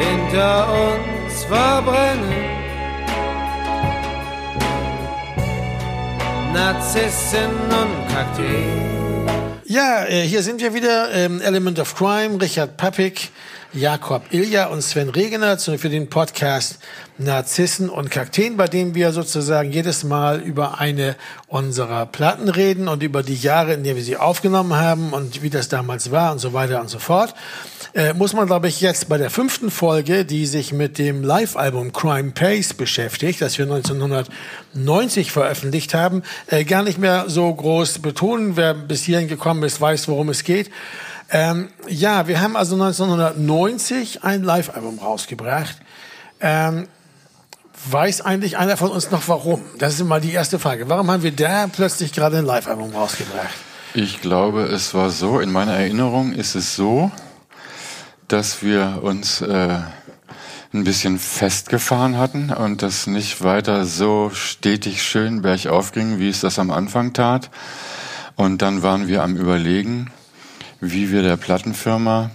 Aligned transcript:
hinter 0.00 0.66
uns 0.72 1.44
verbrennen. 1.44 2.60
Narzissen 6.54 7.50
und 7.68 8.14
Kakteen. 8.14 8.90
Ja, 9.64 10.04
äh, 10.06 10.22
hier 10.22 10.42
sind 10.42 10.60
wir 10.60 10.74
wieder. 10.74 11.12
Ähm, 11.12 11.40
Element 11.40 11.78
of 11.78 11.94
Crime, 11.94 12.40
Richard 12.40 12.76
Pappig, 12.76 13.30
Jakob 13.72 14.22
Ilja 14.32 14.66
und 14.66 14.82
Sven 14.82 15.10
Regener 15.10 15.56
für 15.58 15.88
den 15.88 16.10
Podcast 16.10 16.80
Narzissen 17.18 17.88
und 17.88 18.10
Kakteen, 18.10 18.56
bei 18.56 18.66
dem 18.66 18.96
wir 18.96 19.12
sozusagen 19.12 19.70
jedes 19.70 20.02
Mal 20.02 20.40
über 20.40 20.80
eine 20.80 21.14
unserer 21.50 22.06
Platten 22.06 22.48
reden 22.48 22.86
und 22.86 23.02
über 23.02 23.24
die 23.24 23.34
Jahre, 23.34 23.74
in 23.74 23.82
denen 23.82 23.96
wir 23.96 24.04
sie 24.04 24.16
aufgenommen 24.16 24.76
haben 24.76 25.12
und 25.12 25.42
wie 25.42 25.50
das 25.50 25.68
damals 25.68 26.12
war 26.12 26.30
und 26.30 26.38
so 26.38 26.52
weiter 26.52 26.80
und 26.80 26.88
so 26.88 27.00
fort. 27.00 27.34
Äh, 27.92 28.14
muss 28.14 28.34
man, 28.34 28.46
glaube 28.46 28.68
ich, 28.68 28.80
jetzt 28.80 29.08
bei 29.08 29.18
der 29.18 29.30
fünften 29.30 29.72
Folge, 29.72 30.24
die 30.24 30.46
sich 30.46 30.72
mit 30.72 30.96
dem 30.96 31.24
Live-Album 31.24 31.92
Crime 31.92 32.30
Pace 32.30 32.72
beschäftigt, 32.72 33.42
das 33.42 33.58
wir 33.58 33.64
1990 33.64 35.32
veröffentlicht 35.32 35.92
haben, 35.92 36.22
äh, 36.46 36.62
gar 36.62 36.84
nicht 36.84 36.98
mehr 36.98 37.24
so 37.26 37.52
groß 37.52 37.98
betonen. 37.98 38.56
Wer 38.56 38.74
bis 38.74 39.02
hierhin 39.02 39.26
gekommen 39.26 39.64
ist, 39.64 39.80
weiß, 39.80 40.06
worum 40.06 40.28
es 40.28 40.44
geht. 40.44 40.70
Ähm, 41.32 41.70
ja, 41.88 42.28
wir 42.28 42.40
haben 42.40 42.56
also 42.56 42.74
1990 42.76 44.22
ein 44.22 44.44
Live-Album 44.44 45.00
rausgebracht. 45.00 45.76
Ähm, 46.40 46.86
weiß 47.86 48.20
eigentlich 48.22 48.58
einer 48.58 48.76
von 48.76 48.90
uns 48.90 49.10
noch 49.10 49.28
warum? 49.28 49.62
Das 49.78 49.94
ist 49.94 50.04
mal 50.04 50.20
die 50.20 50.32
erste 50.32 50.58
Frage. 50.58 50.88
Warum 50.88 51.10
haben 51.10 51.22
wir 51.22 51.32
da 51.32 51.66
plötzlich 51.66 52.12
gerade 52.12 52.38
ein 52.38 52.44
Live-Album 52.44 52.94
rausgebracht? 52.94 53.54
Ich 53.94 54.20
glaube, 54.20 54.62
es 54.62 54.94
war 54.94 55.10
so, 55.10 55.40
in 55.40 55.50
meiner 55.50 55.72
Erinnerung 55.72 56.32
ist 56.32 56.54
es 56.54 56.76
so, 56.76 57.10
dass 58.28 58.62
wir 58.62 59.00
uns 59.02 59.40
äh, 59.40 59.78
ein 60.72 60.84
bisschen 60.84 61.18
festgefahren 61.18 62.16
hatten 62.16 62.50
und 62.50 62.82
das 62.82 63.08
nicht 63.08 63.42
weiter 63.42 63.84
so 63.86 64.30
stetig 64.32 65.02
schön 65.02 65.42
bergauf 65.42 65.90
ging, 65.92 66.20
wie 66.20 66.28
es 66.28 66.40
das 66.40 66.58
am 66.58 66.70
Anfang 66.70 67.12
tat. 67.12 67.50
Und 68.36 68.62
dann 68.62 68.82
waren 68.82 69.08
wir 69.08 69.24
am 69.24 69.36
Überlegen, 69.36 70.10
wie 70.80 71.10
wir 71.10 71.22
der 71.22 71.36
Plattenfirma 71.36 72.30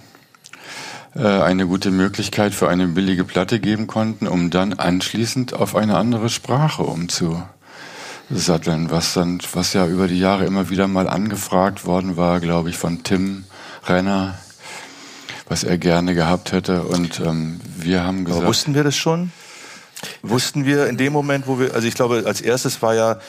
eine 1.16 1.66
gute 1.66 1.92
Möglichkeit 1.92 2.54
für 2.54 2.68
eine 2.68 2.88
billige 2.88 3.24
Platte 3.24 3.62
geben 3.62 3.88
konnten, 3.88 4.28
um 4.28 4.50
dann 4.50 4.74
anschließend 4.74 5.54
auf 5.54 5.74
eine 5.76 5.98
andere 5.98 6.30
Sprache 6.30 6.84
umzusatteln, 6.84 8.92
was 8.92 9.14
dann, 9.14 9.40
was 9.54 9.72
ja 9.72 9.88
über 9.88 10.10
die 10.10 10.20
Jahre 10.20 10.46
immer 10.46 10.70
wieder 10.70 10.90
mal 10.90 11.08
angefragt 11.08 11.86
worden 11.86 12.18
war, 12.18 12.42
glaube 12.42 12.70
ich, 12.70 12.78
von 12.78 13.04
Tim 13.04 13.46
Renner, 13.86 14.38
was 15.48 15.64
er 15.64 15.78
gerne 15.78 16.16
gehabt 16.16 16.52
hätte. 16.52 16.84
Und 16.84 17.22
ähm, 17.22 17.62
wir 17.78 18.04
haben 18.04 18.26
gesagt. 18.26 18.42
Aber 18.42 18.50
wussten 18.50 18.76
wir 18.76 18.84
das 18.84 18.98
schon? 18.98 19.32
Wussten 20.22 20.66
wir 20.66 20.88
in 20.88 20.98
dem 20.98 21.14
Moment, 21.14 21.48
wo 21.48 21.60
wir, 21.60 21.74
also 21.74 21.88
ich 21.88 21.96
glaube, 21.96 22.24
als 22.26 22.42
erstes 22.42 22.82
war 22.82 22.94
ja 22.94 23.20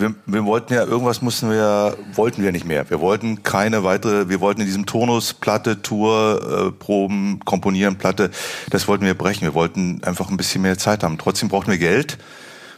wir, 0.00 0.14
wir 0.26 0.44
wollten 0.44 0.72
ja, 0.74 0.84
irgendwas 0.84 1.22
mussten 1.22 1.50
wir, 1.50 1.96
wollten 2.14 2.42
wir 2.42 2.52
nicht 2.52 2.64
mehr. 2.64 2.88
Wir 2.90 3.00
wollten 3.00 3.42
keine 3.42 3.84
weitere, 3.84 4.28
wir 4.28 4.40
wollten 4.40 4.60
in 4.60 4.66
diesem 4.66 4.86
Turnus 4.86 5.34
Platte, 5.34 5.82
Tour, 5.82 6.68
äh, 6.68 6.70
Proben, 6.72 7.40
Komponieren, 7.44 7.96
Platte, 7.96 8.30
das 8.70 8.88
wollten 8.88 9.04
wir 9.04 9.14
brechen. 9.14 9.42
Wir 9.42 9.54
wollten 9.54 10.02
einfach 10.04 10.30
ein 10.30 10.36
bisschen 10.36 10.62
mehr 10.62 10.78
Zeit 10.78 11.02
haben. 11.02 11.18
Trotzdem 11.18 11.48
brauchten 11.48 11.70
wir 11.70 11.78
Geld 11.78 12.18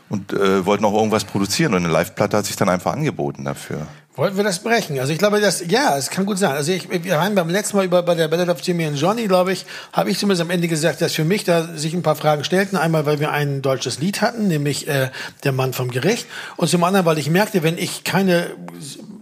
und 0.09 0.33
äh, 0.33 0.67
wollten 0.67 0.85
auch 0.85 0.95
irgendwas 0.95 1.25
produzieren 1.25 1.75
und 1.75 1.85
eine 1.85 1.93
Live-Platte 1.93 2.37
hat 2.37 2.45
sich 2.45 2.57
dann 2.57 2.69
einfach 2.69 2.93
angeboten 2.93 3.45
dafür. 3.45 3.87
Wollten 4.15 4.37
wir 4.37 4.45
das 4.45 4.59
brechen? 4.59 5.01
Also 5.01 5.11
ich 5.11 5.19
glaube, 5.19 5.41
das 5.41 5.65
ja, 5.69 5.97
es 5.97 6.11
kann 6.11 6.27
gut 6.27 6.37
sein. 6.37 6.53
Also 6.53 6.71
ich, 6.71 6.87
wir 6.91 7.19
haben 7.19 7.35
beim 7.35 7.49
letzten 7.49 7.79
Mal 7.79 7.87
über 7.87 8.03
bei 8.03 8.15
der 8.15 8.29
Ballad 8.29 8.51
of 8.51 8.61
Jimmy 8.61 8.85
and 8.85 8.99
Johnny, 8.99 9.27
glaube 9.27 9.53
ich, 9.55 9.65
habe 9.91 10.11
ich 10.11 10.19
zumindest 10.19 10.43
am 10.43 10.51
Ende 10.51 10.69
gesagt, 10.69 11.01
dass 11.01 11.15
für 11.15 11.25
mich 11.25 11.45
da 11.45 11.69
sich 11.77 11.95
ein 11.95 12.03
paar 12.03 12.15
Fragen 12.15 12.45
stellten. 12.45 12.77
Einmal, 12.77 13.07
weil 13.07 13.21
wir 13.21 13.31
ein 13.31 13.63
deutsches 13.63 14.01
Lied 14.01 14.21
hatten, 14.21 14.49
nämlich 14.49 14.87
äh, 14.87 15.09
der 15.45 15.53
Mann 15.53 15.73
vom 15.73 15.91
Gericht, 15.91 16.27
und 16.57 16.69
zum 16.69 16.85
anderen, 16.85 17.07
weil 17.07 17.17
ich 17.17 17.31
merkte, 17.31 17.63
wenn 17.63 17.79
ich 17.79 18.05
keine 18.05 18.51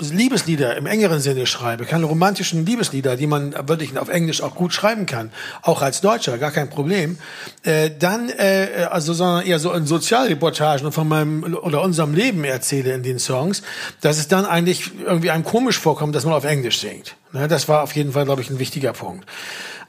Liebeslieder 0.00 0.76
im 0.76 0.86
engeren 0.86 1.20
Sinne 1.20 1.46
schreibe, 1.46 1.84
keine 1.84 2.06
romantischen 2.06 2.64
Liebeslieder, 2.64 3.16
die 3.16 3.26
man 3.26 3.54
wirklich 3.68 3.96
auf 3.98 4.08
Englisch 4.08 4.42
auch 4.42 4.54
gut 4.54 4.72
schreiben 4.72 5.06
kann, 5.06 5.30
auch 5.62 5.82
als 5.82 6.00
Deutscher, 6.00 6.38
gar 6.38 6.50
kein 6.50 6.70
Problem, 6.70 7.18
äh, 7.62 7.90
dann 7.96 8.30
äh, 8.30 8.88
also 8.90 9.12
sondern 9.12 9.44
eher 9.44 9.58
so 9.58 9.72
in 9.72 9.86
Sozialreportagen 9.86 10.90
von 10.92 11.08
meinem 11.08 11.42
oder 11.62 11.82
unserem 11.82 12.14
Leben 12.14 12.44
erzähle 12.44 12.92
in 12.94 13.02
den 13.02 13.18
Songs, 13.18 13.62
dass 14.00 14.18
es 14.18 14.28
dann 14.28 14.46
eigentlich 14.46 14.90
irgendwie 15.04 15.30
einem 15.30 15.44
komisch 15.44 15.78
vorkommt, 15.78 16.14
dass 16.14 16.24
man 16.24 16.34
auf 16.34 16.44
Englisch 16.44 16.80
singt. 16.80 17.16
Ne, 17.32 17.46
das 17.48 17.68
war 17.68 17.82
auf 17.82 17.94
jeden 17.94 18.12
Fall, 18.12 18.24
glaube 18.24 18.40
ich, 18.40 18.50
ein 18.50 18.58
wichtiger 18.58 18.92
Punkt. 18.92 19.26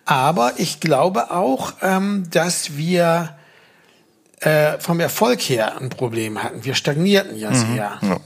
Aber 0.05 0.53
ich 0.57 0.79
glaube 0.79 1.31
auch, 1.31 1.73
ähm, 1.81 2.25
dass 2.29 2.75
wir 2.75 3.35
äh, 4.41 4.79
vom 4.79 4.99
Erfolg 4.99 5.39
her 5.41 5.79
ein 5.79 5.89
Problem 5.89 6.41
hatten. 6.43 6.65
Wir 6.65 6.75
stagnierten 6.75 7.37
ja 7.37 7.53
sehr. 7.53 7.99
Mhm, 8.01 8.07
ja. 8.07 8.19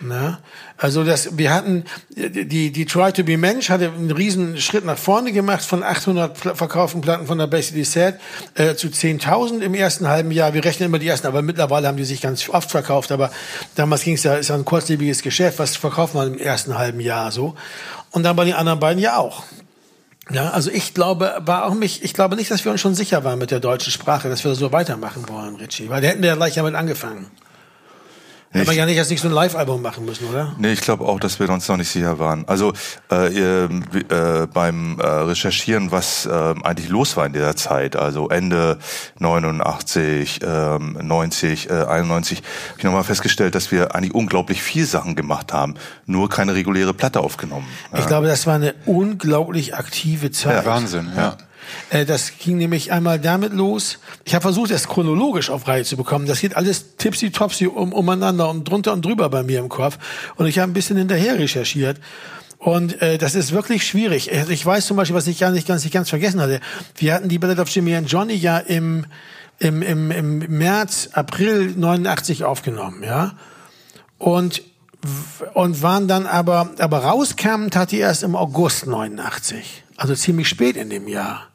Ne? 0.00 0.38
Also 0.78 1.04
das, 1.04 1.38
wir 1.38 1.52
hatten 1.54 1.84
die 2.10 2.70
die 2.70 2.84
Try 2.84 3.12
to 3.12 3.22
be 3.22 3.38
Mensch 3.38 3.70
hatte 3.70 3.88
einen 3.88 4.10
riesen 4.10 4.60
Schritt 4.60 4.84
nach 4.84 4.98
vorne 4.98 5.32
gemacht 5.32 5.64
von 5.64 5.82
800 5.82 6.36
verkauften 6.36 7.00
Platten 7.00 7.26
von 7.26 7.38
der 7.38 7.46
Basically 7.46 7.84
Sad 7.84 8.20
äh, 8.54 8.74
zu 8.74 8.88
10.000 8.88 9.60
im 9.60 9.74
ersten 9.74 10.06
halben 10.08 10.30
Jahr. 10.30 10.52
Wir 10.52 10.64
rechnen 10.64 10.88
immer 10.88 10.98
die 10.98 11.08
ersten, 11.08 11.26
aber 11.26 11.40
mittlerweile 11.40 11.88
haben 11.88 11.96
die 11.96 12.04
sich 12.04 12.20
ganz 12.20 12.48
oft 12.48 12.70
verkauft. 12.70 13.10
Aber 13.10 13.30
damals 13.74 14.02
ging 14.02 14.14
es 14.14 14.22
ja 14.22 14.34
ist 14.34 14.48
ja 14.48 14.54
ein 14.54 14.64
kurzlebiges 14.66 15.22
Geschäft. 15.22 15.58
Was 15.58 15.76
verkauft 15.76 16.14
man 16.14 16.34
im 16.34 16.38
ersten 16.38 16.76
halben 16.76 17.00
Jahr 17.00 17.32
so? 17.32 17.54
Und 18.10 18.22
dann 18.22 18.36
bei 18.36 18.44
den 18.44 18.54
anderen 18.54 18.80
beiden 18.80 19.00
ja 19.00 19.16
auch. 19.16 19.44
Ja, 20.30 20.50
also 20.50 20.70
ich 20.70 20.92
glaube, 20.92 21.40
war 21.40 21.66
auch 21.66 21.74
mich, 21.74 22.02
ich 22.02 22.12
glaube 22.12 22.34
nicht, 22.34 22.50
dass 22.50 22.64
wir 22.64 22.72
uns 22.72 22.80
schon 22.80 22.96
sicher 22.96 23.22
waren 23.22 23.38
mit 23.38 23.52
der 23.52 23.60
deutschen 23.60 23.92
Sprache, 23.92 24.28
dass 24.28 24.44
wir 24.44 24.54
so 24.56 24.72
weitermachen 24.72 25.28
wollen, 25.28 25.54
Richie. 25.54 25.88
Weil 25.88 26.02
da 26.02 26.08
hätten 26.08 26.22
wir 26.22 26.30
ja 26.30 26.34
gleich 26.34 26.54
damit 26.54 26.74
angefangen. 26.74 27.30
Nee, 28.56 28.62
Aber 28.62 28.72
ja 28.72 28.86
nicht 28.86 28.96
erst 28.96 29.10
nicht 29.10 29.20
so 29.20 29.28
ein 29.28 29.34
Live-Album 29.34 29.82
machen 29.82 30.06
müssen, 30.06 30.26
oder? 30.28 30.54
Nee, 30.58 30.72
ich 30.72 30.80
glaube 30.80 31.04
auch, 31.04 31.20
dass 31.20 31.38
wir 31.38 31.48
uns 31.50 31.68
noch 31.68 31.76
nicht 31.76 31.90
sicher 31.90 32.18
waren. 32.18 32.48
Also 32.48 32.72
äh, 33.10 33.64
äh, 33.66 34.46
beim 34.52 34.98
äh, 34.98 35.06
Recherchieren, 35.06 35.92
was 35.92 36.24
äh, 36.26 36.30
eigentlich 36.62 36.88
los 36.88 37.16
war 37.16 37.26
in 37.26 37.34
dieser 37.34 37.54
Zeit, 37.54 37.96
also 37.96 38.28
Ende 38.30 38.78
89, 39.18 40.42
äh, 40.42 40.78
90, 40.78 41.70
äh, 41.70 41.72
91, 41.72 42.38
habe 42.38 42.78
ich 42.78 42.84
nochmal 42.84 43.04
festgestellt, 43.04 43.54
dass 43.54 43.70
wir 43.70 43.94
eigentlich 43.94 44.14
unglaublich 44.14 44.62
viel 44.62 44.86
Sachen 44.86 45.16
gemacht 45.16 45.52
haben, 45.52 45.74
nur 46.06 46.30
keine 46.30 46.54
reguläre 46.54 46.94
Platte 46.94 47.20
aufgenommen. 47.20 47.66
Ich 47.92 48.00
ja. 48.00 48.06
glaube, 48.06 48.26
das 48.26 48.46
war 48.46 48.54
eine 48.54 48.74
unglaublich 48.86 49.74
aktive 49.74 50.30
Zeit. 50.30 50.64
Ja, 50.64 50.70
Wahnsinn, 50.70 51.10
ja. 51.14 51.28
Äh, 51.28 51.36
das 51.90 52.38
ging 52.38 52.56
nämlich 52.56 52.92
einmal 52.92 53.18
damit 53.18 53.52
los. 53.52 53.98
Ich 54.24 54.34
habe 54.34 54.42
versucht, 54.42 54.70
es 54.70 54.88
chronologisch 54.88 55.50
auf 55.50 55.66
Reihe 55.68 55.84
zu 55.84 55.96
bekommen. 55.96 56.26
Das 56.26 56.40
geht 56.40 56.56
alles 56.56 56.96
tipsy-topsy 56.96 57.66
um, 57.66 57.92
umeinander 57.92 58.48
und 58.50 58.64
drunter 58.64 58.92
und 58.92 59.04
drüber 59.04 59.28
bei 59.28 59.42
mir 59.42 59.60
im 59.60 59.68
Kopf. 59.68 59.98
Und 60.36 60.46
ich 60.46 60.58
habe 60.58 60.70
ein 60.70 60.74
bisschen 60.74 60.96
hinterher 60.96 61.38
recherchiert. 61.38 62.00
Und 62.58 63.00
äh, 63.02 63.18
das 63.18 63.34
ist 63.34 63.52
wirklich 63.52 63.86
schwierig. 63.86 64.32
Also 64.32 64.50
ich 64.50 64.64
weiß 64.64 64.86
zum 64.86 64.96
Beispiel, 64.96 65.16
was 65.16 65.26
ich 65.26 65.38
gar 65.38 65.50
nicht 65.50 65.68
ganz, 65.68 65.84
nicht 65.84 65.92
ganz 65.92 66.08
vergessen 66.08 66.40
hatte. 66.40 66.60
Wir 66.96 67.14
hatten 67.14 67.28
die 67.28 67.38
Ballad 67.38 67.58
of 67.58 67.68
Jimmy 67.68 67.94
and 67.94 68.10
Johnny 68.10 68.34
ja 68.34 68.58
im, 68.58 69.06
im, 69.58 69.82
im, 69.82 70.10
im 70.10 70.38
März, 70.38 71.10
April 71.12 71.74
89 71.76 72.44
aufgenommen, 72.44 73.02
ja. 73.02 73.34
Und 74.18 74.62
und 75.54 75.82
waren 75.82 76.08
dann 76.08 76.26
aber, 76.26 76.70
aber 76.78 76.98
rauskamen 76.98 77.70
tat 77.70 77.92
die 77.92 77.98
erst 77.98 78.22
im 78.22 78.34
August 78.34 78.86
89. 78.86 79.84
Also 79.96 80.14
ziemlich 80.14 80.48
spät 80.48 80.76
in 80.76 80.90
dem 80.90 81.08
Jahr. 81.08 81.48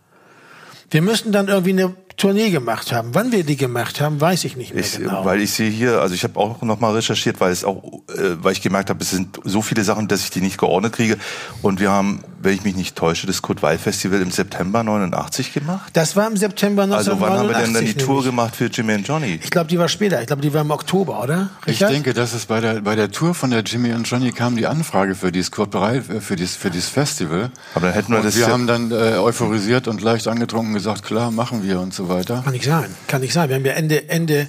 Wir 0.91 1.01
müssten 1.01 1.31
dann 1.31 1.47
irgendwie 1.47 1.71
eine 1.71 1.95
Tournee 2.17 2.49
gemacht 2.49 2.91
haben. 2.91 3.15
Wann 3.15 3.31
wir 3.31 3.45
die 3.45 3.55
gemacht 3.55 4.01
haben, 4.01 4.19
weiß 4.19 4.43
ich 4.43 4.57
nicht 4.57 4.73
mehr 4.73 4.83
ich, 4.83 4.97
genau. 4.97 5.23
Weil 5.23 5.41
ich 5.41 5.51
sehe 5.51 5.69
hier, 5.69 6.01
also 6.01 6.13
ich 6.13 6.23
habe 6.23 6.37
auch 6.37 6.61
noch 6.61 6.81
mal 6.81 6.93
recherchiert, 6.93 7.39
weil 7.39 7.51
es 7.51 7.63
auch, 7.63 7.81
äh, 8.09 8.35
weil 8.43 8.51
ich 8.51 8.61
gemerkt 8.61 8.89
habe, 8.89 9.01
es 9.01 9.09
sind 9.09 9.39
so 9.43 9.61
viele 9.61 9.83
Sachen, 9.85 10.09
dass 10.09 10.23
ich 10.25 10.31
die 10.31 10.41
nicht 10.41 10.57
geordnet 10.57 10.93
kriege. 10.93 11.17
Und 11.61 11.79
wir 11.79 11.91
haben, 11.91 12.19
wenn 12.43 12.53
ich 12.53 12.63
mich 12.63 12.75
nicht 12.75 12.95
täusche, 12.95 13.25
das 13.25 13.41
Kurt 13.41 13.63
Weil 13.63 13.77
Festival 13.77 14.21
im 14.21 14.31
September 14.31 14.83
89 14.83 15.53
gemacht. 15.53 15.91
Das 15.93 16.15
war 16.15 16.27
im 16.27 16.37
September 16.37 16.83
1989. 16.83 17.11
Also 17.11 17.21
wann 17.21 17.39
haben 17.39 17.49
wir 17.49 17.65
denn 17.65 17.73
dann 17.73 17.85
die 17.85 18.03
Tour 18.03 18.23
gemacht 18.23 18.55
für 18.55 18.65
Jimmy 18.65 18.95
und 18.95 19.07
Johnny? 19.07 19.39
Ich 19.41 19.49
glaube, 19.49 19.67
die 19.67 19.79
war 19.79 19.87
später. 19.87 20.19
Ich 20.21 20.27
glaube, 20.27 20.41
die 20.41 20.53
war 20.53 20.61
im 20.61 20.71
Oktober, 20.71 21.23
oder? 21.23 21.49
Richard? 21.65 21.91
Ich 21.91 21.95
denke, 21.95 22.13
dass 22.13 22.33
es 22.33 22.45
bei 22.45 22.59
der 22.59 22.81
bei 22.81 22.95
der 22.95 23.11
Tour 23.11 23.33
von 23.33 23.51
der 23.51 23.61
Jimmy 23.61 23.93
und 23.93 24.03
Johnny 24.03 24.31
kam 24.31 24.55
die 24.55 24.67
Anfrage 24.67 25.15
für 25.15 25.31
dieses 25.31 25.51
Kurt 25.51 25.73
Weil 25.73 26.01
für 26.01 26.35
dieses 26.35 26.55
für 26.55 26.69
dieses 26.69 26.89
Festival. 26.89 27.51
Aber 27.73 27.87
dann 27.87 27.95
hätten 27.95 28.11
wir 28.11 28.17
und 28.17 28.25
das. 28.25 28.37
Wir 28.37 28.47
haben 28.47 28.67
dann 28.67 28.91
äh, 28.91 29.17
euphorisiert 29.17 29.87
und 29.87 30.01
leicht 30.01 30.27
angetrunken 30.27 30.73
gesagt, 30.73 31.03
klar, 31.03 31.31
machen 31.31 31.63
wir 31.63 31.79
und 31.79 31.93
so 31.93 32.09
weiter. 32.09 32.41
Kann 32.43 32.53
ich 32.53 32.65
sagen 32.65 32.81
sein. 32.81 32.95
Kann 33.07 33.21
nicht 33.21 33.33
sein. 33.33 33.49
Wir 33.49 33.55
haben 33.55 33.65
ja 33.65 33.73
Ende, 33.73 34.09
Ende 34.09 34.47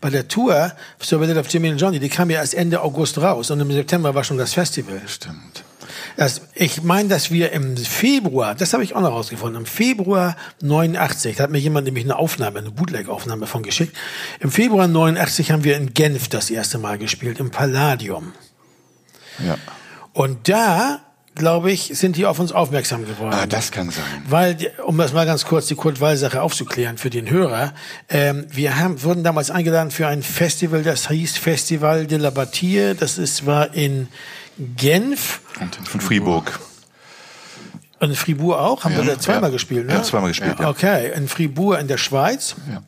bei 0.00 0.10
der 0.10 0.28
Tour 0.28 0.72
Surveillance 1.00 1.40
of 1.40 1.48
Jimmy 1.48 1.70
and 1.70 1.80
Johnny, 1.80 1.98
die 1.98 2.08
kam 2.08 2.30
ja 2.30 2.40
erst 2.40 2.54
Ende 2.54 2.80
August 2.82 3.18
raus 3.18 3.50
und 3.50 3.60
im 3.60 3.70
September 3.70 4.14
war 4.14 4.24
schon 4.24 4.38
das 4.38 4.54
Festival. 4.54 5.00
Stimmt. 5.06 5.64
Das, 6.16 6.42
ich 6.54 6.82
meine, 6.82 7.08
dass 7.08 7.30
wir 7.30 7.52
im 7.52 7.76
Februar, 7.76 8.54
das 8.54 8.72
habe 8.72 8.84
ich 8.84 8.94
auch 8.94 9.00
noch 9.00 9.12
rausgefunden, 9.12 9.60
im 9.60 9.66
Februar 9.66 10.36
89, 10.62 11.36
da 11.36 11.44
hat 11.44 11.50
mir 11.50 11.58
jemand 11.58 11.86
nämlich 11.86 12.04
eine 12.04 12.16
Aufnahme, 12.16 12.58
eine 12.58 12.70
Bootleg-Aufnahme 12.70 13.46
von 13.46 13.62
geschickt. 13.62 13.96
Im 14.40 14.50
Februar 14.50 14.88
89 14.88 15.50
haben 15.50 15.64
wir 15.64 15.76
in 15.76 15.94
Genf 15.94 16.28
das 16.28 16.50
erste 16.50 16.78
Mal 16.78 16.98
gespielt, 16.98 17.40
im 17.40 17.50
Palladium. 17.50 18.32
Ja. 19.44 19.56
Und 20.12 20.48
da 20.48 21.00
glaube 21.34 21.72
ich, 21.72 21.90
sind 21.94 22.16
die 22.16 22.26
auf 22.26 22.38
uns 22.38 22.52
aufmerksam 22.52 23.04
geworden. 23.04 23.34
Ah, 23.34 23.46
das 23.46 23.72
kann 23.72 23.90
sein. 23.90 24.04
Weil, 24.28 24.56
um 24.86 24.96
das 24.98 25.12
mal 25.12 25.26
ganz 25.26 25.44
kurz 25.44 25.66
die 25.66 25.74
Kurt 25.74 26.00
Weil-Sache 26.00 26.40
aufzuklären 26.40 26.96
für 26.96 27.10
den 27.10 27.28
Hörer, 27.28 27.74
ähm, 28.08 28.46
wir 28.50 28.78
haben, 28.78 29.02
wurden 29.02 29.24
damals 29.24 29.50
eingeladen 29.50 29.90
für 29.90 30.06
ein 30.06 30.22
Festival, 30.22 30.82
das 30.82 31.08
hieß 31.08 31.36
Festival 31.36 32.06
de 32.06 32.18
la 32.18 32.30
Batie. 32.30 32.94
Das 32.98 33.18
ist, 33.18 33.46
war 33.46 33.74
in 33.74 34.08
Genf 34.76 35.40
Und 35.60 35.78
in 35.94 36.00
Fribourg. 36.00 36.60
und 38.00 38.10
in 38.10 38.16
Fribourg 38.16 38.58
auch. 38.58 38.84
Haben 38.84 38.96
wir 38.96 39.04
da 39.04 39.18
zweimal 39.18 39.50
ja. 39.50 39.54
gespielt, 39.54 39.86
ne? 39.86 39.94
Ja, 39.94 40.02
zweimal 40.02 40.30
gespielt, 40.30 40.58
ja. 40.60 40.68
Okay, 40.68 41.12
in 41.14 41.28
Fribourg 41.28 41.80
in 41.80 41.88
der 41.88 41.98
Schweiz. 41.98 42.54
Ja. 42.70 42.82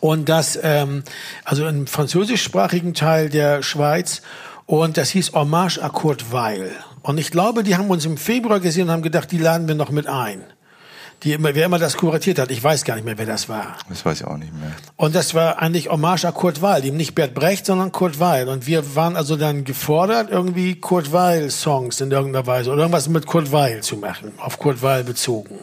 Und 0.00 0.28
das, 0.28 0.58
ähm, 0.62 1.04
also 1.44 1.66
im 1.66 1.86
französischsprachigen 1.86 2.94
Teil 2.94 3.28
der 3.28 3.62
Schweiz. 3.62 4.22
Und 4.66 4.96
das 4.96 5.10
hieß 5.10 5.32
Hommage 5.32 5.78
à 5.78 5.90
Kurt 5.90 6.32
Weil. 6.32 6.70
Und 7.02 7.18
ich 7.18 7.30
glaube, 7.30 7.62
die 7.62 7.76
haben 7.76 7.90
uns 7.90 8.04
im 8.04 8.16
Februar 8.16 8.60
gesehen 8.60 8.84
und 8.84 8.90
haben 8.90 9.02
gedacht, 9.02 9.30
die 9.30 9.38
laden 9.38 9.68
wir 9.68 9.74
noch 9.74 9.90
mit 9.90 10.06
ein. 10.06 10.42
Die 11.22 11.32
immer, 11.32 11.54
wer 11.54 11.66
immer 11.66 11.78
das 11.78 11.96
kuratiert 11.96 12.40
hat, 12.40 12.50
ich 12.50 12.62
weiß 12.62 12.84
gar 12.84 12.96
nicht 12.96 13.04
mehr, 13.04 13.16
wer 13.16 13.26
das 13.26 13.48
war. 13.48 13.76
Das 13.88 14.04
weiß 14.04 14.22
ich 14.22 14.26
auch 14.26 14.36
nicht 14.36 14.52
mehr. 14.52 14.72
Und 14.96 15.14
das 15.14 15.34
war 15.34 15.60
eigentlich 15.60 15.88
Hommage 15.88 16.24
à 16.24 16.32
Kurt 16.32 16.62
Weil, 16.62 16.84
eben 16.84 16.96
nicht 16.96 17.14
Bert 17.14 17.32
Brecht, 17.32 17.66
sondern 17.66 17.92
Kurt 17.92 18.18
Weil. 18.18 18.48
Und 18.48 18.66
wir 18.66 18.96
waren 18.96 19.14
also 19.14 19.36
dann 19.36 19.62
gefordert, 19.64 20.30
irgendwie 20.30 20.74
Kurt 20.80 21.12
Weil 21.12 21.50
Songs 21.50 22.00
in 22.00 22.10
irgendeiner 22.10 22.46
Weise 22.46 22.70
oder 22.70 22.80
irgendwas 22.80 23.08
mit 23.08 23.26
Kurt 23.26 23.52
Weil 23.52 23.82
zu 23.82 23.96
machen, 23.98 24.32
auf 24.38 24.58
Kurt 24.58 24.82
Weil 24.82 25.04
bezogen. 25.04 25.60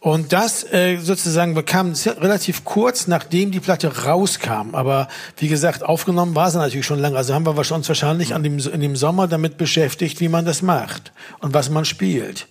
Und 0.00 0.32
das 0.32 0.62
äh, 0.72 0.98
sozusagen 0.98 1.54
bekam 1.54 1.92
relativ 2.20 2.64
kurz, 2.64 3.08
nachdem 3.08 3.50
die 3.50 3.60
Platte 3.60 4.04
rauskam. 4.04 4.74
Aber 4.74 5.08
wie 5.36 5.48
gesagt, 5.48 5.82
aufgenommen 5.82 6.34
war 6.34 6.50
sie 6.50 6.58
natürlich 6.58 6.86
schon 6.86 7.00
lange. 7.00 7.16
Also 7.16 7.34
haben 7.34 7.44
wir 7.44 7.58
uns 7.58 7.88
wahrscheinlich 7.88 8.32
an 8.32 8.42
dem, 8.42 8.58
in 8.58 8.80
dem 8.80 8.96
Sommer 8.96 9.26
damit 9.26 9.58
beschäftigt, 9.58 10.20
wie 10.20 10.28
man 10.28 10.44
das 10.44 10.62
macht 10.62 11.12
und 11.40 11.54
was 11.54 11.70
man 11.70 11.84
spielt. 11.84 12.46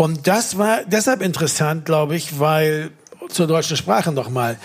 Und 0.00 0.26
das 0.26 0.56
war 0.56 0.78
deshalb 0.86 1.20
interessant, 1.20 1.84
glaube 1.84 2.16
ich, 2.16 2.40
weil 2.40 2.90
zur 3.28 3.46
deutschen 3.46 3.76
Sprache 3.76 4.12
nochmal 4.12 4.56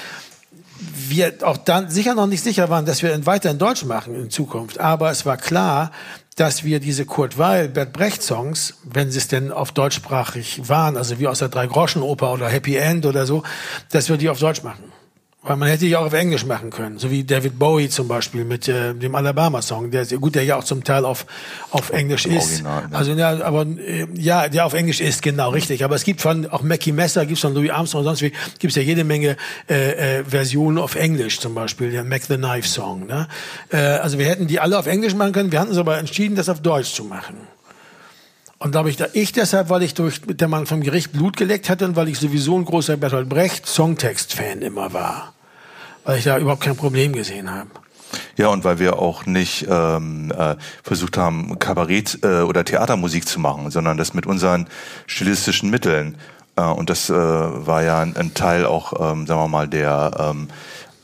wir 1.09 1.33
auch 1.41 1.57
dann 1.57 1.89
sicher 1.89 2.15
noch 2.15 2.27
nicht 2.27 2.41
sicher 2.41 2.69
waren, 2.69 2.85
dass 2.85 3.03
wir 3.03 3.25
weiter 3.25 3.51
in 3.51 3.57
Deutsch 3.57 3.83
machen 3.83 4.15
in 4.15 4.29
Zukunft. 4.29 4.79
Aber 4.79 5.11
es 5.11 5.25
war 5.25 5.35
klar, 5.35 5.91
dass 6.37 6.63
wir 6.63 6.79
diese 6.79 7.05
Kurt 7.05 7.37
Weil, 7.37 7.67
Bert 7.67 7.91
Brecht 7.91 8.23
Songs, 8.23 8.75
wenn 8.85 9.11
sie 9.11 9.17
es 9.17 9.27
denn 9.27 9.51
auf 9.51 9.73
deutschsprachig 9.73 10.69
waren, 10.69 10.95
also 10.95 11.19
wie 11.19 11.27
aus 11.27 11.39
der 11.39 11.49
Drei-Groschen-Oper 11.49 12.31
oder 12.31 12.47
Happy 12.47 12.77
End 12.77 13.05
oder 13.05 13.25
so, 13.25 13.43
dass 13.91 14.07
wir 14.07 14.15
die 14.15 14.29
auf 14.29 14.39
Deutsch 14.39 14.63
machen. 14.63 14.85
Weil 15.47 15.57
man 15.57 15.69
hätte 15.69 15.85
die 15.85 15.95
auch 15.95 16.07
auf 16.07 16.13
Englisch 16.13 16.43
machen 16.43 16.71
können, 16.71 16.97
so 16.97 17.11
wie 17.11 17.23
David 17.23 17.59
Bowie 17.59 17.87
zum 17.87 18.07
Beispiel 18.07 18.43
mit 18.45 18.67
äh, 18.67 18.95
dem 18.95 19.13
Alabama-Song, 19.13 19.91
der 19.91 20.03
gut, 20.05 20.33
der 20.33 20.43
ja 20.43 20.55
auch 20.55 20.63
zum 20.63 20.83
Teil 20.83 21.05
auf 21.05 21.27
auf 21.69 21.91
Englisch 21.91 22.25
ist. 22.25 22.65
Original, 22.65 22.87
ne? 22.87 22.97
Also 22.97 23.11
ja, 23.11 23.43
aber 23.43 23.61
äh, 23.61 24.07
ja, 24.15 24.49
der 24.49 24.65
auf 24.65 24.73
Englisch 24.73 25.01
ist 25.01 25.21
genau 25.21 25.51
richtig. 25.51 25.83
Aber 25.83 25.93
es 25.93 26.03
gibt 26.03 26.21
von 26.21 26.47
auch 26.47 26.63
Mackie 26.63 26.91
Messer, 26.91 27.27
gibt's 27.27 27.41
von 27.41 27.53
Louis 27.53 27.69
Armstrong 27.69 27.99
und 27.99 28.05
sonst 28.05 28.23
wie 28.23 28.33
gibt's 28.57 28.75
ja 28.75 28.81
jede 28.81 29.03
Menge 29.03 29.37
äh, 29.69 30.19
äh, 30.19 30.23
Versionen 30.23 30.79
auf 30.79 30.95
Englisch 30.95 31.39
zum 31.39 31.53
Beispiel 31.53 31.91
der 31.91 32.03
Mac 32.03 32.23
the 32.23 32.37
Knife 32.37 32.67
Song. 32.67 33.05
Ne? 33.05 33.27
Äh, 33.69 33.77
also 33.77 34.17
wir 34.17 34.25
hätten 34.25 34.47
die 34.47 34.59
alle 34.59 34.79
auf 34.79 34.87
Englisch 34.87 35.13
machen 35.13 35.31
können. 35.31 35.51
Wir 35.51 35.59
hatten 35.59 35.69
uns 35.69 35.77
aber 35.77 35.99
entschieden, 35.99 36.35
das 36.35 36.49
auf 36.49 36.61
Deutsch 36.61 36.91
zu 36.91 37.03
machen. 37.03 37.35
Und 38.57 38.71
glaube 38.71 38.89
ich, 38.89 38.97
ich 39.13 39.31
deshalb, 39.31 39.69
weil 39.69 39.83
ich 39.83 39.93
durch 39.93 40.21
der 40.25 40.47
Mann 40.47 40.65
vom 40.65 40.81
Gericht 40.81 41.11
Blut 41.11 41.37
geleckt 41.37 41.69
hatte 41.69 41.85
und 41.85 41.95
weil 41.95 42.07
ich 42.07 42.17
sowieso 42.17 42.57
ein 42.57 42.65
großer 42.65 42.97
Bertolt 42.97 43.29
Brecht 43.29 43.67
Songtext-Fan 43.67 44.63
immer 44.63 44.91
war, 44.91 45.34
weil 46.05 46.19
ich 46.19 46.23
da 46.23 46.37
überhaupt 46.37 46.63
kein 46.63 46.77
Problem 46.77 47.13
gesehen 47.13 47.51
habe. 47.51 47.69
Ja, 48.37 48.47
und 48.47 48.63
weil 48.63 48.79
wir 48.79 48.99
auch 48.99 49.25
nicht 49.25 49.65
ähm, 49.69 50.31
äh, 50.37 50.55
versucht 50.83 51.17
haben, 51.17 51.57
Kabarett 51.59 52.19
äh, 52.23 52.41
oder 52.41 52.63
Theatermusik 52.63 53.27
zu 53.27 53.39
machen, 53.39 53.71
sondern 53.71 53.97
das 53.97 54.13
mit 54.13 54.25
unseren 54.25 54.67
stilistischen 55.07 55.69
Mitteln. 55.69 56.17
Äh, 56.55 56.61
und 56.63 56.89
das 56.89 57.09
äh, 57.09 57.13
war 57.13 57.83
ja 57.83 57.99
ein, 58.01 58.15
ein 58.15 58.33
Teil 58.33 58.65
auch, 58.65 58.93
ähm, 58.93 59.27
sagen 59.27 59.41
wir 59.41 59.47
mal, 59.47 59.67
der, 59.67 60.11
ähm, 60.17 60.47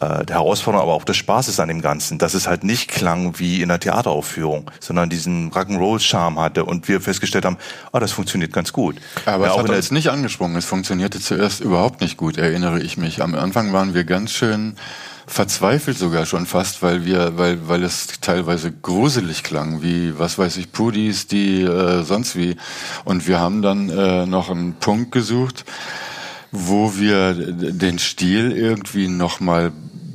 äh, 0.02 0.26
der 0.26 0.38
Herausforderung, 0.38 0.84
aber 0.84 0.94
auch 0.96 1.06
des 1.06 1.18
Spaßes 1.18 1.60
an 1.60 1.68
dem 1.68 1.82
Ganzen, 1.82 2.18
dass 2.18 2.34
es 2.34 2.48
halt 2.48 2.64
nicht 2.64 2.90
klang 2.90 3.38
wie 3.40 3.62
in 3.62 3.70
einer 3.70 3.80
Theateraufführung, 3.80 4.72
sondern 4.80 5.10
diesen 5.10 5.52
Rock'n'Roll-Charme 5.52 6.40
hatte 6.40 6.66
und 6.66 6.88
wir 6.88 7.02
festgestellt 7.02 7.46
haben, 7.46 7.58
ah, 7.92 8.00
das 8.00 8.12
funktioniert 8.12 8.52
ganz 8.52 8.74
gut. 8.74 8.98
Aber 9.26 9.46
ja, 9.46 9.52
es 9.52 9.58
hat 9.60 9.70
uns 9.70 9.92
nicht 9.92 10.10
angesprungen. 10.10 10.58
Es 10.58 10.66
funktionierte 10.66 11.20
zuerst 11.20 11.62
überhaupt 11.62 12.02
nicht 12.02 12.18
gut, 12.18 12.38
erinnere 12.38 12.82
ich 12.82 12.98
mich. 12.98 13.22
Am 13.22 13.36
Anfang 13.36 13.74
waren 13.74 13.94
wir 13.94 14.04
ganz 14.04 14.32
schön 14.32 14.76
verzweifelt 15.28 15.98
sogar 15.98 16.26
schon 16.26 16.46
fast, 16.46 16.82
weil 16.82 17.06
wir, 17.06 17.38
weil, 17.38 17.68
weil 17.70 17.84
es 17.84 18.08
teilweise 18.20 18.72
gruselig 18.72 19.44
klang, 19.44 19.82
wie, 19.82 20.18
was 20.20 20.38
weiß 20.38 20.58
ich, 20.58 20.72
Pudis, 20.72 21.28
die 21.28 21.62
äh, 21.62 22.04
sonst 22.04 22.36
wie. 22.36 22.58
Und 23.06 23.28
wir 23.28 23.40
haben 23.40 23.62
dann 23.62 23.90
äh, 23.90 24.26
noch 24.26 24.50
einen 24.50 24.74
Punkt 24.74 25.12
gesucht, 25.12 25.64
wo 26.52 26.98
wir 26.98 27.34
den 27.34 27.98
Stil 27.98 28.52
irgendwie 28.52 29.08
nochmal 29.08 29.72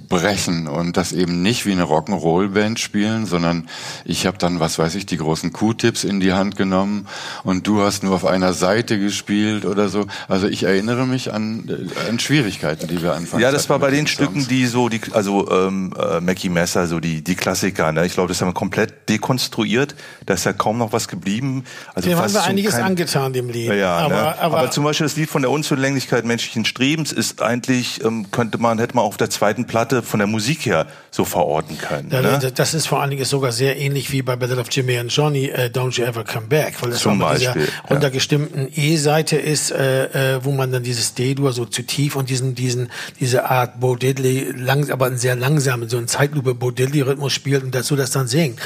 brechen 0.09 0.69
und 0.69 0.97
das 0.97 1.13
eben 1.13 1.43
nicht 1.43 1.67
wie 1.67 1.73
eine 1.73 1.85
Rock'n'Roll-Band 1.85 2.79
spielen, 2.79 3.27
sondern 3.27 3.69
ich 4.05 4.27
habe 4.27 4.39
dann, 4.39 4.61
was 4.61 4.79
weiß 4.79 4.95
ich, 4.95 5.07
die 5.07 5.17
großen 5.17 5.53
Q-Tips 5.53 6.05
in 6.05 6.21
die 6.21 6.33
Hand 6.33 6.57
genommen 6.57 7.07
und 7.45 7.67
du 7.67 7.83
hast 7.83 8.03
nur 8.03 8.15
auf 8.15 8.25
einer 8.25 8.53
Seite 8.53 8.99
gespielt 8.99 9.65
oder 9.65 9.89
so. 9.89 10.07
Also 10.29 10.47
ich 10.47 10.63
erinnere 10.63 11.07
mich 11.07 11.33
an, 11.33 11.69
äh, 11.69 12.09
an 12.09 12.19
Schwierigkeiten, 12.19 12.87
die 12.89 13.03
wir 13.03 13.15
anfangs 13.15 13.43
Ja, 13.43 13.51
das 13.51 13.69
war 13.69 13.79
bei 13.79 13.91
den 13.91 14.07
Songs. 14.07 14.11
Stücken, 14.11 14.49
die 14.49 14.67
so 14.67 14.89
die, 14.89 15.01
also 15.13 15.51
ähm, 15.51 15.93
äh, 15.99 16.21
Mackie 16.21 16.49
Messer, 16.49 16.87
so 16.87 17.01
die 17.01 17.23
die 17.23 17.35
Klassiker. 17.35 17.93
Ne? 17.93 18.07
Ich 18.07 18.15
glaube, 18.15 18.29
das 18.29 18.41
haben 18.41 18.49
wir 18.49 18.55
komplett 18.55 19.09
dekonstruiert. 19.09 19.95
Da 20.25 20.35
ist 20.35 20.45
ja 20.45 20.53
kaum 20.53 20.79
noch 20.79 20.93
was 20.93 21.09
geblieben. 21.09 21.65
Also 21.95 22.09
Dem 22.09 22.19
haben 22.19 22.33
wir 22.33 22.45
einiges 22.45 22.73
kein- 22.75 22.85
angetan, 22.85 23.33
dem 23.33 23.49
Lied. 23.51 23.69
Ja, 23.69 23.75
ja, 23.75 23.97
aber, 23.99 24.15
ne? 24.15 24.39
aber, 24.41 24.59
aber, 24.59 24.71
zum 24.71 24.85
Beispiel 24.85 25.07
das 25.07 25.17
Lied 25.17 25.29
von 25.29 25.43
der 25.43 25.51
Unzulänglichkeit 25.51 26.25
menschlichen 26.25 26.65
Strebens 26.65 27.13
ist 27.13 27.43
eigentlich 27.43 28.05
ähm, 28.05 28.31
könnte 28.31 28.59
man 28.59 28.79
hätte 28.79 28.95
man 28.97 29.05
auf 29.05 29.17
der 29.17 29.31
zweiten 29.31 29.67
Platte 29.67 29.96
von 30.03 30.19
der 30.19 30.27
Musik 30.27 30.67
her 30.67 30.87
so 31.11 31.25
verorten 31.25 31.79
können. 31.79 32.11
Ja, 32.11 32.21
ne? 32.23 32.53
das- 32.55 32.75
ist 32.75 32.89
vor 32.89 33.01
allen 33.01 33.11
Dingen 33.11 33.25
sogar 33.25 33.53
sehr 33.53 33.79
ähnlich 33.79 34.13
wie 34.13 34.23
bei 34.23 34.37
Battle 34.37 34.59
of 34.59 34.67
Jimmy 34.71 34.99
and 34.99 35.11
Johnny, 35.11 35.47
äh, 35.47 35.71
Don't 35.73 35.99
You 35.99 36.05
Ever 36.05 36.25
Come 36.25 36.47
Back, 36.47 36.75
weil 36.83 36.91
das 36.91 37.01
Zum 37.01 37.19
mit 37.19 37.27
dieser 37.37 37.53
Beispiel, 37.55 37.63
ja. 37.63 37.89
runtergestimmten 37.91 38.69
E-Seite 38.75 39.37
ist, 39.37 39.71
äh, 39.71 40.35
äh, 40.37 40.45
wo 40.45 40.53
man 40.53 40.73
dann 40.73 40.83
dieses 40.83 41.15
D-Dur 41.15 41.53
so 41.53 41.65
zu 41.65 41.83
tief 41.83 42.17
und 42.17 42.29
diesen, 42.29 42.55
diesen, 42.55 42.91
diese 43.21 43.49
Art 43.49 43.81
Bo 43.81 43.97
Diddley, 43.97 44.53
lang, 44.53 44.91
aber 44.91 45.07
einen 45.07 45.19
sehr 45.19 45.37
langsamen, 45.37 45.89
so 45.89 45.97
einen 45.97 46.09
Zeitlupe 46.09 46.55
Bo 46.55 46.71
Diddley-Rhythmus 46.71 47.33
spielt 47.33 47.63
und 47.63 47.75
dazu 47.75 47.97
das 47.97 48.11
dann 48.11 48.27
singt. 48.27 48.61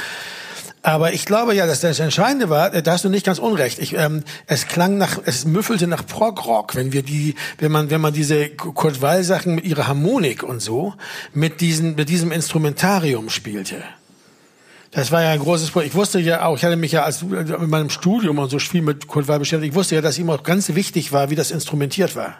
Aber 0.83 1.13
ich 1.13 1.25
glaube 1.25 1.53
ja, 1.53 1.67
dass 1.67 1.81
das 1.81 1.99
Entscheidende 1.99 2.49
war, 2.49 2.73
äh, 2.73 2.81
da 2.81 2.93
hast 2.93 3.05
du 3.05 3.09
nicht 3.09 3.25
ganz 3.25 3.37
unrecht. 3.37 3.77
Ich, 3.79 3.93
ähm, 3.95 4.23
es 4.47 4.67
klang 4.67 4.97
nach, 4.97 5.19
es 5.25 5.45
müffelte 5.45 5.85
nach 5.85 6.05
Prog-Rock, 6.05 6.75
wenn 6.75 6.91
wir 6.91 7.03
die, 7.03 7.35
wenn 7.59 7.71
man, 7.71 7.91
wenn 7.91 8.01
man 8.01 8.13
diese 8.13 8.49
Kurt 8.49 9.01
Weil-Sachen 9.01 9.55
mit 9.55 9.65
ihrer 9.65 9.87
Harmonik 9.87 10.41
und 10.41 10.59
so, 10.59 10.95
mit 11.33 11.61
diesen, 11.61 11.95
mit 11.95 12.09
diesem 12.09 12.31
Instrumentarium 12.31 13.29
spielte. 13.29 13.83
Das 14.89 15.11
war 15.11 15.21
ja 15.21 15.29
ein 15.29 15.39
großes 15.39 15.69
Problem. 15.69 15.89
Ich 15.89 15.95
wusste 15.95 16.19
ja 16.19 16.45
auch, 16.45 16.57
ich 16.57 16.65
hatte 16.65 16.75
mich 16.75 16.91
ja 16.91 17.03
als, 17.03 17.21
in 17.21 17.69
meinem 17.69 17.89
Studium 17.89 18.39
und 18.39 18.49
so 18.49 18.59
viel 18.59 18.81
mit 18.81 19.07
Kurt 19.07 19.27
Weil 19.27 19.39
beschäftigt, 19.39 19.73
ich 19.73 19.77
wusste 19.77 19.95
ja, 19.95 20.01
dass 20.01 20.17
ihm 20.17 20.29
auch 20.31 20.43
ganz 20.43 20.73
wichtig 20.73 21.11
war, 21.11 21.29
wie 21.29 21.35
das 21.35 21.51
instrumentiert 21.51 22.15
war. 22.15 22.39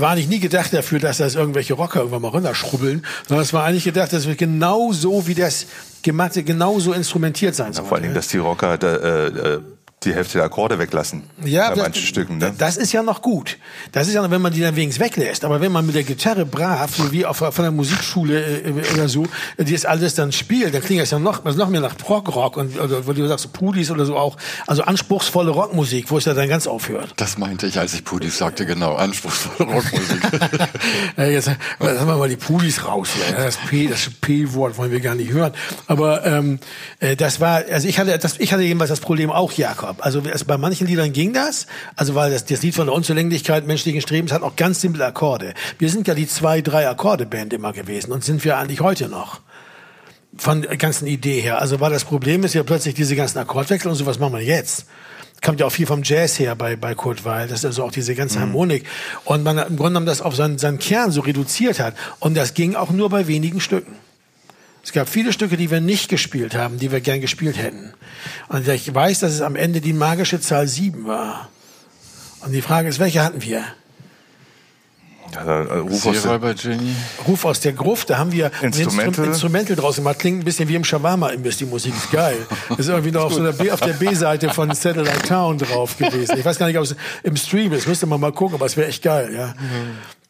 War 0.00 0.10
eigentlich 0.10 0.28
nie 0.28 0.40
gedacht 0.40 0.72
dafür, 0.72 0.98
dass 0.98 1.18
das 1.18 1.34
irgendwelche 1.34 1.74
Rocker 1.74 2.00
irgendwann 2.00 2.22
mal 2.22 2.28
runterschrubbeln, 2.28 3.04
sondern 3.26 3.44
es 3.44 3.52
war 3.52 3.64
eigentlich 3.64 3.84
gedacht, 3.84 4.12
dass 4.12 4.26
wir 4.26 4.34
genau 4.34 4.92
so, 4.92 5.26
wie 5.26 5.34
das 5.34 5.66
gemachte, 6.02 6.42
genau 6.42 6.78
so 6.78 6.92
instrumentiert 6.92 7.54
sein 7.54 7.72
soll. 7.72 7.84
Vor 7.84 7.96
allen 7.96 8.02
Dingen, 8.02 8.14
dass 8.14 8.28
die 8.28 8.38
Rocker 8.38 8.78
da, 8.78 8.94
äh, 8.96 9.26
äh, 9.26 9.60
die 10.06 10.14
Hälfte 10.14 10.38
der 10.38 10.44
Akkorde 10.44 10.78
weglassen. 10.78 11.24
Ja, 11.44 11.68
bei 11.68 11.74
das, 11.74 11.82
manchen 11.84 12.02
Stücken. 12.02 12.38
Ne? 12.38 12.54
das 12.56 12.76
ist 12.76 12.92
ja 12.92 13.02
noch 13.02 13.22
gut. 13.22 13.58
Das 13.92 14.08
ist 14.08 14.14
ja 14.14 14.22
noch, 14.22 14.30
wenn 14.30 14.40
man 14.40 14.52
die 14.52 14.60
dann 14.60 14.76
wenigstens 14.76 15.04
weglässt. 15.04 15.44
Aber 15.44 15.60
wenn 15.60 15.72
man 15.72 15.84
mit 15.84 15.94
der 15.94 16.04
Gitarre 16.04 16.46
brav, 16.46 16.94
so 16.94 17.12
wie 17.12 17.26
auf, 17.26 17.38
von 17.38 17.52
der 17.56 17.70
Musikschule 17.70 18.62
äh, 18.62 18.94
oder 18.94 19.08
so, 19.08 19.24
äh, 19.56 19.64
die 19.64 19.72
das 19.72 19.84
alles 19.84 20.14
dann 20.14 20.32
spielt, 20.32 20.74
dann 20.74 20.82
klingt 20.82 21.02
das 21.02 21.10
ja 21.10 21.18
noch, 21.18 21.44
also 21.44 21.58
noch 21.58 21.68
mehr 21.68 21.80
nach 21.80 21.96
Prog-Rock 21.96 22.56
und 22.56 22.80
oder, 22.80 23.06
wo 23.06 23.12
du 23.12 23.26
sagst, 23.26 23.52
Pudis 23.52 23.90
oder 23.90 24.06
so 24.06 24.16
auch. 24.16 24.36
Also 24.66 24.82
anspruchsvolle 24.82 25.50
Rockmusik, 25.50 26.10
wo 26.10 26.18
es 26.18 26.24
ja 26.24 26.34
dann 26.34 26.48
ganz 26.48 26.66
aufhört. 26.66 27.12
Das 27.16 27.38
meinte 27.38 27.66
ich, 27.66 27.78
als 27.78 27.94
ich 27.94 28.04
Pudis 28.04 28.38
sagte, 28.38 28.66
genau, 28.66 28.94
anspruchsvolle 28.94 29.70
Rockmusik. 29.72 30.22
Äh, 31.18 31.32
jetzt 31.32 31.48
äh, 31.48 31.54
haben 31.80 32.06
wir 32.06 32.16
mal 32.16 32.28
die 32.28 32.36
Pudis 32.36 32.84
raus 32.84 33.08
hier. 33.14 33.36
Ja, 33.36 33.44
Das 33.44 33.56
P, 33.56 33.88
das 33.88 34.10
P-Wort 34.20 34.76
wollen 34.76 34.90
wir 34.90 35.00
gar 35.00 35.14
nicht 35.14 35.32
hören. 35.32 35.52
Aber 35.86 36.24
ähm, 36.26 36.58
äh, 37.00 37.16
das 37.16 37.40
war, 37.40 37.62
also 37.70 37.88
ich 37.88 37.98
hatte, 37.98 38.18
das, 38.18 38.38
ich 38.38 38.52
hatte 38.52 38.62
jedenfalls 38.62 38.90
das 38.90 39.00
Problem 39.00 39.30
auch, 39.30 39.52
Jakob. 39.52 39.95
Also 40.00 40.20
es, 40.20 40.44
bei 40.44 40.56
manchen 40.58 40.86
Liedern 40.86 41.12
ging 41.12 41.32
das, 41.32 41.66
also 41.96 42.14
weil 42.14 42.30
das, 42.30 42.44
das 42.44 42.62
Lied 42.62 42.74
von 42.74 42.86
der 42.86 42.94
Unzulänglichkeit 42.94 43.66
menschlichen 43.66 44.00
Strebens 44.00 44.32
hat 44.32 44.42
auch 44.42 44.56
ganz 44.56 44.80
simple 44.80 45.04
Akkorde. 45.04 45.54
Wir 45.78 45.90
sind 45.90 46.08
ja 46.08 46.14
die 46.14 46.26
zwei, 46.26 46.60
drei 46.60 46.88
Akkorde-Band 46.88 47.52
immer 47.52 47.72
gewesen 47.72 48.12
und 48.12 48.24
sind 48.24 48.44
wir 48.44 48.56
eigentlich 48.58 48.80
heute 48.80 49.08
noch. 49.08 49.40
Von 50.38 50.62
der 50.62 50.76
ganzen 50.76 51.06
Idee 51.06 51.40
her. 51.40 51.60
Also 51.60 51.80
war 51.80 51.88
das 51.88 52.04
Problem 52.04 52.44
ist 52.44 52.54
ja 52.54 52.62
plötzlich 52.62 52.94
diese 52.94 53.16
ganzen 53.16 53.38
Akkordwechsel 53.38 53.90
und 53.90 53.96
so, 53.96 54.04
was 54.04 54.18
machen 54.18 54.34
wir 54.34 54.42
jetzt? 54.42 54.86
Kommt 55.42 55.60
ja 55.60 55.66
auch 55.66 55.72
viel 55.72 55.86
vom 55.86 56.02
Jazz 56.02 56.38
her 56.38 56.54
bei, 56.54 56.76
bei 56.76 56.94
Kurt 56.94 57.24
Weil. 57.24 57.48
Das 57.48 57.60
ist 57.60 57.64
also 57.64 57.84
auch 57.84 57.92
diese 57.92 58.14
ganze 58.14 58.40
Harmonik. 58.40 58.84
Und 59.24 59.44
man 59.44 59.58
im 59.58 59.76
Grunde 59.76 59.90
genommen 59.90 60.06
das 60.06 60.20
auf 60.20 60.34
seinen, 60.34 60.58
seinen 60.58 60.78
Kern 60.78 61.10
so 61.10 61.20
reduziert 61.22 61.80
hat. 61.80 61.94
Und 62.20 62.36
das 62.36 62.54
ging 62.54 62.74
auch 62.74 62.90
nur 62.90 63.08
bei 63.10 63.26
wenigen 63.26 63.60
Stücken. 63.60 63.96
Es 64.86 64.92
gab 64.92 65.08
viele 65.08 65.32
Stücke, 65.32 65.56
die 65.56 65.68
wir 65.72 65.80
nicht 65.80 66.08
gespielt 66.08 66.54
haben, 66.54 66.78
die 66.78 66.92
wir 66.92 67.00
gern 67.00 67.20
gespielt 67.20 67.58
hätten. 67.58 67.92
Und 68.46 68.68
ich 68.68 68.94
weiß, 68.94 69.18
dass 69.18 69.32
es 69.32 69.40
am 69.42 69.56
Ende 69.56 69.80
die 69.80 69.92
magische 69.92 70.40
Zahl 70.40 70.68
sieben 70.68 71.06
war. 71.08 71.48
Und 72.42 72.52
die 72.52 72.62
Frage 72.62 72.88
ist, 72.88 73.00
welche 73.00 73.20
hatten 73.24 73.42
wir? 73.42 73.64
Äh, 75.34 75.40
Ruf 75.80 76.06
aus 76.06 76.22
der. 76.22 76.40
Ruf 77.26 77.44
aus 77.44 77.58
der 77.60 77.72
Gruft, 77.72 78.10
da 78.10 78.18
haben 78.18 78.30
wir 78.30 78.46
ein 78.62 78.66
Instrumental. 78.72 79.06
Instrum- 79.08 79.24
Instrumental 79.26 79.74
draus 79.76 79.96
gemacht. 79.96 80.20
Klingt 80.20 80.38
ein 80.40 80.44
bisschen 80.44 80.68
wie 80.68 80.76
im 80.76 80.84
Shawarma-Imbiss, 80.84 81.56
die 81.58 81.64
Musik 81.66 81.92
ist 81.96 82.12
geil. 82.12 82.36
Das 82.68 82.78
ist 82.78 82.88
irgendwie 82.88 83.10
noch 83.10 83.24
auf, 83.26 83.34
so 83.34 83.42
der 83.42 83.52
B, 83.52 83.72
auf 83.72 83.80
der 83.80 83.94
B-Seite 83.94 84.50
von 84.50 84.72
Satellite 84.72 85.22
Town 85.26 85.58
drauf 85.58 85.98
gewesen. 85.98 86.38
Ich 86.38 86.44
weiß 86.44 86.58
gar 86.60 86.68
nicht, 86.68 86.78
ob 86.78 86.84
es 86.84 86.94
im 87.24 87.34
Stream 87.36 87.72
ist, 87.72 87.88
müsste 87.88 88.06
man 88.06 88.20
mal 88.20 88.30
gucken, 88.32 88.54
aber 88.54 88.66
es 88.66 88.76
wäre 88.76 88.86
echt 88.88 89.02
geil. 89.02 89.34
Ja. 89.34 89.54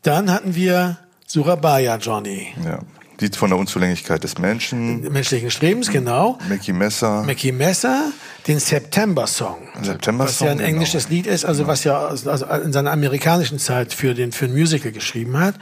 Dann 0.00 0.32
hatten 0.32 0.54
wir 0.54 0.96
Surabaya 1.26 1.98
Johnny. 1.98 2.48
ja, 2.64 2.78
Lied 3.20 3.34
von 3.34 3.48
der 3.48 3.58
Unzulänglichkeit 3.58 4.22
des 4.22 4.38
Menschen, 4.38 5.00
Menschlichen 5.10 5.50
Strebens, 5.50 5.90
genau. 5.90 6.38
Mickey 6.48 6.72
Messer, 6.72 7.22
Mackie 7.22 7.52
Messer, 7.52 8.12
den 8.46 8.58
September-Song. 8.58 9.56
September 9.80 10.24
Was 10.24 10.40
ja 10.40 10.50
ein 10.50 10.58
Song, 10.58 10.66
englisches 10.66 11.08
Lied 11.08 11.26
ist, 11.26 11.44
also 11.46 11.66
was 11.66 11.84
ja 11.84 11.98
also 12.06 12.30
in 12.30 12.72
seiner 12.72 12.92
amerikanischen 12.92 13.58
Zeit 13.58 13.94
für 13.94 14.12
den 14.12 14.32
für 14.32 14.44
ein 14.44 14.52
Musical 14.52 14.92
geschrieben 14.92 15.38
hat. 15.38 15.54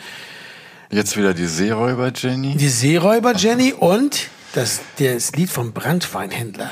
Jetzt 0.90 1.16
wieder 1.16 1.32
die 1.32 1.46
Seeräuber 1.46 2.12
Jenny. 2.14 2.56
Die 2.56 2.68
Seeräuber 2.68 3.34
Jenny 3.34 3.72
und 3.72 4.28
das, 4.54 4.80
das 4.98 5.32
Lied 5.32 5.50
vom 5.50 5.72
Brandweinhändler. 5.72 6.70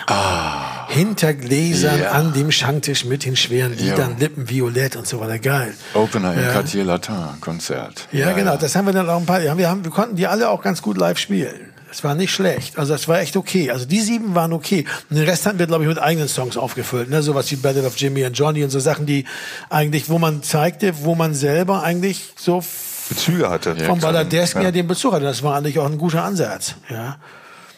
Hinter 0.89 1.35
Gläsern 1.35 2.01
Ja. 2.01 2.11
an 2.13 2.33
dem 2.33 2.51
Schanktisch 2.53 3.05
mit 3.05 3.25
den 3.25 3.37
schweren 3.37 3.77
Liedern, 3.77 4.13
Jo. 4.13 4.17
Lippen 4.21 4.49
violett 4.49 4.97
und 4.97 5.07
so 5.07 5.21
weiter. 5.21 5.39
Geil. 5.39 5.75
Opener 5.95 6.35
im 6.35 6.41
Ja. 6.41 6.53
Cartier 6.53 6.85
Latin 6.85 7.15
Konzert. 7.41 8.09
Ja, 8.13 8.33
genau. 8.33 8.57
Das 8.57 8.75
haben 8.77 8.87
wir 8.87 8.93
dann 8.93 9.09
auch 9.11 9.19
ein 9.19 9.27
paar. 9.27 9.41
Ja, 9.43 9.57
wir, 9.59 9.69
haben, 9.69 9.85
wir 9.85 9.91
konnten 9.91 10.17
die 10.17 10.27
alle 10.27 10.49
auch 10.49 10.63
ganz 10.63 10.81
gut 10.83 10.97
live 10.97 11.19
spielen. 11.19 11.69
Es 11.91 12.03
war 12.03 12.15
nicht 12.15 12.33
schlecht. 12.33 12.79
Also 12.79 12.95
es 12.95 13.07
war 13.07 13.21
echt 13.21 13.37
okay. 13.37 13.71
Also 13.71 13.85
die 13.85 14.01
sieben 14.01 14.35
waren 14.35 14.53
okay. 14.55 14.87
Und 15.11 15.17
den 15.17 15.27
Rest 15.29 15.45
hatten 15.45 15.59
wir, 15.59 15.67
glaube 15.67 15.85
ich, 15.85 15.89
mit 15.89 15.99
eigenen 15.99 16.27
Songs 16.29 16.57
aufgefüllt. 16.57 17.11
Ne? 17.11 17.23
Sowas 17.23 17.51
wie 17.51 17.57
Battle 17.57 17.87
of 17.87 17.97
Jimmy 17.99 18.25
and 18.25 18.37
Johnny 18.39 18.65
und 18.65 18.71
so 18.71 18.81
Sachen, 18.81 19.05
die 19.05 19.27
eigentlich, 19.69 20.09
wo 20.09 20.19
man 20.19 20.43
zeigte, 20.43 20.95
wo 21.05 21.15
man 21.15 21.35
selber 21.35 21.83
eigentlich 21.83 22.33
so 22.37 22.65
Bezüge 23.11 23.51
hatte. 23.51 23.77
vom 23.77 23.99
klar. 23.99 24.13
Balladesk 24.13 24.55
Ja. 24.57 24.63
ja. 24.63 24.71
den 24.71 24.87
Bezug 24.87 25.13
hatte. 25.13 25.25
Das 25.27 25.43
war 25.43 25.57
eigentlich 25.57 25.79
auch 25.79 25.85
ein 25.87 25.99
guter 25.99 26.25
Ansatz. 26.25 26.77
Ja. 26.89 27.17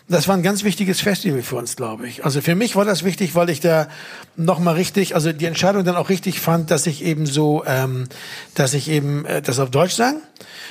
Das 0.06 0.28
war 0.28 0.36
ein 0.36 0.42
ganz 0.42 0.64
wichtiges 0.64 1.00
Festival 1.00 1.40
für 1.42 1.56
uns, 1.56 1.76
glaube 1.76 2.06
ich. 2.06 2.26
Also 2.26 2.42
für 2.42 2.54
mich 2.54 2.76
war 2.76 2.84
das 2.84 3.04
wichtig, 3.04 3.34
weil 3.34 3.48
ich 3.48 3.60
da 3.60 3.88
nochmal 4.36 4.74
richtig, 4.74 5.14
also 5.14 5.32
die 5.32 5.46
Entscheidung 5.46 5.82
dann 5.84 5.96
auch 5.96 6.10
richtig 6.10 6.40
fand, 6.40 6.70
dass 6.70 6.86
ich 6.86 7.02
eben 7.02 7.24
so, 7.24 7.64
ähm, 7.66 8.04
dass 8.54 8.74
ich 8.74 8.90
eben 8.90 9.24
äh, 9.24 9.40
das 9.40 9.58
auf 9.58 9.70
Deutsch 9.70 9.94
sang. 9.94 10.16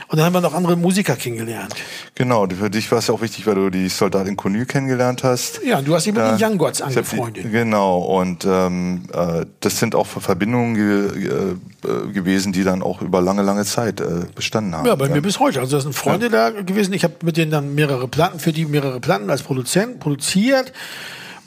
Und 0.10 0.18
dann 0.18 0.26
haben 0.26 0.34
wir 0.34 0.42
noch 0.42 0.54
andere 0.54 0.76
Musiker 0.76 1.16
kennengelernt. 1.16 1.74
Genau, 2.14 2.48
für 2.48 2.70
dich 2.70 2.92
war 2.92 3.00
es 3.00 3.08
ja 3.08 3.14
auch 3.16 3.22
wichtig, 3.22 3.48
weil 3.48 3.56
du 3.56 3.70
die 3.72 3.90
Soldatin 3.90 4.36
Connu 4.38 4.66
kennengelernt 4.66 5.24
hast. 5.24 5.62
Ja, 5.66 5.82
du 5.82 5.96
hast 5.96 6.06
dich 6.06 6.14
mit 6.14 6.22
Ja. 6.22 6.36
den 6.36 6.44
Young 6.52 6.58
Gods 6.60 6.82
hab 6.82 6.90
die- 6.90 6.98
angefreundet. 6.98 7.52
Genau, 7.52 8.00
und 8.02 8.46
ähm, 8.46 9.06
äh, 9.14 9.46
das 9.62 9.80
sind 9.80 9.96
auch 9.96 10.06
Verbindungen 10.06 10.76
ge 10.76 11.28
äh, 11.28 12.12
gewesen, 12.14 12.54
die 12.54 12.64
dann 12.64 12.82
auch 12.84 13.02
über 13.02 13.22
lange, 13.22 13.42
lange 13.42 13.66
Zeit 13.66 14.00
äh, 14.00 14.22
bestanden 14.36 14.76
haben. 14.76 14.86
Ja, 14.86 14.96
bei 14.96 15.10
mir 15.10 15.22
bis 15.22 15.40
heute. 15.40 15.60
Also 15.60 15.78
das 15.78 15.84
sind 15.84 15.94
Freunde 15.96 16.30
da 16.30 16.50
gewesen. 16.52 16.94
Ich 16.94 17.04
habe 17.04 17.16
mit 17.24 17.38
denen 17.38 17.52
dann 17.52 17.74
mehrere 17.76 18.08
Platten, 18.08 18.40
für 18.40 18.54
die 18.54 18.66
mehrere 18.66 19.00
Platten 19.00 19.23
als 19.30 19.44
Produzent 19.44 20.00
produziert. 20.00 20.74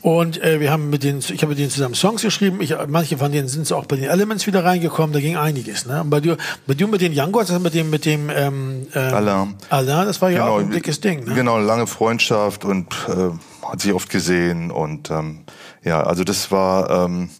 Und 0.02 0.40
äh, 0.40 0.60
wir 0.60 0.70
haben 0.70 0.88
mit 0.88 1.02
denen, 1.02 1.18
ich 1.18 1.42
habe 1.42 1.48
mit 1.48 1.58
denen 1.58 1.70
zusammen 1.70 1.96
Songs 1.96 2.22
geschrieben. 2.22 2.60
Ich, 2.60 2.72
manche 2.86 3.18
von 3.18 3.32
denen 3.32 3.48
sind 3.48 3.70
auch 3.72 3.86
bei 3.86 3.96
den 3.96 4.04
Elements 4.04 4.46
wieder 4.46 4.64
reingekommen. 4.64 5.12
Da 5.12 5.18
ging 5.18 5.36
einiges. 5.36 5.84
Ne? 5.84 6.00
Und 6.00 6.10
bei 6.10 6.20
dir, 6.20 6.36
bei 6.66 6.74
dir 6.74 6.86
mit 6.86 7.00
den 7.00 7.12
Young 7.12 7.32
Gods, 7.32 7.50
also 7.50 7.60
mit 7.60 7.74
dem, 7.74 7.90
mit 7.90 8.04
dem 8.04 8.30
ähm, 8.30 8.86
ähm, 8.94 9.14
Alain. 9.14 9.54
Alain, 9.68 10.06
das 10.06 10.22
war 10.22 10.30
ja 10.30 10.46
auch 10.46 10.60
ein 10.60 10.70
dickes 10.70 11.00
Ding. 11.00 11.24
Ne? 11.24 11.34
Genau, 11.34 11.58
lange 11.58 11.88
Freundschaft 11.88 12.64
und 12.64 12.86
äh, 13.08 13.66
hat 13.66 13.80
sich 13.80 13.92
oft 13.92 14.08
gesehen 14.08 14.70
und 14.70 15.10
ähm, 15.10 15.40
ja, 15.82 16.02
also 16.04 16.22
das 16.22 16.52
war. 16.52 17.06
Ähm, 17.06 17.30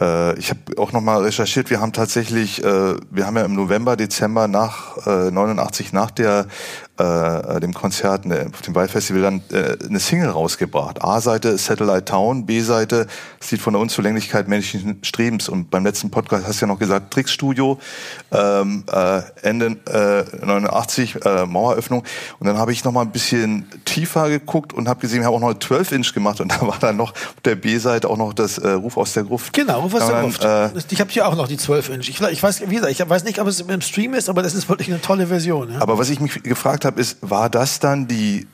äh, 0.00 0.38
ich 0.38 0.50
habe 0.50 0.60
auch 0.78 0.92
noch 0.92 1.00
mal 1.00 1.22
recherchiert. 1.22 1.70
Wir 1.70 1.80
haben 1.80 1.92
tatsächlich, 1.92 2.62
äh, 2.62 2.94
wir 3.10 3.26
haben 3.26 3.36
ja 3.36 3.44
im 3.44 3.54
November, 3.54 3.96
Dezember 3.96 4.48
nach 4.48 5.06
äh, 5.06 5.30
89 5.30 5.92
nach 5.92 6.10
der 6.10 6.46
äh, 6.98 7.60
dem 7.60 7.74
Konzert 7.74 8.26
ne, 8.26 8.46
auf 8.52 8.62
dem 8.62 8.74
Waldfestival 8.74 9.22
dann 9.22 9.42
äh, 9.50 9.76
eine 9.86 10.00
Single 10.00 10.30
rausgebracht. 10.30 11.02
A-Seite 11.02 11.58
Satellite 11.58 12.04
Town, 12.04 12.46
B-Seite 12.46 13.06
Lied 13.50 13.60
von 13.60 13.74
der 13.74 13.80
Unzulänglichkeit 13.80 14.48
menschlichen 14.48 14.98
Strebens. 15.02 15.48
Und 15.48 15.70
beim 15.70 15.84
letzten 15.84 16.10
Podcast 16.10 16.46
hast 16.46 16.60
du 16.60 16.66
ja 16.66 16.72
noch 16.72 16.78
gesagt 16.78 17.12
Trickstudio, 17.12 17.78
ähm, 18.32 18.84
äh, 18.92 19.22
Ende 19.42 19.76
äh, 19.86 20.44
89 20.44 21.24
äh, 21.24 21.46
Maueröffnung. 21.46 22.04
Und 22.38 22.46
dann 22.46 22.58
habe 22.58 22.72
ich 22.72 22.84
noch 22.84 22.92
mal 22.92 23.02
ein 23.02 23.12
bisschen 23.12 23.66
tiefer 23.84 24.28
geguckt 24.28 24.72
und 24.72 24.88
habe 24.88 25.00
gesehen, 25.00 25.20
wir 25.20 25.26
haben 25.26 25.34
auch 25.34 25.40
noch 25.40 25.50
eine 25.50 25.58
12 25.58 25.92
Inch 25.92 26.14
gemacht 26.14 26.40
und 26.40 26.52
da 26.52 26.60
war 26.62 26.78
dann 26.80 26.96
noch 26.96 27.12
auf 27.12 27.40
der 27.44 27.54
B-Seite 27.54 28.08
auch 28.08 28.16
noch 28.16 28.32
das 28.32 28.58
äh, 28.58 28.70
Ruf 28.70 28.96
aus 28.96 29.12
der 29.12 29.24
Gruft. 29.24 29.52
Genau, 29.52 29.80
Ruf 29.80 29.94
aus 29.94 30.06
der 30.06 30.20
Gruft. 30.20 30.44
Äh, 30.44 30.70
ich 30.90 31.00
habe 31.00 31.10
hier 31.10 31.28
auch 31.28 31.36
noch 31.36 31.48
die 31.48 31.56
12 31.56 31.90
Inch. 31.90 32.08
Ich, 32.08 32.20
ich 32.20 32.42
weiß, 32.42 32.62
wie 32.68 32.74
gesagt, 32.74 32.92
ich 32.92 33.08
weiß 33.08 33.24
nicht, 33.24 33.40
ob 33.40 33.46
es 33.46 33.60
im 33.60 33.80
Stream 33.80 34.14
ist, 34.14 34.28
aber 34.28 34.42
das 34.42 34.54
ist 34.54 34.68
wirklich 34.68 34.88
eine 34.88 35.00
tolle 35.00 35.26
Version. 35.26 35.72
Ja? 35.72 35.80
aber 35.80 35.98
was 35.98 36.10
ich 36.10 36.18
mich 36.18 36.42
gefragt 36.42 36.83
habe, 36.84 37.00
ist, 37.00 37.18
war 37.20 37.50
das 37.50 37.80
dann 37.80 38.06
die 38.08 38.46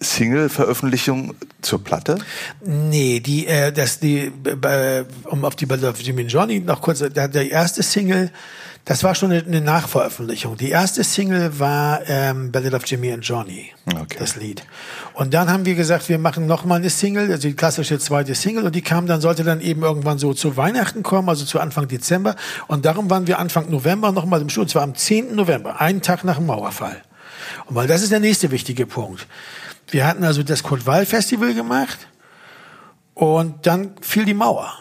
Single-Veröffentlichung 0.00 1.34
zur 1.60 1.82
Platte? 1.82 2.18
Nee, 2.64 3.20
die, 3.20 3.46
äh, 3.46 3.72
das, 3.72 3.98
die, 3.98 4.30
äh, 4.44 5.04
um 5.24 5.44
auf 5.44 5.56
die 5.56 5.66
Battle 5.66 5.88
of 5.88 6.00
Jimmy 6.00 6.22
and 6.22 6.32
Johnny 6.32 6.60
noch 6.60 6.80
kurz, 6.80 7.00
der, 7.00 7.28
der 7.28 7.50
erste 7.50 7.82
Single, 7.82 8.30
das 8.84 9.04
war 9.04 9.14
schon 9.14 9.32
eine, 9.32 9.60
Nachveröffentlichung. 9.60 10.56
Die 10.56 10.70
erste 10.70 11.04
Single 11.04 11.58
war 11.58 12.00
ähm, 12.06 12.52
Battle 12.52 12.74
of 12.74 12.86
Jimmy 12.86 13.12
and 13.12 13.22
Johnny, 13.22 13.70
Okay. 13.86 14.16
das 14.18 14.36
Lied. 14.36 14.62
Und 15.12 15.34
dann 15.34 15.50
haben 15.50 15.66
wir 15.66 15.74
gesagt, 15.74 16.08
wir 16.08 16.18
machen 16.18 16.46
noch 16.46 16.64
mal 16.64 16.76
eine 16.76 16.88
Single, 16.88 17.30
also 17.30 17.48
die 17.48 17.54
klassische 17.54 17.98
zweite 17.98 18.34
Single, 18.34 18.64
und 18.64 18.74
die 18.74 18.80
kam 18.80 19.06
dann, 19.06 19.20
sollte 19.20 19.44
dann 19.44 19.60
eben 19.60 19.82
irgendwann 19.82 20.18
so 20.18 20.32
zu 20.32 20.56
Weihnachten 20.56 21.02
kommen, 21.02 21.28
also 21.28 21.44
zu 21.44 21.60
Anfang 21.60 21.86
Dezember. 21.88 22.36
Und 22.66 22.86
darum 22.86 23.10
waren 23.10 23.26
wir 23.26 23.38
Anfang 23.38 23.68
November 23.68 24.12
noch 24.12 24.24
mal 24.24 24.40
im 24.40 24.48
Studio, 24.48 24.62
und 24.62 24.70
zwar 24.70 24.82
am 24.84 24.94
10. 24.94 25.34
November, 25.34 25.80
einen 25.80 26.00
Tag 26.00 26.24
nach 26.24 26.36
dem 26.36 26.46
Mauerfall. 26.46 27.02
Und 27.66 27.74
weil 27.74 27.86
das 27.86 28.02
ist 28.02 28.12
der 28.12 28.20
nächste 28.20 28.50
wichtige 28.50 28.86
Punkt. 28.86 29.26
Wir 29.90 30.06
hatten 30.06 30.24
also 30.24 30.42
das 30.42 30.62
Kurt 30.62 30.86
Wall 30.86 31.06
Festival 31.06 31.54
gemacht 31.54 31.98
und 33.14 33.66
dann 33.66 33.92
fiel 34.00 34.24
die 34.24 34.34
Mauer. 34.34 34.72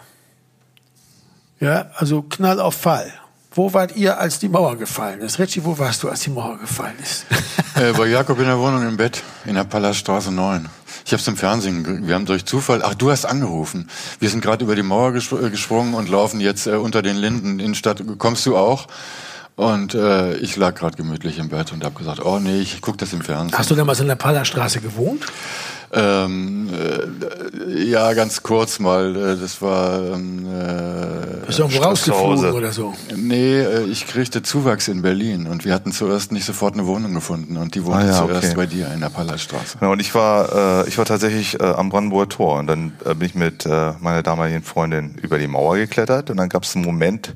Ja, 1.60 1.90
also 1.96 2.22
Knall 2.22 2.60
auf 2.60 2.76
Fall. 2.76 3.12
Wo 3.52 3.74
wart 3.74 3.96
ihr, 3.96 4.20
als 4.20 4.38
die 4.38 4.50
Mauer 4.50 4.78
gefallen 4.78 5.22
ist? 5.22 5.40
Richie, 5.40 5.64
wo 5.66 5.80
warst 5.80 6.04
du, 6.04 6.10
als 6.10 6.20
die 6.20 6.30
Mauer 6.30 6.58
gefallen 6.60 6.96
ist? 7.02 7.26
Äh, 7.76 7.94
bei 7.94 8.08
Jakob 8.08 8.40
in 8.40 8.46
der 8.46 8.58
Wohnung 8.58 8.88
im 8.88 8.98
Bett, 8.98 9.22
in 9.46 9.54
der 9.54 9.64
Palaststraße 9.64 10.32
9. 10.32 10.68
Ich 11.06 11.12
habe 11.12 11.22
es 11.22 11.28
im 11.28 11.38
Fernsehen, 11.38 12.08
wir 12.08 12.16
haben 12.16 12.26
durch 12.26 12.44
Zufall, 12.44 12.82
ach, 12.84 12.96
du 12.96 13.12
hast 13.12 13.26
angerufen. 13.26 13.88
Wir 14.20 14.32
sind 14.32 14.42
gerade 14.42 14.64
über 14.66 14.76
die 14.76 14.82
Mauer 14.82 15.12
gesp 15.12 15.34
äh, 15.34 15.52
gesprungen 15.52 15.94
und 15.94 16.10
laufen 16.10 16.40
jetzt 16.40 16.66
äh, 16.66 16.72
unter 16.72 17.04
den 17.04 17.18
Linden 17.18 17.60
in 17.60 17.76
Stadt. 17.76 18.04
Kommst 18.18 18.48
du 18.48 18.58
auch? 18.58 18.88
Und 19.58 19.96
äh, 19.96 20.36
ich 20.38 20.56
lag 20.56 20.76
gerade 20.76 20.96
gemütlich 20.96 21.40
im 21.40 21.50
Bett 21.50 21.74
und 21.74 21.84
habe 21.84 21.96
gesagt, 21.96 22.24
oh 22.24 22.38
nee, 22.38 22.62
ich 22.62 22.80
guck 22.80 23.00
das 23.00 23.12
im 23.12 23.22
Fernsehen. 23.22 23.58
Hast 23.58 23.72
du 23.72 23.76
damals 23.76 24.00
in 24.00 24.08
der 24.08 24.16
Pallerstraße 24.16 24.82
gewohnt? 24.82 25.26
Ähm, 25.92 26.70
äh, 26.72 27.84
ja, 27.84 28.14
ganz 28.14 28.44
kurz 28.44 28.78
mal. 28.78 29.16
Äh, 29.16 29.36
das 29.36 29.60
war 29.60 30.14
ähm, 30.14 30.46
äh, 30.46 31.46
Bist 31.48 31.58
du 31.58 31.64
irgendwo 31.64 31.82
rausgeflogen 31.82 32.52
oder 32.52 32.72
so? 32.72 32.94
Nee, 33.16 33.62
äh, 33.62 33.86
ich 33.86 34.06
kriegte 34.06 34.44
Zuwachs 34.44 34.90
in 34.90 35.02
Berlin 35.02 35.48
und 35.48 35.66
wir 35.66 35.74
hatten 35.74 35.92
zuerst 35.92 36.32
nicht 36.32 36.46
sofort 36.46 36.76
eine 36.76 36.86
Wohnung 36.86 37.16
gefunden 37.16 37.58
und 37.58 37.74
die 37.74 37.84
wohnte 37.84 38.00
Ah 38.00 38.06
ja, 38.06 38.26
zuerst 38.28 38.50
okay. 38.50 38.56
bei 38.56 38.66
dir 38.68 38.94
in 38.94 39.00
der 39.00 39.10
Palaststraße. 39.10 39.80
Ja, 39.82 39.88
und 39.88 40.00
ich 40.00 40.14
war, 40.14 40.84
äh, 40.84 40.88
ich 40.88 41.00
war 41.00 41.06
tatsächlich 41.06 41.60
äh, 41.60 41.64
am 41.64 41.90
Brandenburger 41.90 42.30
Tor 42.30 42.60
und 42.60 42.68
dann 42.68 42.92
äh, 43.06 43.16
bin 43.16 43.28
ich 43.28 43.34
mit 43.34 43.66
äh, 43.66 43.94
meiner 44.02 44.22
damaligen 44.22 44.62
Freundin 44.62 45.16
über 45.16 45.40
die 45.40 45.48
Mauer 45.48 45.78
geklettert 45.78 46.30
und 46.30 46.38
dann 46.38 46.50
gab 46.50 46.62
es 46.62 46.76
einen 46.76 46.86
Moment 46.86 47.34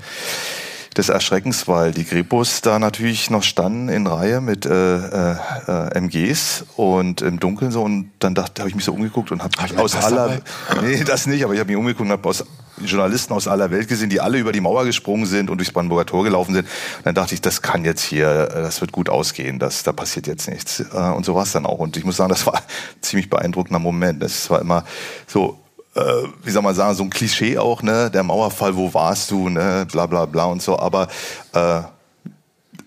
des 0.98 1.10
Erschreckens, 1.10 1.68
weil 1.68 1.92
die 1.92 2.06
Grepos 2.06 2.62
da 2.62 2.78
natürlich 2.78 3.30
noch 3.30 3.44
standen 3.44 3.88
in 3.88 4.08
Reihe 4.08 4.42
mit 4.42 4.66
äh, 4.66 4.98
äh, 4.98 5.36
äh, 5.68 5.98
MGs 5.98 6.66
und 6.76 7.22
im 7.22 7.40
Dunkeln 7.40 7.72
so 7.72 7.84
und 7.84 8.12
dann 8.20 8.36
dachte, 8.36 8.62
habe 8.62 8.70
ich 8.70 8.76
mich 8.76 8.84
so 8.84 8.94
umgeguckt 8.94 9.32
und 9.32 9.42
habe 9.42 9.52
Hab 9.58 9.78
aus 9.80 9.96
aller, 9.96 10.42
dabei? 10.68 10.82
nee, 10.82 11.04
das 11.04 11.28
nicht, 11.28 11.44
aber 11.44 11.54
ich 11.54 11.60
habe 11.60 11.70
mich 11.70 11.78
umgeguckt 11.78 12.02
und 12.02 12.12
habe 12.12 12.28
aus 12.28 12.44
Journalisten 12.78 13.34
aus 13.34 13.48
aller 13.48 13.72
Welt 13.72 13.88
gesehen, 13.88 14.10
die 14.10 14.20
alle 14.20 14.38
über 14.38 14.52
die 14.52 14.62
Mauer 14.62 14.86
gesprungen 14.86 15.26
sind 15.26 15.50
und 15.50 15.58
durchs 15.58 15.72
Brandenburger 15.72 16.06
Tor 16.06 16.24
gelaufen 16.24 16.54
sind. 16.54 16.66
Und 16.66 17.06
dann 17.06 17.16
dachte 17.16 17.34
ich, 17.36 17.42
das 17.42 17.62
kann 17.62 17.86
jetzt 17.86 18.02
hier, 18.02 18.50
äh, 18.52 18.62
das 18.62 18.82
wird 18.82 18.92
gut 18.92 19.10
ausgehen, 19.10 19.60
das, 19.60 19.84
da 19.84 19.94
passiert 19.94 20.28
jetzt 20.28 20.50
nichts. 20.50 20.80
Äh, 20.80 20.98
Und 20.98 21.26
so 21.26 21.36
war 21.36 21.44
es 21.44 21.52
dann 21.52 21.66
auch. 21.66 21.80
Und 21.80 21.98
ich 21.98 22.04
muss 22.04 22.18
sagen, 22.18 22.30
das 22.30 22.46
war 22.46 22.56
ein 22.56 22.64
ziemlich 23.02 23.30
beeindruckender 23.30 23.80
Moment. 23.80 24.22
Das 24.22 24.50
war 24.50 24.60
immer 24.62 24.84
so, 25.28 25.60
äh, 25.96 26.02
wie 26.44 26.52
soll 26.52 26.62
man 26.62 26.76
sagen, 26.76 26.96
so 26.96 27.04
ein 27.04 27.10
Klischee 27.10 27.58
auch, 27.58 27.82
ne? 27.84 28.10
Der 28.12 28.24
Mauerfall, 28.24 28.76
wo 28.76 28.94
warst 28.94 29.32
du, 29.32 29.50
ne? 29.50 29.86
Bla 29.92 30.06
bla 30.06 30.26
bla 30.26 30.46
und 30.46 30.62
so. 30.62 30.80
Aber 30.80 31.08
äh, 31.54 31.82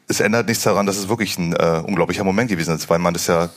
es 0.09 0.21
ändert 0.21 0.49
nichts 0.49 0.65
daran, 0.65 0.87
dass 0.87 0.97
es 0.97 1.09
wirklich 1.09 1.39
ein 1.39 1.53
äh, 1.55 1.83
unglaublicher 1.87 2.25
Moment 2.25 2.51
gewesen 2.51 2.75
ist, 2.75 2.89
weil 2.89 2.99
man 2.99 3.15
das 3.15 3.27
ja 3.27 3.49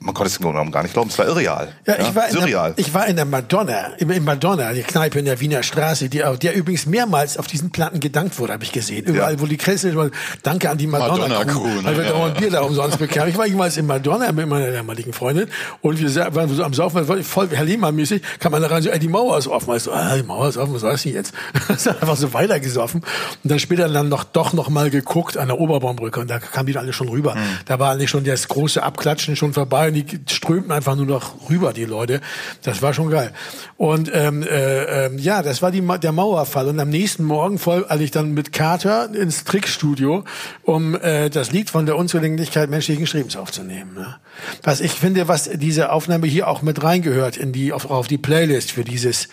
man 0.00 0.14
konnte 0.14 0.30
es 0.30 0.36
im 0.36 0.42
Grunde 0.44 0.70
gar 0.70 0.82
nicht 0.82 0.92
glauben, 0.92 1.10
es 1.10 1.18
war 1.18 1.26
irreal. 1.26 1.68
Ja, 1.86 1.96
ich, 1.98 2.14
war 2.14 2.28
in 2.28 2.34
surreal. 2.34 2.72
der, 2.74 2.78
ich 2.86 2.94
war 2.94 3.06
in 3.06 3.16
der 3.16 3.24
Madonna, 3.24 3.88
in, 3.98 4.08
in 4.10 4.24
Madonna, 4.24 4.72
die 4.72 4.82
Kneipe 4.82 5.18
in 5.18 5.24
der 5.24 5.40
Wiener 5.40 5.62
Straße, 5.62 6.08
die, 6.08 6.22
der 6.40 6.54
übrigens 6.54 6.86
mehrmals 6.86 7.36
auf 7.36 7.46
diesen 7.46 7.70
Platten 7.70 7.98
gedankt 8.00 8.38
wurde, 8.38 8.52
habe 8.52 8.64
ich 8.64 8.72
gesehen. 8.72 9.04
Überall, 9.06 9.34
Ja. 9.34 9.40
wo 9.40 9.46
die 9.46 9.56
Kresse 9.56 9.94
war, 9.96 10.10
danke 10.42 10.70
an 10.70 10.78
die 10.78 10.86
Madonna, 10.86 11.26
Madonna 11.28 11.44
Crew, 11.44 11.60
Crew, 11.62 11.68
ne? 11.68 11.84
weil 11.84 11.96
wir 11.96 12.04
Ja, 12.04 12.10
dauernd 12.10 12.36
Bier 12.38 12.50
da 12.50 12.60
umsonst 12.60 12.98
bekamen. 12.98 13.28
Ich 13.30 13.36
war 13.38 13.46
jemals 13.46 13.76
in 13.76 13.86
Madonna 13.86 14.30
mit 14.32 14.46
meiner 14.46 14.70
damaligen 14.70 15.12
Freundin 15.12 15.48
und 15.80 15.98
wir 15.98 16.34
waren 16.34 16.48
so 16.54 16.62
am 16.62 16.74
Saufen, 16.74 17.08
war 17.08 17.16
voll 17.18 17.48
Herr 17.50 17.64
Lehmann-mäßig, 17.64 18.22
kam 18.38 18.52
man 18.52 18.62
da 18.62 18.68
rein, 18.68 18.82
so, 18.82 18.90
ey, 18.90 18.98
die 19.00 19.08
Mauer 19.08 19.36
ist 19.38 19.48
offen. 19.48 19.74
Ich 19.74 19.82
so, 19.82 19.92
ah, 19.92 20.16
die 20.16 20.22
Mauer 20.22 20.48
ist 20.48 20.56
offen, 20.56 20.74
was 20.74 20.82
war 20.82 20.92
das 20.92 21.02
denn 21.02 21.12
jetzt? 21.14 21.34
Ist 21.68 21.88
einfach 21.88 22.16
so 22.16 22.32
weitergesoffen. 22.32 23.00
Und 23.42 23.50
dann 23.50 23.58
später 23.58 23.88
dann 23.88 24.08
noch, 24.08 24.24
doch 24.24 24.52
noch 24.52 24.68
mal 24.68 24.90
geguckt 24.90 25.36
an 25.36 25.48
der 25.48 25.58
Oberbaumbrücke 25.60 26.20
und 26.20 26.28
da 26.30 26.38
kamen 26.38 26.66
die 26.66 26.76
alle 26.78 26.92
schon 26.92 27.08
rüber. 27.08 27.36
Da 27.66 27.78
war 27.78 27.92
eigentlich 27.92 28.10
schon 28.10 28.24
das 28.24 28.48
große 28.48 28.82
Abklatschen 28.82 29.34
schon 29.36 29.52
vorbei 29.52 29.87
und 29.88 29.94
die 29.94 30.06
strömten 30.32 30.72
einfach 30.72 30.96
nur 30.96 31.06
noch 31.06 31.50
rüber, 31.50 31.72
die 31.72 31.84
Leute. 31.84 32.20
Das 32.62 32.82
war 32.82 32.94
schon 32.94 33.10
geil. 33.10 33.32
Und 33.76 34.10
ähm, 34.14 34.42
äh, 34.42 35.06
ähm, 35.06 35.18
ja, 35.18 35.42
das 35.42 35.62
war 35.62 35.70
die, 35.70 35.80
der 35.80 36.12
Mauerfall. 36.12 36.68
Und 36.68 36.80
am 36.80 36.90
nächsten 36.90 37.24
Morgen 37.24 37.58
als 37.88 38.00
ich 38.00 38.10
dann 38.10 38.32
mit 38.32 38.52
Carter 38.52 39.14
ins 39.14 39.44
Trickstudio, 39.44 40.24
um 40.62 40.94
äh, 40.94 41.30
das 41.30 41.52
Lied 41.52 41.70
von 41.70 41.86
der 41.86 41.96
Unzulänglichkeit 41.96 42.70
menschlichen 42.70 43.06
Schreibens 43.06 43.36
aufzunehmen. 43.36 43.94
Ne? 43.94 44.16
Was 44.62 44.80
ich 44.80 44.92
finde, 44.92 45.28
was 45.28 45.50
diese 45.54 45.92
Aufnahme 45.92 46.26
hier 46.26 46.48
auch 46.48 46.62
mit 46.62 46.82
reingehört 46.82 47.36
in 47.36 47.52
die 47.52 47.72
auf, 47.72 47.90
auf 47.90 48.06
die 48.06 48.18
Playlist 48.18 48.72
für 48.72 48.84
dieses 48.84 49.28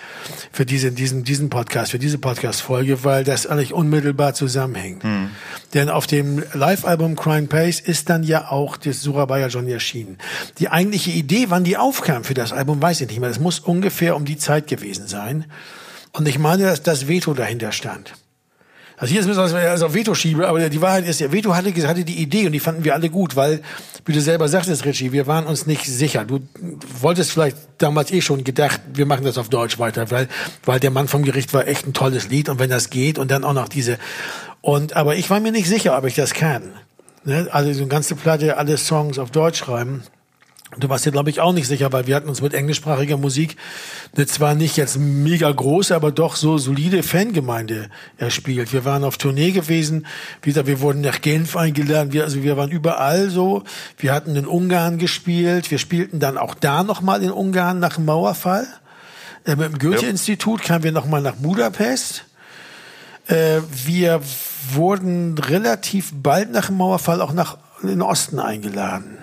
für 0.51 0.65
diese, 0.65 0.91
diesen 0.91 1.23
diesen 1.23 1.49
Podcast, 1.49 1.91
für 1.91 1.99
diese 1.99 2.17
Podcast-Folge, 2.17 3.03
weil 3.03 3.23
das 3.23 3.47
eigentlich 3.47 3.73
unmittelbar 3.73 4.33
zusammenhängt. 4.33 5.03
Denn 5.73 5.89
auf 5.89 6.07
dem 6.07 6.43
Live-Album 6.53 7.15
Crying 7.15 7.47
Pace 7.47 7.79
ist 7.79 8.09
dann 8.09 8.23
ja 8.23 8.49
auch 8.49 8.77
das 8.77 9.01
Surabaya 9.01 9.49
schon 9.49 9.67
erschienen. 9.67 10.17
Die 10.59 10.69
eigentliche 10.69 11.11
Idee, 11.11 11.45
wann 11.49 11.63
die 11.63 11.77
aufkam 11.77 12.23
für 12.23 12.33
das 12.33 12.53
Album, 12.53 12.81
weiß 12.81 13.01
ich 13.01 13.07
nicht 13.09 13.19
mehr. 13.19 13.29
Das 13.29 13.39
muss 13.39 13.59
ungefähr 13.59 14.15
um 14.15 14.25
die 14.25 14.37
Zeit 14.37 14.67
gewesen 14.67 15.07
sein. 15.07 15.45
Und 16.11 16.27
ich 16.27 16.39
meine, 16.39 16.63
dass 16.63 16.81
das 16.81 17.07
Veto 17.07 17.33
dahinter 17.33 17.71
stand. 17.71 18.13
Also 18.97 19.11
hier 19.11 19.21
ist 19.21 19.27
es 19.27 19.35
so, 19.35 19.57
als 19.57 19.81
auf 19.81 19.93
Veto 19.93 20.15
schiebe, 20.15 20.47
aber 20.47 20.69
die 20.69 20.81
Wahrheit 20.81 21.05
ist, 21.05 21.19
der 21.19 21.31
Veto 21.31 21.53
hatte, 21.53 21.69
hatte 21.87 22.05
die 22.05 22.21
Idee 22.21 22.45
und 22.45 22.53
die 22.53 22.61
fanden 22.61 22.85
wir 22.85 22.93
alle 22.93 23.09
gut, 23.09 23.35
weil, 23.35 23.61
wie 24.05 24.13
du 24.13 24.21
selber 24.21 24.47
sagtest, 24.47 24.85
Richie, 24.85 25.11
wir 25.11 25.27
waren 25.27 25.45
uns 25.45 25.65
nicht 25.65 25.85
sicher. 25.85 26.23
Du 26.23 26.39
wolltest 27.01 27.31
vielleicht 27.31 27.57
damals 27.77 28.11
eh 28.11 28.21
schon 28.21 28.45
gedacht, 28.45 28.79
wir 28.93 29.05
machen 29.05 29.25
das 29.25 29.37
auf 29.37 29.49
Deutsch 29.49 29.79
weiter, 29.79 30.09
weil, 30.11 30.29
weil 30.63 30.79
der 30.79 30.91
Mann 30.91 31.09
vom 31.09 31.23
Gericht 31.23 31.53
war 31.53 31.67
echt 31.67 31.85
ein 31.85 31.93
tolles 31.93 32.29
Lied 32.29 32.47
und 32.47 32.59
wenn 32.59 32.69
das 32.69 32.89
geht 32.89 33.19
und 33.19 33.31
dann 33.31 33.43
auch 33.43 33.53
noch 33.53 33.67
diese, 33.67 33.97
und, 34.61 34.95
aber 34.95 35.15
ich 35.15 35.29
war 35.29 35.41
mir 35.41 35.51
nicht 35.51 35.67
sicher, 35.67 35.97
ob 35.97 36.05
ich 36.05 36.15
das 36.15 36.33
kann. 36.33 36.63
Ne? 37.25 37.47
Also 37.51 37.73
so 37.73 37.81
eine 37.81 37.87
ganze 37.89 38.15
Platte, 38.15 38.57
alle 38.57 38.77
Songs 38.77 39.19
auf 39.19 39.29
Deutsch 39.29 39.59
schreiben. 39.59 40.03
Du 40.77 40.89
warst 40.89 41.05
dir, 41.05 41.11
glaube 41.11 41.29
ich, 41.29 41.39
auch 41.39 41.53
nicht 41.53 41.67
sicher, 41.67 41.91
weil 41.93 42.07
wir 42.07 42.15
hatten 42.15 42.27
uns 42.27 42.41
mit 42.41 42.53
englischsprachiger 42.53 43.17
Musik 43.17 43.55
eine 44.15 44.25
zwar 44.25 44.55
nicht 44.55 44.77
jetzt 44.77 44.97
mega 44.97 45.49
große, 45.51 45.95
aber 45.95 46.11
doch 46.11 46.35
so 46.35 46.57
solide 46.57 47.03
Fangemeinde 47.03 47.89
erspielt. 48.17 48.73
Wir 48.73 48.83
waren 48.83 49.03
auf 49.03 49.17
Tournee 49.17 49.51
gewesen, 49.51 50.05
wieder, 50.41 50.67
wir 50.67 50.81
wurden 50.81 51.01
nach 51.01 51.21
Genf 51.21 51.55
eingeladen, 51.55 52.11
wir, 52.11 52.23
also 52.23 52.43
wir 52.43 52.57
waren 52.57 52.71
überall 52.71 53.29
so. 53.29 53.63
Wir 53.97 54.13
hatten 54.13 54.35
in 54.35 54.45
Ungarn 54.45 54.97
gespielt, 54.97 55.71
wir 55.71 55.77
spielten 55.77 56.19
dann 56.19 56.37
auch 56.37 56.55
da 56.55 56.83
nochmal 56.83 57.23
in 57.23 57.31
Ungarn 57.31 57.79
nach 57.79 57.95
dem 57.95 58.05
Mauerfall. 58.05 58.67
Äh, 59.45 59.55
mit 59.55 59.71
dem 59.71 59.79
Goethe-Institut 59.79 60.63
kamen 60.63 60.83
wir 60.83 60.91
nochmal 60.91 61.21
nach 61.21 61.35
Budapest. 61.35 62.25
Äh, 63.27 63.61
wir 63.85 64.21
wurden 64.73 65.37
relativ 65.37 66.11
bald 66.13 66.51
nach 66.51 66.67
dem 66.67 66.77
Mauerfall 66.77 67.21
auch 67.21 67.33
nach 67.33 67.57
in 67.81 67.89
den 67.89 68.01
Osten 68.01 68.39
eingeladen. 68.39 69.17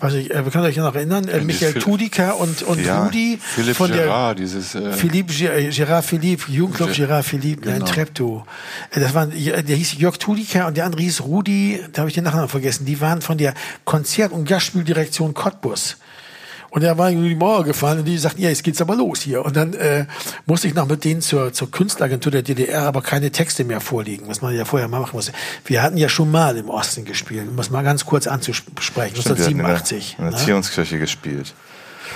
Ich 0.00 0.04
weiß 0.06 0.14
nicht, 0.14 0.30
äh, 0.30 0.42
könnt 0.42 0.54
ihr 0.54 0.62
euch 0.62 0.76
noch 0.78 0.94
erinnern? 0.94 1.28
Äh, 1.28 1.40
Michael 1.42 1.74
Tudika 1.74 2.30
und, 2.30 2.62
und 2.62 2.82
Ja, 2.82 3.04
Rudi 3.04 3.38
Philipp 3.38 3.76
von 3.76 3.92
der 3.92 4.04
Gerard, 4.04 4.38
dieses 4.38 4.74
äh, 4.74 4.92
Philippe, 4.94 5.30
äh, 5.44 5.68
Gérard 5.68 6.00
Philippe, 6.02 6.50
Jugendclub 6.50 6.90
Ge- 6.92 7.04
Gérard 7.06 7.22
Philippe, 7.22 7.60
genau. 7.60 7.76
in 7.76 7.84
Treptow. 7.84 8.44
Äh, 8.92 9.00
Das 9.00 9.12
waren, 9.12 9.30
der 9.30 9.76
hieß 9.76 9.98
Jörg 9.98 10.16
Tudika 10.18 10.66
und 10.68 10.78
der 10.78 10.86
andere 10.86 11.02
hieß 11.02 11.20
Rudi, 11.20 11.80
da 11.92 12.00
habe 12.00 12.08
ich 12.08 12.14
den 12.14 12.24
Nachnamen 12.24 12.48
vergessen. 12.48 12.86
Die 12.86 12.98
waren 13.02 13.20
von 13.20 13.36
der 13.36 13.52
Konzert- 13.84 14.32
und 14.32 14.46
Gastspieldirektion 14.46 15.34
Cottbus. 15.34 15.98
Und 16.70 16.82
da 16.84 16.96
war 16.96 17.10
irgendwie 17.10 17.30
die 17.30 17.34
Mauer 17.34 17.64
gefallen 17.64 17.98
und 18.00 18.04
die 18.04 18.16
sagten, 18.18 18.40
ja, 18.42 18.48
jetzt 18.48 18.62
geht's 18.62 18.80
aber 18.80 18.94
los 18.96 19.20
hier. 19.20 19.44
Und 19.44 19.56
dann 19.56 19.74
äh, 19.74 20.06
musste 20.46 20.68
ich 20.68 20.74
noch 20.74 20.86
mit 20.86 21.04
denen 21.04 21.20
zur, 21.20 21.52
zur 21.52 21.70
Künstleragentur 21.70 22.30
der 22.32 22.42
DDR 22.42 22.82
aber 22.82 23.02
keine 23.02 23.30
Texte 23.32 23.64
mehr 23.64 23.80
vorlegen, 23.80 24.28
was 24.28 24.40
man 24.40 24.54
ja 24.54 24.64
vorher 24.64 24.86
mal 24.88 25.00
machen 25.00 25.14
musste. 25.16 25.32
Wir 25.64 25.82
hatten 25.82 25.96
ja 25.96 26.08
schon 26.08 26.30
mal 26.30 26.56
im 26.56 26.68
Osten 26.68 27.04
gespielt, 27.04 27.48
um 27.48 27.56
das 27.56 27.70
mal 27.70 27.82
ganz 27.82 28.06
kurz 28.06 28.26
anzusprechen, 28.26 29.16
Stimmt, 29.20 29.38
wir 29.38 29.44
hatten 29.46 29.52
in 29.52 29.58
der, 29.58 29.66
1987. 29.66 30.16
in 30.18 30.24
der 30.24 30.30
ne? 30.32 30.36
Erziehungskirche 30.38 30.98
gespielt. 30.98 31.54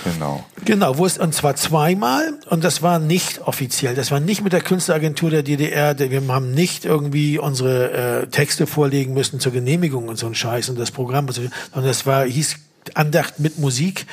Genau. 0.05 0.45
Genau, 0.65 0.99
wo 0.99 1.07
es, 1.07 1.19
und 1.19 1.35
zwar 1.35 1.55
zweimal, 1.57 2.35
und 2.51 2.63
das 2.65 2.83
war 2.83 2.99
nicht 2.99 3.41
offiziell, 3.47 3.95
das 3.95 4.11
war 4.11 4.21
nicht 4.21 4.43
mit 4.43 4.53
der 4.53 4.61
Künstleragentur 4.61 5.31
der 5.31 5.43
DDR, 5.43 5.95
der- 5.95 6.11
wir 6.11 6.23
haben 6.29 6.51
nicht 6.53 6.85
irgendwie 6.85 7.39
unsere 7.39 8.23
äh, 8.23 8.27
Texte 8.27 8.67
vorlegen 8.67 9.15
müssen 9.15 9.41
zur 9.41 9.53
Genehmigung 9.53 10.09
und 10.09 10.17
so 10.17 10.27
ein 10.27 10.35
Scheiß 10.35 10.69
und 10.69 10.79
das 10.79 10.91
Programm, 10.91 11.27
und 11.27 11.33
so, 11.33 11.43
sondern 11.73 11.89
das 11.89 12.07
war, 12.07 12.25
hieß 12.25 12.57
Andacht 12.95 13.41
mit 13.41 13.59
Musik 13.59 14.07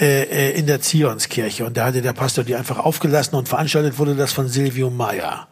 äh, 0.00 0.22
äh, 0.22 0.58
in 0.58 0.66
der 0.66 0.80
Zionskirche 0.80 1.64
und 1.64 1.76
da 1.76 1.86
hatte 1.86 2.02
der 2.02 2.12
Pastor 2.12 2.44
die 2.44 2.54
einfach 2.54 2.78
aufgelassen 2.78 3.36
und 3.36 3.48
veranstaltet 3.48 3.98
wurde 3.98 4.14
das 4.14 4.32
von 4.32 4.48
Silvio 4.48 4.90
Meyer. 4.90 5.48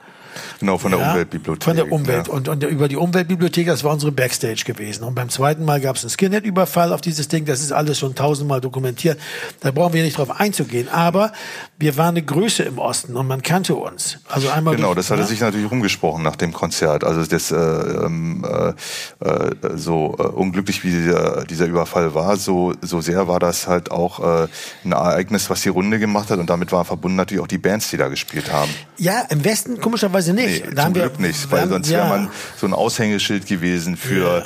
Genau, 0.61 0.79
von 0.79 0.91
der 0.91 1.01
Ja, 1.01 1.11
Umweltbibliothek. 1.11 1.65
Von 1.65 1.77
der 1.77 1.93
Umwelt. 1.93 2.29
Ja. 2.29 2.33
Und, 2.33 2.49
und 2.49 2.63
über 2.65 2.89
die 2.89 2.97
Umweltbibliothek, 2.97 3.67
das 3.67 3.85
war 3.85 3.93
unsere 3.93 4.13
Backstage 4.13 4.63
gewesen. 4.65 5.05
Und 5.05 5.15
beim 5.15 5.29
zweiten 5.29 5.65
Mal 5.65 5.81
gab 5.81 5.97
es 5.97 6.03
einen 6.03 6.11
Skinhead-Überfall 6.11 6.93
auf 6.93 7.01
dieses 7.01 7.29
Ding. 7.29 7.45
Das 7.45 7.61
ist 7.61 7.73
alles 7.73 7.99
schon 7.99 8.15
tausendmal 8.15 8.61
dokumentiert. 8.61 9.19
Da 9.61 9.71
brauchen 9.71 9.93
wir 9.93 10.03
nicht 10.03 10.19
drauf 10.19 10.41
einzugehen. 10.41 10.89
Aber 10.89 11.33
wir 11.79 11.97
waren 11.97 12.17
eine 12.17 12.23
Größe 12.23 12.63
im 12.63 12.79
Osten 12.79 13.17
und 13.17 13.27
man 13.27 13.43
kannte 13.43 13.75
uns. 13.75 14.19
Also 14.29 14.49
einmal 14.51 14.77
Genau, 14.77 14.95
das 14.95 15.11
hatte 15.11 15.25
sich 15.25 15.41
natürlich 15.41 15.71
rumgesprochen 15.71 16.23
nach 16.23 16.37
dem 16.37 16.53
Konzert. 16.53 17.05
Also 17.05 17.25
das 17.25 17.51
äh, 17.51 17.57
ähm, 17.57 18.45
äh, 18.45 19.27
äh, 19.27 19.77
so 19.77 20.15
äh, 20.19 20.23
unglücklich 20.23 20.85
wie 20.85 20.91
dieser, 20.91 21.45
dieser 21.45 21.67
Überfall 21.67 22.15
war, 22.15 22.37
so 22.37 22.75
so 22.83 23.01
sehr 23.01 23.29
war 23.29 23.39
das 23.39 23.67
halt 23.67 23.91
auch 23.91 24.21
äh, 24.21 24.49
ein 24.85 24.93
Ereignis, 24.93 25.51
was 25.51 25.63
die 25.63 25.69
Runde 25.69 25.99
gemacht 25.99 26.31
hat 26.31 26.39
und 26.39 26.49
damit 26.51 26.73
war 26.73 26.85
verbunden 26.85 27.17
natürlich 27.17 27.43
auch 27.43 27.49
die 27.49 27.59
Bands, 27.59 27.91
die 27.91 27.97
da 27.97 28.09
gespielt 28.09 28.53
haben. 28.53 28.71
Ja, 28.99 29.23
im 29.31 29.45
Westen 29.45 29.81
komischerweise 29.81 30.26
nicht. 30.33 30.65
Nee, 30.65 30.71
Da 30.71 30.77
zum 30.77 30.85
haben 30.85 30.95
wir- 30.95 31.03
Glück 31.03 31.21
nicht, 31.21 31.51
weil 31.51 31.61
haben- 31.63 31.71
sonst 31.71 31.91
ja. 31.91 31.99
wäre 31.99 32.09
man 32.09 32.31
so 32.57 32.67
ein 32.67 32.73
Aushängeschild 32.75 33.47
gewesen 33.47 33.97
für 33.97 34.45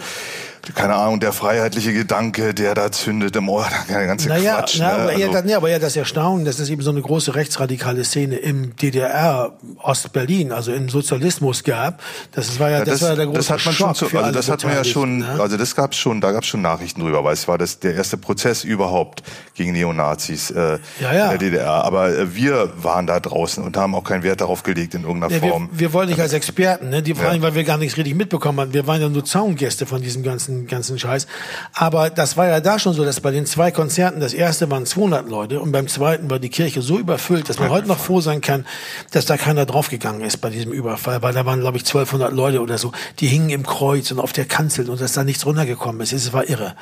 keine 0.75 0.95
Ahnung, 0.95 1.21
der 1.21 1.33
freiheitliche 1.33 1.93
Gedanke, 1.93 2.55
der 2.55 2.75
da 2.75 2.93
zündet 2.93 3.35
im 3.37 3.49
Ohr, 3.49 3.67
der 3.89 4.07
ganze 4.07 4.29
Naja, 4.29 4.59
Quatsch. 4.59 4.77
na, 4.79 4.87
ne? 4.89 4.93
aber, 4.95 5.13
eher, 5.13 5.21
Also- 5.29 5.33
das, 5.33 5.45
nee, 5.45 5.55
aber 5.55 5.69
eher 5.71 5.79
das 5.79 5.97
Erstaunen, 5.97 6.45
dass 6.45 6.59
es 6.59 6.69
eben 6.71 6.83
so 6.83 6.91
eine 6.91 7.03
große 7.03 7.35
rechtsradikale 7.35 8.05
Szene 8.05 8.37
im 8.37 8.77
DDR 8.77 9.53
Ostberlin, 9.83 10.53
also 10.53 10.73
im 10.73 10.89
Sozialismus 10.89 11.65
gab. 11.65 12.03
Das 12.33 12.59
war 12.61 12.71
ja, 12.71 12.79
Ja, 12.79 12.85
das, 12.85 13.03
war 13.03 13.17
der 13.17 13.27
große 13.27 13.37
das 13.39 13.51
hat 13.51 13.65
man 13.65 13.75
Schock 13.75 13.97
schon, 13.97 14.09
zu, 14.11 14.19
also 14.19 14.33
das 14.33 14.49
hat 14.51 14.65
man 14.65 14.75
ja 14.75 14.85
schon, 14.85 15.19
ne? 15.19 15.37
also 15.41 15.57
das 15.57 15.75
gab's 15.75 15.97
schon, 15.97 16.21
da 16.21 16.33
gab's 16.33 16.47
schon 16.47 16.63
Nachrichten 16.63 17.01
drüber, 17.01 17.25
weil 17.25 17.35
es 17.35 17.49
war 17.49 17.59
das 17.59 17.79
der 17.81 17.95
erste 17.95 18.17
Prozess 18.17 18.65
überhaupt 18.65 19.23
gegen 19.55 19.73
Neonazis 19.73 20.51
äh, 20.51 20.79
Ja, 21.01 21.13
ja. 21.13 21.25
in 21.25 21.31
der 21.31 21.39
DDR. 21.39 21.85
Aber 21.85 22.09
äh, 22.11 22.35
wir 22.35 22.71
waren 22.83 23.07
da 23.07 23.21
draußen 23.21 23.63
und 23.65 23.77
haben 23.77 23.95
auch 23.95 24.05
keinen 24.05 24.23
Wert 24.23 24.41
darauf 24.41 24.63
gelegt 24.63 24.95
in 24.95 25.03
irgendeiner 25.03 25.35
Ja, 25.35 25.43
wir, 25.43 25.51
Form. 25.51 25.69
wir 25.73 25.93
wollten 25.93 26.11
nicht 26.11 26.21
als 26.21 26.33
Experten, 26.33 26.91
ne? 26.91 27.03
Die 27.03 27.15
vor 27.15 27.25
Ja. 27.25 27.31
allem, 27.31 27.43
weil 27.43 27.55
wir 27.55 27.65
gar 27.65 27.79
nichts 27.79 27.97
richtig 27.97 28.15
mitbekommen 28.15 28.61
haben. 28.61 28.73
Wir 28.73 28.87
waren 28.87 29.01
ja 29.01 29.09
nur 29.09 29.25
Zaungäste 29.25 29.87
von 29.87 30.03
diesem 30.03 30.23
ganzen, 30.23 30.50
ganzen 30.67 30.99
Scheiß. 30.99 31.27
Aber 31.73 32.11
das 32.11 32.37
war 32.37 32.47
ja 32.47 32.61
da 32.61 32.79
schon 32.79 32.95
so, 32.95 33.05
dass 33.05 33.21
bei 33.21 33.31
den 33.31 33.47
zwei 33.47 33.71
Konzerten, 33.71 34.21
das 34.21 34.35
erste 34.35 34.71
waren 34.71 34.87
200 34.87 35.29
Leute 35.29 35.61
und 35.61 35.73
beim 35.73 35.89
zweiten 35.89 36.31
war 36.31 36.39
die 36.39 36.49
Kirche 36.49 36.83
so 36.83 36.99
überfüllt, 36.99 37.49
dass 37.49 37.59
man 37.59 37.71
heute 37.71 37.89
noch 37.89 37.99
froh 37.99 38.21
sein 38.21 38.41
kann, 38.41 38.67
dass 39.11 39.27
da 39.27 39.37
keiner 39.37 39.67
draufgegangen 39.67 40.23
ist 40.23 40.39
bei 40.39 40.51
diesem 40.51 40.73
Überfall, 40.73 41.23
weil 41.23 41.33
da 41.33 41.47
waren, 41.47 41.61
glaube 41.61 41.77
ich, 41.77 41.85
1200 41.85 42.33
Leute 42.33 42.61
oder 42.61 42.79
so, 42.79 42.93
die 43.19 43.27
hingen 43.27 43.51
im 43.51 43.65
Kreuz 43.65 44.11
und 44.11 44.21
auf 44.21 44.33
der 44.33 44.45
Kanzel 44.45 44.91
und 44.91 45.01
dass 45.01 45.13
da 45.13 45.25
nichts 45.25 45.47
runtergekommen 45.47 46.01
ist. 46.01 46.13
Es 46.13 46.33
war 46.33 46.49
irre. 46.49 46.75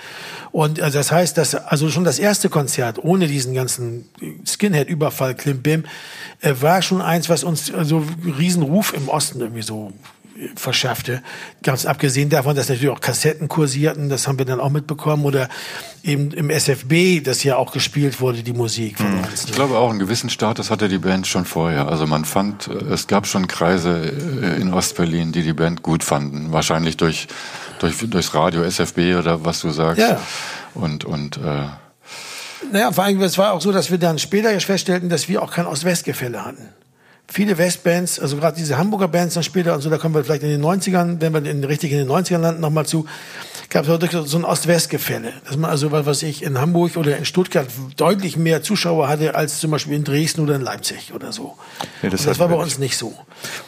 Und 0.53 0.79
äh, 0.79 0.91
das 0.91 1.13
heißt, 1.13 1.37
dass 1.37 1.55
also 1.55 1.91
schon 1.91 2.05
das 2.05 2.19
erste 2.19 2.49
Konzert 2.49 3.03
ohne 3.03 3.27
diesen 3.27 3.55
ganzen 3.55 4.09
Skinhead-Überfall, 4.45 5.35
Klimbim, 5.35 5.85
äh, 6.41 6.55
war 6.61 6.83
schon 6.83 7.01
eins, 7.01 7.29
was 7.29 7.45
uns 7.45 7.67
so 7.67 8.05
riesen 8.39 8.63
Ruf 8.63 8.93
im 8.93 9.09
Osten 9.09 9.41
irgendwie 9.41 9.63
so 9.63 9.93
verschaffte. 10.55 11.23
Ganz 11.63 11.85
abgesehen 11.85 12.31
davon, 12.31 12.55
dass 12.57 12.69
natürlich 12.69 12.91
auch 12.91 13.01
Kassetten 13.01 13.49
kursierten, 13.49 14.09
das 14.09 14.29
haben 14.29 14.39
wir 14.39 14.47
dann 14.47 14.61
auch 14.61 14.71
mitbekommen, 14.71 15.25
oder 15.25 15.49
eben 16.03 16.31
im 16.33 16.51
SFB, 16.51 17.21
das 17.23 17.43
ja 17.45 17.57
auch 17.57 17.73
gespielt 17.73 18.21
wurde, 18.21 18.43
die 18.43 18.53
Musik 18.53 18.99
von 18.99 19.19
uns. 19.19 19.45
Ich 19.47 19.53
glaube 19.53 19.79
auch 19.79 19.91
einen 19.91 19.99
gewissen 19.99 20.31
Status 20.31 20.71
hatte 20.71 20.89
die 20.89 20.99
Band 20.99 21.27
schon 21.27 21.45
vorher. 21.45 21.89
Also 21.89 22.07
man 22.07 22.25
fand, 22.25 22.69
äh, 22.69 22.93
es 22.93 23.07
gab 23.07 23.27
schon 23.27 23.47
Kreise 23.47 24.13
äh, 24.43 24.61
in 24.61 24.73
Ostberlin, 24.73 25.33
die 25.33 25.43
die 25.43 25.53
Band 25.53 25.83
gut 25.83 26.05
fanden. 26.05 26.53
Wahrscheinlich 26.53 26.97
durch, 26.97 27.27
durch 27.81 27.97
durchs 27.99 28.35
Radio, 28.35 28.63
SFB 28.63 29.17
oder 29.19 29.45
was 29.45 29.61
du 29.61 29.71
sagst. 29.71 30.01
Ja. 30.01 30.21
Und 30.75 31.05
und 31.05 31.39
äh, 31.39 31.67
Naja, 32.73 32.93
vor 32.93 33.05
allem, 33.05 33.21
es 33.23 33.39
war 33.39 33.53
auch 33.53 33.61
so, 33.61 33.73
dass 33.73 33.91
wir 33.91 33.99
dann 33.99 34.19
später 34.19 34.59
feststellten, 34.61 35.09
dass 35.09 35.29
wir 35.29 35.43
auch 35.43 35.51
kein 35.53 35.67
Ost-West-Gefälle 35.67 36.45
hatten. 36.45 36.69
Viele 37.31 37.59
Westbands, 37.59 38.19
also 38.19 38.39
gerade 38.39 38.57
diese 38.57 38.79
Hamburger 38.79 39.07
Bands 39.07 39.35
dann 39.35 39.43
später 39.43 39.75
und 39.75 39.83
so, 39.83 39.91
da 39.91 39.99
kommen 39.99 40.15
wir 40.15 40.25
vielleicht 40.25 40.43
in 40.43 40.49
den 40.49 40.65
90ern, 40.65 41.21
wenn 41.21 41.35
wir 41.35 41.45
in, 41.45 41.63
richtig 41.63 41.93
in 41.93 41.99
den 41.99 42.09
90ern 42.09 42.39
landen, 42.39 42.63
nochmal 42.63 42.87
zu, 42.87 43.05
gab 43.69 43.87
es 43.87 44.31
so 44.31 44.39
ein 44.39 44.45
Ost-West-Gefälle. 44.45 45.35
Dass 45.45 45.57
man 45.59 45.71
also, 45.71 45.93
was 45.93 46.07
weiß 46.07 46.23
ich, 46.23 46.43
in 46.43 46.59
Hamburg 46.59 46.97
oder 46.97 47.19
in 47.19 47.27
Stuttgart 47.27 47.67
deutlich 47.97 48.37
mehr 48.37 48.63
Zuschauer 48.63 49.09
hatte 49.09 49.35
als 49.35 49.61
zum 49.61 49.71
Beispiel 49.71 49.95
in 49.95 50.05
Dresden 50.05 50.41
oder 50.41 50.55
in 50.55 50.63
Leipzig 50.63 51.13
oder 51.15 51.33
so. 51.33 51.57
Nee, 52.03 52.09
das 52.09 52.25
das 52.25 52.39
war 52.39 52.49
bei 52.49 52.57
uns 52.57 52.79
nicht 52.79 52.97
so. 52.97 53.13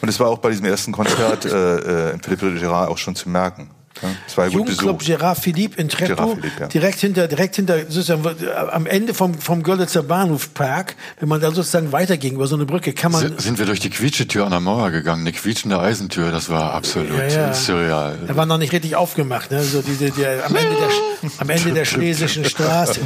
Und 0.01 0.09
es 0.09 0.19
war 0.19 0.29
auch 0.29 0.39
bei 0.39 0.49
diesem 0.49 0.65
ersten 0.65 0.91
Konzert 0.91 1.45
äh, 1.45 2.09
äh, 2.09 2.13
im 2.13 2.19
Philippe 2.21 2.51
de 2.51 2.59
Gerard 2.59 2.89
auch 2.89 2.97
schon 2.97 3.15
zu 3.15 3.29
merken. 3.29 3.69
Ja, 4.01 4.09
war 4.37 4.45
gut 4.45 4.53
Jugendclub. 4.55 4.99
Gerard 5.05 5.37
Philippe 5.37 5.79
in 5.81 5.89
Treptow, 5.89 6.37
ja. 6.59 6.67
direkt 6.67 6.99
hinter, 6.99 7.27
direkt 7.27 7.55
hinter, 7.55 7.79
sozusagen 7.89 8.23
am 8.71 8.85
Ende 8.85 9.13
vom, 9.13 9.33
vom 9.35 9.61
Görlitzer 9.63 10.03
Bahnhofpark, 10.03 10.95
wenn 11.19 11.29
man 11.29 11.39
da 11.41 11.51
sozusagen 11.51 11.91
weiterging 11.91 12.33
über 12.35 12.47
so 12.47 12.55
eine 12.55 12.65
Brücke, 12.65 12.93
kann 12.93 13.11
man, 13.11 13.21
Si- 13.37 13.43
Sind 13.43 13.59
wir 13.59 13.65
durch 13.65 13.79
die 13.79 13.89
Quietschetür 13.89 14.45
an 14.45 14.51
der 14.51 14.59
Mauer 14.59 14.91
gegangen, 14.91 15.21
eine 15.21 15.31
quietschende 15.33 15.79
Eisentür, 15.79 16.31
das 16.31 16.49
war 16.49 16.73
absolut 16.73 17.11
Ja, 17.17 17.27
ja. 17.27 17.53
surreal. 17.53 18.17
Da 18.27 18.35
war 18.35 18.45
noch 18.45 18.57
nicht 18.57 18.71
richtig 18.73 18.95
aufgemacht, 18.95 19.51
ne? 19.51 19.63
So 19.63 19.81
diese, 19.81 20.11
der, 20.11 20.45
am 20.45 20.55
Ende 20.55 20.75
der, 20.75 21.29
am 21.37 21.49
Ende 21.49 21.71
der 21.73 21.85
Schlesischen 21.91 22.45
Straße. 22.45 22.99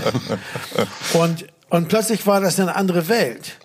Und, 1.14 1.46
und 1.70 1.88
plötzlich 1.88 2.26
war 2.28 2.42
das 2.42 2.60
eine 2.60 2.76
andere 2.76 3.08
Welt. 3.10 3.58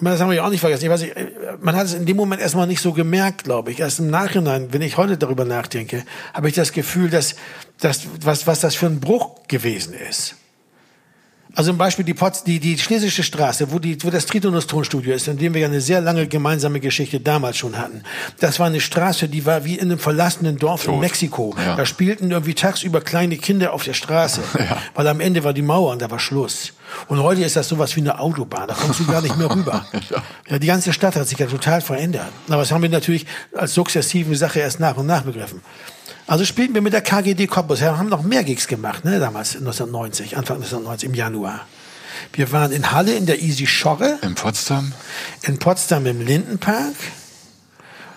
Das 0.00 0.20
haben 0.20 0.30
wir 0.30 0.44
auch 0.44 0.50
nicht 0.50 0.60
vergessen. 0.60 0.84
Ich 0.84 0.90
weiß 0.90 1.02
nicht, 1.02 1.14
man 1.60 1.76
hat 1.76 1.86
es 1.86 1.94
in 1.94 2.06
dem 2.06 2.16
Moment 2.16 2.40
erstmal 2.40 2.66
nicht 2.66 2.80
so 2.80 2.92
gemerkt, 2.92 3.44
glaube 3.44 3.70
ich. 3.70 3.80
Erst 3.80 4.00
im 4.00 4.10
Nachhinein, 4.10 4.72
wenn 4.72 4.82
ich 4.82 4.96
heute 4.96 5.16
darüber 5.16 5.44
nachdenke, 5.44 6.04
habe 6.32 6.48
ich 6.48 6.54
das 6.54 6.72
Gefühl, 6.72 7.10
dass, 7.10 7.36
dass 7.80 8.02
was, 8.22 8.46
was 8.46 8.60
das 8.60 8.74
für 8.74 8.86
ein 8.86 9.00
Bruch 9.00 9.46
gewesen 9.48 9.94
ist. 9.94 10.36
Also 11.54 11.70
zum 11.70 11.78
Beispiel 11.78 12.04
die, 12.04 12.14
Potz, 12.14 12.44
die, 12.44 12.58
die 12.60 12.78
Schlesische 12.78 13.22
Straße, 13.22 13.70
wo, 13.70 13.78
die, 13.78 14.02
wo 14.02 14.10
das 14.10 14.24
Tritonus 14.26 14.66
Tonstudio 14.66 15.14
ist, 15.14 15.28
in 15.28 15.36
dem 15.36 15.52
wir 15.52 15.60
ja 15.60 15.66
eine 15.68 15.80
sehr 15.80 16.00
lange 16.00 16.26
gemeinsame 16.26 16.80
Geschichte 16.80 17.20
damals 17.20 17.58
schon 17.58 17.76
hatten. 17.76 18.02
Das 18.40 18.58
war 18.58 18.68
eine 18.68 18.80
Straße, 18.80 19.28
die 19.28 19.44
war 19.44 19.64
wie 19.64 19.74
in 19.74 19.90
einem 19.90 19.98
verlassenen 19.98 20.56
Dorf 20.56 20.86
in 20.86 20.92
Tot. 20.92 21.00
Mexiko. 21.00 21.54
Ja. 21.58 21.76
Da 21.76 21.84
spielten 21.84 22.30
irgendwie 22.30 22.54
tagsüber 22.54 23.02
kleine 23.02 23.36
Kinder 23.36 23.74
auf 23.74 23.84
der 23.84 23.92
Straße, 23.92 24.40
weil 24.94 25.06
am 25.06 25.20
Ende 25.20 25.44
war 25.44 25.52
die 25.52 25.62
Mauer 25.62 25.92
und 25.92 26.00
da 26.00 26.10
war 26.10 26.18
Schluss. 26.18 26.72
Und 27.08 27.22
heute 27.22 27.42
ist 27.42 27.56
das 27.56 27.68
sowas 27.68 27.94
wie 27.96 28.00
eine 28.00 28.18
Autobahn, 28.18 28.68
da 28.68 28.74
kommst 28.74 29.00
du 29.00 29.06
gar 29.06 29.22
nicht 29.22 29.36
mehr 29.36 29.50
rüber. 29.50 29.86
ja. 30.48 30.58
die 30.58 30.66
ganze 30.66 30.92
Stadt 30.92 31.16
hat 31.16 31.28
sich 31.28 31.38
ja 31.38 31.46
total 31.46 31.80
verändert. 31.80 32.28
Aber 32.48 32.58
das 32.58 32.72
haben 32.72 32.82
wir 32.82 32.88
natürlich 32.88 33.26
als 33.54 33.74
sukzessive 33.74 34.34
Sache 34.36 34.60
erst 34.60 34.80
nach 34.80 34.96
und 34.96 35.06
nach 35.06 35.22
begriffen. 35.22 35.60
Also 36.32 36.46
spielten 36.46 36.72
wir 36.72 36.80
mit 36.80 36.94
der 36.94 37.02
KGD 37.02 37.46
Cottbus. 37.46 37.82
Wir 37.82 37.98
haben 37.98 38.08
noch 38.08 38.22
mehr 38.22 38.42
Gigs 38.42 38.66
gemacht, 38.66 39.04
ne, 39.04 39.20
damals, 39.20 39.54
1990, 39.54 40.38
Anfang 40.38 40.56
1990, 40.56 41.10
im 41.10 41.14
Januar. 41.14 41.66
Wir 42.32 42.50
waren 42.52 42.72
in 42.72 42.90
Halle 42.90 43.12
in 43.12 43.26
der 43.26 43.42
Easy 43.42 43.66
Schorre, 43.66 44.18
In 44.22 44.34
Potsdam? 44.34 44.94
in 45.42 45.58
Potsdam 45.58 46.06
im 46.06 46.22
Lindenpark 46.22 46.94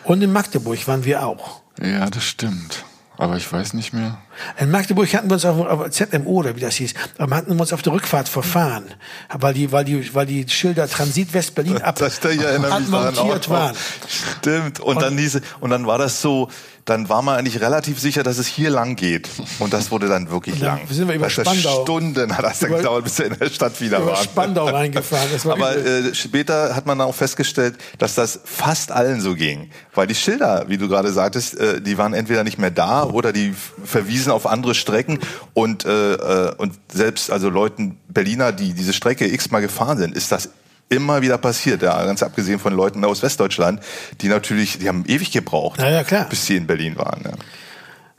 und 0.06 0.22
in 0.22 0.32
Magdeburg 0.32 0.88
waren 0.88 1.04
wir 1.04 1.26
auch. 1.28 1.60
Ja, 1.84 2.10
das 2.10 2.24
stimmt. 2.24 2.86
Aber 3.18 3.38
ich 3.38 3.52
weiß 3.52 3.74
nicht 3.74 3.94
mehr. 3.94 4.18
In 4.60 4.72
Magdeburg 4.72 5.14
hatten 5.14 5.30
wir 5.30 5.36
uns 5.36 5.46
auf, 5.46 5.66
auf 5.66 5.90
ZMO 5.90 6.32
oder 6.32 6.56
wie 6.56 6.60
das 6.60 6.76
hieß, 6.76 6.94
aber 7.18 7.36
hatten 7.36 7.54
wir 7.54 7.62
uns 7.62 7.72
auf 7.72 7.82
der 7.82 7.94
Rückfahrt 7.94 8.28
verfahren, 8.28 8.86
weil 9.34 9.54
die, 9.54 9.72
weil 9.72 9.86
die, 9.86 10.14
weil 10.14 10.26
die 10.26 10.48
Schilder 10.50 10.88
Transit 10.88 11.34
West-Berlin 11.34 11.78
ab 11.82 11.96
Das, 11.98 12.20
daran 12.20 12.66
abmontiert 12.66 13.48
auch. 13.48 13.50
waren. 13.50 13.76
Stimmt. 14.08 14.80
Und, 14.80 15.02
dann 15.02 15.16
diese, 15.16 15.42
und 15.62 15.70
dann 15.70 15.88
war 15.88 15.98
das 15.98 16.22
so, 16.22 16.50
dann 16.86 17.10
war 17.10 17.24
man 17.24 17.36
eigentlich 17.40 17.62
relativ 17.62 18.00
sicher, 18.00 18.22
dass 18.22 18.38
es 18.38 18.46
hier 18.46 18.70
lang 18.70 18.96
geht. 18.96 19.28
Und 19.58 19.74
das 19.74 19.90
wurde 19.90 20.08
dann 20.08 20.30
wirklich 20.30 20.60
dann 20.60 20.78
lang. 20.78 20.88
sind 20.88 21.08
wir 21.08 21.16
über 21.16 21.26
Das 21.26 21.36
ist 21.38 21.42
Spandau. 21.48 21.82
Stunden 21.82 22.38
hat 22.38 22.46
das 22.46 22.60
dann 22.60 22.70
Über- 22.70 22.78
gedauert, 22.78 23.04
bis 23.06 23.18
wir 23.18 23.26
in 23.26 23.40
der 23.40 23.50
Stadt 23.50 23.82
wieder 23.82 23.98
Über 23.98 24.12
waren. 24.12 24.24
Spandau 24.24 24.66
reingefahren. 24.68 25.28
Das 25.34 25.46
war 25.46 25.54
Aber 25.56 25.76
äh, 25.76 26.14
später 26.14 26.76
hat 26.76 26.86
man 26.86 27.00
dann 27.00 27.08
auch 27.08 27.16
festgestellt, 27.16 27.76
dass 27.98 28.14
das 28.14 28.40
fast 28.46 28.92
allen 28.92 29.20
so 29.20 29.34
ging. 29.34 29.72
Weil 29.96 30.06
die 30.06 30.14
Schilder, 30.16 30.66
wie 30.68 30.78
du 30.78 30.88
gerade 30.88 31.12
sagtest, 31.12 31.60
äh, 31.60 31.82
die 31.82 31.98
waren 31.98 32.14
entweder 32.14 32.44
nicht 32.44 32.60
mehr 32.60 32.72
da 32.72 33.04
oder 33.04 33.34
die 33.34 33.56
verwiesen 33.84 34.32
auf 34.32 34.46
andere 34.46 34.76
Strecken. 34.76 35.18
Und, 35.56 35.86
äh, 35.86 36.14
äh, 36.14 36.56
und 36.58 36.74
selbst 36.94 37.32
also 37.32 37.50
Leuten, 37.50 37.98
Berliner, 38.10 38.52
die 38.52 38.74
diese 38.74 38.94
Strecke 38.94 39.26
x-mal 39.34 39.62
gefahren 39.62 39.98
sind, 39.98 40.16
ist 40.16 40.32
das 40.32 40.50
immer 40.90 41.22
wieder 41.22 41.38
passiert. 41.38 41.82
Ja, 41.82 42.04
ganz 42.06 42.24
abgesehen 42.24 42.60
von 42.60 42.74
Leuten 42.74 43.04
aus 43.04 43.22
Westdeutschland, 43.22 43.82
die 44.22 44.28
natürlich, 44.28 44.80
die 44.80 44.88
haben 44.88 45.04
ewig 45.08 45.32
gebraucht, 45.32 45.80
Ja, 45.82 46.02
ja, 46.02 46.24
bis 46.24 46.46
sie 46.46 46.56
in 46.56 46.68
Berlin 46.68 46.98
waren. 46.98 47.22
Ja. 47.24 47.32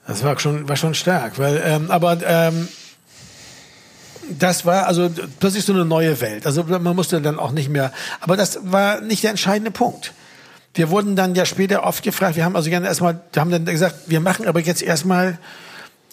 Das 0.06 0.22
war 0.22 0.38
schon, 0.38 0.68
war 0.68 0.76
schon 0.76 0.94
stark, 0.94 1.38
weil, 1.38 1.60
ähm, 1.64 1.90
aber 1.90 2.18
ähm, 2.24 2.68
das 4.28 4.64
war 4.64 4.86
also 4.86 5.10
plötzlich 5.40 5.64
so 5.64 5.72
eine 5.72 5.84
neue 5.84 6.20
Welt. 6.20 6.46
Also 6.46 6.64
man 6.64 6.96
musste 6.96 7.20
dann 7.20 7.38
auch 7.38 7.52
nicht 7.52 7.68
mehr, 7.68 7.92
aber 8.20 8.36
das 8.36 8.58
war 8.62 9.00
nicht 9.00 9.22
der 9.22 9.30
entscheidende 9.30 9.70
Punkt. 9.70 10.12
Wir 10.74 10.90
wurden 10.90 11.16
dann 11.16 11.34
ja 11.34 11.46
später 11.46 11.84
oft 11.84 12.02
gefragt, 12.02 12.36
wir 12.36 12.44
haben 12.44 12.54
also 12.54 12.68
gerne 12.68 12.86
erstmal, 12.86 13.20
wir 13.32 13.40
haben 13.40 13.50
dann 13.50 13.64
gesagt, 13.64 13.94
wir 14.06 14.20
machen 14.20 14.46
aber 14.46 14.60
jetzt 14.60 14.82
erstmal 14.82 15.38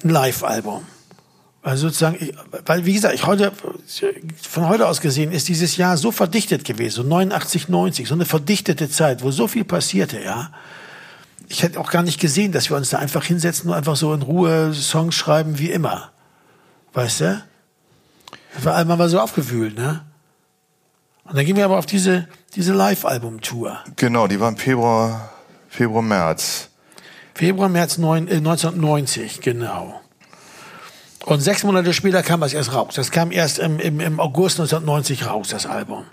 ein 0.04 0.10
Live-Album. 0.10 0.86
Also 1.64 1.88
sozusagen, 1.88 2.18
ich, 2.20 2.34
weil 2.66 2.86
wie 2.86 2.94
gesagt, 2.94 3.16
ich 3.16 3.26
heute, 3.26 3.54
von 4.42 4.68
heute 4.68 4.86
aus 4.86 5.00
gesehen 5.00 5.32
ist 5.32 5.48
dieses 5.48 5.78
Jahr 5.78 5.96
so 5.96 6.12
verdichtet 6.12 6.66
gewesen, 6.66 6.96
so 6.96 7.04
89, 7.04 7.70
90, 7.70 8.08
so 8.10 8.16
eine 8.16 8.26
verdichtete 8.26 8.90
Zeit, 8.90 9.24
wo 9.24 9.32
so 9.32 9.48
viel 9.48 9.64
passierte, 9.64 10.22
ja. 10.22 10.52
Ich 11.48 11.64
hätte 11.64 11.80
auch 11.80 11.90
gar 11.90 12.04
nicht 12.04 12.20
gesehen, 12.20 12.52
dass 12.52 12.70
wir 12.70 12.76
uns 12.76 12.90
da 12.90 13.00
einfach 13.00 13.24
hinsetzen 13.24 13.70
und 13.70 13.76
einfach 13.76 13.96
so 13.96 14.14
in 14.14 14.22
Ruhe 14.22 14.74
Songs 14.74 15.16
schreiben 15.16 15.58
wie 15.58 15.72
immer. 15.72 16.12
Weißt 16.94 17.22
du? 17.22 17.44
Das 18.56 18.66
war 18.66 18.76
einmal 18.76 18.98
mal 18.98 19.10
so 19.10 19.20
aufgewühlt, 19.20 19.78
ne? 19.78 20.04
Und 21.24 21.38
dann 21.38 21.46
gehen 21.46 21.56
wir 21.56 21.66
aber 21.66 21.78
auf 21.78 21.86
diese, 21.86 22.28
diese 22.56 22.74
Live-Album-Tour. 22.74 23.80
Genau, 23.96 24.28
die 24.28 24.40
war 24.40 24.50
im 24.50 24.58
Februar, 24.58 25.32
Februar, 25.70 26.02
März. 26.02 26.70
Februar, 27.34 27.70
März 27.70 27.98
neun, 27.98 28.28
äh, 28.28 28.36
1990, 28.36 29.40
genau. 29.40 30.02
Und 31.26 31.40
sechs 31.40 31.64
Monate 31.64 31.94
später 31.94 32.22
kam 32.22 32.42
das 32.42 32.54
erst 32.54 32.74
raus. 32.74 32.96
Das 32.96 33.12
kam 33.12 33.32
erst 33.32 33.60
im, 33.60 33.80
im, 33.80 34.00
im 34.00 34.20
August 34.20 34.60
1990 34.60 35.28
raus, 35.28 35.48
das 35.50 35.66
Album. 35.66 36.04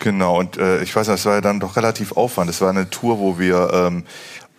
Genau, 0.00 0.38
und 0.38 0.56
äh, 0.56 0.82
ich 0.82 0.94
weiß 0.96 1.08
nicht, 1.08 1.18
es 1.18 1.26
war 1.26 1.34
ja 1.34 1.40
dann 1.40 1.60
doch 1.60 1.76
relativ 1.76 2.12
Aufwand. 2.12 2.50
Es 2.50 2.60
war 2.60 2.70
eine 2.70 2.88
Tour, 2.88 3.18
wo 3.18 3.38
wir 3.38 3.70
ähm, 3.72 4.04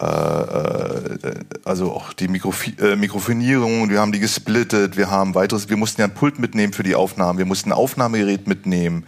äh, 0.01 0.05
äh, 0.05 1.33
also 1.63 1.91
auch 1.91 2.13
die 2.13 2.27
Mikrofi 2.27 2.75
äh, 2.79 2.95
Mikrofonierung, 2.95 3.89
wir 3.89 3.99
haben 3.99 4.11
die 4.11 4.19
gesplittet, 4.19 4.97
wir 4.97 5.11
haben 5.11 5.35
weiteres, 5.35 5.69
wir 5.69 5.77
mussten 5.77 6.01
ja 6.01 6.07
ein 6.07 6.13
Pult 6.13 6.39
mitnehmen 6.39 6.73
für 6.73 6.81
die 6.83 6.95
Aufnahmen, 6.95 7.37
wir 7.37 7.45
mussten 7.45 7.71
ein 7.71 7.77
Aufnahmegerät 7.77 8.47
mitnehmen. 8.47 9.05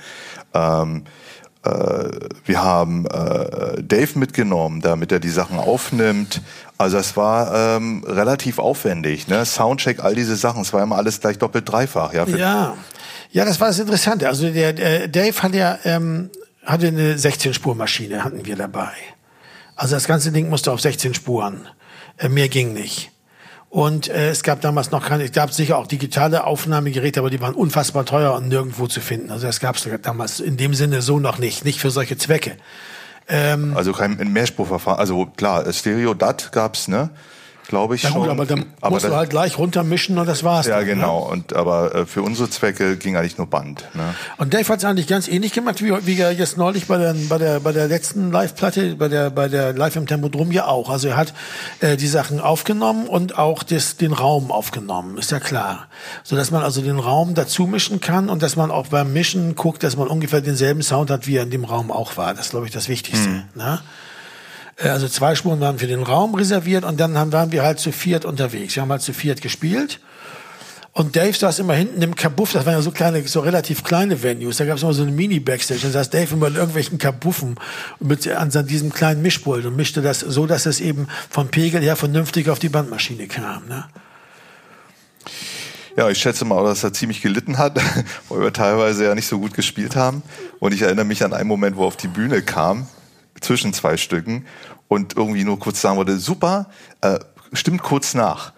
Ähm, 0.54 1.04
äh, 1.06 1.43
wir 1.64 2.64
haben 2.64 3.06
äh, 3.06 3.82
Dave 3.82 4.20
mitgenommen, 4.20 4.82
damit 4.82 5.12
er 5.12 5.20
die 5.20 5.30
Sachen 5.30 5.58
aufnimmt. 5.60 6.42
Also 6.78 6.98
es 6.98 7.16
war 7.16 7.78
ähm, 7.78 8.04
relativ 8.06 8.60
aufwendig, 8.60 9.28
ne? 9.28 9.46
Soundcheck, 9.46 10.04
all 10.04 10.16
diese 10.16 10.36
Sachen, 10.36 10.62
es 10.62 10.74
war 10.74 10.84
immer 10.84 10.98
alles 10.98 11.22
gleich 11.22 11.38
doppelt 11.38 11.70
dreifach, 11.72 12.14
ja. 12.14 12.26
Ja, 12.28 12.76
ja, 13.32 13.46
das 13.46 13.60
war 13.62 13.70
das 13.70 13.80
Interessante. 13.80 14.28
Also 14.28 14.50
der, 14.50 14.74
der 14.74 15.08
Dave 15.08 15.42
hat 15.42 15.56
ja 15.56 15.80
ähm, 15.86 16.30
hatte 16.66 16.88
eine 16.88 17.16
16-Spur-Maschine, 17.16 18.24
hatten 18.24 18.46
wir 18.46 18.56
dabei. 18.56 18.92
Also 19.76 19.96
das 19.96 20.06
ganze 20.06 20.32
Ding 20.32 20.50
musste 20.50 20.72
auf 20.72 20.82
16 20.82 21.14
Spuren. 21.14 21.68
Äh, 22.18 22.30
mehr 22.30 22.50
ging 22.50 22.74
nicht. 22.74 23.12
Und 23.74 24.08
äh, 24.08 24.30
es 24.30 24.44
gab 24.44 24.62
damals 24.62 24.92
noch 24.92 25.04
keine, 25.04 25.24
es 25.24 25.32
gab 25.32 25.52
sicher 25.52 25.80
auch 25.80 25.88
digitale 25.88 26.44
Aufnahmegeräte, 26.44 27.20
aber 27.20 27.32
die 27.32 27.42
waren 27.42 27.56
unfassbar 27.56 28.06
teuer 28.06 28.36
und 28.36 28.48
nirgendwo 28.48 28.86
zu 28.86 29.02
finden. 29.02 29.32
Also 29.32 29.48
das 29.48 29.60
gab 29.60 29.78
es 29.78 29.90
damals 30.04 30.40
in 30.40 30.58
dem 30.58 30.76
Sinne 30.76 31.02
so 31.02 31.18
noch 31.18 31.40
nicht, 31.40 31.66
nicht 31.66 31.80
für 31.80 31.90
solche 31.90 32.16
Zwecke. 32.16 32.56
Also 33.76 33.92
kein 33.92 34.18
Mehrspurverfahren. 34.32 35.00
Also 35.00 35.26
klar, 35.26 35.74
Stereo 35.74 36.14
DAT 36.14 36.52
gab's, 36.52 36.88
ne? 36.88 37.10
Glaube 37.68 37.96
ich 37.96 38.04
Ja 38.04 38.10
schon. 38.10 38.22
gut, 38.22 38.30
aber 38.30 38.46
dann 38.46 38.66
musst 38.90 39.06
das- 39.06 39.12
du 39.12 39.16
halt 39.18 39.30
gleich 39.30 39.58
runtermischen 39.58 40.18
und 40.18 40.26
das 40.28 40.44
war's. 40.44 40.68
ja, 40.68 40.78
dann, 40.78 40.86
genau. 40.86 41.26
Ne? 41.26 41.32
Und 41.32 41.56
aber 41.56 41.96
äh, 41.96 42.06
für 42.06 42.22
unsere 42.22 42.50
Zwecke 42.50 42.98
ging 42.98 43.16
eigentlich 43.16 43.38
nur 43.38 43.48
Band. 43.48 43.86
Ne? 43.94 44.14
Und 44.38 44.54
Dave 44.54 44.68
hat 44.68 44.80
es 44.80 44.86
eigentlich 44.86 45.08
ganz 45.08 45.28
ähnlich 45.28 45.54
gemacht, 45.54 45.82
wie, 45.82 45.92
wie 46.06 46.20
er 46.20 46.32
jetzt 46.34 46.58
neulich 46.58 46.88
bei 46.88 46.98
der, 46.98 47.16
bei 47.30 47.38
der, 47.38 47.60
bei 47.62 47.72
der 47.72 47.88
letzten 47.88 48.32
Live-Platte, 48.32 48.96
bei 48.96 49.08
der, 49.08 49.30
bei 49.30 49.48
der 49.48 49.74
Live 49.74 49.96
im 49.96 50.08
Tempodrom 50.08 50.52
ja 50.52 50.68
auch. 50.68 50.90
Also 50.90 51.08
er 51.08 51.18
hat 51.18 51.34
äh, 51.80 51.96
die 51.98 52.08
Sachen 52.08 52.40
aufgenommen 52.42 53.08
und 53.08 53.38
auch 53.38 53.64
das, 53.64 53.96
den 53.98 54.12
Raum 54.14 54.52
aufgenommen, 54.52 55.18
ist 55.18 55.32
ja 55.32 55.40
klar. 55.40 55.88
So 56.24 56.36
dass 56.36 56.52
man 56.52 56.64
also 56.64 56.82
den 56.82 57.00
Raum 57.00 57.34
dazu 57.34 57.66
mischen 57.66 58.02
kann 58.02 58.30
und 58.30 58.44
dass 58.44 58.56
man 58.56 58.72
auch 58.72 58.88
beim 58.88 59.14
Mischen 59.14 59.56
guckt, 59.56 59.84
dass 59.84 59.96
man 59.96 60.08
ungefähr 60.10 60.42
denselben 60.42 60.82
Sound 60.82 61.10
hat, 61.10 61.28
wie 61.28 61.38
er 61.38 61.44
in 61.44 61.50
dem 61.52 61.64
Raum 61.64 61.92
auch 61.92 62.18
war. 62.18 62.34
Das 62.34 62.46
ist, 62.48 62.52
glaube 62.52 62.66
ich, 62.66 62.72
das 62.74 62.90
Wichtigste. 62.90 63.44
Ne? 63.56 63.80
Äh, 64.78 64.90
Also 64.90 65.08
zwei 65.08 65.36
Spuren 65.36 65.60
waren 65.60 65.80
für 65.80 65.88
den 65.88 66.04
Raum 66.04 66.36
reserviert 66.36 66.84
und 66.84 67.00
dann 67.00 67.18
haben, 67.18 67.32
waren 67.32 67.52
wir 67.52 67.64
halt 67.64 67.80
zu 67.80 67.92
viert 67.92 68.26
unterwegs. 68.26 68.76
Wir 68.76 68.84
haben 68.84 68.92
halt 68.92 69.02
zu 69.02 69.14
viert 69.14 69.42
gespielt. 69.42 70.00
Und 70.96 71.16
Dave 71.16 71.34
saß 71.34 71.58
immer 71.58 71.74
hinten 71.74 72.04
im 72.04 72.14
Kabuff, 72.16 72.52
das 72.52 72.68
waren 72.68 72.74
ja 72.74 72.82
so 72.84 72.92
kleine, 72.92 73.28
so 73.28 73.40
relativ 73.40 73.84
kleine 73.84 74.22
Venues, 74.22 74.58
da 74.58 74.66
gab 74.66 74.78
es 74.78 74.84
immer 74.84 74.94
so 74.94 75.02
eine 75.02 75.12
Mini-Backstage, 75.12 75.80
da 75.82 75.90
saß 75.90 76.12
Dave 76.12 76.36
immer 76.36 76.48
in 76.48 76.56
irgendwelchen 76.56 77.00
Kabuffen 77.00 77.56
mit, 78.00 78.28
an 78.28 78.52
diesem 78.68 78.94
kleinen 78.94 79.24
Mischpult 79.24 79.66
und 79.66 79.76
mischte 79.76 80.04
das 80.04 80.20
so, 80.20 80.46
dass 80.46 80.68
es 80.68 80.80
eben 80.80 81.08
vom 81.32 81.48
Pegel 81.48 81.82
her 81.82 81.96
vernünftig 81.96 82.48
auf 82.48 82.60
die 82.60 82.70
Bandmaschine 82.70 83.26
kam. 83.26 83.68
Ne? 83.68 83.86
Ja, 85.96 86.10
ich 86.12 86.20
schätze 86.20 86.46
mal, 86.46 86.64
dass 86.64 86.84
er 86.84 86.94
ziemlich 86.94 87.24
gelitten 87.24 87.58
hat, 87.58 87.80
weil 88.30 88.42
wir 88.42 88.54
teilweise 88.54 89.06
ja 89.06 89.16
nicht 89.16 89.28
so 89.28 89.40
gut 89.40 89.56
gespielt 89.56 89.96
haben. 89.96 90.22
Und 90.60 90.76
ich 90.76 90.84
erinnere 90.84 91.06
mich 91.06 91.24
an 91.24 91.34
einen 91.34 91.48
Moment, 91.48 91.76
wo 91.76 91.86
er 91.86 91.88
auf 91.88 91.98
die 91.98 92.08
Bühne 92.08 92.44
kam, 92.44 92.88
zwischen 93.44 93.74
zwei 93.74 93.98
Stücken, 93.98 94.46
und 94.88 95.16
irgendwie 95.18 95.44
nur 95.44 95.60
kurz 95.60 95.82
sagen 95.82 95.98
wollte, 95.98 96.18
super, 96.18 96.68
äh, 97.02 97.20
stimmt 97.54 97.82
kurz 97.84 98.14
nach. 98.14 98.54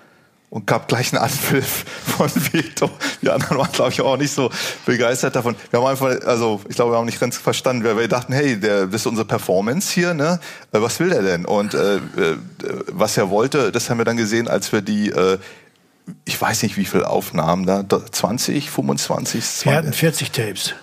und 0.50 0.68
gab 0.68 0.88
gleich 0.88 1.12
einen 1.12 1.22
Anpfiff 1.22 1.86
von 2.18 2.30
Veto. 2.34 2.90
Die 3.22 3.30
anderen 3.30 3.58
waren, 3.58 3.72
glaube 3.72 3.92
ich, 3.92 4.00
auch 4.00 4.16
nicht 4.16 4.34
so 4.34 4.50
begeistert 4.86 5.36
davon. 5.36 5.56
Wir 5.70 5.80
haben 5.80 5.88
einfach, 5.88 6.26
also 6.26 6.62
ich 6.70 6.76
glaube, 6.76 6.94
wir 6.94 6.98
haben 6.98 7.06
nicht 7.06 7.20
ganz 7.20 7.36
verstanden. 7.38 7.84
Wir, 7.84 7.98
wir 7.98 8.08
dachten, 8.08 8.32
hey, 8.32 8.58
der, 8.58 8.86
das 8.86 9.02
ist 9.02 9.08
unsere 9.08 9.28
Performance 9.28 9.94
hier, 9.94 10.14
ne? 10.14 10.40
Äh, 10.72 10.82
was 10.82 11.00
will 11.00 11.10
der 11.10 11.24
denn? 11.24 11.46
Und 11.46 11.74
äh, 11.74 11.98
äh, 11.98 12.02
was 12.88 13.18
er 13.18 13.30
wollte, 13.30 13.72
das 13.72 13.90
haben 13.90 13.98
wir 13.98 14.06
dann 14.06 14.18
gesehen, 14.18 14.48
als 14.48 14.72
wir 14.72 14.82
die 14.82 15.10
äh, 15.10 15.40
ich 16.24 16.40
weiß 16.40 16.62
nicht, 16.64 16.78
wie 16.78 16.86
viele 16.86 17.10
Aufnahmen 17.10 17.66
da, 17.66 17.84
20, 17.84 18.70
25, 18.70 19.44
20. 19.44 19.66
Wir 19.66 19.76
hatten 19.76 19.92
40 19.94 20.32
Tapes. 20.32 20.76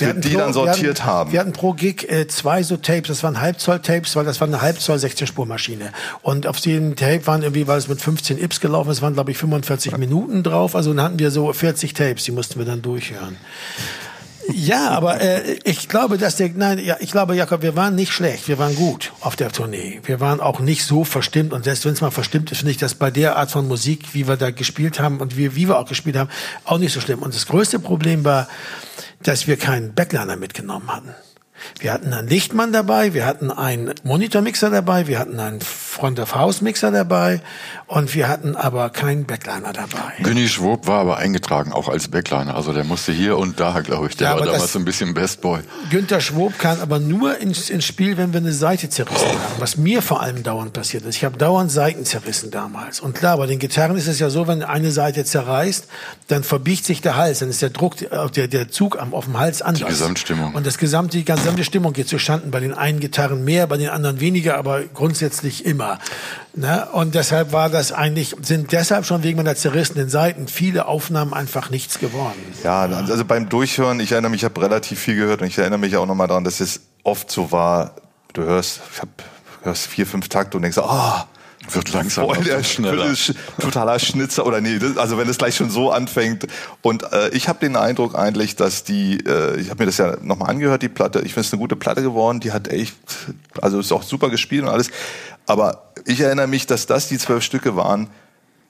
Wir 0.00 0.14
die 0.14 0.30
pro, 0.30 0.38
dann 0.38 0.52
sortiert 0.52 0.80
wir 0.80 0.88
hatten, 0.90 1.04
haben. 1.04 1.32
Wir 1.32 1.40
hatten 1.40 1.52
pro 1.52 1.72
Gig 1.72 2.08
äh, 2.08 2.26
zwei 2.28 2.62
so 2.62 2.76
Tapes, 2.76 3.08
das 3.08 3.22
waren 3.22 3.40
Halbzoll-Tapes, 3.40 4.16
weil 4.16 4.24
das 4.24 4.40
war 4.40 4.48
eine 4.48 4.60
Halbzoll 4.60 4.96
16-Spurmaschine. 4.96 5.90
Und 6.22 6.46
auf 6.46 6.58
jedem 6.58 6.96
Tape 6.96 7.26
waren 7.26 7.42
irgendwie, 7.42 7.66
weil 7.66 7.78
es 7.78 7.88
mit 7.88 8.00
15 8.00 8.38
Ips 8.38 8.60
gelaufen 8.60 8.90
ist, 8.90 9.02
waren 9.02 9.14
glaube 9.14 9.30
ich 9.30 9.38
45 9.38 9.92
ja. 9.92 9.98
Minuten 9.98 10.42
drauf. 10.42 10.74
Also 10.74 10.92
dann 10.92 11.04
hatten 11.04 11.18
wir 11.18 11.30
so 11.30 11.52
40 11.52 11.94
Tapes, 11.94 12.24
die 12.24 12.32
mussten 12.32 12.58
wir 12.58 12.66
dann 12.66 12.82
durchhören. 12.82 13.36
Ja, 14.52 14.90
aber 14.90 15.20
äh, 15.20 15.58
ich 15.64 15.88
glaube, 15.88 16.18
dass 16.18 16.36
der, 16.36 16.50
nein, 16.54 16.78
ja, 16.78 16.96
ich 17.00 17.10
glaube, 17.10 17.34
Jakob, 17.34 17.62
wir 17.62 17.74
waren 17.74 17.96
nicht 17.96 18.12
schlecht, 18.12 18.46
wir 18.46 18.58
waren 18.58 18.76
gut 18.76 19.12
auf 19.20 19.34
der 19.34 19.50
Tournee. 19.50 20.00
Wir 20.04 20.20
waren 20.20 20.40
auch 20.40 20.60
nicht 20.60 20.84
so 20.84 21.04
verstimmt 21.04 21.52
und 21.52 21.64
selbst 21.64 21.84
wenn 21.84 21.94
es 21.94 22.00
mal 22.00 22.12
verstimmt 22.12 22.52
ist, 22.52 22.58
finde 22.58 22.70
ich 22.70 22.76
das 22.76 22.94
bei 22.94 23.10
der 23.10 23.36
Art 23.36 23.50
von 23.50 23.66
Musik, 23.66 24.14
wie 24.14 24.28
wir 24.28 24.36
da 24.36 24.50
gespielt 24.50 25.00
haben 25.00 25.18
und 25.18 25.36
wie, 25.36 25.56
wie 25.56 25.68
wir 25.68 25.78
auch 25.78 25.88
gespielt 25.88 26.16
haben, 26.16 26.30
auch 26.64 26.78
nicht 26.78 26.92
so 26.92 27.00
schlimm. 27.00 27.20
Und 27.20 27.34
das 27.34 27.46
größte 27.46 27.80
Problem 27.80 28.24
war, 28.24 28.48
dass 29.22 29.46
wir 29.46 29.56
keinen 29.56 29.94
Backliner 29.94 30.36
mitgenommen 30.36 30.94
hatten. 30.94 31.14
Wir 31.78 31.92
hatten 31.92 32.12
einen 32.12 32.28
Lichtmann 32.28 32.72
dabei, 32.72 33.14
wir 33.14 33.26
hatten 33.26 33.50
einen 33.50 33.92
Monitormixer 34.02 34.70
dabei, 34.70 35.06
wir 35.06 35.18
hatten 35.18 35.38
einen 35.40 35.60
Front-of-House-Mixer 35.60 36.90
dabei 36.90 37.40
und 37.86 38.14
wir 38.14 38.28
hatten 38.28 38.56
aber 38.56 38.90
keinen 38.90 39.24
Backliner 39.24 39.72
dabei. 39.72 40.12
Günni 40.22 40.48
Schwob 40.48 40.86
war 40.86 41.00
aber 41.00 41.16
eingetragen, 41.16 41.72
auch 41.72 41.88
als 41.88 42.08
Backliner. 42.08 42.54
Also 42.54 42.72
der 42.72 42.84
musste 42.84 43.12
hier 43.12 43.38
und 43.38 43.60
da, 43.60 43.80
glaube 43.80 44.08
ich. 44.08 44.16
Der 44.16 44.30
ja, 44.30 44.38
war 44.38 44.46
damals 44.46 44.72
so 44.72 44.78
ein 44.78 44.84
bisschen 44.84 45.14
Best 45.14 45.40
Boy. 45.40 45.60
Günther 45.90 46.20
Schwob 46.20 46.58
kann 46.58 46.80
aber 46.80 46.98
nur 46.98 47.38
ins, 47.38 47.70
ins 47.70 47.84
Spiel, 47.84 48.16
wenn 48.16 48.32
wir 48.32 48.40
eine 48.40 48.52
Seite 48.52 48.88
zerrissen 48.88 49.28
haben. 49.28 49.54
Was 49.58 49.76
mir 49.76 50.02
vor 50.02 50.20
allem 50.20 50.42
dauernd 50.42 50.72
passiert 50.72 51.04
ist. 51.04 51.16
Ich 51.16 51.24
habe 51.24 51.38
dauernd 51.38 51.70
Seiten 51.70 52.04
zerrissen 52.04 52.50
damals. 52.50 53.00
Und 53.00 53.14
klar, 53.14 53.38
bei 53.38 53.46
den 53.46 53.58
Gitarren 53.58 53.96
ist 53.96 54.06
es 54.06 54.18
ja 54.18 54.30
so, 54.30 54.46
wenn 54.46 54.62
eine 54.62 54.90
Seite 54.90 55.24
zerreißt, 55.24 55.86
dann 56.28 56.42
verbiegt 56.42 56.84
sich 56.84 57.00
der 57.00 57.16
Hals. 57.16 57.38
Dann 57.38 57.50
ist 57.50 57.62
der 57.62 57.70
Druck, 57.70 57.96
der, 57.96 58.48
der 58.48 58.68
Zug 58.68 58.96
auf 58.96 59.24
dem 59.24 59.38
Hals 59.38 59.62
anders. 59.62 59.82
Die 59.82 59.88
Gesamtstimmung. 59.88 60.54
Und 60.54 60.66
das 60.66 60.78
gesamte, 60.78 61.16
die 61.16 61.24
gesamte 61.46 61.64
Stimmung 61.64 61.92
geht 61.92 62.08
zu 62.08 62.18
Schanden. 62.18 62.50
Bei 62.50 62.58
den 62.58 62.74
einen 62.74 62.98
Gitarren 62.98 63.44
mehr, 63.44 63.68
bei 63.68 63.76
den 63.76 63.88
anderen 63.88 64.18
weniger, 64.18 64.56
aber 64.56 64.82
grundsätzlich 64.82 65.64
immer. 65.64 65.98
Ne? 66.54 66.88
Und 66.92 67.14
deshalb 67.14 67.52
war 67.52 67.70
das 67.70 67.92
eigentlich, 67.92 68.34
sind 68.42 68.72
deshalb 68.72 69.06
schon 69.06 69.22
wegen 69.22 69.36
meiner 69.36 69.54
zerrissenen 69.54 70.08
Seiten 70.08 70.48
viele 70.48 70.86
Aufnahmen 70.86 71.32
einfach 71.32 71.70
nichts 71.70 72.00
geworden. 72.00 72.34
Ja, 72.64 72.80
also 72.80 73.24
beim 73.24 73.48
Durchhören, 73.48 74.00
ich 74.00 74.10
erinnere 74.10 74.30
mich, 74.30 74.40
ich 74.40 74.44
habe 74.44 74.60
relativ 74.60 74.98
viel 74.98 75.14
gehört 75.14 75.40
und 75.40 75.46
ich 75.46 75.56
erinnere 75.56 75.78
mich 75.78 75.96
auch 75.96 76.06
nochmal 76.06 76.26
daran, 76.26 76.42
dass 76.42 76.58
es 76.58 76.80
oft 77.04 77.30
so 77.30 77.52
war, 77.52 77.94
du 78.32 78.42
hörst, 78.42 78.80
ich 78.92 79.00
hab, 79.00 79.08
hörst 79.62 79.86
vier, 79.86 80.06
fünf 80.06 80.28
Takte 80.28 80.56
und 80.56 80.62
denkst, 80.62 80.78
ah, 80.78 81.26
oh, 81.28 81.35
wird 81.70 81.92
langsam 81.92 82.26
Voll 82.26 82.44
der 82.44 82.62
schneller. 82.62 83.14
totaler 83.60 83.98
Schnitzer 83.98 84.46
oder 84.46 84.60
nee, 84.60 84.78
das, 84.78 84.96
also 84.96 85.18
wenn 85.18 85.28
es 85.28 85.38
gleich 85.38 85.56
schon 85.56 85.70
so 85.70 85.90
anfängt. 85.90 86.46
Und 86.82 87.02
äh, 87.12 87.28
ich 87.30 87.48
habe 87.48 87.58
den 87.58 87.76
Eindruck 87.76 88.14
eigentlich, 88.14 88.56
dass 88.56 88.84
die, 88.84 89.18
äh, 89.26 89.58
ich 89.60 89.70
habe 89.70 89.82
mir 89.82 89.86
das 89.86 89.98
ja 89.98 90.16
nochmal 90.22 90.50
angehört, 90.50 90.82
die 90.82 90.88
Platte. 90.88 91.20
Ich 91.20 91.34
finde 91.34 91.46
es 91.46 91.52
eine 91.52 91.60
gute 91.60 91.76
Platte 91.76 92.02
geworden. 92.02 92.40
Die 92.40 92.52
hat 92.52 92.68
echt, 92.68 92.96
also 93.60 93.80
ist 93.80 93.92
auch 93.92 94.02
super 94.02 94.30
gespielt 94.30 94.62
und 94.62 94.68
alles. 94.68 94.90
Aber 95.46 95.92
ich 96.04 96.20
erinnere 96.20 96.46
mich, 96.46 96.66
dass 96.66 96.86
das 96.86 97.08
die 97.08 97.18
zwölf 97.18 97.42
Stücke 97.42 97.76
waren, 97.76 98.08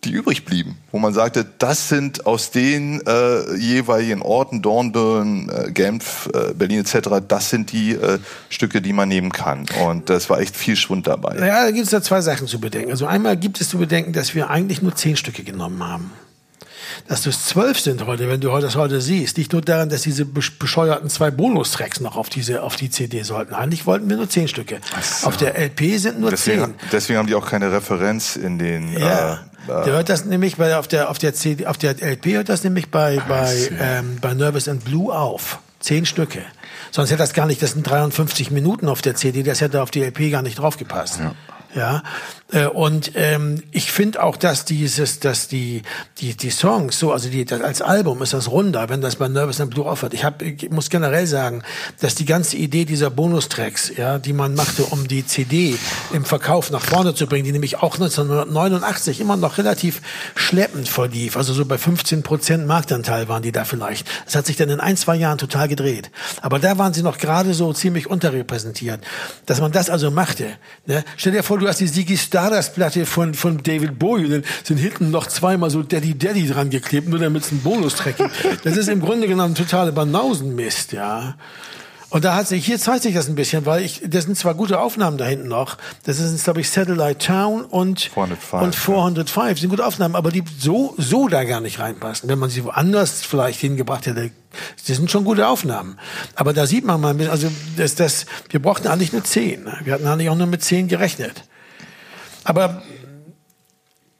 die 0.06 0.12
übrig 0.12 0.44
blieben, 0.44 0.78
wo 0.92 0.98
man 0.98 1.12
sagte, 1.12 1.44
das 1.58 1.88
sind 1.88 2.26
aus 2.26 2.50
den 2.50 3.00
äh, 3.06 3.56
jeweiligen 3.56 4.22
Orten, 4.22 4.62
Dornbirn, 4.62 5.48
äh, 5.48 5.70
Genf, 5.72 6.28
äh, 6.32 6.54
Berlin 6.54 6.80
etc., 6.80 7.08
das 7.26 7.50
sind 7.50 7.72
die 7.72 7.92
äh, 7.92 8.18
Stücke, 8.48 8.80
die 8.80 8.92
man 8.92 9.08
nehmen 9.08 9.32
kann. 9.32 9.66
Und 9.84 10.08
das 10.08 10.30
war 10.30 10.40
echt 10.40 10.56
viel 10.56 10.76
Schwund 10.76 11.06
dabei. 11.06 11.34
Naja, 11.34 11.64
da 11.64 11.70
gibt 11.70 11.84
es 11.84 11.90
da 11.90 12.02
zwei 12.02 12.20
Sachen 12.20 12.46
zu 12.46 12.60
bedenken. 12.60 12.90
Also 12.90 13.06
einmal 13.06 13.36
gibt 13.36 13.60
es 13.60 13.68
zu 13.68 13.78
bedenken, 13.78 14.12
dass 14.12 14.34
wir 14.34 14.48
eigentlich 14.50 14.82
nur 14.82 14.94
zehn 14.94 15.16
Stücke 15.16 15.42
genommen 15.42 15.82
haben 15.82 16.12
dass 17.08 17.22
das 17.22 17.44
zwölf 17.46 17.78
sind 17.78 18.06
heute, 18.06 18.28
wenn 18.28 18.40
du 18.40 18.48
das 18.58 18.76
heute 18.76 19.00
siehst. 19.00 19.38
Nicht 19.38 19.52
nur 19.52 19.62
daran, 19.62 19.88
dass 19.88 20.02
diese 20.02 20.24
bescheuerten 20.24 21.08
zwei 21.08 21.30
Bonustracks 21.30 22.00
noch 22.00 22.16
auf 22.16 22.28
diese, 22.28 22.62
auf 22.62 22.76
die 22.76 22.90
CD 22.90 23.22
sollten. 23.22 23.54
Eigentlich 23.54 23.86
wollten 23.86 24.08
wir 24.08 24.16
nur 24.16 24.28
zehn 24.28 24.48
Stücke. 24.48 24.80
So. 25.02 25.28
Auf 25.28 25.36
der 25.36 25.56
LP 25.58 25.98
sind 25.98 26.20
nur 26.20 26.30
deswegen, 26.30 26.64
zehn. 26.64 26.74
Deswegen 26.92 27.18
haben 27.18 27.26
die 27.26 27.34
auch 27.34 27.46
keine 27.46 27.72
Referenz 27.72 28.36
in 28.36 28.58
den, 28.58 28.92
ja. 28.92 29.34
Äh, 29.34 29.36
der 29.66 29.92
hört 29.92 30.08
das 30.08 30.24
nämlich 30.24 30.56
bei 30.56 30.76
auf 30.76 30.88
der 30.88 31.10
auf 31.10 31.18
der 31.18 31.34
CD, 31.34 31.66
auf 31.66 31.78
der 31.78 31.96
LP 32.02 32.26
hört 32.26 32.48
das 32.48 32.64
nämlich 32.64 32.90
bei 32.90 33.20
bei 33.28 33.70
ähm, 33.78 34.18
bei 34.20 34.34
Nervous 34.34 34.68
and 34.68 34.84
Blue 34.84 35.14
auf 35.14 35.58
zehn 35.80 36.06
Stücke. 36.06 36.42
Sonst 36.90 37.10
hätte 37.10 37.18
das 37.18 37.32
gar 37.32 37.46
nicht. 37.46 37.62
Das 37.62 37.72
sind 37.72 37.88
53 37.88 38.50
Minuten 38.50 38.88
auf 38.88 39.02
der 39.02 39.14
CD. 39.14 39.42
Das 39.42 39.60
hätte 39.60 39.82
auf 39.82 39.90
die 39.90 40.02
LP 40.02 40.30
gar 40.30 40.42
nicht 40.42 40.58
draufgepasst. 40.58 41.20
Ja. 41.20 41.34
Ja, 41.74 42.02
und 42.72 43.12
ähm, 43.16 43.64
ich 43.72 43.90
finde 43.90 44.22
auch, 44.22 44.36
dass 44.36 44.64
dieses, 44.64 45.18
dass 45.18 45.48
die 45.48 45.82
die 46.18 46.36
die 46.36 46.50
Songs 46.50 46.96
so, 46.96 47.12
also 47.12 47.28
die 47.28 47.44
das, 47.44 47.60
als 47.60 47.82
Album 47.82 48.22
ist 48.22 48.34
das 48.34 48.48
runder, 48.48 48.88
wenn 48.88 49.00
das 49.00 49.16
bei 49.16 49.26
Nervous 49.26 49.60
and 49.60 49.70
Blue 49.72 49.84
aufhört. 49.84 50.14
Ich 50.14 50.22
habe, 50.22 50.44
ich 50.44 50.70
muss 50.70 50.88
generell 50.88 51.26
sagen, 51.26 51.64
dass 52.00 52.14
die 52.14 52.24
ganze 52.24 52.56
Idee 52.56 52.84
dieser 52.84 53.10
Bonustracks, 53.10 53.90
ja, 53.96 54.20
die 54.20 54.32
man 54.32 54.54
machte, 54.54 54.84
um 54.84 55.08
die 55.08 55.26
CD 55.26 55.76
im 56.12 56.24
Verkauf 56.24 56.70
nach 56.70 56.82
vorne 56.82 57.16
zu 57.16 57.26
bringen, 57.26 57.44
die 57.44 57.50
nämlich 57.50 57.78
auch 57.78 57.94
1989 57.94 59.20
immer 59.20 59.36
noch 59.36 59.58
relativ 59.58 60.00
schleppend 60.36 60.88
verlief, 60.88 61.36
also 61.36 61.52
so 61.52 61.64
bei 61.64 61.78
15 61.78 62.22
Prozent 62.22 62.66
Marktanteil 62.68 63.26
waren 63.26 63.42
die 63.42 63.50
da 63.50 63.64
vielleicht. 63.64 64.06
Das 64.24 64.36
hat 64.36 64.46
sich 64.46 64.56
dann 64.56 64.70
in 64.70 64.78
ein 64.78 64.96
zwei 64.96 65.16
Jahren 65.16 65.38
total 65.38 65.66
gedreht. 65.66 66.12
Aber 66.42 66.60
da 66.60 66.78
waren 66.78 66.94
sie 66.94 67.02
noch 67.02 67.18
gerade 67.18 67.54
so 67.54 67.72
ziemlich 67.72 68.06
unterrepräsentiert, 68.08 69.00
dass 69.46 69.60
man 69.60 69.72
das 69.72 69.90
also 69.90 70.12
machte. 70.12 70.46
Ne? 70.86 71.04
Stell 71.16 71.32
dir 71.32 71.42
vor, 71.42 71.58
du 71.58 71.66
hast 71.66 71.80
die 71.80 71.90
Ziggy 71.90 72.16
Stardust-Platte 72.36 73.06
von, 73.06 73.32
von 73.32 73.62
David 73.62 73.98
Bowie, 73.98 74.28
dann 74.28 74.44
sind 74.62 74.76
hinten 74.76 75.10
noch 75.10 75.26
zweimal 75.26 75.70
so 75.70 75.82
Daddy 75.82 76.18
Daddy 76.18 76.46
dran 76.46 76.68
geklebt, 76.68 77.08
nur 77.08 77.18
damit 77.18 77.44
es 77.44 77.50
ein 77.50 77.62
Bonus-Track 77.62 78.18
gibt. 78.18 78.66
Das 78.66 78.76
ist 78.76 78.88
im 78.88 79.00
Grunde 79.00 79.26
genommen 79.26 79.54
totale 79.54 79.90
Banausenmist, 79.90 80.92
ja. 80.92 81.36
Und 82.10 82.26
da 82.26 82.34
hat 82.34 82.46
sich, 82.46 82.66
hier 82.66 82.78
zeigt 82.78 83.04
sich 83.04 83.14
das 83.14 83.28
ein 83.28 83.36
bisschen, 83.36 83.64
weil 83.64 83.82
ich, 83.82 84.02
das 84.06 84.24
sind 84.24 84.36
zwar 84.36 84.54
gute 84.54 84.80
Aufnahmen 84.80 85.16
da 85.16 85.24
hinten 85.24 85.48
noch, 85.48 85.78
das 86.04 86.18
ist, 86.20 86.44
glaube 86.44 86.60
ich, 86.60 86.68
Satellite 86.68 87.18
Town 87.18 87.64
und 87.64 88.00
405, 88.00 88.62
und 88.62 88.74
405 88.76 89.48
ja. 89.48 89.56
sind 89.56 89.70
gute 89.70 89.86
Aufnahmen, 89.86 90.14
aber 90.14 90.30
die 90.30 90.44
so, 90.58 90.94
so 90.98 91.28
da 91.28 91.42
gar 91.44 91.62
nicht 91.62 91.78
reinpassen. 91.78 92.28
Wenn 92.28 92.38
man 92.38 92.50
sie 92.50 92.64
woanders 92.64 93.22
vielleicht 93.22 93.60
hingebracht 93.60 94.04
hätte, 94.04 94.30
das 94.86 94.96
sind 94.98 95.10
schon 95.10 95.24
gute 95.24 95.48
Aufnahmen. 95.48 95.98
Aber 96.34 96.52
da 96.52 96.66
sieht 96.66 96.84
man 96.84 97.00
mal, 97.00 97.18
also 97.30 97.48
das, 97.78 97.94
das, 97.94 98.26
wir 98.50 98.60
brauchten 98.60 98.88
eigentlich 98.88 99.14
nur 99.14 99.24
zehn. 99.24 99.66
Wir 99.84 99.94
hatten 99.94 100.06
eigentlich 100.06 100.28
auch 100.28 100.36
nur 100.36 100.46
mit 100.46 100.62
zehn 100.62 100.86
gerechnet. 100.86 101.44
Aber 102.46 102.80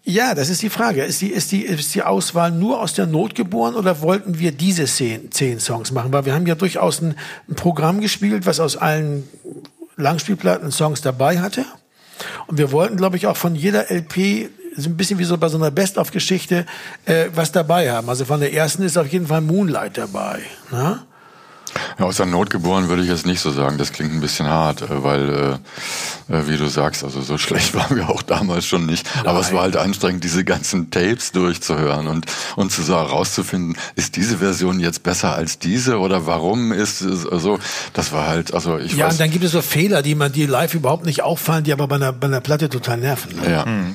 ja, 0.02 0.34
das 0.34 0.50
ist 0.50 0.62
die 0.62 0.70
Frage. 0.70 1.04
Ist 1.04 1.20
die, 1.20 1.28
ist, 1.28 1.52
die, 1.52 1.62
ist 1.62 1.94
die 1.94 2.02
Auswahl 2.02 2.50
nur 2.50 2.80
aus 2.80 2.94
der 2.94 3.06
Not 3.06 3.34
geboren 3.34 3.74
oder 3.74 4.02
wollten 4.02 4.38
wir 4.38 4.52
diese 4.52 4.84
zehn, 4.84 5.30
zehn 5.30 5.60
Songs 5.60 5.92
machen? 5.92 6.12
Weil 6.12 6.26
wir 6.26 6.34
haben 6.34 6.46
ja 6.46 6.56
durchaus 6.56 7.00
ein, 7.00 7.16
ein 7.48 7.54
Programm 7.54 8.00
gespielt, 8.00 8.46
was 8.46 8.60
aus 8.60 8.76
allen 8.76 9.28
Langspielplatten 9.96 10.70
Songs 10.70 11.00
dabei 11.00 11.40
hatte. 11.40 11.64
Und 12.46 12.58
wir 12.58 12.72
wollten, 12.72 12.96
glaube 12.96 13.16
ich, 13.16 13.26
auch 13.26 13.36
von 13.36 13.54
jeder 13.54 13.90
LP 13.90 14.50
so 14.76 14.90
ein 14.90 14.96
bisschen 14.96 15.18
wie 15.18 15.24
so 15.24 15.38
bei 15.38 15.48
so 15.48 15.56
einer 15.56 15.70
Best-of-Geschichte 15.70 16.66
äh, 17.04 17.26
was 17.34 17.52
dabei 17.52 17.90
haben. 17.90 18.08
Also 18.08 18.24
von 18.24 18.40
der 18.40 18.52
ersten 18.52 18.82
ist 18.82 18.96
auf 18.96 19.06
jeden 19.06 19.28
Fall 19.28 19.40
Moonlight 19.40 19.98
dabei. 19.98 20.40
Ne? 20.70 21.00
Ja, 21.98 22.04
aus 22.04 22.16
der 22.16 22.26
Not 22.26 22.50
geboren 22.50 22.88
würde 22.88 23.02
ich 23.02 23.08
jetzt 23.08 23.26
nicht 23.26 23.40
so 23.40 23.50
sagen. 23.50 23.78
Das 23.78 23.92
klingt 23.92 24.12
ein 24.12 24.20
bisschen 24.20 24.46
hart, 24.48 24.82
äh, 24.82 25.02
weil, 25.02 25.58
äh, 26.30 26.34
äh, 26.34 26.48
wie 26.48 26.56
du 26.56 26.68
sagst, 26.68 27.04
also 27.04 27.20
so 27.22 27.38
schlecht 27.46 27.74
waren 27.74 27.96
wir 27.96 28.08
auch 28.08 28.22
damals 28.22 28.66
schon 28.66 28.86
nicht. 28.86 29.08
Nein. 29.16 29.26
Aber 29.26 29.40
es 29.40 29.52
war 29.52 29.62
halt 29.62 29.76
anstrengend, 29.76 30.24
diese 30.24 30.44
ganzen 30.44 30.90
Tapes 30.90 31.32
durchzuhören 31.32 32.06
und, 32.06 32.26
und 32.56 32.72
zu 32.72 32.82
so 32.82 32.94
herauszufinden, 32.94 33.76
ist 33.94 34.16
diese 34.16 34.38
Version 34.38 34.80
jetzt 34.80 35.02
besser 35.02 35.34
als 35.34 35.58
diese 35.58 35.98
oder 35.98 36.26
warum 36.26 36.72
ist 36.72 37.00
es 37.00 37.22
so? 37.22 37.30
Also, 37.30 37.58
das 37.92 38.12
war 38.12 38.26
halt, 38.26 38.54
also 38.54 38.78
ich 38.78 38.92
Ja, 38.92 39.06
weiß, 39.06 39.14
und 39.14 39.20
dann 39.20 39.30
gibt 39.30 39.44
es 39.44 39.52
so 39.52 39.62
Fehler, 39.62 40.02
die 40.02 40.14
man, 40.14 40.32
die 40.32 40.46
live 40.46 40.74
überhaupt 40.74 41.04
nicht 41.04 41.22
auffallen, 41.22 41.64
die 41.64 41.72
aber 41.72 41.86
bei 41.86 41.96
einer, 41.96 42.12
bei 42.12 42.26
einer 42.26 42.40
Platte 42.40 42.68
total 42.68 42.98
nerven. 42.98 43.36
Ne? 43.36 43.50
Ja. 43.50 43.64
Hm 43.64 43.94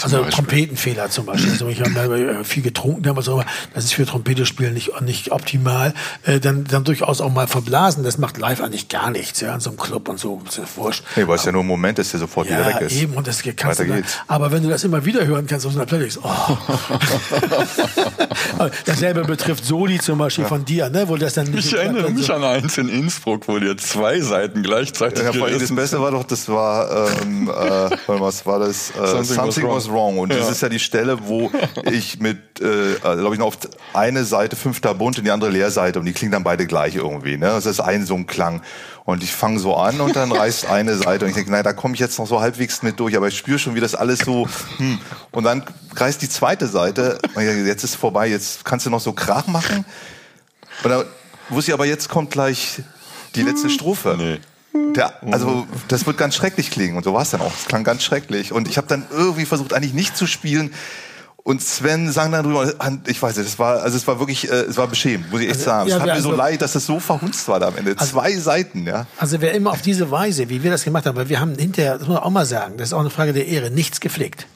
also 0.00 0.18
Beispiel. 0.18 0.32
Trompetenfehler 0.32 1.10
zum 1.10 1.26
Beispiel. 1.26 1.50
Also 1.52 1.68
ich 1.68 1.80
habe 1.80 2.16
äh, 2.16 2.44
viel 2.44 2.62
getrunken 2.62 3.02
damals, 3.02 3.28
aber 3.28 3.44
das 3.74 3.84
ist 3.84 3.94
für 3.94 4.06
Trompetespielen 4.06 4.72
nicht, 4.74 5.00
nicht 5.02 5.32
optimal. 5.32 5.94
Äh, 6.24 6.40
dann, 6.40 6.64
dann 6.64 6.84
durchaus 6.84 7.20
auch 7.20 7.30
mal 7.30 7.46
verblasen. 7.46 8.04
Das 8.04 8.18
macht 8.18 8.38
live 8.38 8.60
eigentlich 8.60 8.88
gar 8.88 9.10
nichts, 9.10 9.40
ja, 9.40 9.54
in 9.54 9.60
so 9.60 9.70
einem 9.70 9.78
Club 9.78 10.08
und 10.08 10.18
so. 10.18 10.40
Das 10.44 10.58
ist 10.58 10.76
wurscht. 10.76 11.04
Nee, 11.16 11.26
weil 11.26 11.36
es 11.36 11.44
ja 11.44 11.52
nur 11.52 11.62
ein 11.62 11.66
Moment 11.66 11.98
ist, 11.98 12.12
der 12.12 12.20
sofort 12.20 12.48
ja, 12.48 12.58
wieder 12.58 12.66
weg 12.68 12.80
ist. 12.82 12.96
eben, 13.00 13.14
und 13.14 13.26
das 13.26 13.42
kannst 13.42 13.80
Weiter 13.80 13.84
du 13.84 14.02
dann, 14.02 14.04
Aber 14.28 14.52
wenn 14.52 14.62
du 14.62 14.68
das 14.68 14.84
immer 14.84 15.04
wieder 15.04 15.26
hören 15.26 15.46
kannst 15.46 15.66
auf 15.66 15.72
so 15.72 15.80
einer 15.80 15.86
denkst, 15.86 16.18
oh. 16.22 16.58
Dasselbe 18.84 19.24
betrifft 19.24 19.64
Soli 19.64 19.98
zum 19.98 20.18
Beispiel 20.18 20.44
ja. 20.44 20.48
von 20.48 20.64
dir, 20.64 20.88
ne, 20.90 21.08
wo 21.08 21.16
das 21.16 21.34
dann 21.34 21.50
nicht 21.50 21.66
Ich 21.66 21.72
erinnere 21.72 22.10
mich 22.10 22.26
so. 22.26 22.34
an 22.34 22.44
eins 22.44 22.78
in 22.78 22.88
Innsbruck, 22.88 23.48
wo 23.48 23.58
dir 23.58 23.76
zwei 23.76 24.20
Seiten 24.20 24.62
gleichzeitig 24.62 25.24
ja, 25.24 25.32
vor 25.32 25.50
Das 25.50 25.74
Beste 25.74 26.00
war 26.00 26.10
doch, 26.10 26.24
das 26.24 26.48
war, 26.48 27.08
ähm, 27.22 27.48
äh, 27.48 27.90
was 28.06 28.46
war 28.46 28.58
das? 28.60 28.90
Äh, 28.90 29.06
Something, 29.06 29.34
Something 29.34 29.68
was, 29.68 29.81
was 29.82 29.92
wrong. 29.92 30.18
Und 30.18 30.32
das 30.32 30.50
ist 30.50 30.62
ja 30.62 30.68
die 30.68 30.78
Stelle, 30.78 31.26
wo 31.26 31.50
ich 31.90 32.20
mit, 32.20 32.60
äh, 32.60 32.94
glaube 33.00 33.34
ich, 33.34 33.38
noch 33.38 33.48
auf 33.48 33.58
eine 33.92 34.24
Seite 34.24 34.56
fünfter 34.56 34.94
Bund 34.94 35.18
und 35.18 35.24
die 35.24 35.30
andere 35.30 35.50
Leerseite 35.50 35.98
und 35.98 36.06
die 36.06 36.12
klingen 36.12 36.32
dann 36.32 36.44
beide 36.44 36.66
gleich 36.66 36.94
irgendwie. 36.94 37.36
Ne? 37.36 37.46
Das 37.46 37.66
ist 37.66 37.80
ein 37.80 38.06
so 38.06 38.14
ein 38.14 38.26
Klang. 38.26 38.62
Und 39.04 39.24
ich 39.24 39.32
fange 39.32 39.58
so 39.58 39.74
an 39.74 40.00
und 40.00 40.14
dann 40.14 40.30
reißt 40.30 40.66
eine 40.66 40.96
Seite 40.96 41.24
und 41.24 41.30
ich 41.30 41.34
denke, 41.34 41.50
naja, 41.50 41.64
da 41.64 41.72
komme 41.72 41.94
ich 41.94 42.00
jetzt 42.00 42.18
noch 42.18 42.26
so 42.26 42.40
halbwegs 42.40 42.82
mit 42.82 43.00
durch, 43.00 43.16
aber 43.16 43.26
ich 43.26 43.36
spüre 43.36 43.58
schon, 43.58 43.74
wie 43.74 43.80
das 43.80 43.96
alles 43.96 44.20
so, 44.20 44.46
hm. 44.76 45.00
Und 45.32 45.42
dann 45.42 45.64
reißt 45.96 46.22
die 46.22 46.28
zweite 46.28 46.68
Seite, 46.68 47.18
und 47.34 47.42
ich 47.42 47.48
denke, 47.48 47.66
jetzt 47.66 47.82
ist 47.82 47.96
vorbei, 47.96 48.28
jetzt 48.28 48.64
kannst 48.64 48.86
du 48.86 48.90
noch 48.90 49.00
so 49.00 49.12
Krach 49.12 49.48
machen. 49.48 49.84
Und 50.84 50.90
dann 50.90 51.04
wusste 51.48 51.72
ich 51.72 51.74
aber, 51.74 51.86
jetzt 51.86 52.08
kommt 52.08 52.30
gleich 52.30 52.80
die 53.34 53.42
letzte 53.42 53.70
Strophe. 53.70 54.14
Nee. 54.16 54.38
Der, 54.96 55.12
also 55.32 55.66
das 55.88 56.06
wird 56.06 56.16
ganz 56.18 56.34
schrecklich 56.34 56.70
klingen 56.70 56.96
und 56.96 57.04
so 57.04 57.12
war 57.14 57.22
es 57.22 57.30
dann 57.30 57.40
auch. 57.40 57.52
Es 57.54 57.66
klang 57.66 57.84
ganz 57.84 58.02
schrecklich 58.02 58.52
und 58.52 58.68
ich 58.68 58.76
habe 58.78 58.86
dann 58.86 59.04
irgendwie 59.10 59.44
versucht 59.44 59.72
eigentlich 59.74 59.92
nicht 59.94 60.16
zu 60.16 60.26
spielen 60.26 60.72
und 61.44 61.60
Sven 61.60 62.10
sang 62.12 62.30
dann 62.32 62.44
drüber. 62.44 62.72
Ich 63.06 63.20
weiß 63.20 63.36
nicht, 63.36 63.46
es 63.48 63.58
war 63.58 63.82
also 63.82 63.96
es 63.96 64.06
war 64.06 64.18
wirklich 64.18 64.48
äh, 64.50 64.54
es 64.54 64.76
war 64.76 64.86
beschämend, 64.86 65.30
muss 65.30 65.40
ich 65.40 65.48
echt 65.48 65.56
Also, 65.56 65.64
sagen. 65.66 65.88
ja, 65.90 65.96
es 65.96 66.02
hat 66.02 66.08
mir 66.08 66.20
so 66.22 66.30
also- 66.30 66.38
leid, 66.38 66.62
dass 66.62 66.74
es 66.74 66.86
so 66.86 67.00
verhunzt 67.00 67.48
war 67.48 67.60
da 67.60 67.68
am 67.68 67.76
Ende. 67.76 67.96
Zwei 67.96 68.34
Seiten, 68.36 68.86
ja. 68.86 69.06
Also 69.18 69.40
wer 69.40 69.52
immer 69.52 69.72
auf 69.72 69.82
diese 69.82 70.10
Weise, 70.10 70.48
wie 70.48 70.62
wir 70.62 70.70
das 70.70 70.84
gemacht 70.84 71.04
haben, 71.06 71.16
weil 71.16 71.28
wir 71.28 71.40
haben 71.40 71.54
hinterher, 71.56 71.98
das 71.98 72.06
muss 72.06 72.14
man 72.14 72.22
auch 72.22 72.30
mal 72.30 72.46
sagen, 72.46 72.76
das 72.78 72.88
ist 72.88 72.92
auch 72.94 73.00
eine 73.00 73.10
Frage 73.10 73.32
der 73.32 73.46
Ehre, 73.48 73.70
nichts 73.70 74.00
gepflegt. 74.00 74.46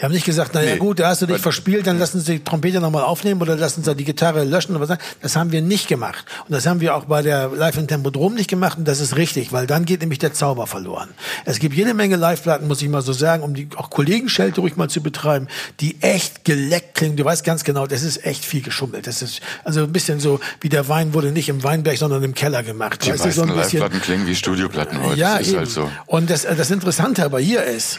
Wir 0.00 0.06
haben 0.06 0.14
nicht 0.14 0.24
gesagt, 0.24 0.54
naja 0.54 0.72
Nee. 0.72 0.78
gut, 0.78 0.98
da 0.98 1.08
hast 1.08 1.20
du 1.20 1.26
dich 1.26 1.36
verspielt, 1.42 1.86
dann 1.86 1.98
lassen 1.98 2.20
Sie 2.22 2.38
die 2.38 2.42
Trompete 2.44 2.80
nochmal 2.80 3.02
aufnehmen 3.02 3.42
oder 3.42 3.54
lassen 3.54 3.84
Sie 3.84 3.94
die 3.94 4.04
Gitarre 4.04 4.44
löschen 4.44 4.74
oder 4.74 4.88
was. 4.88 4.98
Das 5.20 5.36
haben 5.36 5.52
wir 5.52 5.60
nicht 5.60 5.88
gemacht. 5.88 6.24
Und 6.48 6.52
das 6.54 6.64
haben 6.66 6.80
wir 6.80 6.94
auch 6.96 7.04
bei 7.04 7.20
der 7.20 7.48
Live 7.48 7.76
in 7.76 7.86
Tempodrom 7.86 8.34
nicht 8.34 8.48
gemacht 8.48 8.78
und 8.78 8.88
das 8.88 8.98
ist 9.00 9.16
richtig, 9.16 9.52
weil 9.52 9.66
dann 9.66 9.84
geht 9.84 10.00
nämlich 10.00 10.18
der 10.18 10.32
Zauber 10.32 10.66
verloren. 10.66 11.10
Es 11.44 11.58
gibt 11.58 11.74
jede 11.76 11.92
Menge 11.92 12.16
Live-Platten, 12.16 12.66
muss 12.66 12.80
ich 12.80 12.88
mal 12.88 13.02
so 13.02 13.12
sagen, 13.12 13.42
um 13.42 13.52
die 13.52 13.68
auch 13.76 13.90
Kollegenschelte 13.90 14.62
ruhig 14.62 14.76
mal 14.76 14.88
zu 14.88 15.02
betreiben, 15.02 15.48
die 15.80 16.00
echt 16.00 16.46
geleckt 16.46 16.94
klingen. 16.94 17.16
Du 17.18 17.24
weißt 17.26 17.44
ganz 17.44 17.62
genau, 17.64 17.86
das 17.86 18.02
ist 18.02 18.24
echt 18.24 18.42
viel 18.46 18.62
geschummelt. 18.62 19.06
Das 19.06 19.20
ist 19.20 19.42
also 19.64 19.82
ein 19.82 19.92
bisschen 19.92 20.18
so, 20.18 20.40
wie 20.62 20.70
der 20.70 20.88
Wein 20.88 21.12
wurde 21.12 21.30
nicht 21.30 21.50
im 21.50 21.62
Weinberg, 21.62 21.98
sondern 21.98 22.24
im 22.24 22.32
Keller 22.34 22.62
gemacht. 22.62 23.04
Die 23.04 23.10
Weißt 23.10 23.18
so 23.20 23.26
meisten 23.44 23.54
bisschen- 23.54 23.80
Live-Platten 23.80 24.00
klingen 24.00 24.26
wie 24.26 24.34
Studioplatten 24.34 25.02
heute. 25.02 25.20
ja, 25.20 25.32
das 25.36 25.42
ist 25.42 25.48
eben. 25.48 25.58
halt 25.58 25.68
so. 25.70 25.90
Und 26.06 26.30
das, 26.30 26.44
das 26.44 26.70
Interessante 26.70 27.22
aber 27.22 27.38
hier 27.38 27.62
ist, 27.64 27.98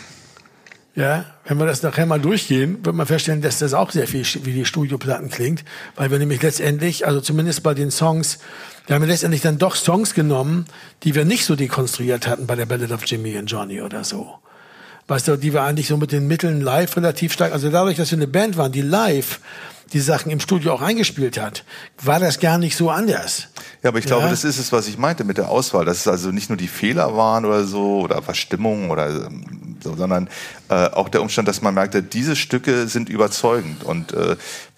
ja, 0.95 1.25
wenn 1.45 1.58
wir 1.58 1.65
das 1.65 1.84
nachher 1.84 2.06
mal 2.06 2.19
durchgehen, 2.19 2.84
wird 2.84 2.95
man 2.95 3.08
feststellen, 3.08 3.41
dass 3.41 3.60
das 3.60 3.73
auch 3.73 3.91
sehr 3.91 4.08
viel 4.08 4.25
wie 4.43 4.51
die 4.51 4.65
Studioplatten 4.65 5.30
klingt, 5.30 5.63
weil 5.95 6.12
wir 6.12 6.19
nämlich 6.19 6.41
letztendlich, 6.41 7.08
also 7.08 7.21
zumindest 7.21 7.63
bei 7.63 7.73
den 7.73 7.91
Songs, 7.91 8.39
wir 8.88 8.95
haben 8.95 9.04
letztendlich 9.06 9.41
dann 9.41 9.58
doch 9.58 9.75
Songs 9.75 10.13
genommen, 10.13 10.65
die 11.04 11.15
wir 11.15 11.23
nicht 11.23 11.45
so 11.45 11.56
dekonstruiert 11.56 12.27
hatten 12.27 12.45
bei 12.45 12.56
der 12.56 12.65
Ballad 12.65 12.91
of 12.91 13.06
Jimmy 13.06 13.38
and 13.38 13.49
Johnny 13.49 13.82
oder 13.82 14.04
so. 14.04 14.36
Weißt 15.08 15.27
du, 15.27 15.38
die 15.38 15.54
wir 15.54 15.63
eigentlich 15.63 15.88
so 15.88 15.97
mit 15.97 16.12
den 16.12 16.27
Mitteln 16.27 16.62
live 16.62 16.95
relativ 16.97 17.34
stark, 17.34 17.54
also 17.54 17.69
dadurch, 17.69 17.97
dass 17.97 18.12
wir 18.12 18.17
eine 18.17 18.27
Band 18.27 18.58
waren, 18.58 18.71
die 18.71 18.82
live 18.82 19.39
die 19.93 19.99
Sachen 19.99 20.32
im 20.32 20.39
Studio 20.39 20.73
auch 20.73 20.82
eingespielt 20.82 21.38
hat, 21.38 21.65
war 22.01 22.19
das 22.19 22.39
gar 22.39 22.58
nicht 22.58 22.77
so 22.77 22.89
anders. 22.89 23.47
Ja, 23.84 23.89
aber 23.89 23.99
ich 23.99 24.06
glaube, 24.06 24.23
Ja. 24.23 24.30
das 24.30 24.45
ist 24.45 24.58
es, 24.58 24.71
was 24.71 24.88
ich 24.88 24.97
meinte 24.97 25.25
mit 25.25 25.38
der 25.38 25.49
Auswahl. 25.49 25.84
Dass 25.84 25.97
es 25.97 26.08
also 26.08 26.32
nicht 26.32 26.49
nur 26.49 26.56
die 26.58 26.69
Fehler 26.69 27.17
waren 27.17 27.43
oder 27.43 27.65
so 27.65 27.99
oder 27.99 28.21
Verstimmung 28.21 28.89
oder 28.89 29.10
ähm, 29.25 29.43
so, 29.84 29.96
sondern 29.96 30.30
äh, 30.70 30.88
auch 30.88 31.10
der 31.10 31.22
Umstand, 31.22 31.48
dass 31.48 31.62
man 31.62 31.74
merkte, 31.74 32.04
diese 32.04 32.36
Stücke 32.36 32.88
sind 32.88 33.10
überzeugend. 33.10 33.84
Und 33.84 34.13
äh, 34.13 34.34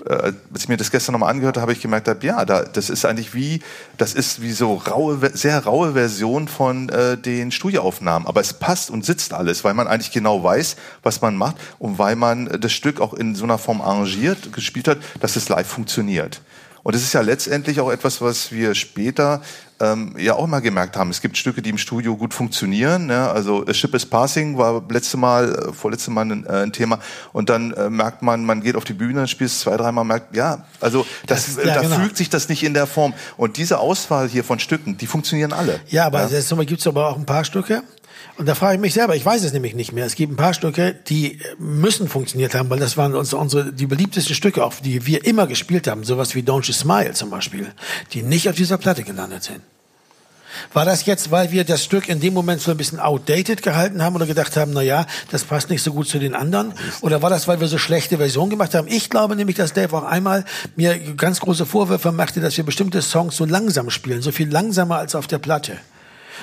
äh, 0.05 0.33
als 0.53 0.63
ich 0.63 0.69
mir 0.69 0.77
das 0.77 0.91
gestern 0.91 1.13
nochmal 1.13 1.29
angehört 1.29 1.57
habe, 1.57 1.63
habe 1.63 1.73
ich 1.73 1.81
gemerkt, 1.81 2.07
hab, 2.07 2.23
ja, 2.23 2.45
da, 2.45 2.63
das 2.63 2.89
ist 2.89 3.05
eigentlich 3.05 3.33
wie, 3.33 3.61
das 3.97 4.13
ist 4.13 4.41
wie 4.41 4.51
so 4.51 4.75
raue, 4.75 5.19
sehr 5.33 5.63
raue 5.63 5.93
Version 5.93 6.47
von 6.47 6.89
äh, 6.89 7.17
den 7.17 7.51
Studioaufnahmen. 7.51 8.27
Aber 8.27 8.41
es 8.41 8.53
passt 8.53 8.89
und 8.89 9.05
sitzt 9.05 9.33
alles, 9.33 9.63
weil 9.63 9.73
man 9.73 9.87
eigentlich 9.87 10.11
genau 10.11 10.43
weiß, 10.43 10.75
was 11.03 11.21
man 11.21 11.35
macht 11.35 11.57
und 11.79 11.99
weil 11.99 12.15
man 12.15 12.45
das 12.59 12.71
Stück 12.71 13.01
auch 13.01 13.13
in 13.13 13.35
so 13.35 13.43
einer 13.43 13.57
Form 13.57 13.81
arrangiert, 13.81 14.53
gespielt 14.53 14.87
hat, 14.87 14.97
dass 15.19 15.35
es 15.35 15.49
live 15.49 15.67
funktioniert. 15.67 16.41
Und 16.83 16.95
es 16.95 17.01
ist 17.03 17.13
ja 17.13 17.21
letztendlich 17.21 17.79
auch 17.79 17.89
etwas, 17.89 18.21
was 18.21 18.51
wir 18.51 18.75
später 18.75 19.41
ähm, 19.79 20.15
ja 20.17 20.35
auch 20.35 20.47
mal 20.47 20.59
gemerkt 20.59 20.97
haben. 20.97 21.09
Es 21.09 21.21
gibt 21.21 21.37
Stücke, 21.37 21.61
die 21.61 21.69
im 21.69 21.77
Studio 21.77 22.15
gut 22.17 22.33
funktionieren. 22.33 23.05
Ne? 23.07 23.29
Also 23.29 23.65
A 23.65 23.73
Ship 23.73 23.93
is 23.95 24.05
Passing 24.05 24.57
war 24.57 24.83
letzte 24.89 25.15
Mal, 25.17 25.69
äh, 25.69 25.73
vorletzte 25.73 26.11
Mal 26.11 26.29
ein, 26.29 26.45
äh, 26.45 26.49
ein 26.63 26.73
Thema. 26.73 26.99
Und 27.31 27.49
dann 27.49 27.71
äh, 27.71 27.89
merkt 27.89 28.21
man, 28.21 28.45
man 28.45 28.61
geht 28.61 28.75
auf 28.75 28.83
die 28.83 28.93
Bühne, 28.93 29.27
spielt 29.27 29.49
es 29.49 29.59
zwei, 29.61 29.77
dreimal, 29.77 30.03
merkt, 30.03 30.35
ja, 30.35 30.65
also 30.81 31.05
das, 31.25 31.55
Das- 31.55 31.65
ja, 31.65 31.73
da 31.75 31.81
genau. 31.81 31.95
fügt 31.95 32.17
sich 32.17 32.29
das 32.29 32.49
nicht 32.49 32.63
in 32.63 32.73
der 32.73 32.85
Form. 32.85 33.13
Und 33.37 33.55
diese 33.57 33.79
Auswahl 33.79 34.27
hier 34.27 34.43
von 34.43 34.59
Stücken, 34.59 34.97
die 34.97 35.07
funktionieren 35.07 35.53
alle. 35.53 35.79
Ja, 35.87 36.05
aber 36.05 36.29
ja. 36.29 36.63
gibt 36.65 36.81
es 36.81 36.87
aber 36.87 37.07
auch 37.07 37.17
ein 37.17 37.25
paar 37.25 37.45
Stücke. 37.45 37.81
Und 38.37 38.47
da 38.47 38.55
frage 38.55 38.75
ich 38.75 38.81
mich 38.81 38.93
selber, 38.93 39.15
ich 39.15 39.25
weiß 39.25 39.43
es 39.43 39.53
nämlich 39.53 39.75
nicht 39.75 39.91
mehr. 39.91 40.05
Es 40.05 40.15
gibt 40.15 40.33
ein 40.33 40.37
paar 40.37 40.53
Stücke, 40.53 40.95
die 41.07 41.39
müssen 41.59 42.07
funktioniert 42.07 42.55
haben, 42.55 42.69
weil 42.69 42.79
das 42.79 42.97
waren 42.97 43.15
unsere, 43.15 43.41
unsere 43.41 43.73
die 43.73 43.85
beliebtesten 43.85 44.35
Stücke, 44.35 44.63
auch 44.63 44.73
die 44.75 45.05
wir 45.05 45.25
immer 45.25 45.45
gespielt 45.45 45.87
haben, 45.87 46.03
sowas 46.03 46.33
wie 46.33 46.41
Don't 46.41 46.65
You 46.65 46.73
Smile 46.73 47.13
zum 47.13 47.29
Beispiel, 47.29 47.67
die 48.13 48.23
nicht 48.23 48.49
auf 48.49 48.55
dieser 48.55 48.77
Platte 48.77 49.03
gelandet 49.03 49.43
sind. 49.43 49.61
War 50.71 50.85
das 50.85 51.05
jetzt, 51.05 51.31
weil 51.31 51.51
wir 51.51 51.63
das 51.63 51.83
Stück 51.83 52.09
in 52.09 52.19
dem 52.19 52.33
Moment 52.33 52.61
so 52.61 52.71
ein 52.71 52.77
bisschen 52.77 52.99
outdated 52.99 53.63
gehalten 53.63 54.03
haben 54.03 54.15
oder 54.15 54.25
gedacht 54.25 54.55
haben, 54.55 54.71
na 54.73 54.81
ja, 54.81 55.05
das 55.31 55.43
passt 55.43 55.69
nicht 55.69 55.81
so 55.81 55.93
gut 55.93 56.07
zu 56.07 56.19
den 56.19 56.35
anderen? 56.35 56.73
Oder 57.01 57.21
war 57.21 57.29
das, 57.29 57.47
weil 57.47 57.59
wir 57.59 57.67
so 57.67 57.77
schlechte 57.77 58.17
Versionen 58.17 58.51
gemacht 58.51 58.73
haben? 58.73 58.87
Ich 58.87 59.09
glaube 59.09 59.35
nämlich, 59.35 59.55
dass 59.55 59.73
Dave 59.73 59.95
auch 59.95 60.03
einmal 60.03 60.45
mir 60.75 60.97
ganz 61.15 61.39
große 61.39 61.65
Vorwürfe 61.65 62.11
machte, 62.11 62.39
dass 62.39 62.57
wir 62.57 62.63
bestimmte 62.63 63.01
Songs 63.01 63.35
so 63.35 63.45
langsam 63.45 63.89
spielen, 63.89 64.21
so 64.21 64.31
viel 64.31 64.49
langsamer 64.49 64.97
als 64.97 65.15
auf 65.15 65.27
der 65.27 65.39
Platte 65.39 65.77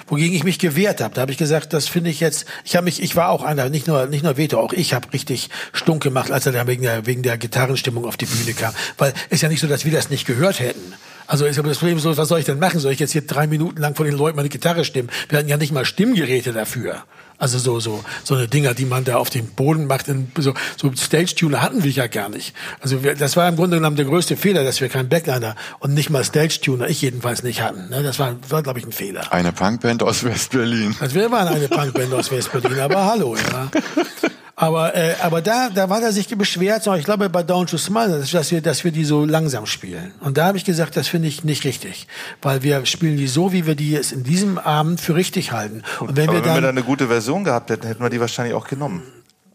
wogegen 0.07 0.35
ich 0.35 0.45
mich 0.45 0.59
gewehrt 0.59 1.01
habe. 1.01 1.15
Da 1.15 1.23
habe 1.23 1.33
ich 1.33 1.39
gesagt, 1.39 1.73
das 1.73 1.89
finde 1.89 2.11
ich 2.11 2.21
jetzt, 2.21 2.47
ich 2.65 2.77
habe 2.77 2.85
mich, 2.85 3.03
ich 3.03 3.17
war 3.17 3.31
auch 3.31 3.43
einer, 3.43 3.69
nicht 3.69 3.87
nur 3.87 4.07
nicht 4.07 4.25
nur 4.25 4.37
Veto, 4.37 4.59
auch 4.59 4.73
ich 4.73 4.95
habe 4.95 5.13
richtig 5.13 5.51
stunk 5.73 6.03
gemacht, 6.03 6.31
als 6.31 6.47
er 6.47 6.53
da 6.53 6.67
wegen 6.67 6.83
der 6.83 7.07
wegen 7.07 7.23
der 7.23 7.39
Gitarrenstimmung 7.39 8.05
auf 8.05 8.17
die 8.17 8.27
Bühne 8.27 8.55
kam, 8.55 8.75
weil 8.99 9.13
ist 9.31 9.43
ja 9.43 9.49
nicht 9.49 9.61
so, 9.61 9.67
dass 9.67 9.85
wir 9.85 9.93
das 9.93 10.11
nicht 10.11 10.27
gehört 10.27 10.61
hätten. 10.61 10.95
Also 11.27 11.47
ist 11.47 11.61
aber 11.61 11.69
das 11.69 11.79
Problem 11.79 12.01
so, 12.01 12.17
was 12.17 12.29
soll 12.29 12.41
ich 12.41 12.45
denn 12.45 12.59
machen? 12.59 12.81
Soll 12.81 12.93
ich 12.93 12.99
jetzt 12.99 13.13
hier 13.13 13.25
drei 13.25 13.47
Minuten 13.47 13.81
lang 13.81 13.95
vor 13.95 14.05
den 14.05 14.17
Leuten 14.17 14.37
meine 14.37 14.49
Gitarre 14.49 14.85
stimmen? 14.85 15.11
Wir 15.29 15.39
hatten 15.39 15.49
ja 15.49 15.57
nicht 15.57 15.73
mal 15.73 15.85
Stimmgeräte 15.85 16.53
dafür. 16.53 17.05
Also 17.40 17.59
so 17.59 17.81
so 17.81 18.05
so 18.22 18.37
eine 18.37 18.46
Dinger, 18.46 18.74
die 18.74 18.85
man 18.85 19.03
da 19.03 19.16
auf 19.16 19.31
den 19.31 19.46
Boden 19.46 19.87
macht. 19.87 20.07
In, 20.07 20.31
so 20.37 20.55
so 20.76 20.92
Stage 20.94 21.35
Tuner 21.35 21.62
hatten 21.62 21.83
wir 21.83 21.90
ja 21.90 22.07
gar 22.07 22.29
nicht. 22.29 22.55
Also 22.81 23.03
wir, 23.03 23.16
das 23.16 23.37
war 23.37 23.48
im 23.48 23.57
Grunde 23.57 23.79
genommen 23.79 23.96
der 23.96 24.05
größte 24.05 24.37
Fehler, 24.37 24.62
dass 24.62 24.81
wir 24.81 24.88
keinen 24.88 25.09
Backliner 25.09 25.57
und 25.81 25.94
nicht 25.94 26.11
mal 26.11 26.22
Stage 26.22 26.61
Tuner, 26.62 26.88
ich 26.88 27.03
jedenfalls 27.03 27.42
nicht 27.42 27.62
hatten. 27.62 27.88
Ne? 27.88 28.03
Das 28.03 28.18
war, 28.18 28.37
war 28.50 28.62
glaube 28.62 28.79
ich 28.79 28.87
ein 28.87 28.92
Fehler. 28.92 29.33
Eine 29.33 29.53
Punkband 29.53 30.03
aus 30.03 30.22
West-Berlin. 30.22 30.94
Also 31.00 31.14
wir 31.14 31.31
waren 31.31 31.48
eine 31.48 31.68
Punkband 31.68 32.12
aus 32.14 32.31
West-Berlin, 32.31 32.79
aber 32.79 33.05
hallo, 33.07 33.37
ja. 33.37 33.70
Aber, 34.61 34.94
äh, 34.94 35.14
aber 35.23 35.40
da, 35.40 35.70
da 35.70 35.88
war 35.88 36.03
er 36.03 36.12
sich 36.12 36.29
beschwert, 36.29 36.83
so, 36.83 36.92
ich 36.92 37.07
glaube 37.07 37.31
bei 37.31 37.40
Don't 37.40 37.73
You 37.73 37.79
Smile, 37.79 38.23
dass, 38.31 38.51
wir, 38.51 38.61
dass 38.61 38.85
wir 38.85 38.92
die 38.92 39.07
so 39.07 39.25
langsam 39.25 39.64
spielen. 39.64 40.12
Und 40.20 40.37
da 40.37 40.49
habe 40.49 40.59
ich 40.59 40.66
gesagt, 40.66 40.99
das 40.99 41.09
finde 41.09 41.29
ich 41.29 41.44
nicht 41.44 41.64
richtig. 41.64 42.07
Weil 42.42 42.62
wir 42.62 42.85
spielen 42.85 43.16
die 43.16 43.27
so, 43.27 43.55
wie 43.55 43.64
wir 43.64 43.75
die 43.75 43.96
es 43.96 44.12
in 44.12 44.23
diesem 44.23 44.59
Abend 44.59 45.01
für 45.01 45.14
richtig 45.14 45.53
halten. 45.53 45.83
Und 46.01 46.14
wenn 46.14 46.29
Aber 46.29 46.38
wir 46.38 46.44
wenn 46.44 46.49
wir 46.49 46.55
dann, 46.57 46.62
da 46.62 46.68
eine 46.68 46.83
gute 46.83 47.09
Version 47.09 47.42
gehabt 47.42 47.70
hätten, 47.70 47.87
hätten 47.87 48.03
wir 48.03 48.11
die 48.11 48.20
wahrscheinlich 48.20 48.55
auch 48.55 48.68
genommen. 48.68 49.03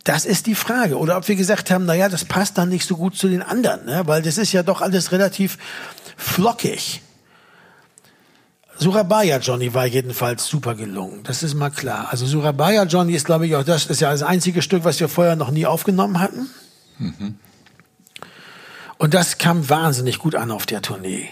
das 0.06 0.26
ist 0.26 0.48
die 0.48 0.56
Frage. 0.56 0.98
Oder 0.98 1.18
ob 1.18 1.28
wir 1.28 1.36
gesagt 1.36 1.70
haben, 1.70 1.86
na 1.86 1.94
ja, 1.94 2.10
das 2.10 2.26
passt 2.26 2.58
dann 2.58 2.70
nicht 2.70 2.88
so 2.88 2.98
gut 2.98 3.16
zu 3.16 3.28
den 3.28 3.44
anderen, 3.44 3.86
ne? 3.86 4.02
weil 4.06 4.24
das 4.24 4.40
ist 4.40 4.54
ja 4.54 4.64
doch 4.64 4.82
alles 4.82 5.12
relativ 5.12 5.60
flockig. 6.18 7.04
Surabaya 8.78 9.38
Johnny 9.40 9.74
war 9.74 9.86
jedenfalls 9.86 10.46
super 10.46 10.76
gelungen. 10.76 11.24
Das 11.24 11.44
ist 11.44 11.54
mal 11.54 11.70
klar. 11.70 12.08
Also 12.10 12.26
Surabaya 12.26 12.84
Johnny 12.84 13.14
ist, 13.14 13.26
glaube 13.26 13.48
ich, 13.48 13.56
auch 13.56 13.64
das 13.64 13.86
ist 13.86 14.02
ja 14.02 14.12
das 14.12 14.24
einzige 14.24 14.62
Stück, 14.62 14.84
was 14.84 15.00
wir 15.00 15.08
vorher 15.08 15.36
noch 15.36 15.52
nie 15.52 15.66
aufgenommen 15.66 16.20
hatten. 16.20 16.50
Und 18.98 19.14
das 19.14 19.38
kam 19.38 19.70
wahnsinnig 19.70 20.20
gut 20.20 20.36
an 20.36 20.52
auf 20.52 20.66
der 20.66 20.82
Tournee. 20.82 21.30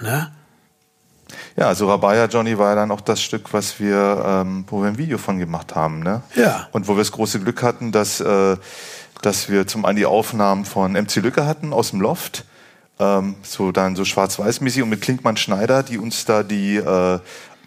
Ne? 0.00 0.32
Ja, 1.56 1.68
also 1.68 1.88
Rabaya 1.88 2.26
Johnny 2.26 2.58
war 2.58 2.70
ja 2.70 2.74
dann 2.76 2.90
auch 2.90 3.00
das 3.00 3.20
Stück, 3.20 3.52
was 3.52 3.80
wir, 3.80 4.22
ähm, 4.26 4.64
wo 4.68 4.82
wir 4.82 4.88
ein 4.88 4.98
Video 4.98 5.18
von 5.18 5.38
gemacht 5.38 5.74
haben, 5.74 6.00
ne? 6.00 6.22
Ja. 6.34 6.68
Und 6.72 6.86
wo 6.86 6.94
wir 6.94 6.98
das 6.98 7.12
große 7.12 7.40
Glück 7.40 7.62
hatten, 7.62 7.92
dass, 7.92 8.20
äh, 8.20 8.56
dass 9.22 9.48
wir 9.48 9.66
zum 9.66 9.84
einen 9.84 9.96
die 9.96 10.06
Aufnahmen 10.06 10.64
von 10.64 10.92
MC 10.92 11.16
Lücke 11.16 11.46
hatten 11.46 11.72
aus 11.72 11.90
dem 11.90 12.00
Loft, 12.00 12.44
ähm, 12.98 13.36
so 13.42 13.72
dann 13.72 13.96
so 13.96 14.04
schwarz-weiß-mäßig 14.04 14.82
und 14.82 14.88
mit 14.88 15.00
Klinkmann 15.00 15.36
Schneider, 15.36 15.82
die 15.82 15.98
uns 15.98 16.24
da 16.24 16.42
die 16.42 16.76
äh, 16.76 17.18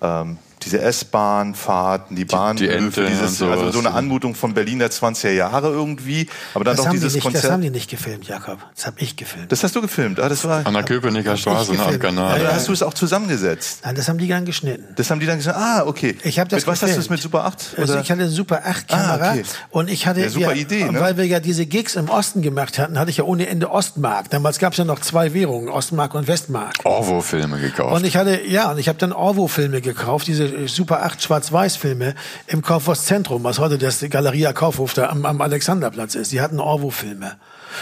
ähm, 0.02 0.38
diese 0.64 0.80
S-Bahn-Fahrten, 0.82 2.16
die 2.16 2.26
Bahnhöfe, 2.26 2.72
Ente 2.74 3.06
dieses, 3.08 3.22
und 3.32 3.48
sowas. 3.48 3.60
also 3.60 3.72
so 3.72 3.80
eine 3.80 3.92
Anmutung 3.92 4.36
von 4.36 4.54
Berlin 4.54 4.80
der 4.80 4.92
20er 4.92 5.32
Jahre 5.32 5.70
irgendwie, 5.70 6.28
aber 6.54 6.64
dann 6.64 6.76
Das, 6.76 6.78
doch 6.78 6.86
haben 6.88 6.94
die 6.94 7.00
dieses 7.00 7.16
nicht, 7.16 7.24
Konzert. 7.24 7.44
das 7.46 7.52
haben 7.52 7.62
die 7.62 7.70
nicht 7.70 7.90
gefilmt, 7.90 8.28
Jakob. 8.28 8.60
Das 8.76 8.86
habe 8.88 8.98
ich 9.00 9.16
gefilmt. 9.16 9.52
das 9.52 9.64
hast 9.64 9.76
du 9.76 9.82
gefilmt, 9.82 10.20
ah, 10.20 10.30
das 10.30 10.44
war. 10.46 10.66
An 10.66 10.74
der 10.74 10.84
Köpenicker 10.84 11.38
Straße, 11.38 11.74
ne, 11.74 11.84
am. 11.84 12.00
Kanal. 12.00 12.40
Da 12.40 12.54
hast 12.54 12.68
du 12.68 12.74
es 12.74 12.84
auch 12.84 12.94
zusammengesetzt. 12.94 13.80
Nein, 13.84 13.96
das 13.96 14.08
haben 14.10 14.18
die 14.18 14.28
gern 14.28 14.46
geschnitten. 14.46 14.86
Das 14.96 15.10
haben 15.12 15.20
die 15.20 15.26
dann 15.26 15.38
gesagt, 15.38 15.58
ah, 15.58 15.84
okay. 15.86 16.18
Ich 16.24 16.40
habe 16.40 16.50
das 16.50 16.62
Mit 16.62 16.68
was 16.68 16.82
hast 16.84 16.96
du 16.96 17.00
es 17.00 17.10
mit 17.10 17.22
Super 17.22 17.46
8? 17.46 17.76
Also 17.78 17.94
oder? 17.94 18.02
ich 18.02 18.12
hatte 18.12 18.22
eine 18.22 18.30
Super 18.30 18.62
8 18.66 18.88
Kamera 18.88 19.30
Ah, 19.30 19.32
okay. 19.34 19.44
und 19.72 19.90
ich 19.90 20.08
hatte 20.08 20.22
Ja, 20.22 20.30
super 20.30 20.50
wir, 20.54 20.56
Idee, 20.62 20.86
ne? 20.86 21.00
weil 21.00 21.18
wir 21.18 21.26
ja 21.26 21.40
diese 21.40 21.66
Gigs 21.66 21.96
im 21.96 22.10
Osten 22.10 22.42
gemacht 22.42 22.78
hatten, 22.80 22.98
hatte 23.00 23.12
ich 23.12 23.18
ja 23.18 23.24
ohne 23.24 23.48
Ende 23.48 23.72
Ostmark. 23.72 24.30
Damals 24.30 24.60
gab 24.60 24.74
es 24.74 24.78
ja 24.80 24.86
noch 24.86 25.00
zwei 25.00 25.34
Währungen, 25.34 25.70
Ostmark 25.70 26.14
und 26.16 26.28
Westmark. 26.28 26.74
Orwo-Filme 26.84 27.60
gekauft. 27.60 27.96
Und 27.96 28.06
ich 28.06 28.16
hatte 28.18 28.42
ja, 28.46 28.72
und 28.72 28.78
ich 28.78 28.88
habe 28.88 28.98
dann 29.00 29.12
Orwo 29.14 29.48
Filme 29.48 29.82
gekauft, 29.82 30.28
diese 30.28 30.49
äh, 30.54 30.68
Super 30.68 31.04
8 31.04 31.22
Schwarz-Weiß-Filme 31.22 32.16
im 32.48 32.62
Kaufhauszentrum, 32.62 33.44
was 33.44 33.60
heute 33.60 33.78
das 33.78 34.04
Galeria 34.10 34.54
Kaufhof 34.54 34.94
da 34.94 35.10
am, 35.10 35.26
am 35.26 35.42
Alexanderplatz 35.42 36.16
ist. 36.16 36.32
Die 36.32 36.42
hatten 36.42 36.60
Orwo-Filme. 36.60 37.38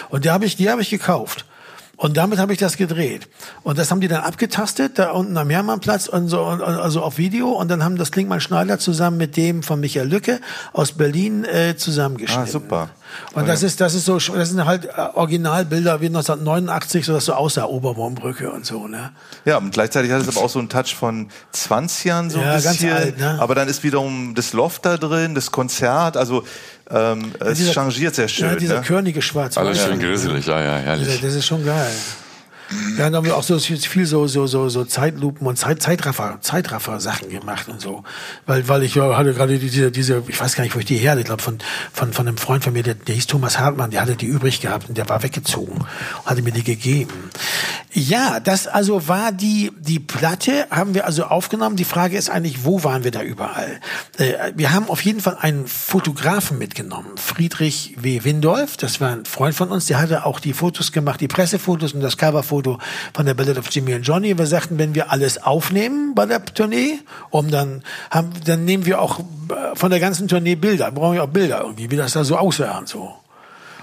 Und 0.09 0.25
die 0.25 0.29
habe 0.29 0.45
ich, 0.45 0.55
die 0.55 0.69
habe 0.69 0.81
ich 0.81 0.89
gekauft. 0.89 1.45
Und 1.95 2.15
damit 2.15 2.37
habe 2.37 2.53
ich 2.53 2.59
das 2.59 2.77
gedreht. 2.77 3.27
Und 3.63 3.79
das 3.79 3.89
haben 3.89 4.01
die 4.01 4.07
dann 4.07 4.21
abgetastet, 4.21 4.99
da 4.99 5.11
unten 5.13 5.35
am 5.35 5.49
Hermannplatz 5.49 6.07
und 6.07 6.27
so, 6.27 6.43
und- 6.43 6.61
also 6.61 7.01
auf 7.01 7.17
Video. 7.17 7.49
Und 7.49 7.69
dann 7.69 7.83
haben 7.83 7.97
das 7.97 8.11
Klingmann 8.11 8.39
Schneider 8.39 8.77
zusammen 8.77 9.17
mit 9.17 9.35
dem 9.35 9.63
von 9.63 9.79
Michael 9.79 10.07
Lücke 10.07 10.39
aus 10.73 10.91
Berlin 10.91 11.43
äh, 11.43 11.75
zusammengeschnitten. 11.75 12.43
Ah, 12.43 12.47
super. 12.47 12.89
Und 13.33 13.47
das 13.47 13.63
ist, 13.63 13.79
das 13.81 13.93
ist 13.93 14.05
so, 14.05 14.17
das 14.17 14.49
sind 14.49 14.65
halt 14.65 14.85
äh, 14.85 14.89
Originalbilder 15.13 16.01
wie 16.01 16.07
1989, 16.07 17.05
so 17.05 17.13
dass 17.13 17.25
so 17.25 17.33
aussah 17.33 17.65
Oberwurmbrücke 17.65 18.51
und 18.51 18.65
so, 18.65 18.87
ne? 18.87 19.11
Ja, 19.45 19.57
und 19.57 19.71
gleichzeitig 19.71 20.11
hat 20.11 20.21
es 20.21 20.27
aber 20.27 20.45
auch 20.45 20.49
so 20.49 20.59
einen 20.59 20.69
Touch 20.69 20.95
von 20.95 21.29
20ern 21.53 22.29
so 22.29 22.39
Ja, 22.39 22.53
ein 22.55 22.63
ganz 22.63 22.77
bisschen. 22.77 22.93
alt, 22.93 23.17
ne? 23.19 23.37
Aber 23.39 23.55
dann 23.55 23.67
ist 23.67 23.83
wiederum 23.83 24.33
das 24.35 24.53
Loft 24.53 24.85
da 24.85 24.97
drin, 24.97 25.35
das 25.35 25.51
Konzert, 25.51 26.17
also 26.17 26.43
ähm, 26.89 27.33
es 27.39 27.57
Dieser- 27.57 27.73
changiert 27.73 28.15
sehr 28.15 28.27
schön. 28.27 28.47
Ja, 28.49 28.55
dieser 28.55 28.75
ne? 28.75 28.81
körnige 28.81 29.21
Schwarz. 29.21 29.57
Alles 29.57 29.77
Ja. 29.79 29.85
schön 29.87 29.99
gruselig, 29.99 30.45
ja, 30.45 30.61
ja, 30.61 30.77
herrlich. 30.77 31.21
das 31.21 31.33
ist 31.33 31.45
schon 31.45 31.65
geil. 31.65 31.91
Ja, 32.69 33.05
dann 33.05 33.15
haben 33.15 33.25
wir 33.25 33.37
auch 33.37 33.43
so 33.43 33.57
viel 33.59 34.05
so 34.05 34.27
so 34.27 34.47
so 34.47 34.69
so 34.69 34.83
Zeitlupen 34.83 35.47
und 35.47 35.57
Zeit, 35.57 35.81
Zeitraffer 35.81 36.39
Zeitraffer 36.41 36.99
Sachen 36.99 37.29
gemacht 37.29 37.69
und 37.69 37.79
so, 37.79 38.03
weil 38.45 38.67
weil 38.67 38.83
ich 38.83 38.95
ja, 38.95 39.17
hatte 39.17 39.33
gerade 39.33 39.57
diese 39.57 39.91
diese 39.91 40.23
ich 40.27 40.39
weiß 40.39 40.55
gar 40.55 40.63
nicht 40.63 40.75
wo 40.75 40.79
ich 40.79 40.85
die 40.85 40.97
her 40.97 41.11
hatte, 41.11 41.21
ich 41.21 41.27
glaube 41.27 41.41
von 41.41 41.59
von 41.93 42.11
von 42.13 42.27
einem 42.27 42.37
Freund 42.37 42.63
von 42.63 42.73
mir 42.73 42.83
der, 42.83 42.95
der 42.95 43.15
hieß 43.15 43.27
Thomas 43.27 43.59
Hartmann, 43.59 43.91
der 43.91 44.01
hatte 44.01 44.15
die 44.15 44.25
übrig 44.25 44.59
gehabt 44.59 44.89
und 44.89 44.97
der 44.97 45.07
war 45.07 45.23
weggezogen 45.23 45.77
und 45.77 46.25
hatte 46.25 46.41
mir 46.41 46.51
die 46.51 46.63
gegeben. 46.63 47.29
Ja, 47.93 48.41
das 48.41 48.67
also 48.67 49.07
war 49.07 49.31
die 49.31 49.71
die 49.79 49.99
Platte 49.99 50.67
haben 50.69 50.93
wir 50.93 51.05
also 51.05 51.23
aufgenommen. 51.23 51.77
Die 51.77 51.85
Frage 51.85 52.17
ist 52.17 52.29
eigentlich, 52.29 52.65
wo 52.65 52.83
waren 52.83 53.05
wir 53.05 53.11
da 53.11 53.21
überall? 53.21 53.79
Äh, 54.17 54.51
wir 54.55 54.73
haben 54.73 54.89
auf 54.89 55.01
jeden 55.01 55.21
Fall 55.21 55.37
einen 55.39 55.67
Fotografen 55.67 56.57
mitgenommen, 56.57 57.17
Friedrich 57.17 57.95
W. 57.97 58.25
Windolf. 58.25 58.75
Das 58.75 58.99
war 58.99 59.11
ein 59.11 59.25
Freund 59.25 59.55
von 59.55 59.69
uns, 59.69 59.85
der 59.85 59.99
hatte 59.99 60.25
auch 60.25 60.41
die 60.41 60.51
Fotos 60.51 60.91
gemacht, 60.91 61.21
die 61.21 61.29
Pressefotos 61.29 61.93
und 61.93 62.01
das 62.01 62.17
Coverfoto 62.17 62.77
von 63.13 63.25
der 63.25 63.33
Ballad 63.33 63.57
of 63.57 63.69
Jimmy 63.71 63.93
and 63.93 64.05
Johnny. 64.05 64.37
Wir 64.37 64.47
sagten, 64.47 64.77
wenn 64.77 64.93
wir 64.93 65.11
alles 65.11 65.41
aufnehmen 65.41 66.13
bei 66.13 66.25
der 66.25 66.43
Tournee, 66.43 66.99
um 67.29 67.49
dann 67.49 67.83
haben, 68.11 68.31
dann 68.45 68.65
nehmen 68.65 68.85
wir 68.85 69.01
auch 69.01 69.19
äh, 69.19 69.75
von 69.75 69.91
der 69.91 70.01
ganzen 70.01 70.27
Tournee 70.27 70.55
Bilder. 70.55 70.91
Brauchen 70.91 71.15
wir 71.15 71.23
auch 71.23 71.29
Bilder 71.29 71.61
irgendwie, 71.61 71.89
wie 71.89 71.95
das 71.95 72.11
da 72.11 72.25
so 72.25 72.37
aussah 72.37 72.79
und 72.79 72.89
so. 72.89 73.15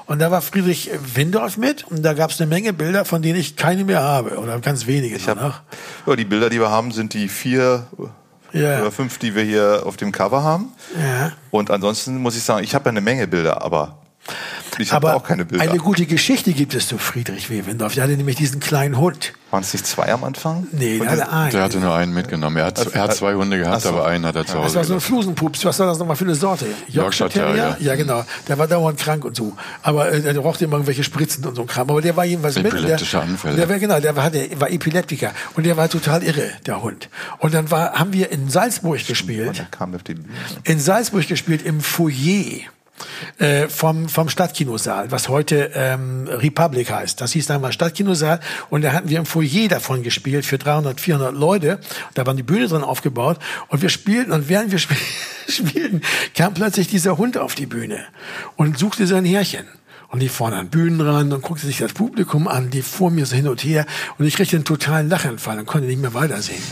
Und 0.06 0.18
da 0.18 0.30
war 0.30 0.42
Friedrich 0.42 0.90
Windorf 1.14 1.56
mit 1.56 1.84
und 1.84 2.02
da 2.02 2.12
gab 2.12 2.30
es 2.30 2.40
eine 2.40 2.48
Menge 2.48 2.72
Bilder, 2.72 3.04
von 3.04 3.22
denen 3.22 3.38
ich 3.38 3.56
keine 3.56 3.84
mehr 3.84 4.02
habe 4.02 4.36
oder 4.38 4.58
ganz 4.60 4.86
wenige. 4.86 5.16
Ich 5.16 5.28
hab, 5.28 5.40
noch. 5.40 5.60
ja, 6.06 6.16
die 6.16 6.24
Bilder, 6.26 6.50
die 6.50 6.60
wir 6.60 6.70
haben, 6.70 6.92
sind 6.92 7.14
die 7.14 7.28
vier 7.28 7.86
Ja. 8.52 8.80
oder 8.82 8.92
fünf, 8.92 9.18
die 9.18 9.34
wir 9.34 9.42
hier 9.42 9.82
auf 9.86 9.96
dem 9.96 10.12
Cover 10.12 10.42
haben. 10.42 10.72
Ja. 11.00 11.32
Und 11.50 11.70
ansonsten 11.70 12.18
muss 12.18 12.36
ich 12.36 12.42
sagen, 12.42 12.62
ich 12.64 12.74
habe 12.74 12.84
ja 12.84 12.90
eine 12.90 13.00
Menge 13.00 13.26
Bilder, 13.26 13.62
aber 13.62 13.98
ich 14.78 14.92
habe 14.92 15.14
auch 15.14 15.22
keine 15.22 15.44
Bilder. 15.44 15.62
eine 15.70 15.78
gute 15.78 16.06
Geschichte 16.06 16.52
gibt 16.52 16.74
es 16.74 16.88
zu 16.88 16.98
Friedrich 16.98 17.50
W. 17.50 17.66
Windorf. 17.66 17.94
Der 17.94 18.04
hatte 18.04 18.16
nämlich 18.16 18.36
diesen 18.36 18.60
kleinen 18.60 18.98
Hund. 18.98 19.32
Waren 19.50 19.62
es 19.62 19.72
nicht 19.72 19.86
zwei 19.86 20.12
am 20.12 20.24
Anfang? 20.24 20.66
Nee, 20.72 20.98
der 20.98 21.10
hatte 21.10 21.30
einen. 21.30 21.50
Der 21.52 21.62
hatte 21.62 21.78
nur 21.78 21.94
einen 21.94 22.12
mitgenommen. 22.12 22.56
Er 22.56 22.64
hat, 22.66 22.92
er 22.92 23.02
hat 23.02 23.14
zwei 23.14 23.34
Hunde 23.34 23.56
gehabt, 23.58 23.82
so. 23.82 23.90
aber 23.90 24.06
einen 24.06 24.26
hat 24.26 24.34
er 24.34 24.44
zu 24.46 24.54
Das 24.54 24.64
Hause. 24.64 24.76
war 24.76 24.84
so 24.84 24.94
ein. 24.94 25.00
Flusenpups. 25.00 25.64
Was 25.64 25.78
war 25.78 25.86
das 25.86 25.98
nochmal 25.98 26.16
für 26.16 26.24
eine 26.24 26.34
Sorte? 26.34 26.66
Yorkshire 26.88 27.28
Terrier. 27.28 27.76
Ja, 27.78 27.94
genau. 27.94 28.24
Der 28.48 28.58
war 28.58 28.66
dauernd 28.66 28.98
krank 28.98 29.24
und 29.24 29.36
so. 29.36 29.52
Aber 29.82 30.10
äh, 30.10 30.20
der 30.20 30.32
brauchte 30.40 30.64
immer 30.64 30.74
irgendwelche 30.74 31.04
Spritzen 31.04 31.44
und 31.44 31.54
so 31.54 31.62
ein 31.62 31.68
Kram. 31.68 31.88
Aber 31.88 32.00
der 32.02 32.16
war 32.16 32.24
jedenfalls 32.24 32.56
mit. 32.56 32.66
Epileptische 32.66 33.20
Anfälle. 33.20 33.56
Der 33.56 33.68
war, 33.68 33.78
genau, 33.78 34.00
der 34.00 34.16
war, 34.16 34.30
der 34.30 34.60
war 34.60 34.70
Epileptiker. 34.70 35.32
Und 35.54 35.66
der 35.66 35.76
war 35.76 35.88
total 35.88 36.22
irre, 36.24 36.50
der 36.66 36.82
Hund. 36.82 37.08
Und 37.38 37.54
dann 37.54 37.70
war, 37.70 37.92
haben 37.92 38.12
wir 38.12 38.32
in 38.32 38.48
Salzburg 38.50 39.06
gespielt. 39.06 39.58
Der 39.58 39.66
kam 39.66 39.94
auf 39.94 40.02
die 40.02 40.14
Bühne. 40.14 40.28
in 40.64 40.80
Salzburg 40.80 41.28
gespielt 41.28 41.62
im 41.64 41.80
Foyer 41.80 42.62
äh, 43.38 43.68
vom, 43.68 44.08
vom 44.08 44.28
Stadtkinosaal, 44.28 45.10
was 45.10 45.28
heute 45.28 45.70
ähm, 45.74 46.26
Republic 46.28 46.90
heißt. 46.90 47.20
Das 47.20 47.32
hieß 47.32 47.46
damals 47.46 47.74
Stadtkinosaal 47.74 48.40
und 48.70 48.82
da 48.82 48.92
hatten 48.92 49.08
wir 49.08 49.18
im 49.18 49.26
Foyer 49.26 49.68
davon 49.68 50.02
gespielt 50.02 50.44
für 50.46 50.58
300, 50.58 51.00
400 51.00 51.34
Leute. 51.34 51.80
Da 52.14 52.26
war 52.26 52.34
die 52.34 52.42
Bühne 52.42 52.68
drin 52.68 52.82
aufgebaut 52.82 53.38
und 53.68 53.82
wir 53.82 53.88
spielten 53.88 54.32
und 54.32 54.48
während 54.48 54.70
wir 54.70 54.78
spiel 54.78 54.96
spielten, 55.48 56.00
kam 56.34 56.54
plötzlich 56.54 56.88
dieser 56.88 57.18
Hund 57.18 57.36
auf 57.36 57.54
die 57.54 57.66
Bühne 57.66 58.04
und 58.56 58.78
suchte 58.78 59.06
sein 59.06 59.24
Härchen. 59.24 59.66
Und 60.14 60.20
die 60.20 60.28
vorne 60.28 60.54
an 60.54 60.68
Bühnenrand 60.68 61.32
und 61.32 61.42
guckte 61.42 61.66
sich 61.66 61.78
das 61.78 61.92
Publikum 61.92 62.46
an, 62.46 62.70
die 62.70 62.82
vor 62.82 63.10
mir 63.10 63.26
so 63.26 63.34
hin 63.34 63.48
und 63.48 63.64
her. 63.64 63.84
Und 64.16 64.26
ich 64.26 64.36
kriegte 64.36 64.54
einen 64.54 64.64
totalen 64.64 65.08
Lachanfall 65.08 65.58
und 65.58 65.66
konnte 65.66 65.88
nicht 65.88 66.00
mehr 66.00 66.14
weitersehen. 66.14 66.62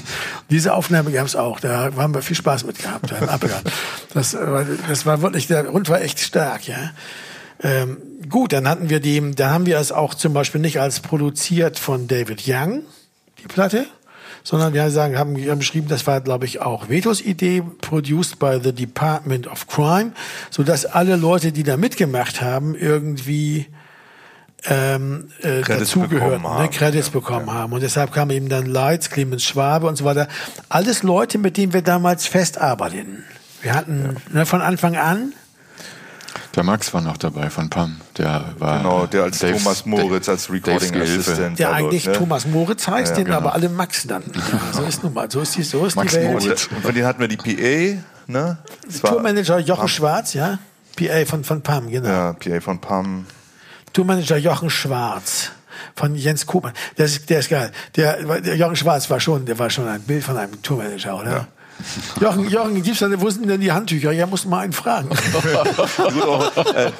Diese 0.49 0.75
Aufnahme 0.75 1.11
gab 1.11 1.27
es 1.27 1.35
auch. 1.35 1.59
Da 1.59 1.91
haben 1.97 2.15
wir 2.15 2.23
viel 2.23 2.37
Spaß 2.37 2.63
mit 2.67 2.79
gehabt, 2.79 3.11
da 3.11 3.19
im 3.19 3.29
Abgang. 3.29 3.63
Das, 4.15 4.35
war- 4.35 4.65
das 4.89 5.07
war 5.07 5.23
wirklich, 5.23 5.49
der 5.49 5.67
Hund 5.73 5.89
war 5.89 6.01
echt 6.01 6.21
stark, 6.21 6.69
ja. 6.69 6.93
Ähm, 7.65 7.97
gut, 8.29 8.53
dann 8.53 8.69
hatten 8.69 8.91
wir 8.91 9.01
die, 9.01 9.33
da 9.35 9.51
haben 9.51 9.67
wir 9.67 9.79
es 9.81 9.91
auch 9.91 10.15
zum 10.15 10.33
Beispiel 10.33 10.61
nicht 10.61 10.79
als 10.79 11.01
produziert 11.01 11.81
von 11.81 12.07
David 12.07 12.45
Young, 12.47 12.83
die 13.43 13.49
Platte, 13.49 13.87
sondern 14.43 14.75
wir 14.75 14.91
sagen, 14.91 15.19
haben, 15.19 15.37
haben 15.37 15.59
geschrieben, 15.59 15.89
das 15.89 16.07
war, 16.07 16.21
glaube 16.21 16.45
ich, 16.45 16.61
auch 16.61 16.89
Vetos 16.89 17.21
Idee, 17.21 17.63
produced 17.81 18.39
by 18.39 18.59
the 18.63 18.73
Department 18.73 19.47
of 19.47 19.67
Crime, 19.67 20.13
so 20.51 20.63
dass 20.63 20.87
alle 20.87 21.17
Leute, 21.17 21.53
die 21.53 21.63
da 21.63 21.77
mitgemacht 21.77 22.41
haben, 22.41 22.75
irgendwie 22.75 23.67
ähm, 24.65 25.29
äh, 25.43 25.63
bekommen 25.63 26.43
ne, 26.43 26.49
haben. 26.49 26.71
Credits 26.71 27.11
bekommen 27.11 27.53
haben. 27.53 27.73
Und 27.73 27.83
deshalb 27.83 28.13
kamen 28.13 28.31
eben 28.31 28.49
dann 28.49 28.67
Lights, 28.67 29.11
Clemens 29.11 29.45
Schwabe 29.45 29.87
und 29.87 29.97
so 29.97 30.05
weiter. 30.05 30.29
Alles 30.69 31.03
Leute, 31.03 31.39
mit 31.39 31.57
denen 31.57 31.73
wir 31.73 31.83
damals 31.83 32.27
fest 32.27 32.59
arbeiteten. 32.59 33.25
Wir 33.61 33.75
hatten 33.75 34.17
ne, 34.33 34.47
von 34.47 34.61
Anfang 34.61 34.97
an 34.97 35.33
Der 36.55 36.63
Max 36.65 36.93
war 36.93 37.01
noch 37.01 37.17
dabei 37.17 37.49
von 37.49 37.71
Pam. 37.71 38.01
Der 38.19 38.45
war 38.59 38.79
Genau, 38.79 39.07
der 39.07 39.23
als 39.25 39.39
Daves- 39.39 39.63
Thomas 39.63 39.87
Moritz 39.87 40.29
als 40.29 40.51
Recording 40.51 40.93
Gehilfe. 40.93 41.31
Assistant. 41.33 41.59
der 41.59 41.69
war 41.71 41.79
dort, 41.79 41.91
eigentlich 41.93 42.07
ne? 42.07 42.13
Thomas 42.13 42.47
Moritz 42.47 42.87
heißt, 42.87 43.11
Ja, 43.11 43.17
den 43.17 43.25
genau. 43.27 43.37
aber 43.39 43.55
alle 43.55 43.69
Max 43.71 44.05
nannten. 44.05 44.33
Ja, 44.53 44.61
so 44.73 44.83
ist 44.83 45.03
nun 45.03 45.15
mal, 45.15 45.31
so 45.31 45.41
ist 45.41 45.57
die, 45.57 45.63
so 45.63 45.87
ist 45.87 45.97
Max 45.97 46.13
die 46.13 46.19
Welt. 46.19 46.33
Moritz. 46.43 46.67
Und 46.67 46.83
von 46.83 46.95
denen 46.95 47.07
hatten 47.07 47.21
wir 47.21 47.29
die 47.29 47.37
PA, 47.39 48.03
ne? 48.27 48.59
Das 48.87 49.01
Tourmanager 49.01 49.59
Jochen 49.61 49.89
Schwarz, 49.89 50.35
ja. 50.35 50.59
PA 50.97 51.25
von, 51.25 51.43
von 51.43 51.63
Pam, 51.63 51.89
genau. 51.91 52.09
Ja, 52.09 52.33
PA 52.35 52.61
von 52.61 52.79
Pam. 52.81 53.27
Tourmanager 53.95 54.37
Jochen 54.37 54.69
Schwarz 54.69 55.51
von 55.97 56.15
Jens 56.15 56.45
Koopmann. 56.47 56.75
Der 56.99 57.07
ist, 57.07 57.29
der 57.31 57.39
ist 57.41 57.49
geil. 57.51 57.73
Der, 57.97 58.41
der 58.41 58.57
Jochen 58.57 58.77
Schwarz 58.77 59.09
war 59.11 59.21
schon, 59.21 59.47
der 59.47 59.59
war 59.59 59.71
schon 59.71 59.89
ein 59.89 60.03
Bild 60.03 60.23
von 60.23 60.37
einem 60.37 60.61
Tourmanager, 60.63 61.19
oder? 61.19 61.49
Jochen, 62.21 62.49
Jochen, 62.49 62.83
gibt's 62.83 63.01
da, 63.01 63.09
wo 63.21 63.29
sind 63.31 63.49
denn 63.49 63.61
die 63.61 63.73
Handtücher? 63.73 64.13
Ja, 64.13 64.27
muss 64.27 64.45
mal 64.45 64.61
einen 64.61 64.73
fragen. 64.73 65.09
Gut, 65.97 66.23
auch, 66.23 66.57
äh, 66.75 66.93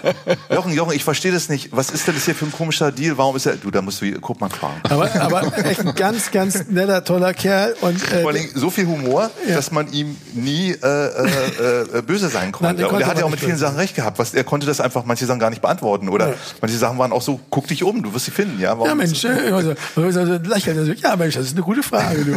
Jochen, 0.55 0.73
Jochen, 0.73 0.93
ich 0.95 1.05
verstehe 1.05 1.33
das 1.33 1.49
nicht. 1.49 1.69
Was 1.73 1.91
ist 1.91 2.07
denn 2.07 2.15
das 2.15 2.25
hier 2.25 2.35
für 2.35 2.47
ein 2.47 2.53
komischer 2.53 2.91
Deal? 2.93 3.17
Warum 3.19 3.37
ist 3.37 3.47
er. 3.47 3.57
Du, 3.57 3.71
da 3.71 3.83
musst 3.83 4.01
du 4.03 4.13
guck 4.21 4.41
mal 4.41 4.51
fragen. 4.51 4.81
Aber, 4.89 5.15
aber 5.21 5.65
echt 5.65 5.81
ein 5.81 5.95
ganz, 5.95 6.31
ganz 6.31 6.67
netter, 6.69 7.05
toller 7.05 7.35
Kerl. 7.35 7.75
Und, 7.81 8.03
äh, 8.13 8.23
Vor 8.23 8.31
allem 8.31 8.49
so 8.55 8.71
viel 8.71 8.87
Humor, 8.87 9.31
dass 9.49 9.71
man 9.71 9.93
ihm 9.93 10.17
nie 10.35 10.73
äh, 10.73 10.77
äh, 10.87 11.99
äh, 11.99 12.03
böse 12.03 12.29
sein 12.29 12.53
konnte. 12.53 12.65
Nein, 12.65 12.77
den 12.77 12.85
und 12.87 12.91
konnte 12.91 13.05
er 13.05 13.11
hat 13.11 13.19
ja 13.19 13.25
auch 13.25 13.31
mit 13.31 13.41
vielen 13.41 13.57
Sachen 13.59 13.77
recht 13.77 13.95
gehabt. 13.95 14.19
Was, 14.19 14.35
er 14.35 14.45
konnte 14.45 14.67
das 14.67 14.81
einfach 14.81 15.05
manche 15.05 15.27
Sachen 15.27 15.41
gar 15.41 15.51
nicht 15.51 15.63
beantworten. 15.63 16.09
Oder 16.09 16.31
Ja. 16.31 16.35
manche 16.61 16.77
Sachen 16.77 16.99
waren 16.99 17.13
auch 17.13 17.23
so, 17.23 17.41
guck 17.51 17.67
dich 17.69 17.83
um, 17.85 18.03
du 18.03 18.13
wirst 18.15 18.25
sie 18.27 18.31
finden. 18.31 18.61
Ja, 18.61 18.71
Warum 18.73 18.89
ja, 18.89 18.95
Mensch, 18.95 19.25
äh, 19.25 19.51
also, 19.53 19.75
also, 19.97 20.33
lächelt 20.45 20.77
so, 20.87 20.93
ja, 20.93 21.17
Mensch, 21.17 21.35
das 21.35 21.47
ist 21.47 21.53
eine 21.55 21.63
gute 21.63 21.83
Frage, 21.83 22.25
du. 22.25 22.33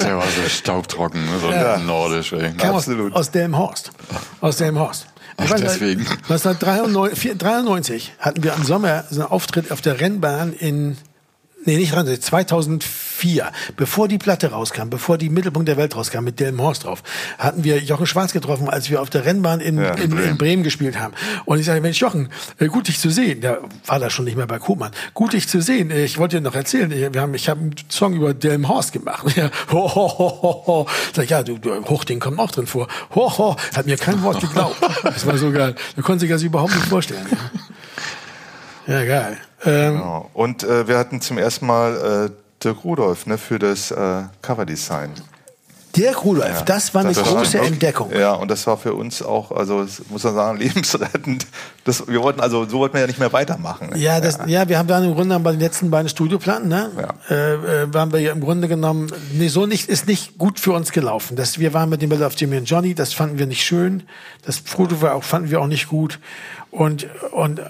Der 0.00 0.16
war 0.16 0.24
so 0.24 0.48
staubtrocken, 0.48 1.20
so 1.44 1.50
Ja. 1.50 1.78
nordisch. 1.78 2.32
Ey. 2.32 2.52
Kam 2.52 2.76
Absolut. 2.76 3.14
aus 3.14 3.30
Delmhorst. 3.30 3.90
Aus 4.40 4.56
Delmhorst. 4.56 5.06
Ach, 5.36 5.44
Ich 5.44 5.50
weiß, 5.50 5.60
deswegen. 5.62 6.06
1993 6.28 8.12
hatten 8.18 8.42
wir 8.44 8.54
im 8.54 8.62
Sommer 8.64 9.04
so 9.10 9.22
einen 9.22 9.30
Auftritt 9.30 9.70
auf 9.72 9.80
der 9.80 10.00
Rennbahn 10.00 10.52
in, 10.52 10.96
nee, 11.66 11.76
nicht 11.76 11.92
93, 11.94 12.20
2004, 12.22 13.50
bevor 13.76 14.08
die 14.08 14.18
Platte 14.18 14.50
rauskam, 14.50 14.88
bevor 14.90 15.18
die 15.18 15.28
Mittelpunkt 15.30 15.68
der 15.68 15.76
Welt 15.76 15.94
rauskam 15.96 16.24
mit 16.24 16.40
Delmhorst 16.40 16.84
drauf, 16.84 17.02
hatten 17.38 17.64
wir 17.64 17.78
Jochen 17.80 18.06
Schwarz 18.06 18.32
getroffen, 18.32 18.68
als 18.68 18.90
wir 18.90 19.00
auf 19.00 19.10
der 19.10 19.24
Rennbahn 19.24 19.60
in, 19.60 19.78
Ja, 19.78 19.94
in, 19.94 20.16
in, 20.18 20.36
Bremen. 20.38 20.62
gespielt 20.62 20.98
haben. 20.98 21.14
Und 21.44 21.58
ich 21.58 21.66
sage, 21.66 21.80
Mensch, 21.80 21.98
Jochen, 22.00 22.28
äh, 22.58 22.66
gut 22.66 22.88
dich 22.88 22.98
zu 22.98 23.10
sehen. 23.10 23.40
Der 23.40 23.60
war 23.86 23.98
da 23.98 24.10
schon 24.10 24.24
nicht 24.24 24.36
mehr 24.36 24.46
bei 24.46 24.58
Koopmann. 24.58 24.92
Gut 25.14 25.32
dich 25.32 25.48
zu 25.48 25.60
sehen. 25.60 25.90
Äh, 25.90 26.04
Ich 26.04 26.18
wollte 26.18 26.36
dir 26.36 26.42
noch 26.42 26.54
erzählen, 26.54 26.90
ich- 26.90 27.12
wir 27.14 27.20
haben, 27.20 27.34
ich 27.34 27.48
habe 27.48 27.60
einen 27.60 27.74
Song 27.88 28.14
über 28.14 28.34
Delmhorst 28.34 28.92
gemacht. 28.92 29.24
Ja, 29.36 29.50
ho, 29.72 29.92
ho, 29.94 30.08
ho, 30.18 30.38
ho, 30.42 30.64
ho. 30.66 30.86
Sag 31.14 31.28
ja, 31.30 31.42
du, 31.42 31.58
du, 31.58 31.84
Hochding 31.86 32.20
kommt 32.20 32.38
auch 32.38 32.50
drin 32.50 32.66
vor. 32.66 32.86
Ho, 33.14 33.36
ho, 33.38 33.56
hat 33.74 33.86
mir 33.86 33.96
kein 33.96 34.22
Wort 34.22 34.40
geglaubt. 34.40 34.76
Das 35.02 35.26
war 35.26 35.36
so 35.38 35.50
geil. 35.52 35.74
Du 35.96 36.02
konntest 36.02 36.20
sich 36.22 36.30
das 36.30 36.42
überhaupt 36.42 36.74
nicht 36.74 36.86
vorstellen. 36.86 37.26
Ja, 38.86 39.00
ja 39.00 39.04
geil. 39.04 39.36
Ähm, 39.64 39.94
Genau. 39.94 40.30
Und 40.34 40.62
äh, 40.64 40.86
wir 40.88 40.98
hatten 40.98 41.20
zum 41.20 41.38
ersten 41.38 41.66
Mal 41.66 42.30
äh, 42.30 42.62
Dirk 42.62 42.84
Rudolph 42.84 43.26
ne, 43.26 43.38
für 43.38 43.58
das 43.58 43.90
äh, 43.90 44.22
Coverdesign. 44.42 45.10
Dirk 45.96 46.24
Rudolph, 46.24 46.64
das 46.64 46.92
war 46.92 47.02
eine 47.02 47.12
Das 47.12 47.24
war 47.24 47.36
große 47.36 47.58
schon- 47.58 47.66
Entdeckung. 47.66 48.10
Ja, 48.12 48.32
und 48.32 48.50
das 48.50 48.66
war 48.66 48.76
für 48.76 48.94
uns 48.94 49.22
auch, 49.22 49.52
also 49.52 49.86
muss 50.08 50.24
man 50.24 50.34
sagen, 50.34 50.58
lebensrettend. 50.64 51.46
Das, 51.84 52.08
wir 52.08 52.20
wollten 52.20 52.40
also, 52.40 52.64
so 52.68 52.80
wollten 52.80 52.94
wir 52.94 53.02
ja 53.02 53.06
nicht 53.06 53.20
mehr 53.20 53.32
weitermachen. 53.32 53.90
Ja, 53.94 54.20
das, 54.20 54.40
ja. 54.46 54.68
wir 54.68 54.76
haben 54.76 54.88
dann 54.88 55.04
im 55.04 55.14
Grunde 55.14 55.38
bei 55.38 55.52
den 55.52 55.60
letzten 55.60 55.92
beiden 55.92 56.08
Studioplatten, 56.08 56.68
ne, 56.68 56.90
Ja. 56.98 57.14
äh, 57.34 57.82
äh, 57.84 57.94
waren 57.94 58.12
wir 58.12 58.18
ja 58.18 58.32
im 58.32 58.40
Grunde 58.40 58.66
genommen, 58.66 59.12
nee, 59.34 59.46
so 59.46 59.66
nicht, 59.66 59.88
ist 59.88 60.08
nicht 60.08 60.36
gut 60.36 60.58
für 60.58 60.72
uns 60.72 60.90
gelaufen. 60.90 61.36
Das, 61.36 61.60
wir 61.60 61.72
waren 61.74 61.88
mit 61.90 62.02
dem 62.02 62.08
Battle 62.10 62.26
of 62.26 62.34
Jimmy 62.36 62.56
und 62.56 62.64
Johnny, 62.68 62.96
das 62.96 63.12
fanden 63.14 63.38
wir 63.38 63.46
nicht 63.46 63.62
schön. 63.64 64.02
Das 64.44 64.58
Foto 64.58 65.00
war 65.00 65.14
auch, 65.14 65.22
fanden 65.22 65.50
wir 65.50 65.60
auch 65.60 65.68
nicht 65.68 65.88
gut. 65.88 66.18
Und, 66.72 67.06
und, 67.30 67.60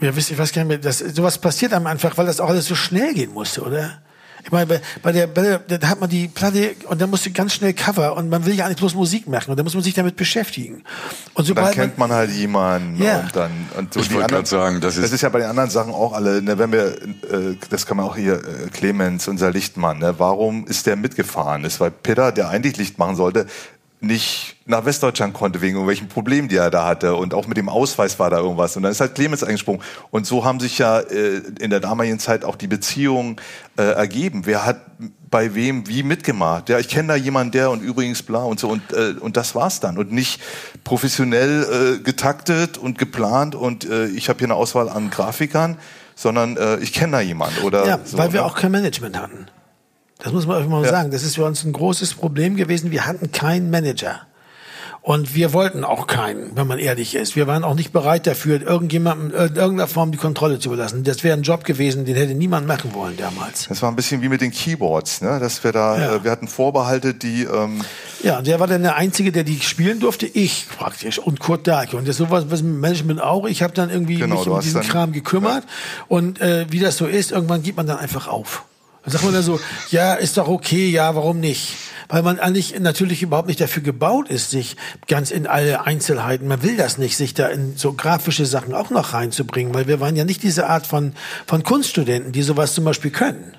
wir 0.00 0.14
wissen, 0.16 0.32
ich 0.32 0.38
weiß 0.38 0.52
gar 0.52 0.62
nicht 0.62 0.68
mehr, 0.68 0.78
das, 0.78 0.98
sowas 0.98 1.38
passiert 1.38 1.72
einem 1.72 1.86
einfach, 1.86 2.16
weil 2.18 2.26
das 2.26 2.40
auch 2.40 2.48
alles 2.48 2.66
so 2.66 2.74
schnell 2.74 3.14
gehen 3.14 3.32
musste, 3.32 3.62
oder? 3.62 4.00
Ich 4.46 4.52
meine, 4.52 4.66
bei, 4.66 4.80
bei 5.02 5.10
der, 5.12 5.26
bei 5.26 5.40
der, 5.40 5.58
da 5.78 5.88
hat 5.88 6.00
man 6.00 6.10
die 6.10 6.28
Platte 6.28 6.72
und 6.90 7.00
dann 7.00 7.08
musst 7.08 7.24
du 7.24 7.30
ganz 7.30 7.54
schnell 7.54 7.72
Cover 7.72 8.14
und 8.14 8.28
man 8.28 8.44
will 8.44 8.54
ja 8.54 8.66
eigentlich 8.66 8.76
bloß 8.76 8.94
Musik 8.94 9.26
machen 9.26 9.50
und 9.50 9.56
dann 9.56 9.64
muss 9.64 9.72
man 9.72 9.82
sich 9.82 9.94
damit 9.94 10.16
beschäftigen. 10.16 10.74
Und 10.74 10.84
Dann 11.38 11.44
sobald 11.46 11.74
kennt 11.74 11.96
man 11.96 12.12
halt 12.12 12.30
jemanden 12.30 13.02
Ja. 13.02 13.20
und 13.20 13.34
dann 13.34 13.50
und 13.78 13.94
so 13.94 14.00
Ich 14.00 14.08
die 14.08 14.14
wollte 14.16 14.26
anderen- 14.26 14.44
sagen, 14.44 14.80
das 14.82 14.96
ist- 14.98 15.04
das 15.04 15.12
ist 15.12 15.22
ja 15.22 15.30
bei 15.30 15.38
den 15.38 15.48
anderen 15.48 15.70
Sachen 15.70 15.94
auch 15.94 16.12
alle. 16.12 16.42
Ne, 16.42 16.58
wenn 16.58 16.72
wir, 16.72 16.88
äh, 16.88 17.56
das 17.70 17.86
kann 17.86 17.96
man 17.96 18.04
auch 18.04 18.16
hier 18.16 18.34
äh, 18.34 18.68
Clemens, 18.70 19.28
unser 19.28 19.50
Lichtmann. 19.50 20.00
Ne, 20.00 20.14
warum 20.18 20.66
ist 20.66 20.84
der 20.86 20.96
mitgefahren? 20.96 21.64
Ist 21.64 21.80
weil 21.80 21.90
Peter, 21.90 22.30
der 22.30 22.50
eigentlich 22.50 22.76
Licht 22.76 22.98
machen 22.98 23.16
sollte, 23.16 23.46
nicht 24.00 24.56
nach 24.66 24.84
Westdeutschland 24.84 25.34
konnte 25.34 25.60
wegen 25.60 25.74
irgendwelchen 25.74 26.08
Problemen, 26.08 26.48
die 26.48 26.56
er 26.56 26.70
da 26.70 26.86
hatte 26.86 27.14
und 27.14 27.34
auch 27.34 27.46
mit 27.46 27.56
dem 27.56 27.68
Ausweis 27.68 28.18
war 28.18 28.30
da 28.30 28.38
irgendwas 28.38 28.76
und 28.76 28.82
dann 28.82 28.92
ist 28.92 29.00
halt 29.00 29.14
Clemens 29.14 29.42
eingesprungen 29.42 29.82
und 30.10 30.26
so 30.26 30.44
haben 30.44 30.60
sich 30.60 30.78
ja 30.78 31.00
äh, 31.00 31.42
in 31.58 31.70
der 31.70 31.80
damaligen 31.80 32.18
Zeit 32.18 32.44
auch 32.44 32.56
die 32.56 32.66
Beziehungen 32.66 33.36
äh, 33.76 33.82
ergeben. 33.82 34.42
Wer 34.44 34.66
hat 34.66 34.80
bei 35.30 35.54
wem 35.54 35.88
wie 35.88 36.02
mitgemacht? 36.02 36.68
Ja, 36.68 36.78
ich 36.78 36.88
kenne 36.88 37.08
da 37.08 37.16
jemanden, 37.16 37.52
der 37.52 37.70
und 37.70 37.82
übrigens 37.82 38.22
bla 38.22 38.42
und 38.42 38.60
so 38.60 38.68
und 38.68 38.92
äh, 38.92 39.14
und 39.20 39.36
das 39.36 39.54
war's 39.54 39.80
dann 39.80 39.98
und 39.98 40.12
nicht 40.12 40.40
professionell 40.84 41.98
äh, 41.98 42.02
getaktet 42.02 42.78
und 42.78 42.98
geplant 42.98 43.54
und 43.54 43.88
äh, 43.88 44.06
ich 44.06 44.28
habe 44.28 44.38
hier 44.38 44.48
eine 44.48 44.54
Auswahl 44.54 44.88
an 44.88 45.10
Grafikern, 45.10 45.78
sondern 46.14 46.56
äh, 46.56 46.76
ich 46.78 46.92
kenne 46.92 47.12
da 47.12 47.20
jemanden 47.20 47.62
oder 47.62 47.86
Ja, 47.86 47.98
so, 48.04 48.18
weil 48.18 48.32
wir 48.32 48.40
ne? 48.40 48.46
auch 48.46 48.54
kein 48.54 48.70
Management 48.70 49.18
hatten. 49.18 49.46
Das 50.24 50.32
muss 50.32 50.46
man 50.46 50.56
einfach 50.56 50.70
mal 50.70 50.82
Ja. 50.84 50.90
sagen. 50.90 51.10
Das 51.10 51.22
ist 51.22 51.34
für 51.36 51.44
uns 51.44 51.62
ein 51.64 51.72
großes 51.72 52.14
Problem 52.14 52.56
gewesen. 52.56 52.90
Wir 52.90 53.06
hatten 53.06 53.30
keinen 53.30 53.70
Manager. 53.70 54.22
Und 55.02 55.34
wir 55.34 55.52
wollten 55.52 55.84
auch 55.84 56.06
keinen, 56.06 56.56
wenn 56.56 56.66
man 56.66 56.78
ehrlich 56.78 57.14
ist. 57.14 57.36
Wir 57.36 57.46
waren 57.46 57.62
auch 57.62 57.74
nicht 57.74 57.92
bereit 57.92 58.26
dafür, 58.26 58.62
irgendjemandem 58.62 59.32
in 59.32 59.54
irgendeiner 59.54 59.86
Form 59.86 60.12
die 60.12 60.16
Kontrolle 60.16 60.58
zu 60.58 60.70
überlassen. 60.70 61.04
Das 61.04 61.22
wäre 61.22 61.36
ein 61.36 61.42
Job 61.42 61.64
gewesen, 61.64 62.06
den 62.06 62.16
hätte 62.16 62.32
niemand 62.32 62.66
machen 62.66 62.94
wollen 62.94 63.14
damals. 63.18 63.66
Das 63.68 63.82
war 63.82 63.90
ein 63.92 63.96
bisschen 63.96 64.22
wie 64.22 64.30
mit 64.30 64.40
den 64.40 64.50
Keyboards, 64.50 65.20
ne? 65.20 65.38
Dass 65.40 65.62
wir 65.62 65.72
da, 65.72 65.98
Ja. 65.98 66.14
äh, 66.14 66.24
wir 66.24 66.30
hatten 66.30 66.48
Vorbehalte, 66.48 67.12
die 67.12 67.42
ähm, 67.42 67.82
Ja, 68.22 68.40
der 68.40 68.60
war 68.60 68.66
dann 68.66 68.80
der 68.82 68.96
Einzige, 68.96 69.30
der 69.30 69.44
die 69.44 69.60
spielen 69.60 70.00
durfte. 70.00 70.24
Ich 70.26 70.66
praktisch 70.78 71.18
und 71.18 71.38
Kurt 71.38 71.66
Dahlke. 71.66 71.98
Und 71.98 72.08
das 72.08 72.16
sowas 72.16 72.46
was 72.48 72.62
mit 72.62 72.74
Management 72.80 73.20
auch. 73.20 73.44
Ich 73.46 73.62
habe 73.62 73.74
dann 73.74 73.90
irgendwie 73.90 74.14
Genau, 74.20 74.38
mich 74.38 74.48
um 74.48 74.58
diesen 74.60 74.80
dann- 74.80 74.88
Kram 74.90 75.12
gekümmert. 75.12 75.64
Und 76.08 76.40
äh, 76.40 76.64
wie 76.70 76.80
das 76.80 76.96
so 76.96 77.04
ist, 77.04 77.30
irgendwann 77.30 77.62
gibt 77.62 77.76
man 77.76 77.86
dann 77.86 77.98
einfach 77.98 78.26
auf. 78.26 78.64
Dann 79.04 79.12
sagt 79.12 79.24
man 79.24 79.34
dann 79.34 79.42
so, 79.42 79.60
ja, 79.90 80.14
ist 80.14 80.38
doch 80.38 80.48
okay, 80.48 80.88
ja, 80.88 81.14
warum 81.14 81.38
nicht? 81.38 81.76
Weil 82.08 82.22
man 82.22 82.38
eigentlich 82.38 82.78
natürlich 82.80 83.22
überhaupt 83.22 83.48
nicht 83.48 83.60
dafür 83.60 83.82
gebaut 83.82 84.28
ist, 84.28 84.50
sich 84.50 84.76
ganz 85.08 85.30
in 85.30 85.46
alle 85.46 85.86
Einzelheiten, 85.86 86.48
man 86.48 86.62
will 86.62 86.76
das 86.76 86.96
nicht, 86.96 87.16
sich 87.16 87.34
da 87.34 87.48
in 87.48 87.76
so 87.76 87.92
grafische 87.92 88.46
Sachen 88.46 88.74
auch 88.74 88.90
noch 88.90 89.12
reinzubringen, 89.12 89.74
weil 89.74 89.88
wir 89.88 90.00
waren 90.00 90.16
ja 90.16 90.24
nicht 90.24 90.42
diese 90.42 90.68
Art 90.68 90.86
von, 90.86 91.14
von 91.46 91.62
Kunststudenten, 91.62 92.32
die 92.32 92.42
sowas 92.42 92.74
zum 92.74 92.84
Beispiel 92.84 93.10
können. 93.10 93.54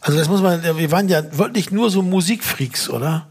Also 0.00 0.18
das 0.18 0.28
muss 0.28 0.40
man, 0.40 0.62
wir 0.62 0.90
waren 0.90 1.08
ja 1.08 1.36
wirklich 1.36 1.70
nur 1.70 1.90
so 1.90 2.00
Musikfreaks, 2.00 2.88
oder? 2.88 3.26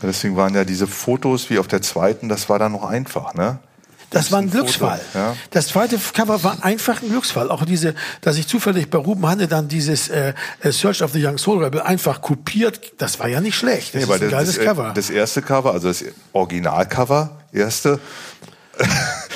Deswegen 0.00 0.36
waren 0.36 0.54
ja 0.54 0.64
diese 0.64 0.86
Fotos 0.86 1.50
wie 1.50 1.58
auf 1.58 1.66
der 1.66 1.82
zweiten, 1.82 2.28
das 2.28 2.48
war 2.48 2.58
dann 2.58 2.72
noch 2.72 2.84
einfach, 2.84 3.34
ne? 3.34 3.58
Das 4.10 4.32
war 4.32 4.38
ein 4.38 4.50
Glücksfall. 4.50 4.98
Foto, 5.12 5.18
ja. 5.18 5.36
Das 5.50 5.68
zweite 5.68 5.98
Cover 6.14 6.42
war 6.42 6.64
einfach 6.64 7.02
ein 7.02 7.10
Glücksfall. 7.10 7.50
Auch 7.50 7.64
diese, 7.66 7.94
dass 8.22 8.36
ich 8.38 8.46
zufällig 8.46 8.88
bei 8.88 8.96
Ruben 8.98 9.26
Hanne 9.26 9.48
dann 9.48 9.68
dieses 9.68 10.08
äh, 10.08 10.32
äh, 10.62 10.72
Search 10.72 11.02
of 11.02 11.12
the 11.12 11.24
Young 11.24 11.36
Soul 11.36 11.62
Rebel 11.62 11.82
einfach 11.82 12.22
kopiert, 12.22 12.92
das 12.98 13.18
war 13.20 13.28
ja 13.28 13.40
nicht 13.42 13.56
schlecht. 13.56 13.94
Das 13.94 14.06
Nee, 14.06 14.14
ist 14.14 14.22
ein 14.22 14.30
geiles 14.30 14.56
das, 14.56 14.64
Cover. 14.64 14.92
das 14.94 15.10
erste 15.10 15.42
Cover, 15.42 15.72
also 15.72 15.88
das 15.88 16.04
Originalcover, 16.32 17.36
erste. 17.52 18.00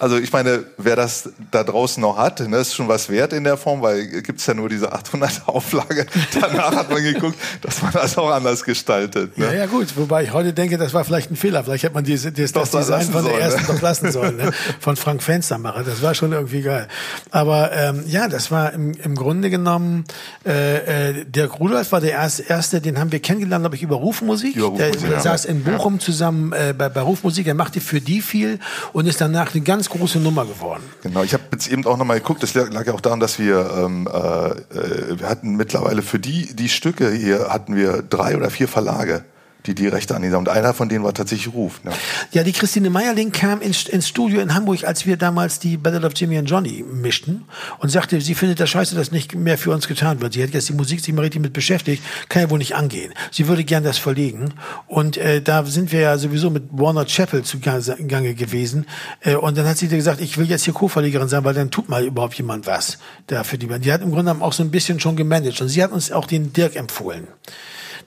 Also 0.00 0.16
ich 0.16 0.32
meine, 0.32 0.64
wer 0.78 0.96
das 0.96 1.28
da 1.50 1.62
draußen 1.62 2.00
noch 2.00 2.16
hat, 2.16 2.40
ne, 2.40 2.56
ist 2.56 2.74
schon 2.74 2.88
was 2.88 3.10
wert 3.10 3.34
in 3.34 3.44
der 3.44 3.58
Form, 3.58 3.82
weil 3.82 4.06
gibt's 4.22 4.46
ja 4.46 4.54
nur 4.54 4.70
diese 4.70 4.90
800 4.90 5.42
Auflage. 5.46 6.06
Danach 6.40 6.74
hat 6.74 6.90
man 6.90 7.02
geguckt, 7.02 7.38
dass 7.60 7.82
man 7.82 7.92
das 7.92 8.16
auch 8.16 8.30
anders 8.30 8.64
gestaltet. 8.64 9.36
Ne? 9.36 9.44
ja, 9.44 9.52
ja, 9.52 9.66
gut. 9.66 9.88
Wobei 9.96 10.24
ich 10.24 10.32
heute 10.32 10.54
denke, 10.54 10.78
das 10.78 10.94
war 10.94 11.04
vielleicht 11.04 11.30
ein 11.30 11.36
Fehler. 11.36 11.64
Vielleicht 11.64 11.84
hätte 11.84 11.92
man 11.92 12.04
diese, 12.04 12.32
das, 12.32 12.52
das 12.52 12.70
da 12.70 12.78
Design 12.78 13.08
von 13.08 13.24
der 13.24 13.32
sollen, 13.32 13.42
ersten 13.42 13.60
ne? 13.60 13.66
doch 13.66 13.82
lassen 13.82 14.10
sollen, 14.10 14.36
ne? 14.38 14.52
von 14.80 14.96
Frank 14.96 15.22
Fenstermacher. 15.22 15.84
Das 15.84 16.00
war 16.00 16.14
schon 16.14 16.32
irgendwie 16.32 16.62
geil. 16.62 16.88
Aber 17.30 17.70
ähm, 17.72 18.02
ja, 18.06 18.28
das 18.28 18.50
war 18.50 18.72
im, 18.72 18.92
im 18.92 19.14
Grunde 19.14 19.50
genommen, 19.50 20.06
äh, 20.46 21.10
äh, 21.10 21.24
Dirk 21.26 21.60
Rudolph 21.60 21.92
war 21.92 22.00
der 22.00 22.12
erste, 22.12 22.44
erste, 22.44 22.80
den 22.80 22.98
haben 22.98 23.12
wir 23.12 23.20
kennengelernt, 23.20 23.64
glaube 23.64 23.76
ich, 23.76 23.82
über 23.82 23.96
Rufmusik. 23.96 24.56
Über 24.56 24.70
der, 24.78 24.86
Rufmusik, 24.86 25.08
der 25.08 25.18
ja. 25.18 25.20
saß 25.20 25.44
in 25.44 25.62
Bochum 25.62 26.00
zusammen 26.00 26.54
äh, 26.54 26.72
bei, 26.72 26.88
bei 26.88 27.02
Rufmusik. 27.02 27.46
Er 27.46 27.54
machte 27.54 27.82
für 27.82 28.00
die 28.00 28.22
viel 28.22 28.60
und 28.94 29.06
ist 29.06 29.20
danach 29.20 29.54
eine 29.54 29.62
ganz 29.62 29.89
große 29.90 30.18
Nummer 30.18 30.46
geworden. 30.46 30.82
Genau, 31.02 31.22
ich 31.22 31.34
habe 31.34 31.44
jetzt 31.52 31.68
eben 31.68 31.84
auch 31.86 31.96
nochmal 31.96 32.18
geguckt, 32.18 32.42
das 32.42 32.54
lag 32.54 32.86
ja 32.86 32.94
auch 32.94 33.00
daran, 33.00 33.20
dass 33.20 33.38
wir, 33.38 33.70
ähm, 33.76 34.08
äh, 34.10 34.48
äh, 34.50 35.18
wir 35.20 35.28
hatten 35.28 35.56
mittlerweile 35.56 36.02
für 36.02 36.18
die, 36.18 36.54
die 36.54 36.68
Stücke 36.68 37.10
hier, 37.10 37.48
hatten 37.50 37.76
wir 37.76 38.02
drei 38.02 38.36
oder 38.36 38.50
vier 38.50 38.68
Verlage, 38.68 39.24
die 39.66 39.74
die 39.74 39.88
Rechte 39.88 40.14
an 40.14 40.34
Und 40.34 40.48
einer 40.48 40.74
von 40.74 40.88
denen 40.88 41.04
war 41.04 41.14
tatsächlich 41.14 41.52
Ruf. 41.54 41.82
Ne? 41.84 41.92
Ja, 42.32 42.42
die 42.42 42.52
Christine 42.52 42.90
Meierling 42.90 43.32
kam 43.32 43.60
ins, 43.60 43.86
ins 43.86 44.08
Studio 44.08 44.40
in 44.40 44.54
Hamburg, 44.54 44.84
als 44.84 45.06
wir 45.06 45.16
damals 45.16 45.58
die 45.58 45.76
Battle 45.76 46.06
of 46.06 46.12
Jimmy 46.16 46.38
and 46.38 46.48
Johnny 46.48 46.84
mischten 46.90 47.44
und 47.78 47.90
sagte, 47.90 48.20
sie 48.20 48.34
findet 48.34 48.60
das 48.60 48.70
scheiße, 48.70 48.94
dass 48.94 49.12
nicht 49.12 49.34
mehr 49.34 49.58
für 49.58 49.72
uns 49.72 49.88
getan 49.88 50.20
wird. 50.20 50.34
Sie 50.34 50.42
hätte 50.42 50.54
jetzt 50.54 50.68
die 50.68 50.72
Musik 50.72 51.00
sich 51.00 51.14
mal 51.14 51.22
richtig 51.22 51.42
mit 51.42 51.52
beschäftigt, 51.52 52.02
kann 52.28 52.42
ja 52.42 52.50
wohl 52.50 52.58
nicht 52.58 52.74
angehen. 52.74 53.12
Sie 53.30 53.48
würde 53.48 53.64
gern 53.64 53.84
das 53.84 53.98
verlegen. 53.98 54.54
Und 54.86 55.16
äh, 55.16 55.42
da 55.42 55.64
sind 55.64 55.92
wir 55.92 56.00
ja 56.00 56.18
sowieso 56.18 56.50
mit 56.50 56.64
Warner 56.70 57.06
Chappell 57.06 57.42
zugange 57.42 58.34
gewesen. 58.34 58.86
Äh, 59.20 59.34
und 59.34 59.56
dann 59.56 59.66
hat 59.66 59.78
sie 59.78 59.88
gesagt, 59.88 60.20
ich 60.20 60.38
will 60.38 60.48
jetzt 60.48 60.64
hier 60.64 60.74
Co-Verlegerin 60.74 61.28
sein, 61.28 61.44
weil 61.44 61.54
dann 61.54 61.70
tut 61.70 61.88
mal 61.88 62.04
überhaupt 62.04 62.34
jemand 62.34 62.66
was 62.66 62.98
da 63.26 63.44
für 63.44 63.58
die. 63.58 63.66
Die 63.66 63.92
hat 63.92 64.02
im 64.02 64.08
Grunde 64.08 64.24
genommen 64.24 64.42
auch 64.42 64.52
so 64.52 64.62
ein 64.62 64.70
bisschen 64.70 65.00
schon 65.00 65.16
gemanagt. 65.16 65.60
Und 65.60 65.68
sie 65.68 65.82
hat 65.82 65.92
uns 65.92 66.12
auch 66.12 66.26
den 66.26 66.52
Dirk 66.52 66.76
empfohlen 66.76 67.28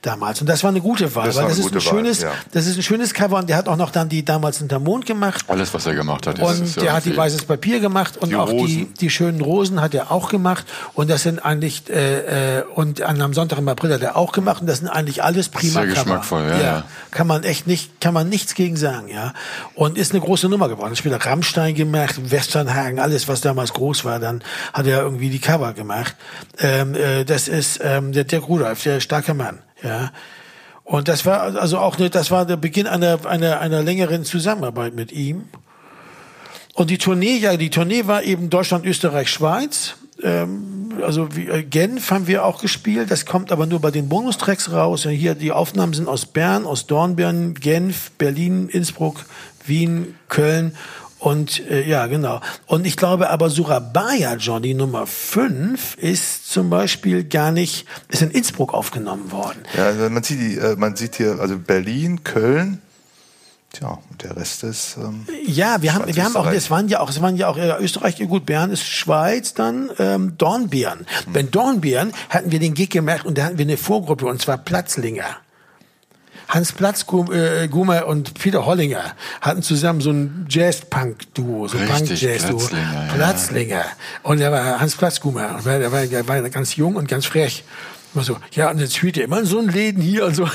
damals. 0.06 0.42
Und 0.42 0.48
das 0.48 0.64
war 0.64 0.70
eine 0.70 0.82
gute 0.82 1.14
Wahl, 1.16 1.28
Das 1.28 1.36
weil 1.38 1.44
das 1.48 1.54
ist 1.54 1.60
ein 1.60 1.64
gute 1.64 1.76
Wahl, 1.76 1.82
schönes, 1.82 2.22
ja. 2.22 2.32
das 2.52 2.68
ist 2.68 2.78
ein 2.78 2.84
schönes 2.84 3.14
Cover 3.14 3.38
und 3.38 3.50
der 3.50 3.58
hat 3.58 3.68
auch 3.68 3.78
noch 3.78 3.92
dann 3.92 4.10
die 4.10 4.24
damals 4.24 4.60
hinter 4.60 4.80
Mond 4.80 5.06
gemacht. 5.06 5.46
Alles, 5.48 5.74
was 5.74 5.86
er 5.86 5.96
gemacht 5.96 6.28
hat. 6.28 6.40
Und 6.40 6.62
ist 6.62 6.82
der 6.82 6.94
hat 6.94 7.06
die 7.06 7.16
weißes 7.16 7.46
Papier 7.46 7.80
gemacht 7.80 8.18
und 8.18 8.30
Die 8.30 8.36
auch 8.36 8.50
die, 8.50 8.86
die 9.00 9.10
schönen 9.10 9.42
Rosen 9.42 9.82
hat 9.82 9.94
er 9.94 10.12
auch 10.12 10.30
gemacht. 10.30 10.66
Und 10.94 11.10
das 11.10 11.24
sind 11.24 11.40
eigentlich, 11.44 11.90
äh, 11.90 12.60
äh, 12.60 12.64
und 12.76 13.02
an 13.02 13.22
am 13.22 13.34
Sonntag 13.34 13.58
im 13.60 13.68
April 13.68 13.94
hat 13.94 14.02
er 14.02 14.16
auch 14.16 14.32
gemacht. 14.32 14.62
Und 14.62 14.68
das 14.68 14.80
sind 14.80 14.90
eigentlich 14.90 15.24
alles 15.24 15.50
prima 15.50 15.74
Sehr 15.74 15.88
Cover. 15.88 15.94
geschmackvoll, 15.96 16.48
ja, 16.50 16.62
ja. 16.62 16.84
Kann 17.12 17.28
man 17.28 17.44
echt 17.44 17.68
nicht, 17.68 18.02
kann 18.02 18.14
man 18.14 18.30
nichts 18.30 18.56
gegen 18.56 18.76
sagen, 18.76 19.08
ja. 19.08 19.34
Und 19.76 19.98
ist 19.98 20.12
eine 20.12 20.22
große 20.22 20.50
Nummer 20.50 20.70
geworden. 20.70 20.96
Später 20.96 21.18
Rammstein 21.18 21.76
gemacht, 21.76 22.32
Westernhagen, 22.32 23.00
alles, 23.00 23.28
was 23.28 23.42
damals 23.42 23.74
groß 23.74 24.06
war, 24.06 24.20
dann 24.20 24.44
hat 24.74 24.86
er 24.88 25.02
irgendwie 25.02 25.30
die 25.30 25.40
Cover 25.40 25.74
gemacht. 25.74 26.16
Ähm, 26.60 26.96
äh, 26.96 27.24
das 27.24 27.48
ist 27.48 27.80
ähm, 27.84 28.12
der 28.12 28.24
Dirk 28.26 28.48
Rudolph, 28.48 28.84
der 28.84 29.00
starke 29.00 29.34
Mann, 29.34 29.60
ja. 29.84 30.12
Und 30.84 31.08
das 31.08 31.26
war 31.26 31.42
also 31.56 31.78
auch 31.80 31.98
eine, 31.98 32.10
das 32.10 32.30
war 32.30 32.46
der 32.46 32.58
Beginn 32.58 32.88
einer, 32.88 33.26
einer, 33.26 33.60
einer 33.62 33.82
längeren 33.82 34.26
Zusammenarbeit 34.26 34.94
mit 34.94 35.12
ihm. 35.12 35.46
Und 36.74 36.90
die 36.90 36.98
Tournee, 36.98 37.38
ja, 37.38 37.56
die 37.56 37.70
Tournee 37.70 38.08
war 38.08 38.24
eben 38.24 38.50
Deutschland, 38.50 38.86
Österreich, 38.86 39.30
Schweiz. 39.30 39.96
Ähm, 40.22 40.92
also 41.02 41.36
wie, 41.36 41.48
äh, 41.48 41.64
Genf 41.64 42.12
haben 42.12 42.28
wir 42.28 42.46
auch 42.46 42.62
gespielt. 42.62 43.12
Das 43.12 43.26
kommt 43.26 43.52
aber 43.52 43.66
nur 43.66 43.80
bei 43.80 43.92
den 43.92 44.10
Bonustracks 44.10 44.72
raus. 44.72 45.06
Und 45.06 45.14
hier 45.14 45.36
die 45.36 45.52
Aufnahmen 45.52 45.94
sind 45.94 46.10
aus 46.10 46.26
Bern, 46.26 46.66
aus 46.66 46.88
Dornbirn, 46.88 47.54
Genf, 47.54 48.12
Berlin, 48.18 48.70
Innsbruck, 48.70 49.26
Wien, 49.66 50.16
Köln. 50.30 50.76
Und 51.24 51.66
äh, 51.70 51.88
ja, 51.88 52.08
genau. 52.08 52.42
Und 52.66 52.86
ich 52.86 52.98
glaube 52.98 53.30
aber 53.30 53.50
Surabaya, 53.50 54.36
Johnny 54.36 54.74
Nummer 54.74 55.08
5, 55.08 55.96
ist 55.96 56.52
zum 56.52 56.70
Beispiel 56.70 57.24
gar 57.24 57.54
nicht, 57.54 57.88
ist 58.10 58.22
in 58.22 58.30
Innsbruck 58.30 58.74
aufgenommen 58.74 59.32
worden. 59.32 59.60
Ja, 59.78 59.86
also 59.86 60.10
man 60.10 60.22
sieht 60.24 60.42
die, 60.42 60.58
äh, 60.58 60.76
man 60.76 60.98
sieht 60.98 61.16
hier, 61.16 61.40
also 61.40 61.58
Berlin, 61.58 62.26
Köln, 62.26 62.82
tja, 63.72 64.00
und 64.10 64.22
der 64.22 64.36
Rest 64.36 64.66
ist. 64.66 64.98
Ähm, 64.98 65.26
Ja, 65.46 65.82
wir 65.82 65.94
haben, 65.94 66.14
wir 66.14 66.26
haben 66.26 66.36
auch, 66.36 66.52
es 66.52 66.70
waren 66.70 66.90
ja 66.90 67.00
auch, 67.00 67.10
es 67.10 67.22
waren 67.22 67.38
ja 67.38 67.48
auch 67.48 67.58
äh, 67.58 67.74
Österreich, 67.80 68.18
gut, 68.28 68.46
Bern 68.46 68.70
ist 68.70 68.84
Schweiz, 68.84 69.54
dann 69.54 69.92
ähm, 70.00 70.38
Dornbirn. 70.38 71.06
Hm. 71.24 71.32
Bei 71.32 71.44
Dornbirn 71.44 72.12
hatten 72.28 72.52
wir 72.52 72.60
den 72.60 72.74
Gig 72.74 72.90
gemacht 72.90 73.26
und 73.26 73.38
da 73.38 73.46
hatten 73.46 73.58
wir 73.58 73.66
eine 73.66 73.78
Vorgruppe 73.78 74.26
und 74.26 74.42
zwar 74.42 74.58
Platzlinger. 74.58 75.38
Hans 76.54 76.72
Platz, 76.72 77.04
äh, 77.32 77.68
und 77.68 78.36
Peter 78.36 78.64
Hollinger 78.66 79.16
hatten 79.42 79.64
zusammen 79.64 80.02
so 80.02 80.12
ein 80.12 80.46
Jazz-Punk-Duo, 80.48 81.68
so 81.68 81.80
Punk-Jazz-Duo. 81.80 82.58
Platzlinger, 82.58 83.08
ja. 83.08 83.14
Platzlinger. 83.14 83.86
Und 84.22 84.40
der 84.40 84.52
war 84.52 84.80
Hans 84.80 84.96
Platz 84.96 85.20
Gummer. 85.20 85.56
Und 85.56 85.66
Der 85.66 85.92
war, 85.92 86.06
der 86.06 86.28
war 86.28 86.50
ganz 86.52 86.76
jung 86.76 86.96
und 86.96 87.08
ganz 87.08 87.26
frech. 87.26 87.64
Immer 88.14 88.24
so, 88.24 88.38
ja, 88.52 88.70
und 88.70 88.78
jetzt 88.78 88.96
spielt 88.96 89.18
ihr 89.18 89.24
immer 89.24 89.40
in 89.40 89.46
so 89.46 89.58
einen 89.58 89.70
Läden 89.70 90.04
hier 90.04 90.28
und 90.28 90.36
so. 90.36 90.48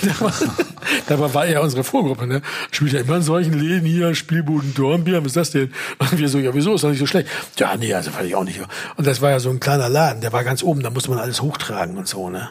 Dabei 1.09 1.35
war 1.35 1.47
ja 1.49 1.61
unsere 1.61 1.83
Vorgruppe, 1.83 2.29
ne? 2.29 2.43
Spielt 2.71 2.93
ja 2.93 3.01
immer 3.01 3.17
in 3.17 3.23
solchen 3.23 3.55
Läden 3.55 3.85
hier, 3.85 4.15
Spielbuden, 4.15 4.75
Dornbier, 4.75 5.19
was 5.19 5.29
ist 5.29 5.37
das 5.37 5.51
denn? 5.51 5.73
Und 5.99 6.17
wir 6.17 6.29
so, 6.29 6.39
ja, 6.39 6.55
wieso, 6.55 6.77
ist 6.77 6.85
doch 6.85 6.91
nicht 6.91 7.01
so 7.01 7.07
schlecht. 7.07 7.29
Ja, 7.59 7.77
nee, 7.77 7.93
also 7.93 8.13
fand 8.13 8.29
ich 8.29 8.37
auch 8.37 8.45
nicht. 8.45 8.61
Und 8.97 9.05
das 9.09 9.21
war 9.21 9.31
ja 9.31 9.41
so 9.41 9.51
ein 9.51 9.59
kleiner 9.59 9.89
Laden, 9.89 10.21
der 10.21 10.33
war 10.33 10.45
ganz 10.45 10.63
oben, 10.63 10.85
da 10.85 10.91
musste 10.91 11.11
man 11.11 11.19
alles 11.19 11.43
hochtragen 11.43 11.99
und 11.99 12.07
so, 12.07 12.31
ne? 12.31 12.51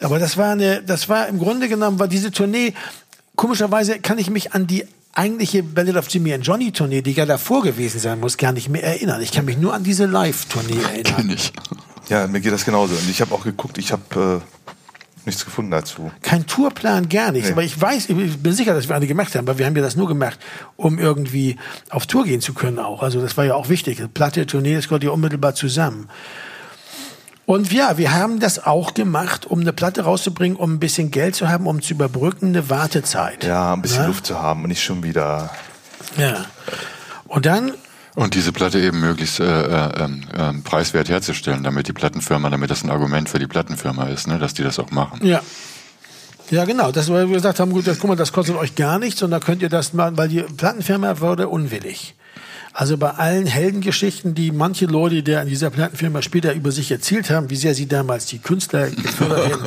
Aber 0.00 0.18
das 0.18 0.36
war 0.36 0.52
eine, 0.52 0.82
das 0.82 1.08
war 1.08 1.26
im 1.28 1.38
Grunde 1.38 1.68
genommen, 1.68 1.98
war 1.98 2.08
diese 2.08 2.30
Tournee, 2.30 2.74
komischerweise 3.36 3.98
kann 3.98 4.18
ich 4.18 4.30
mich 4.30 4.52
an 4.52 4.66
die 4.66 4.84
eigentliche 5.14 5.62
Ballad 5.62 5.96
of 5.96 6.08
Jimmy 6.08 6.32
and 6.32 6.46
Johnny 6.46 6.70
Tournee, 6.70 7.02
die 7.02 7.12
ja 7.12 7.26
davor 7.26 7.62
gewesen 7.62 7.98
sein 7.98 8.20
muss, 8.20 8.36
gar 8.36 8.52
nicht 8.52 8.68
mehr 8.68 8.84
erinnern. 8.84 9.20
Ich 9.20 9.32
kann 9.32 9.44
mich 9.44 9.58
nur 9.58 9.74
an 9.74 9.82
diese 9.82 10.06
Live-Tournee 10.06 10.80
erinnern. 10.82 11.16
Kenn 11.16 11.30
ich. 11.30 11.52
Ja, 12.08 12.26
mir 12.26 12.40
geht 12.40 12.52
das 12.52 12.64
genauso. 12.64 12.94
Und 12.94 13.10
ich 13.10 13.20
habe 13.20 13.34
auch 13.34 13.42
geguckt, 13.42 13.78
ich 13.78 13.92
habe 13.92 14.42
äh, 14.42 15.26
nichts 15.26 15.44
gefunden 15.44 15.70
dazu. 15.72 16.10
Kein 16.22 16.46
Tourplan, 16.46 17.08
gar 17.08 17.32
nichts. 17.32 17.48
Nee. 17.48 17.52
Aber 17.52 17.62
ich 17.64 17.78
weiß, 17.78 18.08
ich 18.08 18.38
bin 18.38 18.52
sicher, 18.52 18.74
dass 18.74 18.88
wir 18.88 18.96
eine 18.96 19.06
gemacht 19.06 19.34
haben, 19.34 19.46
aber 19.48 19.58
wir 19.58 19.66
haben 19.66 19.76
ja 19.76 19.82
das 19.82 19.96
nur 19.96 20.08
gemacht, 20.08 20.38
um 20.76 20.98
irgendwie 20.98 21.56
auf 21.90 22.06
Tour 22.06 22.24
gehen 22.24 22.40
zu 22.40 22.54
können 22.54 22.78
auch. 22.78 23.02
Also 23.02 23.20
das 23.20 23.36
war 23.36 23.44
ja 23.44 23.54
auch 23.54 23.68
wichtig. 23.68 24.02
Platte, 24.14 24.46
Tournee, 24.46 24.74
das 24.74 24.84
gehört 24.84 25.04
ja 25.04 25.10
unmittelbar 25.10 25.54
zusammen. 25.54 26.08
Und 27.48 27.72
ja, 27.72 27.96
wir 27.96 28.12
haben 28.12 28.40
das 28.40 28.66
auch 28.66 28.92
gemacht, 28.92 29.46
um 29.46 29.60
eine 29.60 29.72
Platte 29.72 30.02
rauszubringen, 30.02 30.54
um 30.58 30.74
ein 30.74 30.78
bisschen 30.78 31.10
Geld 31.10 31.34
zu 31.34 31.48
haben, 31.48 31.66
um 31.66 31.80
zu 31.80 31.94
überbrücken 31.94 32.48
eine 32.48 32.68
Wartezeit. 32.68 33.42
Ja, 33.42 33.72
ein 33.72 33.80
bisschen 33.80 34.02
Ne? 34.02 34.08
Luft 34.08 34.26
zu 34.26 34.38
haben 34.38 34.64
und 34.64 34.68
nicht 34.68 34.82
schon 34.82 35.02
wieder. 35.02 35.48
Ja. 36.18 36.44
Und 37.26 37.46
dann 37.46 37.72
Und 38.14 38.34
diese 38.34 38.52
Platte 38.52 38.78
eben 38.78 39.00
möglichst 39.00 39.40
äh, 39.40 39.44
äh, 39.46 40.08
ähm, 40.36 40.62
preiswert 40.62 41.08
herzustellen, 41.08 41.62
damit 41.62 41.88
die 41.88 41.94
Plattenfirma, 41.94 42.50
damit 42.50 42.70
das 42.70 42.84
ein 42.84 42.90
Argument 42.90 43.30
für 43.30 43.38
die 43.38 43.46
Plattenfirma 43.46 44.08
ist, 44.08 44.28
ne, 44.28 44.38
dass 44.38 44.52
die 44.52 44.62
das 44.62 44.78
auch 44.78 44.90
machen. 44.90 45.26
Ja. 45.26 45.40
Ja, 46.50 46.66
genau. 46.66 46.92
Das, 46.92 47.10
weil 47.10 47.28
wir 47.28 47.36
gesagt 47.36 47.60
haben, 47.60 47.72
gut, 47.72 47.86
das, 47.86 47.98
guck 47.98 48.08
mal, 48.08 48.16
das 48.16 48.30
kostet 48.30 48.56
euch 48.56 48.74
gar 48.74 48.98
nichts 48.98 49.22
und 49.22 49.30
da 49.30 49.40
könnt 49.40 49.62
ihr 49.62 49.70
das 49.70 49.94
machen, 49.94 50.18
weil 50.18 50.28
die 50.28 50.42
Plattenfirma 50.42 51.20
wurde 51.20 51.48
unwillig. 51.48 52.14
Also 52.78 52.96
bei 52.96 53.10
allen 53.10 53.46
Heldengeschichten, 53.46 54.36
die 54.36 54.52
manche 54.52 54.86
Leute, 54.86 55.24
die 55.24 55.32
in 55.32 55.48
dieser 55.48 55.68
Plattenfirma 55.68 56.22
später 56.22 56.54
über 56.54 56.70
sich 56.70 56.92
erzählt 56.92 57.28
haben, 57.28 57.50
wie 57.50 57.56
sehr 57.56 57.74
sie 57.74 57.88
damals 57.88 58.26
die 58.26 58.38
Künstler 58.38 58.88
gefördert 58.88 59.48
hätten. 59.48 59.64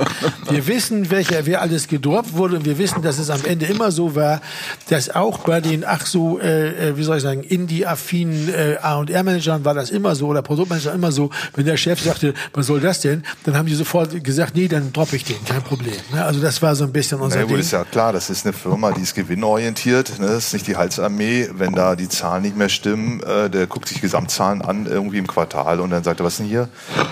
Wir 0.50 0.66
wissen, 0.66 1.12
welcher, 1.12 1.46
wer 1.46 1.62
alles 1.62 1.90
gedroppt 1.90 2.38
wurde 2.38 2.56
und 2.56 2.64
wir 2.64 2.78
wissen, 2.78 3.02
dass 3.02 3.20
es 3.20 3.30
am 3.30 3.44
Ende 3.44 3.66
immer 3.66 3.92
so 3.92 4.16
war, 4.16 4.40
dass 4.88 5.10
auch 5.10 5.40
bei 5.40 5.60
den, 5.60 5.84
ach 5.84 6.06
so, 6.06 6.40
äh, 6.40 6.92
äh, 6.92 6.98
wie 6.98 7.04
soll 7.04 7.18
ich 7.18 7.24
sagen, 7.24 7.44
Indie-affinen 7.44 8.48
äh, 8.48 8.78
A&R-Managern 8.82 9.66
war 9.66 9.74
das 9.74 9.90
immer 9.90 10.16
so 10.16 10.28
oder 10.28 10.42
Produktmanager 10.42 10.94
immer 10.94 11.12
so, 11.12 11.32
wenn 11.54 11.66
der 11.66 11.76
Chef 11.76 12.00
sagte, 12.02 12.34
was 12.54 12.68
soll 12.68 12.80
das 12.80 13.02
denn, 13.02 13.24
dann 13.44 13.58
haben 13.58 13.66
die 13.66 13.76
sofort 13.76 14.24
gesagt, 14.24 14.56
nee, 14.56 14.70
dann 14.70 14.94
droppe 14.94 15.18
ich 15.18 15.26
den, 15.26 15.44
kein 15.44 15.64
Problem. 15.64 15.98
Ne? 16.14 16.24
Also 16.24 16.40
das 16.40 16.62
war 16.62 16.76
so 16.76 16.86
ein 16.86 16.94
bisschen 16.94 17.20
unser 17.20 17.40
Na 17.40 17.42
gut, 17.42 17.52
Ding. 17.52 17.60
ist 17.60 17.72
ja 17.72 17.84
klar, 17.84 18.14
das 18.14 18.30
ist 18.30 18.46
eine 18.46 18.54
Firma, 18.54 18.94
die 18.94 19.02
ist 19.02 19.16
gewinnorientiert. 19.16 20.18
Ne? 20.18 20.28
Das 20.28 20.46
ist 20.46 20.54
nicht 20.54 20.68
die 20.68 20.78
Halsarmee. 20.78 21.50
Wenn 21.56 21.74
da 21.74 21.98
die 21.98 22.08
Zahlen 22.08 22.44
nicht 22.44 22.56
mehr 22.56 22.70
stimmen, 22.70 23.01
äh, 23.24 23.50
der 23.50 23.68
guckt 23.68 23.88
sich 23.88 24.02
Gesamtzahlen 24.02 24.62
an, 24.62 24.86
irgendwie 24.86 25.18
im 25.18 25.28
Quartal 25.28 25.80
und 25.80 25.90
dann 25.90 26.04
sagt 26.04 26.20
er, 26.22 26.26
was 26.26 26.34
ist 26.34 26.40
denn 26.40 26.48
hier? 26.48 26.70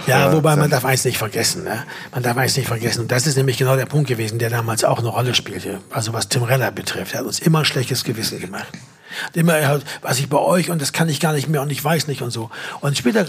Ja, 0.07 0.29
Äh, 0.29 0.33
wobei 0.35 0.55
man 0.55 0.69
darf 0.69 0.85
eins 0.85 1.03
nicht 1.05 1.17
vergessen. 1.17 1.63
Ne? 1.63 1.83
Man 2.13 2.23
darf 2.23 2.37
eins 2.37 2.55
nicht 2.55 2.67
vergessen. 2.67 3.01
Und 3.01 3.11
das 3.11 3.27
ist 3.27 3.35
nämlich 3.37 3.57
genau 3.57 3.75
der 3.75 3.85
Punkt 3.85 4.07
gewesen, 4.07 4.39
der 4.39 4.49
damals 4.49 4.83
auch 4.83 4.99
eine 4.99 5.09
Rolle 5.09 5.33
spielte. 5.35 5.79
Also 5.89 6.13
was 6.13 6.29
Tim 6.29 6.43
Reller 6.43 6.71
betrifft. 6.71 7.13
Er 7.13 7.19
hat 7.19 7.25
uns 7.25 7.39
immer 7.39 7.59
ein 7.59 7.65
schlechtes 7.65 8.03
Gewissen 8.03 8.39
gemacht. 8.39 8.67
Und 9.33 9.37
Immer, 9.37 9.53
er 9.57 9.81
was 10.01 10.19
ich 10.19 10.29
bei 10.29 10.37
euch 10.37 10.69
und 10.69 10.81
das 10.81 10.93
kann 10.93 11.09
ich 11.09 11.19
gar 11.19 11.33
nicht 11.33 11.49
mehr 11.49 11.61
und 11.61 11.71
ich 11.71 11.83
weiß 11.83 12.07
nicht 12.07 12.21
und 12.21 12.29
so. 12.31 12.49
Und 12.81 12.97
später 12.97 13.25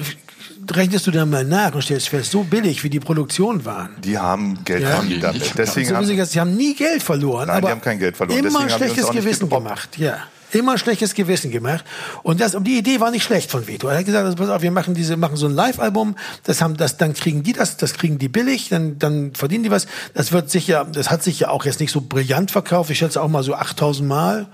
rechnest 0.73 1.07
du 1.07 1.11
dann 1.11 1.31
mal 1.31 1.45
nach 1.45 1.75
und 1.75 1.83
stellst 1.83 2.09
fest, 2.09 2.31
so 2.31 2.45
billig 2.45 2.85
wie 2.85 2.91
die 2.91 3.01
Produktionen 3.01 3.65
waren. 3.65 3.91
Die 4.05 4.19
haben 4.19 4.63
Geld 4.65 4.83
Ja. 4.83 4.99
haben 4.99 5.09
die 5.09 5.19
damit. 5.21 5.53
Deswegen 5.57 5.89
so 5.89 5.97
haben, 5.97 6.05
Sie, 6.07 6.41
haben 6.41 6.57
nie 6.57 6.75
Geld 6.75 7.03
verloren. 7.03 7.49
Nein, 7.49 7.63
die 7.63 7.69
haben 7.71 7.81
kein 7.81 7.99
Geld 7.99 8.17
verloren. 8.17 8.39
Immer 8.39 8.61
Deswegen 8.65 8.71
schlechtes 8.71 9.11
Gewissen 9.11 9.49
gemacht. 9.49 9.97
Ja. 9.97 10.19
Immer 10.53 10.73
ein 10.73 10.79
schlechtes 10.79 11.15
Gewissen 11.15 11.51
gemacht. 11.51 11.85
Und 12.23 12.41
das, 12.41 12.55
und 12.55 12.65
die 12.65 12.79
Idee 12.79 13.01
war 13.01 13.11
nicht 13.11 13.23
schlecht 13.23 13.51
von 13.51 13.67
Vito. 13.67 13.89
Er 13.89 13.99
hat 13.99 14.05
gesagt, 14.05 14.25
also 14.25 14.37
pass 14.37 14.49
auf, 14.49 14.63
wir 14.63 14.71
machen 14.71 14.95
diese, 14.95 15.17
machen 15.17 15.37
so 15.37 15.47
ein 15.47 15.55
Live-Album. 15.55 16.17
Das 16.45 16.61
haben, 16.61 16.77
das, 16.77 16.97
dann 16.97 17.15
kriegen 17.15 17.43
die 17.43 17.53
das, 17.53 17.77
das 17.77 17.95
kriegen 17.95 18.19
die 18.19 18.29
billig, 18.29 18.69
dann, 18.69 18.99
dann 18.99 19.33
verdienen 19.35 19.65
die 19.65 19.71
was. 19.71 19.87
Das 20.15 20.33
wird 20.33 20.51
sicher, 20.51 20.87
das 20.91 21.11
hat 21.11 21.23
sich 21.23 21.41
ja 21.41 21.51
auch 21.51 21.65
jetzt 21.65 21.81
nicht 21.81 21.93
so 21.93 22.01
brillant 22.01 22.51
verkauft. 22.51 22.91
Ich 22.91 22.99
schätze 22.99 23.23
auch 23.23 23.29
mal 23.29 23.43
so 23.43 23.55
8000 23.55 24.09
Mal. 24.09 24.47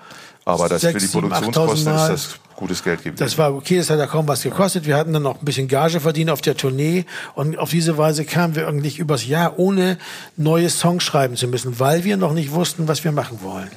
aber 0.44 0.68
das 0.68 0.82
für 0.82 0.92
Sechs, 0.92 1.04
die 1.04 1.18
Produktionskosten 1.18 1.88
8000 1.88 1.96
Mal. 1.96 2.14
ist 2.14 2.26
das 2.26 2.40
gutes 2.56 2.82
Geld 2.82 3.00
gewesen. 3.00 3.16
Das 3.18 3.38
war 3.38 3.54
okay, 3.54 3.78
das 3.78 3.90
hat 3.90 3.98
ja 3.98 4.06
kaum 4.06 4.26
was 4.26 4.42
gekostet. 4.42 4.86
Wir 4.86 4.96
hatten 4.96 5.12
dann 5.12 5.22
noch 5.22 5.40
ein 5.40 5.44
bisschen 5.44 5.68
Gage 5.68 6.00
verdient 6.00 6.30
auf 6.30 6.40
der 6.40 6.56
Tournee 6.56 7.04
und 7.34 7.58
auf 7.58 7.70
diese 7.70 7.96
Weise 7.96 8.24
kamen 8.24 8.56
wir 8.56 8.66
eigentlich 8.66 8.98
übers 8.98 9.26
Jahr, 9.26 9.58
ohne 9.58 9.98
neue 10.36 10.70
Songs 10.70 11.04
schreiben 11.04 11.36
zu 11.36 11.46
müssen, 11.48 11.78
weil 11.78 12.04
wir 12.04 12.16
noch 12.16 12.32
nicht 12.32 12.52
wussten, 12.52 12.88
was 12.88 13.04
wir 13.04 13.12
machen 13.12 13.38
wollen. 13.42 13.70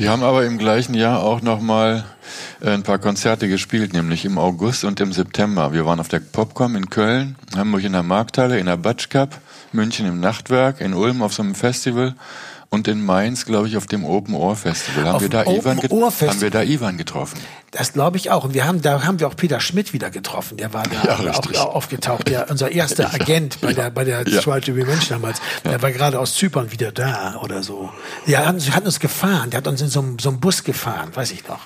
Wir 0.00 0.10
haben 0.10 0.22
aber 0.22 0.46
im 0.46 0.56
gleichen 0.56 0.94
Jahr 0.94 1.22
auch 1.22 1.42
noch 1.42 1.60
mal 1.60 2.04
äh, 2.62 2.70
ein 2.70 2.82
paar 2.82 2.98
Konzerte 2.98 3.48
gespielt, 3.48 3.92
nämlich 3.92 4.24
im 4.24 4.38
August 4.38 4.82
und 4.84 4.98
im 4.98 5.12
September. 5.12 5.74
Wir 5.74 5.84
waren 5.84 6.00
auf 6.00 6.08
der 6.08 6.20
Popcom 6.20 6.74
in 6.74 6.88
Köln, 6.88 7.36
Hamburg 7.54 7.84
in 7.84 7.92
der 7.92 8.02
Markthalle, 8.02 8.58
in 8.58 8.64
der 8.64 8.78
Batsch 8.78 9.10
Cup, 9.10 9.38
München 9.72 10.06
im 10.06 10.18
Nachtwerk, 10.18 10.80
in 10.80 10.94
Ulm 10.94 11.20
auf 11.20 11.34
so 11.34 11.42
einem 11.42 11.54
Festival 11.54 12.14
und 12.70 12.86
in 12.88 13.04
Mainz, 13.04 13.44
glaube 13.44 13.68
ich, 13.68 13.76
auf 13.76 13.86
dem 13.86 14.04
Open 14.04 14.34
Ohr 14.34 14.54
Festival. 14.56 15.04
Haben 15.04 15.14
Auf 15.16 15.22
wir 15.22 15.28
da 15.28 15.42
Ivan 15.42 15.78
haben 15.78 16.40
wir 16.40 16.50
da 16.50 16.62
Ivan 16.62 16.96
getroffen? 16.96 17.38
Das 17.72 17.92
glaube 17.92 18.16
ich 18.16 18.30
auch. 18.30 18.44
Und 18.44 18.54
wir 18.54 18.64
haben, 18.66 18.80
da 18.80 19.02
haben 19.04 19.20
wir 19.20 19.28
auch 19.28 19.36
Peter 19.36 19.60
Schmidt 19.60 19.92
wieder 19.92 20.10
getroffen. 20.10 20.56
Der 20.56 20.72
war 20.72 20.84
da 20.84 21.02
Ja, 21.24 21.32
auch, 21.34 21.52
auch 21.54 21.74
aufgetaucht. 21.74 22.28
Der, 22.28 22.50
unser 22.50 22.70
erster 22.70 23.12
Agent 23.14 23.60
bei 23.60 23.72
der, 23.72 23.90
bei 23.90 24.04
der 24.04 24.26
Ja. 24.28 24.40
Try 24.40 24.60
to 24.60 24.72
be 24.72 24.84
Mensch 24.84 25.08
damals. 25.08 25.40
Der 25.64 25.80
war 25.82 25.90
gerade 25.92 26.18
aus 26.18 26.34
Zypern 26.34 26.70
wieder 26.72 26.90
da 26.92 27.36
oder 27.42 27.62
so. 27.62 27.90
Der 28.26 28.46
hat, 28.46 28.54
uns- 28.54 28.70
hat 28.70 28.84
uns 28.84 28.98
gefahren. 29.00 29.50
Der 29.50 29.58
hat 29.58 29.66
uns 29.68 29.80
in 29.82 29.88
so 29.88 30.04
so 30.20 30.28
einem 30.30 30.40
Bus 30.40 30.62
gefahren, 30.64 31.10
weiß 31.14 31.32
ich 31.32 31.46
noch. 31.48 31.60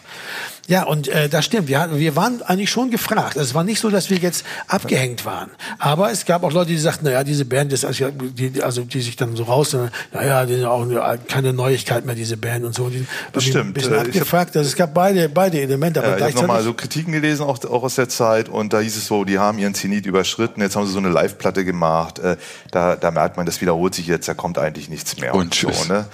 Ja, 0.66 0.84
und 0.84 1.08
äh, 1.08 1.28
das 1.28 1.44
stimmt. 1.44 1.68
Wir, 1.68 1.78
hatten, 1.78 1.98
wir 1.98 2.16
waren 2.16 2.40
eigentlich 2.42 2.70
schon 2.70 2.90
gefragt. 2.90 3.36
Also 3.36 3.42
es 3.50 3.54
war 3.54 3.64
nicht 3.64 3.80
so, 3.80 3.90
dass 3.90 4.08
wir 4.08 4.16
jetzt 4.16 4.44
abgehängt 4.66 5.24
waren. 5.26 5.50
Aber 5.78 6.10
es 6.10 6.24
gab 6.24 6.42
auch 6.42 6.52
Leute, 6.52 6.70
die 6.70 6.78
sagten, 6.78 7.04
naja, 7.04 7.22
diese 7.22 7.44
Band 7.44 7.72
ist, 7.72 7.84
also, 7.84 8.10
die, 8.10 8.62
also 8.62 8.82
die 8.82 9.00
sich 9.02 9.16
dann 9.16 9.36
so 9.36 9.42
raus, 9.44 9.76
naja, 10.12 10.46
die 10.46 10.54
sind 10.54 10.64
auch 10.64 10.86
keine 11.28 11.52
Neuigkeit 11.52 12.06
mehr, 12.06 12.14
diese 12.14 12.36
Band 12.38 12.64
und 12.64 12.74
so. 12.74 12.88
Die, 12.88 13.06
Das 13.32 13.44
stimmt. 13.44 13.66
Ein 13.66 13.72
bisschen 13.74 13.92
Äh, 13.92 13.96
ich 13.96 14.00
hab- 14.00 14.06
abgefragt. 14.08 14.56
Also 14.56 14.68
es 14.68 14.76
gab 14.76 14.94
beide, 14.94 15.28
beide 15.28 15.60
Elemente. 15.60 16.00
Aber 16.00 16.08
Ja, 16.08 16.16
ich 16.16 16.22
habe 16.22 16.32
gleichzeitig 16.32 16.48
nochmal 16.48 16.62
so 16.62 16.74
Kritiken 16.74 17.12
gelesen, 17.12 17.42
auch, 17.44 17.62
auch 17.64 17.82
aus 17.82 17.96
der 17.96 18.08
Zeit, 18.08 18.48
und 18.48 18.72
da 18.72 18.80
hieß 18.80 18.96
es 18.96 19.06
so, 19.06 19.24
die 19.24 19.38
haben 19.38 19.58
ihren 19.58 19.74
Zenit 19.74 20.06
überschritten, 20.06 20.60
jetzt 20.62 20.76
haben 20.76 20.86
sie 20.86 20.92
so 20.92 20.98
eine 20.98 21.10
Live-Platte 21.10 21.64
gemacht, 21.64 22.18
äh, 22.20 22.36
da, 22.70 22.96
da 22.96 23.10
merkt 23.10 23.36
man, 23.36 23.44
das 23.44 23.60
wiederholt 23.60 23.94
sich 23.94 24.06
jetzt, 24.06 24.28
da 24.28 24.34
kommt 24.34 24.58
eigentlich 24.58 24.88
nichts 24.88 25.18
mehr. 25.20 25.34
Und 25.34 25.54
so, 25.54 25.68
tschüss. 25.68 25.88
ne? 25.88 26.06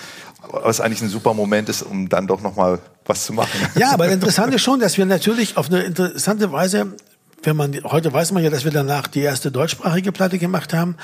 Was 0.52 0.80
eigentlich 0.80 1.02
ein 1.02 1.08
super 1.08 1.34
Moment 1.34 1.68
ist, 1.68 1.82
um 1.82 2.08
dann 2.08 2.26
doch 2.26 2.40
nochmal 2.40 2.80
was 3.10 3.26
zu 3.26 3.32
machen. 3.32 3.50
Ja, 3.74 3.92
aber 3.92 4.06
das 4.06 4.14
Interessante 4.14 4.56
ist 4.56 4.62
schon, 4.62 4.80
dass 4.80 4.96
wir 4.96 5.04
natürlich 5.04 5.56
auf 5.56 5.66
eine 5.66 5.80
interessante 5.80 6.52
Weise, 6.52 6.94
wenn 7.42 7.56
man, 7.56 7.76
heute 7.84 8.12
weiß 8.12 8.32
man 8.32 8.42
ja, 8.42 8.50
dass 8.50 8.64
wir 8.64 8.70
danach 8.70 9.08
die 9.08 9.20
erste 9.20 9.50
deutschsprachige 9.50 10.12
Platte 10.12 10.38
gemacht 10.38 10.72
haben, 10.72 10.96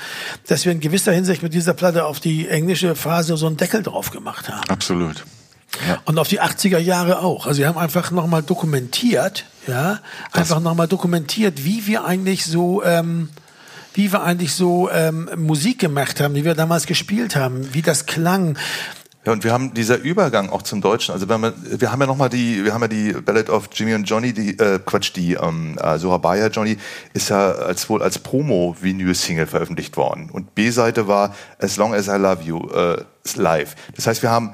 dass 0.47 0.65
wir 0.65 0.71
in 0.71 0.79
gewisser 0.79 1.11
Hinsicht 1.11 1.43
mit 1.43 1.53
dieser 1.53 1.73
Platte 1.73 2.05
auf 2.05 2.19
die 2.19 2.47
englische 2.47 2.95
Phase 2.95 3.37
so 3.37 3.47
einen 3.47 3.57
Deckel 3.57 3.83
drauf 3.83 4.11
gemacht 4.11 4.49
haben. 4.49 4.69
Absolut. 4.69 5.25
Und 6.05 6.17
auf 6.17 6.27
die 6.27 6.41
80er 6.41 6.79
Jahre 6.79 7.19
auch. 7.19 7.45
Also 7.45 7.59
wir 7.59 7.67
haben 7.67 7.77
einfach 7.77 8.09
nochmal 8.11 8.41
dokumentiert, 8.41 9.45
ja, 9.67 9.99
einfach 10.31 10.59
nochmal 10.59 10.87
dokumentiert, 10.87 11.65
wie 11.65 11.85
wir 11.85 12.05
eigentlich 12.05 12.45
so, 12.45 12.83
ähm, 12.83 13.29
wie 13.93 14.11
wir 14.11 14.23
eigentlich 14.23 14.53
so 14.53 14.89
ähm, 14.89 15.29
Musik 15.35 15.79
gemacht 15.79 16.19
haben, 16.19 16.35
wie 16.35 16.45
wir 16.45 16.55
damals 16.55 16.85
gespielt 16.85 17.35
haben, 17.35 17.73
wie 17.73 17.81
das 17.81 18.05
klang. 18.05 18.57
Ja, 19.27 19.33
und 19.33 19.43
wir 19.43 19.51
haben 19.51 19.73
dieser 19.73 19.97
Übergang 19.97 20.49
auch 20.51 20.61
zum 20.61 20.79
Deutschen. 20.79 21.11
Also 21.11 21.27
wenn 21.27 21.41
man, 21.41 21.53
wir 21.61 21.91
haben 21.91 21.99
ja 21.99 22.07
noch 22.07 22.15
mal 22.15 22.29
die, 22.29 22.63
wir 22.63 22.73
haben 22.73 22.83
ja 22.83 22.87
die 22.87 23.11
Ballad 23.11 23.49
of 23.49 23.67
Jimmy 23.73 23.93
und 23.93 24.05
Johnny, 24.05 24.31
die 24.31 24.57
äh, 24.57 24.79
Quatsch, 24.79 25.11
die 25.17 25.33
ähm, 25.33 25.77
äh, 25.79 25.97
Sohabaya 25.97 26.47
Johnny 26.47 26.77
ist 27.13 27.27
ja 27.27 27.51
als 27.51 27.89
wohl 27.89 28.01
als 28.01 28.19
Promo-Vinyl-Single 28.19 29.45
veröffentlicht 29.45 29.97
worden. 29.97 30.29
Und 30.31 30.55
B-Seite 30.55 31.09
war 31.09 31.35
As 31.59 31.75
Long 31.75 31.93
as 31.93 32.07
I 32.07 32.11
Love 32.11 32.41
You 32.41 32.69
äh, 32.69 33.03
live. 33.35 33.75
Das 33.97 34.07
heißt, 34.07 34.21
wir 34.21 34.31
haben 34.31 34.53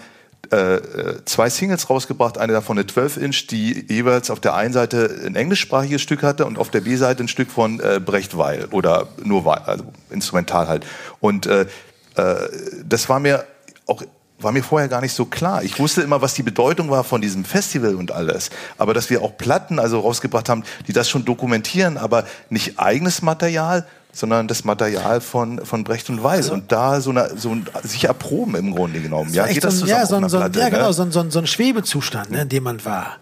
äh, 0.52 0.78
äh, 0.78 1.24
zwei 1.26 1.52
Singles 1.52 1.92
rausgebracht, 1.92 2.40
eine 2.40 2.54
davon 2.54 2.80
eine 2.80 2.88
12-Inch, 2.88 3.46
die 3.52 3.86
jeweils 3.88 4.32
auf 4.32 4.40
der 4.40 4.56
einen 4.56 4.74
Seite 4.74 5.22
ein 5.24 5.36
englischsprachiges 5.36 6.02
Stück 6.02 6.24
hatte 6.24 6.48
und 6.48 6.58
auf 6.58 6.72
der 6.72 6.82
B-Seite 6.82 7.24
ein 7.24 7.28
Stück 7.28 7.52
von 7.52 7.80
äh, 7.80 8.02
Brecht 8.04 8.40
Weil 8.40 8.66
oder 8.72 9.08
nur 9.24 9.46
Weil, 9.46 9.60
also 9.68 9.84
instrumental 10.10 10.68
halt. 10.68 10.84
Und 11.20 11.46
äh, 11.46 11.68
äh, 12.16 12.36
das 12.84 13.08
war 13.08 13.20
mir 13.20 13.46
auch 13.86 14.02
war 14.44 14.52
mir 14.52 14.64
vorher 14.64 14.88
gar 14.88 15.02
nicht 15.02 15.14
so 15.14 15.26
klar. 15.26 15.64
Ich 15.64 15.80
wusste 15.80 16.02
immer, 16.02 16.22
was 16.22 16.34
die 16.34 16.44
Bedeutung 16.44 16.90
war 16.90 17.04
von 17.04 17.22
diesem 17.22 17.46
Festival 17.46 17.96
und 17.96 18.12
alles. 18.12 18.50
Aber 18.78 18.94
dass 18.94 19.10
wir 19.10 19.22
auch 19.22 19.38
Platten 19.38 19.80
also 19.80 20.00
rausgebracht 20.00 20.50
haben, 20.50 20.64
die 20.88 20.94
das 20.94 21.10
schon 21.10 21.26
dokumentieren, 21.26 21.98
aber 21.98 22.26
nicht 22.50 22.80
eigenes 22.80 23.22
Material, 23.22 23.86
sondern 24.12 24.48
das 24.48 24.64
Material 24.64 25.22
von, 25.22 25.66
von 25.66 25.84
Brecht 25.84 26.10
und 26.10 26.24
Weiß. 26.24 26.52
und 26.52 26.72
da 26.72 27.02
so, 27.02 27.10
eine, 27.10 27.32
so 27.36 27.50
ein, 27.50 27.66
sich 27.84 28.06
erproben 28.06 28.56
im 28.56 28.76
Grunde 28.76 29.02
genommen. 29.02 29.34
Ja, 29.34 29.48
geht 29.48 29.64
das 29.64 29.80
so 29.80 29.86
ein, 29.86 29.90
zusammen 29.90 30.02
ja, 30.02 30.06
so 30.06 30.16
ein, 30.16 30.30
so 30.30 30.38
ein, 30.38 30.52
Platte, 30.52 30.60
ja, 30.60 30.70
genau, 30.70 30.88
ne? 30.88 30.94
so 30.94 31.02
ein, 31.02 31.12
so 31.12 31.20
ein, 31.20 31.32
so 31.32 31.40
ein 31.40 31.48
Schwebezustand, 31.48 32.30
ne, 32.30 32.44
in 32.44 32.50
dem 32.50 32.64
man 32.64 32.86
war. 32.86 33.18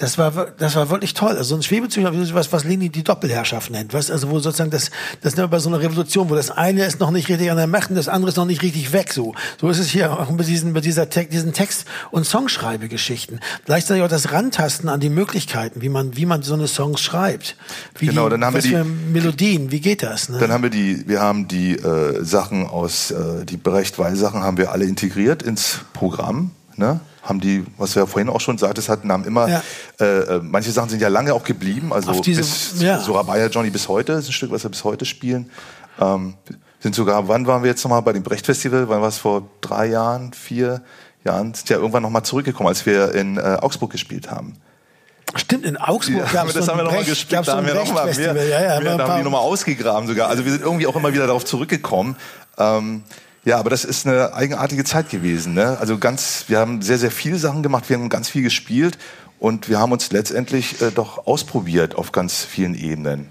Das 0.00 0.16
war, 0.16 0.46
das 0.56 0.76
war 0.76 0.88
wirklich 0.88 1.12
toll. 1.12 1.36
Also 1.36 1.54
ein 1.54 1.62
Schwebezug, 1.62 2.02
was, 2.32 2.50
was 2.52 2.64
Leni 2.64 2.88
die 2.88 3.04
Doppelherrschaft 3.04 3.70
nennt. 3.70 3.92
Was, 3.92 4.10
also 4.10 4.30
wo 4.30 4.38
sozusagen 4.40 4.70
das, 4.70 4.90
das 5.20 5.36
nennt 5.36 5.44
man 5.44 5.50
bei 5.50 5.58
so 5.58 5.68
einer 5.68 5.78
Revolution, 5.80 6.30
wo 6.30 6.34
das 6.34 6.50
eine 6.50 6.86
ist 6.86 7.00
noch 7.00 7.10
nicht 7.10 7.28
richtig 7.28 7.50
an 7.50 7.58
der 7.58 7.66
Macht 7.66 7.90
und 7.90 7.96
das 7.96 8.08
andere 8.08 8.30
ist 8.30 8.36
noch 8.36 8.46
nicht 8.46 8.62
richtig 8.62 8.94
weg. 8.94 9.12
So, 9.12 9.34
so 9.60 9.68
ist 9.68 9.78
es 9.78 9.90
hier 9.90 10.10
auch 10.18 10.24
bei 10.32 10.42
diesen, 10.44 10.72
bei 10.72 10.80
dieser 10.80 11.10
Te 11.10 11.26
diesen 11.26 11.52
Text- 11.52 11.84
und 12.10 12.24
Songschreibegeschichten. 12.24 13.40
Gleichzeitig 13.66 14.02
auch 14.02 14.08
das 14.08 14.32
Rantasten 14.32 14.88
an 14.88 15.00
die 15.00 15.10
Möglichkeiten, 15.10 15.82
wie 15.82 15.90
man, 15.90 16.16
wie 16.16 16.24
man 16.24 16.42
so 16.42 16.54
eine 16.54 16.66
Songs 16.66 17.00
schreibt. 17.02 17.56
Wie 17.98 18.06
Genau, 18.06 18.24
die, 18.28 18.30
dann 18.30 18.44
haben 18.46 18.54
wir 18.54 18.62
die- 18.62 18.90
Melodien, 19.12 19.70
wie 19.70 19.80
geht 19.80 20.02
das? 20.02 20.30
Ne? 20.30 20.38
Dann 20.38 20.50
haben 20.50 20.62
wir 20.62 20.70
die, 20.70 21.06
wir 21.08 21.20
haben 21.20 21.46
die 21.46 21.72
äh, 21.76 22.24
Sachen 22.24 22.66
aus, 22.66 23.10
äh, 23.10 23.44
die 23.44 23.58
Brecht-Weil-Sachen 23.58 24.42
haben 24.42 24.56
wir 24.56 24.72
alle 24.72 24.86
integriert 24.86 25.42
ins 25.42 25.80
Programm. 25.92 26.52
Ne? 26.76 27.00
Haben 27.22 27.40
die, 27.40 27.64
was 27.76 27.94
wir 27.96 28.06
vorhin 28.06 28.28
auch 28.30 28.40
schon 28.40 28.56
sagtest 28.58 28.88
hatten, 28.88 29.12
haben 29.12 29.24
immer, 29.24 29.48
Ja. 29.48 29.62
äh, 30.00 30.04
äh, 30.36 30.40
manche 30.42 30.70
Sachen 30.72 30.88
sind 30.88 31.02
ja 31.02 31.08
lange 31.08 31.34
auch 31.34 31.44
geblieben, 31.44 31.92
also 31.92 32.12
diese- 32.20 32.40
bis 32.40 32.80
ja. 32.80 32.98
Surabaya 32.98 33.48
Johnny 33.48 33.70
bis 33.70 33.88
heute, 33.88 34.12
ist 34.14 34.28
ein 34.28 34.32
Stück, 34.32 34.50
was 34.52 34.62
wir 34.64 34.70
bis 34.70 34.84
heute 34.84 35.04
spielen. 35.04 35.50
Ähm, 36.00 36.34
sind 36.78 36.94
sogar, 36.94 37.28
wann 37.28 37.46
waren 37.46 37.62
wir 37.62 37.68
jetzt 37.70 37.84
nochmal 37.84 38.00
bei 38.00 38.12
dem 38.14 38.22
Brecht-Festival? 38.22 38.88
Wann 38.88 39.02
war 39.02 39.08
es 39.08 39.18
vor 39.18 39.42
drei 39.60 39.86
Jahren, 39.86 40.32
vier 40.32 40.80
Jahren? 41.24 41.52
Sind 41.52 41.68
ja 41.68 41.76
irgendwann 41.76 42.02
nochmal 42.02 42.22
zurückgekommen, 42.22 42.68
als 42.70 42.86
wir 42.86 43.14
in 43.14 43.36
äh, 43.36 43.58
Augsburg 43.60 43.90
gespielt 43.92 44.30
haben. 44.30 44.54
Stimmt, 45.36 45.64
in 45.66 45.76
Augsburg 45.76 46.32
Ja, 46.32 46.44
das 46.44 46.66
haben 46.68 46.78
wir 46.78 46.84
nochmal 46.84 47.00
Brecht- 47.04 47.10
gespielt, 47.10 47.46
da 47.46 47.56
haben 47.58 47.66
wir 47.66 47.74
nochmal, 47.74 48.06
wir, 48.06 48.14
Brecht-Festival. 48.14 48.48
Ja, 48.48 48.62
ja, 48.76 48.82
wir, 48.82 48.92
haben 49.06 49.18
die 49.18 49.24
nochmal 49.24 49.42
ausgegraben 49.42 50.08
sogar. 50.08 50.28
Also 50.30 50.44
wir 50.44 50.52
sind 50.52 50.62
irgendwie 50.62 50.86
auch 50.86 50.96
immer 50.96 51.12
wieder 51.12 51.26
darauf 51.26 51.44
zurückgekommen. 51.44 52.16
Ähm, 52.58 53.02
ja, 53.44 53.58
aber 53.58 53.70
das 53.70 53.84
ist 53.84 54.06
eine 54.06 54.34
eigenartige 54.34 54.84
Zeit 54.84 55.08
gewesen. 55.08 55.54
Ne? 55.54 55.78
Also 55.80 55.98
ganz, 55.98 56.44
wir 56.48 56.58
haben 56.58 56.82
sehr, 56.82 56.98
sehr 56.98 57.10
viele 57.10 57.38
Sachen 57.38 57.62
gemacht, 57.62 57.88
wir 57.88 57.96
haben 57.96 58.08
ganz 58.08 58.28
viel 58.28 58.42
gespielt 58.42 58.98
und 59.38 59.68
wir 59.68 59.78
haben 59.78 59.92
uns 59.92 60.12
letztendlich 60.12 60.80
äh, 60.82 60.90
doch 60.90 61.26
ausprobiert 61.26 61.94
auf 61.94 62.12
ganz 62.12 62.44
vielen 62.44 62.74
Ebenen. 62.74 63.30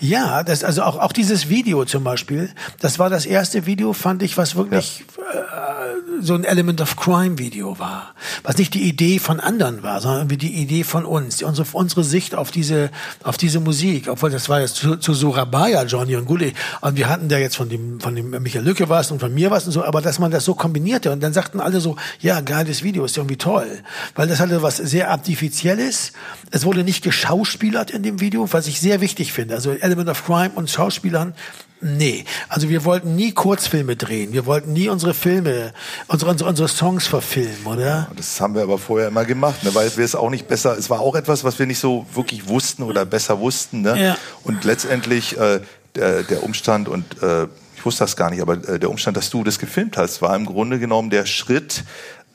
Ja, 0.00 0.42
das, 0.42 0.62
also 0.64 0.82
auch, 0.82 0.98
auch 0.98 1.12
dieses 1.12 1.48
Video 1.48 1.84
zum 1.84 2.04
Beispiel, 2.04 2.50
das 2.80 2.98
war 2.98 3.10
das 3.10 3.26
erste 3.26 3.66
Video, 3.66 3.92
fand 3.92 4.22
ich, 4.22 4.36
was 4.36 4.56
wirklich 4.56 5.04
äh, 5.32 6.20
so 6.20 6.34
ein 6.34 6.44
Element 6.44 6.80
of 6.80 6.96
Crime 6.96 7.38
Video 7.38 7.78
war. 7.78 8.14
Was 8.42 8.58
nicht 8.58 8.74
die 8.74 8.82
Idee 8.82 9.18
von 9.18 9.40
anderen 9.40 9.82
war, 9.82 10.00
sondern 10.00 10.20
irgendwie 10.20 10.36
die 10.36 10.54
Idee 10.54 10.84
von 10.84 11.04
uns, 11.04 11.42
unsere, 11.42 11.66
unsere 11.72 12.04
Sicht 12.04 12.34
auf 12.34 12.50
diese, 12.50 12.90
auf 13.22 13.36
diese 13.36 13.60
Musik. 13.60 14.08
Obwohl 14.08 14.30
das 14.30 14.48
war 14.48 14.60
jetzt 14.60 14.76
zu, 14.76 14.96
zu 14.96 15.14
Surabaya, 15.14 15.84
Johnny 15.84 16.16
und 16.16 16.26
Gulli. 16.26 16.54
Und 16.80 16.96
wir 16.96 17.08
hatten 17.08 17.28
da 17.28 17.38
jetzt 17.38 17.56
von 17.56 17.68
dem, 17.68 18.00
von 18.00 18.14
dem 18.14 18.30
Michael 18.30 18.64
Lücke 18.64 18.88
was 18.88 19.10
und 19.10 19.20
von 19.20 19.32
mir 19.34 19.50
was 19.50 19.66
und 19.66 19.72
so, 19.72 19.84
aber 19.84 20.00
dass 20.00 20.18
man 20.18 20.30
das 20.30 20.44
so 20.44 20.54
kombinierte 20.54 21.10
und 21.10 21.22
dann 21.22 21.32
sagten 21.32 21.60
alle 21.60 21.80
so, 21.80 21.96
ja, 22.20 22.40
geiles 22.40 22.82
Video, 22.82 23.04
ist 23.04 23.16
irgendwie 23.16 23.36
toll. 23.36 23.66
Weil 24.14 24.28
das 24.28 24.40
hatte 24.40 24.62
was 24.62 24.76
sehr 24.76 25.10
Artifizielles. 25.10 26.12
Es 26.50 26.64
wurde 26.64 26.84
nicht 26.84 27.02
geschauspielert 27.02 27.90
in 27.90 28.02
dem 28.02 28.20
Video, 28.20 28.52
was 28.52 28.66
ich 28.66 28.80
sehr 28.80 29.00
wichtig 29.00 29.32
finde. 29.32 29.55
Also 29.56 29.72
Element 29.72 30.08
of 30.08 30.24
Crime 30.24 30.50
und 30.54 30.70
Schauspielern, 30.70 31.34
nee. 31.80 32.24
Also 32.48 32.68
wir 32.68 32.84
wollten 32.84 33.16
nie 33.16 33.32
Kurzfilme 33.32 33.96
drehen. 33.96 34.32
Wir 34.32 34.46
wollten 34.46 34.72
nie 34.72 34.88
unsere 34.88 35.14
Filme, 35.14 35.72
unsere, 36.08 36.30
unsere, 36.30 36.50
unsere 36.50 36.68
Songs 36.68 37.06
verfilmen, 37.06 37.66
oder? 37.66 38.08
Das 38.16 38.40
haben 38.40 38.54
wir 38.54 38.62
aber 38.62 38.78
vorher 38.78 39.08
immer 39.08 39.24
gemacht, 39.24 39.64
ne? 39.64 39.74
weil 39.74 39.94
wir 39.96 40.04
es 40.04 40.14
auch 40.14 40.30
nicht 40.30 40.48
besser, 40.48 40.76
es 40.78 40.90
war 40.90 41.00
auch 41.00 41.14
etwas, 41.14 41.44
was 41.44 41.58
wir 41.58 41.66
nicht 41.66 41.78
so 41.78 42.06
wirklich 42.14 42.48
wussten 42.48 42.82
oder 42.82 43.04
besser 43.04 43.40
wussten. 43.40 43.82
Ne? 43.82 44.00
Ja. 44.00 44.18
Und 44.44 44.64
letztendlich 44.64 45.38
äh, 45.38 45.60
der, 45.94 46.22
der 46.22 46.42
Umstand 46.42 46.88
und 46.88 47.22
äh, 47.22 47.46
ich 47.76 47.84
wusste 47.84 48.04
das 48.04 48.16
gar 48.16 48.30
nicht, 48.30 48.42
aber 48.42 48.54
äh, 48.68 48.78
der 48.78 48.90
Umstand, 48.90 49.16
dass 49.16 49.30
du 49.30 49.44
das 49.44 49.58
gefilmt 49.58 49.96
hast, 49.96 50.22
war 50.22 50.34
im 50.34 50.46
Grunde 50.46 50.78
genommen 50.78 51.10
der 51.10 51.26
Schritt 51.26 51.84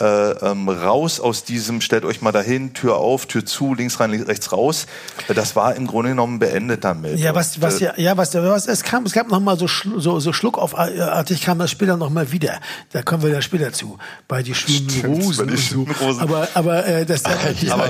ähm, 0.01 0.69
raus 0.69 1.19
aus 1.19 1.43
diesem, 1.43 1.81
stellt 1.81 2.05
euch 2.05 2.21
mal 2.21 2.31
dahin, 2.31 2.73
Tür 2.73 2.97
auf, 2.97 3.25
Tür 3.25 3.45
zu, 3.45 3.75
links 3.75 3.99
rein, 3.99 4.11
rechts 4.11 4.51
raus. 4.51 4.87
Äh, 5.27 5.33
Das 5.33 5.55
war 5.55 5.75
im 5.75 5.87
Grunde 5.87 6.09
genommen 6.09 6.39
beendet 6.39 6.83
damit. 6.83 7.19
Ja, 7.19 7.35
was, 7.35 7.61
was 7.61 7.81
äh, 7.81 7.85
ja, 7.85 7.93
ja, 7.97 8.17
was, 8.17 8.33
was, 8.33 8.67
es 8.67 8.83
kam, 8.83 9.05
es 9.05 9.13
gab 9.13 9.29
noch 9.29 9.39
mal 9.39 9.57
so, 9.57 9.67
so, 9.67 10.19
so 10.19 10.33
schluckaufartig 10.33 11.41
kam 11.41 11.59
das 11.59 11.71
später 11.71 11.97
noch 11.97 12.09
mal 12.09 12.31
wieder. 12.31 12.59
Da 12.91 13.01
kommen 13.03 13.23
wir 13.23 13.29
ja 13.29 13.41
später 13.41 13.71
zu. 13.71 13.97
Bei 14.27 14.41
die 14.43 14.55
schönen 14.55 14.89
Stimmt, 14.89 15.17
Rosen 15.17 15.37
bei 15.37 15.43
die 15.45 15.51
und 15.51 15.57
so. 15.57 15.63
schönen 15.63 15.91
Rosen. 15.91 16.21
Aber, 16.21 16.47
aber, 16.53 16.85
äh, 16.87 17.05
das, 17.05 17.23
Aber 17.69 17.89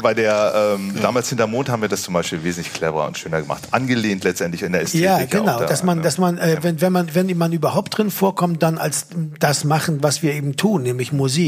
bei 0.00 0.14
der 0.14 0.74
ähm, 0.74 0.94
damals 1.02 1.28
hinter 1.28 1.46
Mond 1.46 1.68
haben 1.68 1.82
wir 1.82 1.88
das 1.88 2.02
zum 2.02 2.14
Beispiel 2.14 2.42
wesentlich 2.42 2.72
cleverer 2.72 3.06
und 3.06 3.18
schöner 3.18 3.42
gemacht. 3.42 3.62
Angelehnt 3.70 4.24
letztendlich 4.24 4.62
in 4.62 4.72
der 4.72 4.82
Ästhetik. 4.82 5.04
Ja, 5.04 5.24
genau, 5.24 5.46
daran, 5.46 5.66
dass 5.68 5.82
man, 5.82 5.98
ne? 5.98 6.04
dass 6.04 6.18
man, 6.18 6.38
äh, 6.38 6.58
wenn, 6.62 6.80
wenn 6.80 6.92
man, 6.92 7.14
wenn 7.14 7.36
man 7.36 7.52
überhaupt 7.52 7.98
drin 7.98 8.10
vorkommt, 8.10 8.62
dann 8.62 8.78
als 8.78 9.06
das 9.38 9.64
machen, 9.64 10.02
was 10.02 10.22
wir 10.22 10.32
eben 10.32 10.56
tun, 10.56 10.82
nämlich 10.82 11.12
Musik 11.12 11.41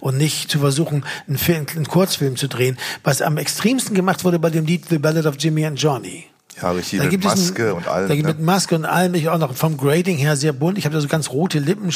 und 0.00 0.16
nicht 0.16 0.50
zu 0.50 0.58
versuchen, 0.60 1.04
einen, 1.26 1.38
Film, 1.38 1.66
einen 1.74 1.86
Kurzfilm 1.86 2.36
zu 2.36 2.48
drehen, 2.48 2.78
was 3.02 3.22
am 3.22 3.36
extremsten 3.36 3.94
gemacht 3.94 4.24
wurde 4.24 4.38
bei 4.38 4.50
dem 4.50 4.66
Lied 4.66 4.88
The 4.88 4.98
Ballad 4.98 5.26
of 5.26 5.36
Jimmy 5.38 5.66
and 5.66 5.80
Johnny. 5.80 6.26
Ja, 6.60 6.72
richtig, 6.72 6.98
Da 6.98 7.04
mit 7.04 7.10
gibt 7.12 7.24
es 7.24 7.30
Maske 7.30 7.68
ein, 7.68 7.72
und 7.72 7.88
allem. 7.88 8.08
Da 8.08 8.14
gibt 8.14 8.26
ne? 8.26 8.34
mit 8.34 8.42
Maske 8.42 8.74
und 8.74 8.84
allem, 8.84 9.14
ich 9.14 9.28
auch 9.28 9.38
noch 9.38 9.54
vom 9.54 9.76
Grading 9.76 10.18
her 10.18 10.36
sehr 10.36 10.52
bunt. 10.52 10.76
Ich 10.78 10.84
habe 10.84 10.94
da 10.94 11.00
so 11.00 11.08
ganz 11.08 11.30
rote 11.30 11.58
Lippen, 11.58 11.90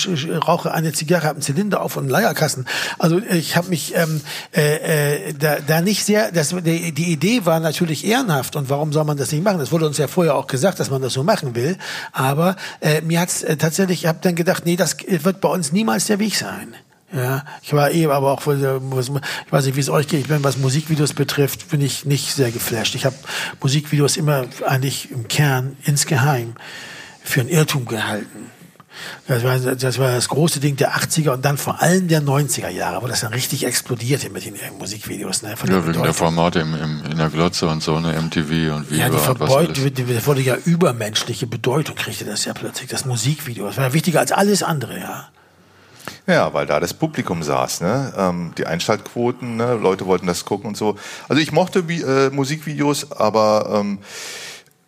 rauche 0.46 0.72
eine 0.72 0.92
Zigarre, 0.92 1.24
habe 1.24 1.34
einen 1.34 1.42
Zylinder 1.42 1.82
auf 1.82 1.96
und 1.96 2.04
einen 2.04 2.10
Leierkasten. 2.10 2.66
Also 2.98 3.18
ich 3.18 3.56
habe 3.56 3.68
mich 3.68 3.94
ähm, 3.94 4.20
äh, 4.56 5.28
äh, 5.28 5.34
da, 5.34 5.56
da 5.66 5.80
nicht 5.80 6.04
sehr, 6.04 6.32
das, 6.32 6.54
die, 6.64 6.92
die 6.92 7.12
Idee 7.12 7.44
war 7.44 7.60
natürlich 7.60 8.06
ehrenhaft 8.06 8.56
und 8.56 8.70
warum 8.70 8.92
soll 8.92 9.04
man 9.04 9.16
das 9.16 9.32
nicht 9.32 9.44
machen? 9.44 9.58
Das 9.58 9.70
wurde 9.70 9.86
uns 9.86 9.98
ja 9.98 10.08
vorher 10.08 10.34
auch 10.34 10.46
gesagt, 10.46 10.80
dass 10.80 10.90
man 10.90 11.02
das 11.02 11.12
so 11.12 11.24
machen 11.24 11.54
will. 11.54 11.76
Aber 12.12 12.56
äh, 12.80 13.02
mir 13.02 13.20
hat's 13.20 13.42
äh, 13.42 13.56
tatsächlich, 13.56 14.04
ich 14.04 14.06
habe 14.06 14.18
dann 14.22 14.34
gedacht, 14.34 14.64
nee, 14.64 14.76
das 14.76 14.96
wird 15.06 15.40
bei 15.40 15.48
uns 15.48 15.72
niemals 15.72 16.06
der 16.06 16.18
Weg 16.18 16.36
sein. 16.36 16.74
Ja, 17.14 17.44
ich 17.62 17.72
war 17.72 17.92
eben 17.92 18.10
aber 18.10 18.32
auch, 18.32 18.40
ich 18.40 18.46
weiß 18.46 19.66
nicht, 19.66 19.76
wie 19.76 19.80
es 19.80 19.88
euch 19.88 20.08
geht, 20.08 20.20
ich 20.20 20.28
bin, 20.28 20.42
was 20.42 20.56
Musikvideos 20.56 21.12
betrifft, 21.12 21.68
bin 21.68 21.80
ich 21.80 22.04
nicht 22.04 22.34
sehr 22.34 22.50
geflasht. 22.50 22.96
Ich 22.96 23.04
habe 23.04 23.14
Musikvideos 23.62 24.16
immer 24.16 24.46
eigentlich 24.66 25.12
im 25.12 25.28
Kern 25.28 25.76
insgeheim 25.84 26.54
für 27.22 27.40
ein 27.40 27.48
Irrtum 27.48 27.86
gehalten. 27.86 28.50
Das 29.26 29.42
war, 29.42 29.58
das 29.58 29.98
war 29.98 30.12
das 30.12 30.28
große 30.28 30.60
Ding 30.60 30.76
der 30.76 30.94
80er 30.94 31.30
und 31.30 31.44
dann 31.44 31.56
vor 31.56 31.82
allem 31.82 32.08
der 32.08 32.22
90er 32.22 32.68
Jahre, 32.68 33.02
wo 33.02 33.06
das 33.06 33.20
dann 33.20 33.32
richtig 33.32 33.64
explodierte 33.64 34.30
mit 34.30 34.44
den 34.44 34.54
Musikvideos. 34.78 35.42
Ne, 35.42 35.54
Ja, 35.66 35.86
wegen 35.86 36.02
der. 36.02 36.14
Formate 36.14 36.60
im, 36.60 36.74
im, 36.74 37.02
in 37.10 37.18
der 37.18 37.28
Glotze 37.28 37.66
und 37.66 37.82
so, 37.82 37.98
ne, 38.00 38.12
MTV 38.20 38.76
und 38.76 38.90
Viva 38.90 39.02
Ja, 39.02 39.08
die 39.08 39.18
Verbeut, 39.18 40.26
wurde 40.26 40.40
ja 40.42 40.56
übermenschliche 40.64 41.46
Bedeutung, 41.46 41.96
kriegte 41.96 42.24
das 42.24 42.44
ja 42.44 42.54
plötzlich, 42.54 42.88
das 42.88 43.04
Musikvideo. 43.04 43.66
Das 43.66 43.76
war 43.76 43.84
ja 43.84 43.92
wichtiger 43.92 44.20
als 44.20 44.32
alles 44.32 44.62
andere, 44.62 44.98
ja. 44.98 45.28
Ja, 46.26 46.52
weil 46.54 46.66
da 46.66 46.80
das 46.80 46.94
Publikum 46.94 47.42
saß, 47.42 47.80
ne? 47.80 48.12
Ähm, 48.16 48.52
die 48.58 48.66
Einschaltquoten, 48.66 49.56
ne? 49.56 49.74
Leute 49.74 50.06
wollten 50.06 50.26
das 50.26 50.44
gucken 50.44 50.68
und 50.68 50.76
so. 50.76 50.96
Also 51.28 51.40
ich 51.40 51.52
mochte 51.52 51.88
wie, 51.88 52.02
äh, 52.02 52.30
Musikvideos, 52.30 53.12
aber 53.12 53.80
ähm, 53.80 53.98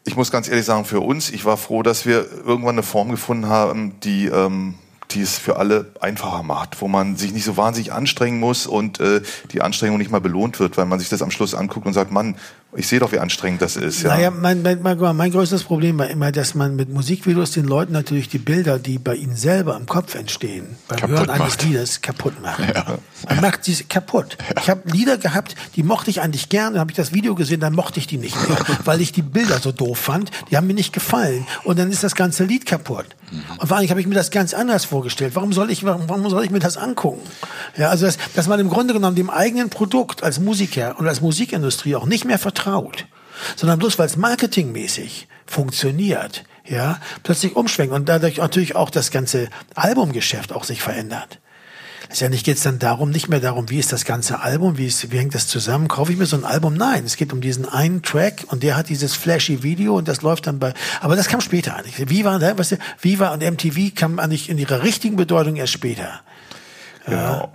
ich 0.04 0.16
muss 0.16 0.30
ganz 0.30 0.48
ehrlich 0.48 0.64
sagen, 0.64 0.84
für 0.84 1.00
uns, 1.00 1.30
ich 1.30 1.44
war 1.44 1.56
froh, 1.56 1.82
dass 1.82 2.06
wir 2.06 2.26
irgendwann 2.44 2.76
eine 2.76 2.82
Form 2.82 3.10
gefunden 3.10 3.48
haben, 3.48 3.98
die 4.00 4.26
ähm, 4.26 4.74
die 5.10 5.20
es 5.20 5.38
für 5.38 5.56
alle 5.56 5.92
einfacher 6.00 6.42
macht, 6.42 6.80
wo 6.80 6.88
man 6.88 7.16
sich 7.16 7.32
nicht 7.32 7.44
so 7.44 7.56
wahnsinnig 7.56 7.92
anstrengen 7.92 8.40
muss 8.40 8.66
und 8.66 9.00
äh, 9.00 9.22
die 9.52 9.62
Anstrengung 9.62 9.98
nicht 9.98 10.10
mal 10.10 10.20
belohnt 10.20 10.58
wird, 10.58 10.76
weil 10.76 10.86
man 10.86 10.98
sich 10.98 11.08
das 11.08 11.22
am 11.22 11.30
Schluss 11.30 11.54
anguckt 11.54 11.86
und 11.86 11.92
sagt, 11.92 12.10
Mann, 12.10 12.36
ich 12.76 12.88
sehe 12.88 13.00
doch, 13.00 13.12
wie 13.12 13.18
anstrengend 13.18 13.62
das 13.62 13.76
ist. 13.76 14.02
Ja. 14.02 14.10
Naja, 14.10 14.30
mein, 14.30 14.62
mein, 14.62 14.82
mein, 14.82 15.16
mein 15.16 15.30
größtes 15.30 15.64
Problem 15.64 15.98
war 15.98 16.08
immer, 16.08 16.32
dass 16.32 16.54
man 16.54 16.76
mit 16.76 16.88
Musikvideos 16.88 17.52
den 17.52 17.64
Leuten 17.64 17.92
natürlich 17.92 18.28
die 18.28 18.38
Bilder, 18.38 18.78
die 18.78 18.98
bei 18.98 19.14
ihnen 19.14 19.36
selber 19.36 19.76
im 19.76 19.86
Kopf 19.86 20.14
entstehen, 20.14 20.76
beim 20.88 20.98
Kaputt 20.98 21.16
Hören 21.16 21.30
eines 21.30 21.48
macht. 21.48 21.62
Liedes 21.64 22.02
kaputt 22.02 22.42
machen. 22.42 22.66
Man 23.28 23.40
macht 23.40 23.64
sie 23.64 23.74
kaputt. 23.84 24.36
Ich 24.60 24.70
habe 24.70 24.82
Lieder 24.90 25.18
gehabt, 25.18 25.56
die 25.74 25.82
mochte 25.82 26.10
ich 26.10 26.20
eigentlich 26.20 26.48
gern, 26.48 26.74
dann 26.74 26.80
habe 26.80 26.90
ich 26.90 26.96
das 26.96 27.12
Video 27.12 27.34
gesehen, 27.34 27.60
dann 27.60 27.74
mochte 27.74 27.98
ich 27.98 28.06
die 28.06 28.18
nicht 28.18 28.36
mehr, 28.48 28.58
weil 28.84 29.00
ich 29.00 29.12
die 29.12 29.22
Bilder 29.22 29.58
so 29.58 29.72
doof 29.72 29.98
fand, 29.98 30.30
die 30.50 30.56
haben 30.56 30.66
mir 30.66 30.74
nicht 30.74 30.92
gefallen 30.92 31.46
und 31.64 31.78
dann 31.78 31.90
ist 31.90 32.04
das 32.04 32.14
ganze 32.14 32.44
Lied 32.44 32.66
kaputt. 32.66 33.06
Und 33.58 33.66
vor 33.66 33.76
allem 33.76 33.90
habe 33.90 34.00
ich 34.00 34.06
mir 34.06 34.14
das 34.14 34.30
ganz 34.30 34.54
anders 34.54 34.84
vorgestellt. 34.84 35.34
Warum 35.34 35.52
soll 35.52 35.70
ich, 35.70 35.84
warum, 35.84 36.08
warum 36.08 36.30
soll 36.30 36.44
ich 36.44 36.50
mir 36.50 36.60
das 36.60 36.76
angucken? 36.76 37.20
Ja, 37.76 37.88
also 37.88 38.06
dass, 38.06 38.18
dass 38.34 38.46
man 38.46 38.60
im 38.60 38.68
Grunde 38.68 38.94
genommen 38.94 39.16
dem 39.16 39.30
eigenen 39.30 39.68
Produkt 39.68 40.22
als 40.22 40.38
Musiker 40.38 40.98
und 40.98 41.08
als 41.08 41.20
Musikindustrie 41.20 41.96
auch 41.96 42.06
nicht 42.06 42.24
mehr 42.24 42.38
vertraut, 42.38 42.65
sondern 43.56 43.78
bloß 43.78 43.98
weil 43.98 44.06
es 44.06 44.16
marketingmäßig 44.16 45.28
funktioniert, 45.46 46.44
ja, 46.64 47.00
plötzlich 47.22 47.54
umschwenkt 47.54 47.94
und 47.94 48.08
dadurch 48.08 48.38
natürlich 48.38 48.74
auch 48.74 48.90
das 48.90 49.10
ganze 49.10 49.48
Albumgeschäft 49.74 50.52
auch 50.52 50.64
sich 50.64 50.82
verändert. 50.82 51.38
Letztendlich 52.08 52.44
geht 52.44 52.56
es 52.56 52.62
dann 52.62 52.78
darum, 52.78 53.10
nicht 53.10 53.28
mehr 53.28 53.40
darum, 53.40 53.68
wie 53.68 53.78
ist 53.78 53.92
das 53.92 54.04
ganze 54.04 54.40
Album, 54.40 54.78
wie, 54.78 54.86
ist, 54.86 55.10
wie 55.10 55.18
hängt 55.18 55.34
das 55.34 55.48
zusammen, 55.48 55.88
kaufe 55.88 56.12
ich 56.12 56.18
mir 56.18 56.26
so 56.26 56.36
ein 56.36 56.44
Album? 56.44 56.74
Nein, 56.74 57.04
es 57.04 57.16
geht 57.16 57.32
um 57.32 57.40
diesen 57.40 57.68
einen 57.68 58.02
Track 58.02 58.44
und 58.48 58.62
der 58.62 58.76
hat 58.76 58.88
dieses 58.88 59.14
flashy 59.14 59.62
Video 59.64 59.96
und 59.96 60.06
das 60.06 60.22
läuft 60.22 60.46
dann 60.46 60.60
bei, 60.60 60.72
aber 61.00 61.16
das 61.16 61.26
kam 61.26 61.40
später 61.40 61.74
eigentlich. 61.74 62.08
Viva, 62.08 62.38
ne, 62.38 62.56
weißt 62.56 62.72
du, 62.72 62.76
Viva 63.00 63.32
und 63.32 63.42
MTV 63.42 63.94
kam 63.94 64.20
eigentlich 64.20 64.48
in 64.48 64.58
ihrer 64.58 64.82
richtigen 64.82 65.16
Bedeutung 65.16 65.56
erst 65.56 65.72
später. 65.72 66.20
Genau. 67.06 67.52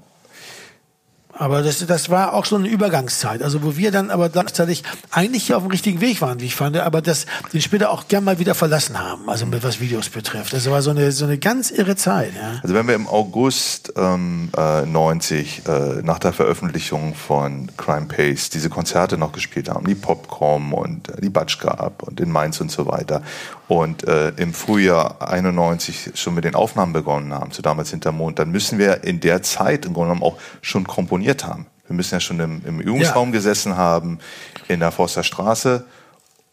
Aber 1.42 1.64
das, 1.64 1.84
das 1.88 2.12
war 2.12 2.36
auch 2.36 2.46
schon 2.46 2.62
eine 2.62 2.72
Übergangszeit. 2.72 3.42
Also 3.42 3.64
wo 3.64 3.76
wir 3.76 3.90
dann 3.90 4.12
aber 4.12 4.30
gleichzeitig 4.30 4.84
eigentlich 5.10 5.48
hier 5.48 5.58
auf 5.58 5.64
dem 5.64 5.72
richtigen 5.72 6.00
Weg 6.00 6.22
waren, 6.22 6.40
wie 6.40 6.46
ich 6.46 6.56
fand, 6.56 6.78
aber 6.78 7.02
das 7.02 7.26
den 7.52 7.62
später 7.62 7.90
auch 7.90 8.08
gern 8.08 8.24
mal 8.24 8.38
wieder 8.38 8.54
verlassen 8.54 9.00
haben, 9.00 9.28
also 9.28 9.48
mit 9.48 9.64
was 9.64 9.80
Videos 9.80 10.10
betrifft. 10.10 10.54
Das 10.54 10.70
war 10.70 10.84
so 10.84 10.92
eine, 10.92 11.12
so 11.12 11.26
eine 11.26 11.40
ganz 11.40 11.72
irre 11.72 11.96
Zeit. 11.96 12.34
Ja. 12.36 12.60
Also 12.62 12.76
wenn 12.76 12.88
wir 12.88 12.94
im 12.94 13.08
August 13.08 13.92
ähm, 13.96 14.50
äh, 14.56 14.86
90 14.86 15.64
äh, 15.68 15.72
nach 16.04 16.20
der 16.20 16.32
Veröffentlichung 16.32 17.16
von 17.16 17.72
Crime 17.76 18.06
Pace 18.06 18.52
diese 18.52 18.70
Konzerte 18.70 19.18
noch 19.18 19.32
gespielt 19.32 19.68
haben, 19.68 19.88
die 19.88 19.96
Popcom 19.96 20.76
und 20.76 21.10
äh, 21.10 21.22
die 21.22 21.32
Batschka 21.32 21.70
Up 21.70 22.04
und 22.04 22.20
in 22.20 22.30
Mainz 22.30 22.62
und 22.62 22.70
so 22.70 22.86
weiter 22.86 23.24
und 23.72 24.06
äh, 24.06 24.34
im 24.36 24.54
Frühjahr 24.54 25.16
91 25.22 26.12
schon 26.16 26.34
mit 26.34 26.44
den 26.44 26.56
Aufnahmen 26.56 26.92
begonnen 26.92 27.34
haben, 27.34 27.52
zu 27.52 27.62
damals 27.62 27.90
Hintermond, 27.92 28.38
dann 28.38 28.52
müssen 28.52 28.78
wir 28.78 29.06
in 29.06 29.22
der 29.22 29.44
Zeit 29.44 29.86
im 29.86 29.94
Grunde 29.94 30.14
genommen 30.14 30.24
auch 30.24 30.38
schon 30.62 30.86
komponiert 31.32 31.46
haben. 31.46 31.68
Wir 31.88 31.96
müssen 31.96 32.16
ja 32.16 32.20
schon 32.20 32.40
im, 32.40 32.62
im 32.66 32.80
Übungsraum 32.80 33.30
ja. 33.30 33.34
gesessen 33.34 33.76
haben, 33.76 34.20
in 34.68 34.80
der 34.80 34.92
Forster 34.92 35.24
Straße 35.24 35.86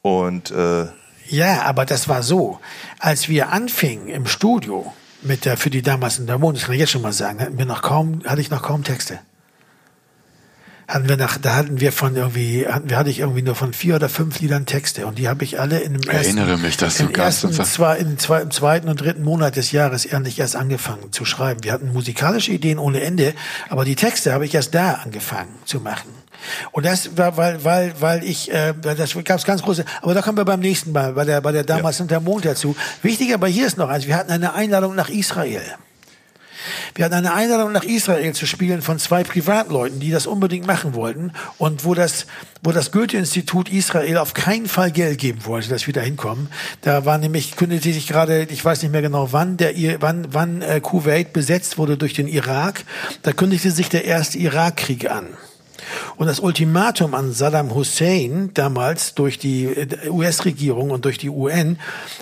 und 0.02 0.50
äh, 0.50 0.86
ja, 1.30 1.62
aber 1.62 1.84
das 1.84 2.08
war 2.08 2.22
so, 2.22 2.58
als 2.98 3.28
wir 3.28 3.50
anfingen 3.50 4.08
im 4.08 4.26
Studio 4.26 4.92
mit 5.20 5.44
der 5.44 5.56
für 5.56 5.68
die 5.68 5.82
damals 5.82 6.16
Hintermond, 6.16 6.56
das 6.56 6.64
kann 6.64 6.74
ich 6.74 6.80
jetzt 6.80 6.90
schon 6.90 7.02
mal 7.02 7.12
sagen, 7.12 7.40
hatten 7.40 7.58
wir 7.58 7.66
noch 7.66 7.82
kaum, 7.82 8.22
hatte 8.24 8.40
ich 8.40 8.50
noch 8.50 8.62
kaum 8.62 8.82
Texte 8.82 9.20
hatten 10.88 11.06
wir 11.06 11.18
nach, 11.18 11.36
da 11.36 11.54
hatten 11.54 11.80
wir 11.80 11.92
von 11.92 12.16
irgendwie, 12.16 12.66
hatten, 12.66 12.96
hatte 12.96 13.10
ich 13.10 13.20
irgendwie 13.20 13.42
nur 13.42 13.54
von 13.54 13.74
vier 13.74 13.96
oder 13.96 14.08
fünf 14.08 14.40
Liedern 14.40 14.64
Texte 14.64 15.06
und 15.06 15.18
die 15.18 15.28
habe 15.28 15.44
ich 15.44 15.60
alle 15.60 15.80
in 15.80 15.92
dem 15.92 16.08
ersten, 16.08 16.38
Erinnere 16.38 16.56
mich, 16.56 16.78
dass 16.78 16.96
du 16.96 17.08
ersten, 17.10 17.52
zwar 18.18 18.40
im 18.40 18.50
zweiten 18.50 18.88
und 18.88 18.98
dritten 18.98 19.22
Monat 19.22 19.56
des 19.56 19.70
Jahres 19.70 20.06
ehrlich 20.06 20.38
erst 20.38 20.56
angefangen 20.56 21.12
zu 21.12 21.26
schreiben. 21.26 21.62
Wir 21.62 21.72
hatten 21.72 21.92
musikalische 21.92 22.52
Ideen 22.52 22.78
ohne 22.78 23.02
Ende, 23.02 23.34
aber 23.68 23.84
die 23.84 23.96
Texte 23.96 24.32
habe 24.32 24.46
ich 24.46 24.54
erst 24.54 24.74
da 24.74 24.94
angefangen 24.94 25.54
zu 25.66 25.78
machen. 25.80 26.08
Und 26.72 26.86
das 26.86 27.18
war, 27.18 27.36
weil, 27.36 27.62
weil, 27.64 27.92
weil 28.00 28.24
ich, 28.24 28.50
äh, 28.50 28.72
das 28.80 29.12
gab 29.24 29.38
es 29.38 29.44
ganz 29.44 29.62
große, 29.62 29.84
aber 30.00 30.14
da 30.14 30.22
kommen 30.22 30.38
wir 30.38 30.46
beim 30.46 30.60
nächsten 30.60 30.92
Mal, 30.92 31.12
bei 31.12 31.26
der, 31.26 31.42
bei 31.42 31.52
der 31.52 31.64
damals 31.64 31.98
ja. 31.98 32.06
der 32.06 32.20
Mond 32.20 32.46
dazu. 32.46 32.74
Wichtig 33.02 33.34
aber 33.34 33.48
hier 33.48 33.66
ist 33.66 33.76
noch 33.76 33.90
eins, 33.90 34.06
wir 34.06 34.16
hatten 34.16 34.30
eine 34.30 34.54
Einladung 34.54 34.94
nach 34.94 35.10
Israel. 35.10 35.62
Wir 36.94 37.04
hatten 37.04 37.14
eine 37.14 37.34
Einladung 37.34 37.72
nach 37.72 37.84
Israel 37.84 38.32
zu 38.34 38.46
spielen 38.46 38.82
von 38.82 38.98
zwei 38.98 39.24
Privatleuten, 39.24 40.00
die 40.00 40.10
das 40.10 40.26
unbedingt 40.26 40.66
machen 40.66 40.94
wollten 40.94 41.32
und 41.58 41.84
wo 41.84 41.94
das, 41.94 42.26
wo 42.62 42.72
das 42.72 42.92
Goethe-Institut 42.92 43.70
Israel 43.70 44.18
auf 44.18 44.34
keinen 44.34 44.66
Fall 44.66 44.90
Geld 44.90 45.18
geben 45.18 45.44
wollte, 45.44 45.68
dass 45.68 45.86
wir 45.86 45.94
da 45.94 46.00
hinkommen. 46.00 46.48
Da 46.82 47.04
war 47.04 47.18
nämlich, 47.18 47.56
kündigte 47.56 47.92
sich 47.92 48.06
gerade, 48.06 48.44
ich 48.50 48.64
weiß 48.64 48.82
nicht 48.82 48.92
mehr 48.92 49.02
genau 49.02 49.32
wann, 49.32 49.56
der, 49.56 49.72
wann, 50.00 50.28
wann 50.32 50.62
äh, 50.62 50.80
Kuwait 50.80 51.32
besetzt 51.32 51.78
wurde 51.78 51.96
durch 51.96 52.14
den 52.14 52.28
Irak. 52.28 52.84
Da 53.22 53.32
kündigte 53.32 53.70
sich 53.70 53.88
der 53.88 54.04
erste 54.04 54.38
Irakkrieg 54.38 55.10
an. 55.10 55.26
Und 56.16 56.26
das 56.26 56.40
Ultimatum 56.40 57.14
an 57.14 57.32
Saddam 57.32 57.74
Hussein 57.74 58.50
damals 58.54 59.14
durch 59.14 59.38
die 59.38 59.64
äh, 59.64 60.08
US-Regierung 60.08 60.90
und 60.90 61.04
durch 61.04 61.18
die 61.18 61.30
UN 61.30 61.78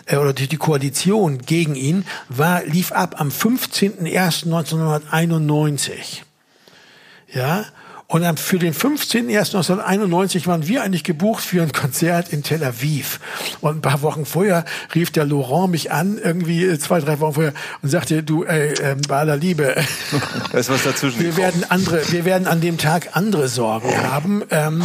äh, 0.06 0.16
oder 0.16 0.32
durch 0.32 0.48
die 0.48 0.56
Koalition 0.56 1.38
gegen 1.38 1.74
ihn 1.74 2.04
war, 2.28 2.64
lief 2.64 2.92
ab 2.92 3.16
am 3.18 3.28
15.01.1991. 3.28 6.22
Ja, 7.32 7.64
und 8.08 8.38
für 8.38 8.58
den 8.58 8.72
15.01.1991 8.72 10.46
waren 10.46 10.68
wir 10.68 10.82
eigentlich 10.82 11.02
gebucht 11.02 11.42
für 11.42 11.62
ein 11.62 11.72
Konzert 11.72 12.32
in 12.32 12.44
Tel 12.44 12.62
Aviv. 12.62 13.18
Und 13.60 13.78
ein 13.78 13.82
paar 13.82 14.02
Wochen 14.02 14.24
vorher 14.24 14.64
rief 14.94 15.10
der 15.10 15.24
Laurent 15.24 15.72
mich 15.72 15.90
an, 15.90 16.18
irgendwie 16.22 16.64
äh, 16.64 16.78
zwei, 16.78 17.00
drei 17.00 17.18
Wochen 17.18 17.34
vorher, 17.34 17.52
und 17.82 17.88
sagte, 17.88 18.22
du, 18.22 18.44
ey, 18.44 18.74
äh, 18.74 18.96
bei 19.08 19.18
aller 19.18 19.36
Liebe, 19.36 19.74
da 20.52 20.58
ist 20.58 20.70
was 20.70 20.84
dazwischen 20.84 21.20
wir 21.20 21.36
werden 21.36 21.64
andere, 21.68 22.00
wir 22.12 22.24
werden 22.24 22.46
an 22.46 22.60
dem 22.60 22.78
Tag 22.78 23.16
andere 23.16 23.48
Sorgen 23.48 23.90
haben. 24.10 24.44
Ähm, 24.50 24.84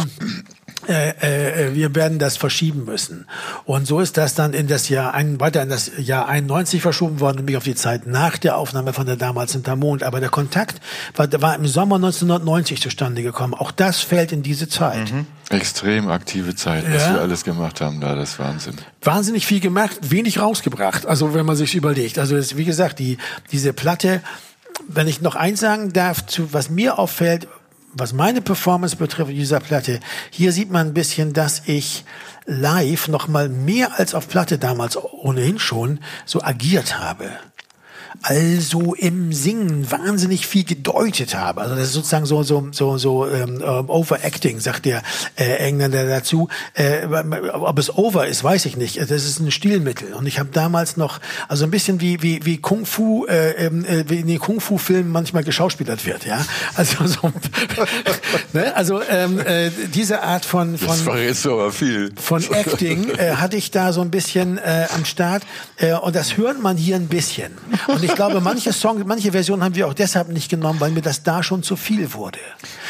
äh, 0.88 1.68
äh, 1.68 1.74
wir 1.74 1.94
werden 1.94 2.18
das 2.18 2.36
verschieben 2.36 2.84
müssen. 2.84 3.26
Und 3.64 3.86
so 3.86 4.00
ist 4.00 4.16
das 4.16 4.34
dann 4.34 4.52
in 4.52 4.66
das 4.66 4.88
Jahr 4.88 5.14
ein, 5.14 5.38
weiter 5.38 5.62
in 5.62 5.68
das 5.68 5.92
Jahr 5.98 6.28
91 6.28 6.82
verschoben 6.82 7.20
worden, 7.20 7.36
nämlich 7.38 7.56
auf 7.56 7.64
die 7.64 7.74
Zeit 7.74 8.06
nach 8.06 8.36
der 8.36 8.56
Aufnahme 8.56 8.92
von 8.92 9.06
der 9.06 9.16
damals 9.16 9.56
Mond. 9.76 10.02
Aber 10.02 10.20
der 10.20 10.28
Kontakt 10.28 10.80
war, 11.14 11.28
war 11.40 11.54
im 11.54 11.66
Sommer 11.66 11.96
1990 11.96 12.80
zustande 12.80 13.22
gekommen. 13.22 13.54
Auch 13.54 13.70
das 13.70 14.00
fällt 14.00 14.32
in 14.32 14.42
diese 14.42 14.68
Zeit. 14.68 15.12
Mhm. 15.12 15.26
Extrem 15.50 16.08
aktive 16.08 16.54
Zeit, 16.54 16.84
was 16.92 17.02
ja. 17.02 17.14
wir 17.14 17.20
alles 17.20 17.44
gemacht 17.44 17.80
haben 17.80 18.00
da, 18.00 18.14
das 18.14 18.30
ist 18.30 18.38
Wahnsinn. 18.38 18.74
Wahnsinnig 19.02 19.46
viel 19.46 19.60
gemacht, 19.60 19.98
wenig 20.02 20.40
rausgebracht. 20.40 21.06
Also 21.06 21.34
wenn 21.34 21.46
man 21.46 21.56
sich 21.56 21.74
überlegt. 21.74 22.18
Also 22.18 22.36
das, 22.36 22.56
wie 22.56 22.64
gesagt, 22.64 22.98
die, 22.98 23.18
diese 23.52 23.72
Platte, 23.72 24.22
wenn 24.88 25.06
ich 25.06 25.20
noch 25.20 25.36
eins 25.36 25.60
sagen 25.60 25.92
darf, 25.92 26.26
zu, 26.26 26.52
was 26.52 26.70
mir 26.70 26.98
auffällt, 26.98 27.46
was 27.94 28.12
meine 28.12 28.40
Performance 28.40 28.96
betrifft 28.96 29.30
dieser 29.30 29.60
Platte, 29.60 30.00
hier 30.30 30.52
sieht 30.52 30.70
man 30.70 30.88
ein 30.88 30.94
bisschen, 30.94 31.32
dass 31.32 31.62
ich 31.66 32.04
live 32.46 33.08
noch 33.08 33.28
mal 33.28 33.48
mehr 33.48 33.98
als 33.98 34.14
auf 34.14 34.28
Platte 34.28 34.58
damals 34.58 34.96
ohnehin 34.96 35.58
schon 35.58 36.00
so 36.24 36.42
agiert 36.42 36.98
habe 36.98 37.30
also 38.22 38.94
im 38.94 39.32
Singen 39.32 39.90
wahnsinnig 39.90 40.46
viel 40.46 40.64
gedeutet 40.64 41.34
habe. 41.34 41.62
Also 41.62 41.74
das 41.74 41.84
ist 41.84 41.92
sozusagen 41.94 42.26
so 42.26 42.42
so 42.42 42.68
so 42.72 42.98
so 42.98 43.28
ähm, 43.28 43.62
ähm, 43.64 43.88
Overacting, 43.88 44.60
sagt 44.60 44.84
der 44.84 45.02
äh, 45.36 45.56
Engländer 45.56 46.06
dazu. 46.06 46.48
Äh, 46.74 47.06
ob 47.52 47.78
es 47.78 47.96
over 47.96 48.26
ist, 48.26 48.44
weiß 48.44 48.66
ich 48.66 48.76
nicht. 48.76 49.00
Das 49.00 49.10
ist 49.10 49.40
ein 49.40 49.50
Stilmittel. 49.50 50.12
Und 50.14 50.26
ich 50.26 50.38
habe 50.38 50.50
damals 50.52 50.96
noch, 50.96 51.20
also 51.48 51.64
ein 51.64 51.70
bisschen 51.70 52.00
wie 52.00 52.22
wie 52.22 52.44
wie 52.44 52.58
Kung 52.58 52.86
Fu, 52.86 53.26
äh, 53.26 53.66
ähm, 53.66 53.84
äh, 53.84 54.04
wie 54.08 54.20
in 54.20 54.26
den 54.26 54.38
Kung 54.38 54.60
Fu 54.60 54.78
Filmen 54.78 55.10
manchmal 55.10 55.44
geschauspielert 55.44 56.04
wird, 56.06 56.26
ja. 56.26 56.44
Also 56.74 57.06
so, 57.06 57.32
ne? 58.52 58.74
also 58.76 59.02
ähm, 59.02 59.40
äh, 59.40 59.70
diese 59.94 60.22
Art 60.22 60.44
von 60.44 60.78
von 60.78 61.04
das 61.04 61.46
aber 61.46 61.72
viel. 61.72 62.12
von 62.20 62.42
Acting 62.52 63.10
äh, 63.10 63.36
hatte 63.36 63.56
ich 63.56 63.70
da 63.70 63.92
so 63.92 64.00
ein 64.00 64.10
bisschen 64.10 64.58
äh, 64.58 64.86
am 64.94 65.04
Start 65.04 65.42
äh, 65.76 65.94
und 65.94 66.14
das 66.16 66.36
hört 66.36 66.60
man 66.60 66.76
hier 66.76 66.96
ein 66.96 67.08
bisschen. 67.08 67.52
Und 67.86 68.01
ich 68.02 68.14
glaube, 68.14 68.40
manche 68.40 68.72
Songs, 68.72 69.04
manche 69.06 69.32
Versionen 69.32 69.62
haben 69.62 69.74
wir 69.74 69.88
auch 69.88 69.94
deshalb 69.94 70.28
nicht 70.28 70.48
genommen, 70.48 70.80
weil 70.80 70.90
mir 70.90 71.02
das 71.02 71.22
da 71.22 71.42
schon 71.42 71.62
zu 71.62 71.76
viel 71.76 72.12
wurde. 72.12 72.38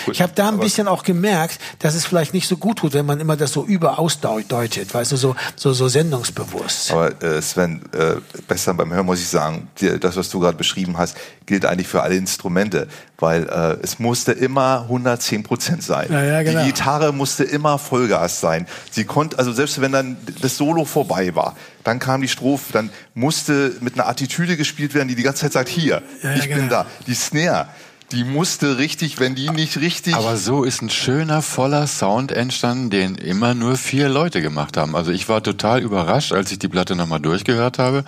Gut, 0.05 0.15
ich 0.15 0.23
habe 0.23 0.33
da 0.35 0.49
ein 0.49 0.59
bisschen 0.59 0.89
auch 0.89 1.03
gemerkt, 1.03 1.59
dass 1.79 1.95
es 1.95 2.05
vielleicht 2.05 2.35
nicht 2.35 2.49
so 2.49 2.57
gut 2.57 2.79
tut, 2.79 2.95
wenn 2.95 3.07
man 3.07 3.21
immer 3.21 3.37
das 3.37 3.53
so 3.53 3.65
überausdeutet, 3.65 4.93
weißt 4.93 5.13
du, 5.13 5.17
so, 5.17 5.37
so, 5.57 5.73
so 5.73 5.89
sendungsbewusst. 5.89 6.93
Aber 6.93 7.23
äh, 7.23 7.41
Sven, 7.43 7.83
äh, 7.93 8.17
besser 8.49 8.75
beim 8.75 8.93
Hören 8.93 9.07
muss 9.07 9.21
ich 9.21 9.29
sagen, 9.29 9.69
das, 10.01 10.17
was 10.17 10.29
du 10.29 10.41
gerade 10.41 10.57
beschrieben 10.57 10.97
hast, 10.99 11.17
gilt 11.53 11.67
eigentlich 11.67 11.87
für 11.87 12.03
alle 12.03 12.15
Instrumente, 12.15 12.89
weil 13.19 13.43
äh, 13.43 13.77
es 13.83 13.99
musste 13.99 14.33
immer 14.33 14.85
110 14.85 15.43
Prozent 15.43 15.83
sein. 15.83 16.07
Ja, 16.11 16.25
ja, 16.25 16.43
genau. 16.43 16.61
Die 16.61 16.69
Gitarre 16.69 17.13
musste 17.13 17.45
immer 17.45 17.79
Vollgas 17.79 18.41
sein. 18.41 18.67
Sie 18.91 19.05
konnte, 19.05 19.39
also 19.39 19.53
selbst 19.53 19.79
wenn 19.83 19.93
dann 19.93 20.17
das 20.41 20.57
Solo 20.57 20.87
vorbei 20.87 21.35
war, 21.35 21.55
dann 21.85 21.99
kam 21.99 22.23
die 22.23 22.29
Strophe, 22.29 22.73
dann 22.73 22.89
musste 23.13 23.75
mit 23.83 23.95
einer 23.95 24.09
Attitüde 24.09 24.57
gespielt 24.57 24.95
werden, 24.95 25.09
die 25.09 25.15
die 25.15 25.23
ganze 25.23 25.43
Zeit 25.43 25.53
sagt, 25.53 25.69
hier, 25.69 26.03
ja, 26.23 26.35
ich 26.37 26.45
genau. 26.45 26.57
bin 26.57 26.69
da. 26.71 26.87
Die 27.07 27.15
Snare, 27.15 27.67
die 28.13 28.25
musste 28.25 28.79
richtig, 28.79 29.19
wenn 29.19 29.35
die 29.35 29.49
nicht 29.51 29.81
richtig. 29.81 30.15
Aber 30.15 30.37
so 30.37 30.65
ist 30.65 30.83
ein 30.83 30.91
schöner, 30.91 31.43
voller 31.43 31.87
Sound 31.87 32.31
entstanden, 32.31 32.91
den 32.91 33.15
immer 33.17 33.55
nur 33.55 33.77
vier 33.77 34.09
Leute 34.09 34.43
gemacht 34.43 34.77
haben. 34.77 34.95
Also 34.95 35.11
ich 35.11 35.29
war 35.29 35.43
total 35.43 35.81
überrascht, 35.81 36.33
als 36.33 36.53
ich 36.53 36.59
die 36.59 36.69
Platte 36.69 36.95
nochmal 36.95 37.21
durchgehört 37.21 37.79
habe 37.79 38.05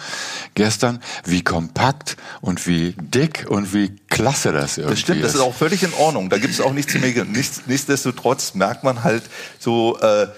gestern, 0.55 1.00
wie 1.24 1.42
kompakt 1.42 2.16
und 2.40 2.66
wie 2.66 2.94
dick 2.98 3.46
und 3.48 3.72
wie 3.72 3.96
klasse 4.11 4.52
das 4.52 4.76
irgendwie 4.78 4.94
Das 4.94 5.00
stimmt, 5.00 5.18
ist. 5.20 5.24
das 5.26 5.34
ist 5.34 5.40
auch 5.40 5.55
völlig 5.55 5.82
in 5.82 5.92
Ordnung. 5.94 6.30
Da 6.30 6.38
gibt 6.38 6.52
es 6.52 6.61
auch 6.61 6.72
nichts 6.72 6.92
zu 6.92 6.98
mehr. 6.98 7.24
Nichts, 7.24 7.62
nichtsdestotrotz 7.66 8.55
merkt 8.55 8.84
man 8.84 9.02
halt 9.05 9.22
so, 9.59 9.98
äh, 10.00 10.28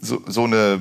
so, 0.00 0.22
so 0.26 0.44
eine, 0.44 0.80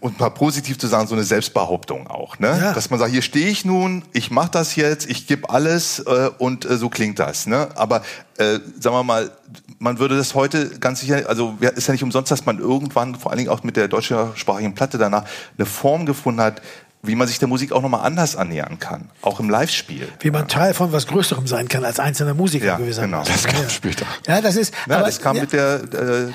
und 0.00 0.18
mal 0.18 0.30
positiv 0.30 0.78
zu 0.78 0.86
sagen, 0.86 1.06
so 1.06 1.14
eine 1.14 1.24
Selbstbehauptung 1.24 2.06
auch. 2.06 2.38
Ne? 2.38 2.58
Ja. 2.60 2.72
Dass 2.72 2.90
man 2.90 2.98
sagt, 2.98 3.12
hier 3.12 3.22
stehe 3.22 3.48
ich 3.48 3.64
nun, 3.64 4.02
ich 4.12 4.30
mache 4.30 4.50
das 4.50 4.74
jetzt, 4.76 5.08
ich 5.08 5.26
gebe 5.26 5.50
alles 5.50 5.98
äh, 6.00 6.30
und 6.38 6.64
äh, 6.64 6.76
so 6.76 6.88
klingt 6.88 7.18
das. 7.18 7.46
Ne? 7.46 7.68
Aber 7.74 8.02
äh, 8.38 8.58
sagen 8.80 8.96
wir 8.96 9.04
mal, 9.04 9.30
man 9.78 9.98
würde 9.98 10.16
das 10.16 10.34
heute 10.34 10.78
ganz 10.78 11.00
sicher, 11.00 11.28
also 11.28 11.58
ist 11.60 11.86
ja 11.86 11.92
nicht 11.92 12.02
umsonst, 12.02 12.30
dass 12.30 12.46
man 12.46 12.58
irgendwann, 12.58 13.16
vor 13.16 13.30
allen 13.30 13.38
Dingen 13.38 13.50
auch 13.50 13.62
mit 13.64 13.76
der 13.76 13.88
deutschsprachigen 13.88 14.74
Platte 14.74 14.96
danach, 14.96 15.24
eine 15.58 15.66
Form 15.66 16.06
gefunden 16.06 16.40
hat, 16.40 16.62
wie 17.02 17.16
man 17.16 17.28
sich 17.28 17.38
der 17.38 17.48
Musik 17.48 17.70
auch 17.72 17.82
nochmal 17.82 18.06
anders 18.06 18.34
annähern 18.34 18.78
kann, 18.78 19.10
auch 19.20 19.40
im 19.40 19.50
Live-Spiel. 19.50 20.08
Wie 20.20 20.30
man 20.30 20.48
Teil 20.48 20.72
von 20.72 20.90
was 20.90 21.06
Größerem 21.06 21.46
sein 21.46 21.68
kann 21.68 21.84
als 21.84 22.00
einzelner 22.00 22.32
Musiker 22.32 22.64
ja, 22.64 22.76
gewissermaßen. 22.76 23.10
Genau. 23.10 23.24
Das 23.24 23.44
kam 23.44 23.62
ja. 23.62 23.68
später. 23.68 24.06
Ja, 24.26 24.40
das 24.40 24.56
ist. 24.56 24.72
Ja, 24.88 24.96
aber, 24.96 25.06
das 25.06 25.20
kam 25.20 25.36
ja. 25.36 25.42
mit 25.42 25.52
der 25.52 25.74
äh, 25.92 26.32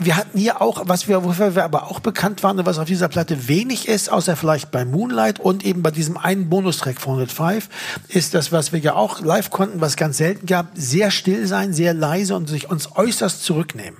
wir 0.00 0.16
hatten 0.16 0.38
hier 0.38 0.60
auch, 0.60 0.82
was 0.86 1.08
wir, 1.08 1.24
wofür 1.24 1.54
wir 1.54 1.64
aber 1.64 1.90
auch 1.90 2.00
bekannt 2.00 2.42
waren 2.42 2.58
und 2.58 2.66
was 2.66 2.78
auf 2.78 2.86
dieser 2.86 3.08
Platte 3.08 3.48
wenig 3.48 3.88
ist, 3.88 4.10
außer 4.10 4.36
vielleicht 4.36 4.70
bei 4.70 4.84
Moonlight 4.84 5.40
und 5.40 5.64
eben 5.64 5.82
bei 5.82 5.90
diesem 5.90 6.16
einen 6.16 6.48
Bonustrack 6.48 7.00
von 7.00 7.14
105, 7.14 7.68
ist 8.08 8.34
das, 8.34 8.52
was 8.52 8.72
wir 8.72 8.80
ja 8.80 8.94
auch 8.94 9.20
live 9.20 9.50
konnten, 9.50 9.80
was 9.80 9.96
ganz 9.96 10.18
selten 10.18 10.46
gab, 10.46 10.68
sehr 10.74 11.10
still 11.10 11.46
sein, 11.46 11.72
sehr 11.72 11.94
leise 11.94 12.34
und 12.34 12.48
sich 12.48 12.70
uns 12.70 12.96
äußerst 12.96 13.42
zurücknehmen. 13.42 13.96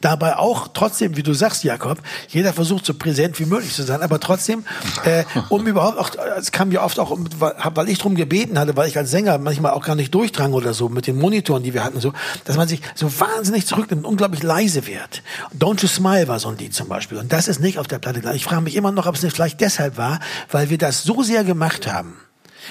Dabei 0.00 0.36
auch 0.36 0.68
trotzdem, 0.72 1.16
wie 1.16 1.22
du 1.22 1.32
sagst, 1.32 1.64
Jakob, 1.64 1.98
jeder 2.28 2.52
versucht 2.52 2.86
so 2.86 2.94
präsent 2.94 3.38
wie 3.38 3.46
möglich 3.46 3.72
zu 3.72 3.82
sein, 3.82 4.02
aber 4.02 4.20
trotzdem, 4.20 4.64
äh, 5.04 5.24
um 5.48 5.66
überhaupt 5.66 5.98
auch, 5.98 6.10
es 6.36 6.52
kam 6.52 6.72
ja 6.72 6.82
oft 6.82 6.98
auch, 6.98 7.16
weil 7.18 7.88
ich 7.88 7.98
drum 7.98 8.14
gebeten 8.14 8.58
hatte, 8.58 8.76
weil 8.76 8.88
ich 8.88 8.96
als 8.96 9.10
Sänger 9.10 9.38
manchmal 9.38 9.72
auch 9.72 9.84
gar 9.84 9.96
nicht 9.96 10.14
durchdrang 10.14 10.52
oder 10.52 10.74
so 10.74 10.88
mit 10.88 11.06
den 11.06 11.18
Monitoren, 11.18 11.62
die 11.62 11.74
wir 11.74 11.84
hatten, 11.84 12.00
so, 12.00 12.12
dass 12.44 12.56
man 12.56 12.68
sich 12.68 12.80
so 12.94 13.08
wahnsinnig 13.20 13.66
zurücknimmt, 13.66 14.04
unglaublich 14.04 14.42
leise 14.42 14.86
wird. 14.86 15.22
Don't 15.58 15.80
You 15.82 15.88
Smile 15.88 16.28
war 16.28 16.38
so 16.38 16.48
ein 16.48 16.58
Lied 16.58 16.74
zum 16.74 16.88
Beispiel 16.88 17.18
und 17.18 17.32
das 17.32 17.48
ist 17.48 17.60
nicht 17.60 17.78
auf 17.78 17.86
der 17.86 17.98
Platte. 17.98 18.22
Ich 18.34 18.44
frage 18.44 18.62
mich 18.62 18.76
immer 18.76 18.92
noch, 18.92 19.06
ob 19.06 19.14
es 19.14 19.22
nicht 19.22 19.34
vielleicht 19.34 19.60
deshalb 19.60 19.96
war, 19.96 20.20
weil 20.50 20.70
wir 20.70 20.78
das 20.78 21.02
so 21.02 21.22
sehr 21.22 21.44
gemacht 21.44 21.86
haben 21.86 22.16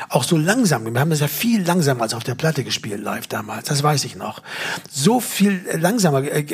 auch 0.09 0.23
so 0.23 0.37
langsam. 0.37 0.91
Wir 0.91 0.99
haben 0.99 1.09
das 1.09 1.19
ja 1.19 1.27
viel 1.27 1.65
langsamer 1.65 2.03
als 2.03 2.13
auf 2.13 2.23
der 2.23 2.35
Platte 2.35 2.63
gespielt 2.63 3.01
live 3.01 3.27
damals. 3.27 3.67
Das 3.67 3.83
weiß 3.83 4.03
ich 4.05 4.15
noch. 4.15 4.41
So 4.89 5.19
viel 5.19 5.61
langsamer. 5.73 6.23
Äh, 6.23 6.45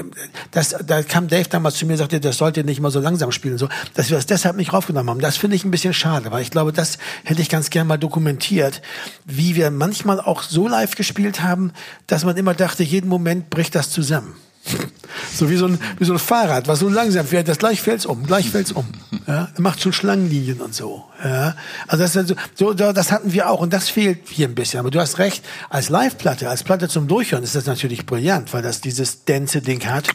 das, 0.51 0.75
da 0.85 1.03
kam 1.03 1.27
Dave 1.27 1.49
damals 1.49 1.75
zu 1.75 1.85
mir 1.85 1.93
und 1.93 1.99
sagte, 1.99 2.19
das 2.19 2.37
sollte 2.37 2.63
nicht 2.63 2.81
mal 2.81 2.91
so 2.91 2.99
langsam 2.99 3.31
spielen, 3.31 3.57
so, 3.57 3.69
dass 3.93 4.09
wir 4.09 4.17
das 4.17 4.25
deshalb 4.25 4.55
nicht 4.55 4.73
raufgenommen 4.73 5.09
haben. 5.09 5.21
Das 5.21 5.37
finde 5.37 5.55
ich 5.55 5.65
ein 5.65 5.71
bisschen 5.71 5.93
schade, 5.93 6.31
weil 6.31 6.41
ich 6.41 6.51
glaube, 6.51 6.73
das 6.73 6.97
hätte 7.23 7.41
ich 7.41 7.49
ganz 7.49 7.69
gern 7.69 7.87
mal 7.87 7.97
dokumentiert, 7.97 8.81
wie 9.25 9.55
wir 9.55 9.71
manchmal 9.71 10.19
auch 10.19 10.43
so 10.43 10.67
live 10.67 10.95
gespielt 10.95 11.41
haben, 11.41 11.71
dass 12.07 12.25
man 12.25 12.37
immer 12.37 12.53
dachte, 12.53 12.83
jeden 12.83 13.09
Moment 13.09 13.49
bricht 13.49 13.75
das 13.75 13.89
zusammen. 13.89 14.35
So 15.33 15.49
wie 15.49 15.57
so 15.57 15.65
ein, 15.65 15.79
wie 15.97 16.05
so 16.05 16.13
ein 16.13 16.19
Fahrrad, 16.19 16.67
was 16.67 16.79
so 16.79 16.89
langsam 16.89 17.25
fährt, 17.25 17.47
das 17.47 17.57
gleich 17.57 17.81
fällt's 17.81 18.05
um, 18.05 18.25
gleich 18.25 18.49
fällt's 18.49 18.71
um. 18.71 18.85
Ja, 19.27 19.49
macht 19.59 19.81
schon 19.81 19.93
Schlangenlinien 19.93 20.59
und 20.61 20.73
so. 20.73 21.05
Ja, 21.23 21.55
also 21.87 22.03
das, 22.03 22.13
so, 22.13 22.35
so, 22.55 22.73
das 22.73 23.11
hatten 23.11 23.31
wir 23.33 23.49
auch 23.49 23.59
und 23.59 23.71
das 23.71 23.87
fehlt 23.87 24.27
hier 24.29 24.47
ein 24.47 24.55
bisschen. 24.55 24.79
Aber 24.79 24.89
du 24.89 24.99
hast 24.99 25.19
recht, 25.19 25.45
als 25.69 25.89
Live-Platte, 25.89 26.49
als 26.49 26.63
Platte 26.63 26.89
zum 26.89 27.07
Durchhören 27.07 27.43
ist 27.43 27.53
das 27.53 27.67
natürlich 27.67 28.07
brillant, 28.07 28.51
weil 28.51 28.63
das 28.63 28.81
dieses 28.81 29.23
Dance-Ding 29.25 29.85
hat 29.85 30.09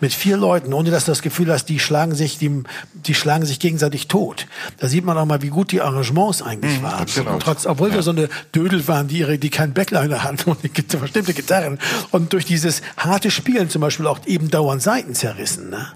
mit 0.00 0.14
vier 0.14 0.36
Leuten, 0.36 0.72
ohne 0.72 0.90
dass 0.90 1.06
du 1.06 1.10
das 1.10 1.20
Gefühl 1.20 1.52
hast, 1.52 1.66
die 1.66 1.80
schlagen 1.80 2.14
sich, 2.14 2.38
die, 2.38 2.62
die 2.92 3.14
schlagen 3.14 3.44
sich 3.44 3.58
gegenseitig 3.58 4.06
tot. 4.06 4.46
Da 4.78 4.88
sieht 4.88 5.04
man 5.04 5.18
auch 5.18 5.26
mal, 5.26 5.42
wie 5.42 5.48
gut 5.48 5.72
die 5.72 5.80
Arrangements 5.80 6.40
eigentlich 6.40 6.78
mhm, 6.78 6.84
waren. 6.84 7.06
Genau. 7.12 7.38
Trotz, 7.38 7.66
obwohl 7.66 7.88
ja. 7.88 7.96
wir 7.96 8.02
so 8.02 8.12
eine 8.12 8.28
Dödel 8.54 8.86
waren, 8.86 9.08
die 9.08 9.18
ihre, 9.18 9.38
die 9.38 9.50
keinen 9.50 9.72
Backliner 9.72 10.22
hatten 10.22 10.50
und 10.50 10.62
bestimmte 10.62 11.34
Gitarren 11.34 11.78
und 12.12 12.32
durch 12.32 12.44
dieses 12.44 12.82
harte 12.96 13.30
Spielen 13.30 13.68
zum 13.68 13.82
Beispiel 13.86 14.06
auch 14.06 14.20
eben 14.26 14.50
dauernd 14.50 14.82
Seiten 14.82 15.14
zerrissen. 15.14 15.70
Ne? 15.70 15.86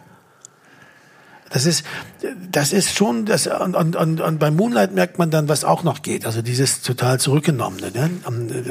Das 1.50 1.64
ist, 1.64 1.84
das 2.50 2.72
ist 2.72 2.94
schon, 2.94 3.24
das, 3.24 3.46
und, 3.46 3.74
und, 3.74 4.20
und, 4.20 4.38
beim 4.38 4.54
Moonlight 4.56 4.92
merkt 4.94 5.18
man 5.18 5.30
dann, 5.30 5.48
was 5.48 5.64
auch 5.64 5.82
noch 5.82 6.02
geht. 6.02 6.26
Also 6.26 6.42
dieses 6.42 6.82
total 6.82 7.18
zurückgenommene, 7.18 7.90
ne? 7.90 8.10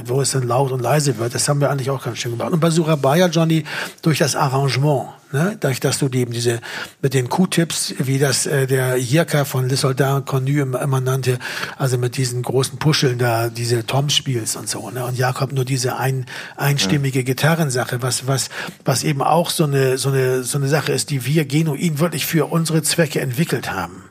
wo 0.06 0.22
es 0.22 0.32
dann 0.32 0.44
laut 0.44 0.72
und 0.72 0.82
leise 0.82 1.18
wird. 1.18 1.34
Das 1.34 1.50
haben 1.50 1.60
wir 1.60 1.72
eigentlich 1.72 1.90
auch 1.90 2.04
ganz 2.04 2.20
schön 2.20 2.34
gemacht. 2.34 2.52
Und 2.52 2.60
bei 2.60 2.70
Surabaya, 2.70 3.28
Johnny, 3.28 3.64
durch 4.04 4.20
das 4.20 4.36
Arrangement. 4.36 5.10
Ne? 5.32 5.58
Dadurch, 5.60 5.80
dass 5.80 6.00
du 6.00 6.08
eben 6.10 6.32
diese 6.32 6.62
mit 7.02 7.14
den 7.14 7.28
Q-Tips, 7.30 7.96
wie 8.00 8.18
das 8.18 8.46
äh, 8.46 8.66
der 8.66 8.98
Jirka 8.98 9.46
von 9.46 9.68
Les 9.68 9.82
Soldats 9.82 10.26
Connu 10.26 10.62
immer 10.62 11.02
nannte, 11.02 11.40
also 11.78 11.98
mit 11.98 12.16
diesen 12.16 12.44
großen 12.44 12.80
Puscheln 12.80 13.18
da, 13.18 13.50
diese 13.50 13.86
Toms 13.86 14.16
spielst 14.16 14.56
und 14.56 14.70
so. 14.70 14.90
Ne? 14.90 15.06
Und 15.06 15.18
Jakob 15.18 15.52
nur 15.52 15.66
diese 15.66 15.98
ein, 15.98 16.26
einstimmige. 16.56 17.24
Gitarrensache, 17.24 18.02
was, 18.02 18.28
was, 18.28 18.50
was 18.86 19.04
eben 19.04 19.22
auch 19.22 19.50
so 19.50 19.66
eine, 19.66 19.98
so 19.98 20.10
eine, 20.10 20.44
so 20.44 20.58
eine 20.58 20.68
Sache 20.68 20.94
ist, 20.94 21.10
die 21.10 21.26
wir 21.26 21.46
genuin 21.46 22.00
wirklich 22.00 22.26
für 22.26 22.46
unsere 22.46 22.82
Zwecke 22.84 23.20
entwickelt 23.20 23.72
haben 23.72 24.04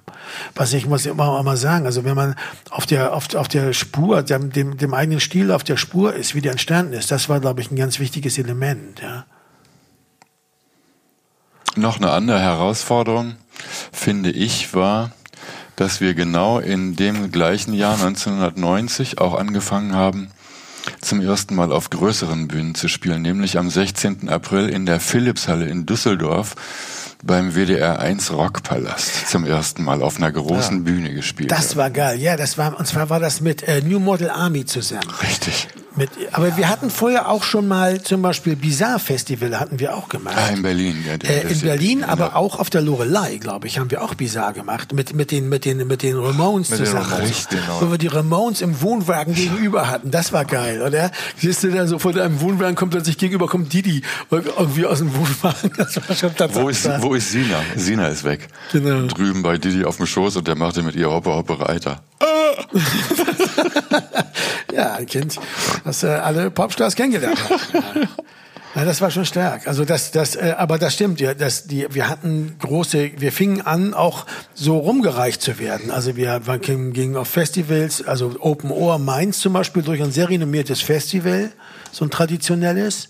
was 0.55 0.73
ich 0.73 0.87
muss 0.87 1.07
immer 1.07 1.43
mal 1.43 1.57
sagen, 1.57 1.87
also 1.87 2.05
wenn 2.05 2.17
man 2.17 2.35
auf 2.71 2.87
der 2.87 3.15
auf, 3.15 3.33
auf 3.35 3.49
der 3.49 3.73
Spur, 3.73 4.23
dem, 4.23 4.51
dem, 4.51 4.77
dem 4.77 4.95
eigenen 4.95 5.21
Stil 5.21 5.53
auf 5.53 5.65
der 5.65 5.77
Spur 5.77 6.15
ist, 6.15 6.35
wie 6.35 6.41
der 6.41 6.53
entstanden 6.53 6.95
ist, 6.95 7.11
das 7.11 7.29
war 7.29 7.41
glaube 7.41 7.61
ich 7.61 7.71
ein 7.71 7.77
ganz 7.77 7.99
wichtiges 7.99 8.39
Element, 8.39 9.01
ja. 9.01 9.25
Noch 11.79 11.99
eine 11.99 12.11
andere 12.11 12.41
Herausforderung, 12.41 13.37
finde 13.93 14.31
ich, 14.31 14.73
war, 14.73 15.11
dass 15.77 16.01
wir 16.01 16.15
genau 16.15 16.59
in 16.59 16.97
dem 16.97 17.31
gleichen 17.31 17.75
Jahr 17.75 17.93
1990 17.95 19.19
auch 19.19 19.35
angefangen 19.35 19.95
haben, 19.95 20.31
zum 21.03 21.21
ersten 21.21 21.55
Mal 21.55 21.73
auf 21.73 21.91
größeren 21.91 22.49
Bühnen 22.49 22.75
zu 22.75 22.89
spielen, 22.89 23.21
nämlich 23.21 23.59
am 23.59 23.69
16. 23.69 24.31
April 24.31 24.71
in 24.71 24.87
der 24.87 25.01
Philipshalle 25.01 25.67
in 25.67 25.85
Düsseldorf 25.85 26.55
beim 27.23 27.55
WDR 27.55 27.99
1 27.99 28.33
Rockpalast 28.33 29.29
zum 29.29 29.45
ersten 29.45 29.85
Mal 29.85 30.03
auf 30.03 30.17
einer 30.17 30.33
großen 30.33 30.79
ja. 30.79 30.83
Bühne 30.83 31.15
gespielt. 31.15 31.51
Das 31.51 31.77
war 31.77 31.91
geil, 31.91 32.21
ja, 32.21 32.37
das 32.37 32.59
war, 32.59 32.79
und 32.79 32.87
zwar 32.87 33.11
war 33.11 33.21
das 33.21 33.41
mit 33.41 33.63
äh, 33.63 33.81
New 33.83 33.99
Model 33.99 34.31
Army 34.31 34.65
zusammen. 34.65 35.11
Richtig. 35.23 35.69
Mit, 35.99 36.11
aber 36.33 36.59
wir 36.59 36.69
hatten 36.69 36.91
vorher 36.91 37.31
auch 37.31 37.43
schon 37.43 37.67
mal 37.67 38.03
zum 38.03 38.21
Beispiel 38.21 38.55
Bizarre 38.55 38.99
Festival 38.99 39.59
hatten 39.59 39.81
wir 39.81 39.97
auch 39.97 40.11
gemacht. 40.11 40.37
Ah, 40.37 40.53
in 40.53 40.61
Berlin, 40.61 41.03
ja. 41.07 41.15
Äh, 41.27 41.51
in 41.51 41.61
Berlin, 41.61 42.01
genau. 42.01 42.13
aber 42.13 42.37
auch 42.37 42.59
auf 42.59 42.69
der 42.69 42.83
Lorelei, 42.83 43.39
glaube 43.39 43.67
ich, 43.67 43.79
haben 43.79 43.91
wir 43.91 44.03
auch 44.03 44.15
Bizarre 44.15 44.53
gemacht 44.53 44.93
mit 44.93 45.15
mit 45.15 45.31
den 45.31 45.49
mit 45.49 45.65
den 45.65 45.87
mit 45.87 46.03
den 46.03 46.19
Ramones 46.19 46.69
mit 46.69 46.81
zusammen. 46.81 47.07
Den 47.09 47.13
Ramones, 47.13 47.49
genau. 47.49 47.81
Wo 47.81 47.91
wir 47.91 47.97
die 47.97 48.09
Ramones 48.09 48.61
im 48.61 48.83
Wohnwagen 48.83 49.35
gegenüber 49.35 49.89
hatten. 49.89 50.11
Das 50.11 50.35
war 50.35 50.45
geil, 50.45 50.83
oder? 50.83 51.11
Siehst 51.39 51.65
du 51.65 51.71
da 51.71 51.87
so 51.87 51.99
vor 51.99 52.13
deinem 52.13 52.43
Wohnwagen 52.43 52.75
kommt 52.75 52.91
plötzlich 52.91 53.17
gegenüber 53.17 53.47
kommt 53.47 53.73
Didi 53.73 54.03
irgendwie 54.31 54.85
aus 54.85 54.99
dem 54.99 55.15
Wohnwagen. 55.15 55.73
Das 55.79 55.97
war 55.97 56.15
schon 56.15 56.33
wo 56.53 56.69
ist 56.69 56.85
wo 57.07 57.15
ist 57.15 57.31
Sina? 57.31 57.63
Sina 57.77 58.09
ist 58.09 58.25
weg. 58.25 58.49
Genau. 58.73 59.07
Drüben 59.07 59.43
bei 59.43 59.59
Didi 59.59 59.85
auf 59.85 59.99
dem 59.99 60.07
Schoß 60.07 60.37
und 60.37 60.49
der 60.49 60.57
machte 60.57 60.83
mit 60.83 60.97
ihr 60.97 61.09
Hoppe 61.09 61.31
Hoppe 61.31 61.61
Reiter. 61.61 62.03
ja, 64.73 64.95
ein 64.95 65.07
Kind, 65.07 65.39
das 65.85 66.03
äh, 66.03 66.09
alle 66.09 66.51
Popstars 66.51 66.97
kennengelernt 66.97 67.39
hat. 67.49 67.61
Ja. 68.75 68.85
das 68.85 69.01
war 69.01 69.13
schon 69.13 69.25
stark. 69.25 69.69
Also 69.69 69.85
das, 69.85 70.11
das, 70.11 70.35
äh, 70.35 70.55
aber 70.59 70.79
das 70.79 70.95
stimmt 70.95 71.21
ja. 71.21 71.33
Das, 71.35 71.69
die, 71.69 71.87
wir 71.91 72.09
hatten 72.09 72.57
große, 72.59 73.13
wir 73.19 73.31
fingen 73.31 73.61
an, 73.61 73.95
auch 73.95 74.27
so 74.55 74.77
rumgereicht 74.79 75.41
zu 75.41 75.61
werden. 75.61 75.93
Also 75.93 76.17
wir 76.17 76.41
gingen 76.41 77.17
auf 77.17 77.29
Festivals, 77.29 78.05
also 78.05 78.35
Open 78.41 78.73
Ohr 78.73 78.99
Mainz 78.99 79.39
zum 79.39 79.53
Beispiel 79.53 79.83
durch 79.83 80.03
ein 80.03 80.11
sehr 80.11 80.29
renommiertes 80.29 80.83
Festival, 80.83 81.53
so 81.93 82.05
ein 82.05 82.11
traditionelles. 82.11 83.09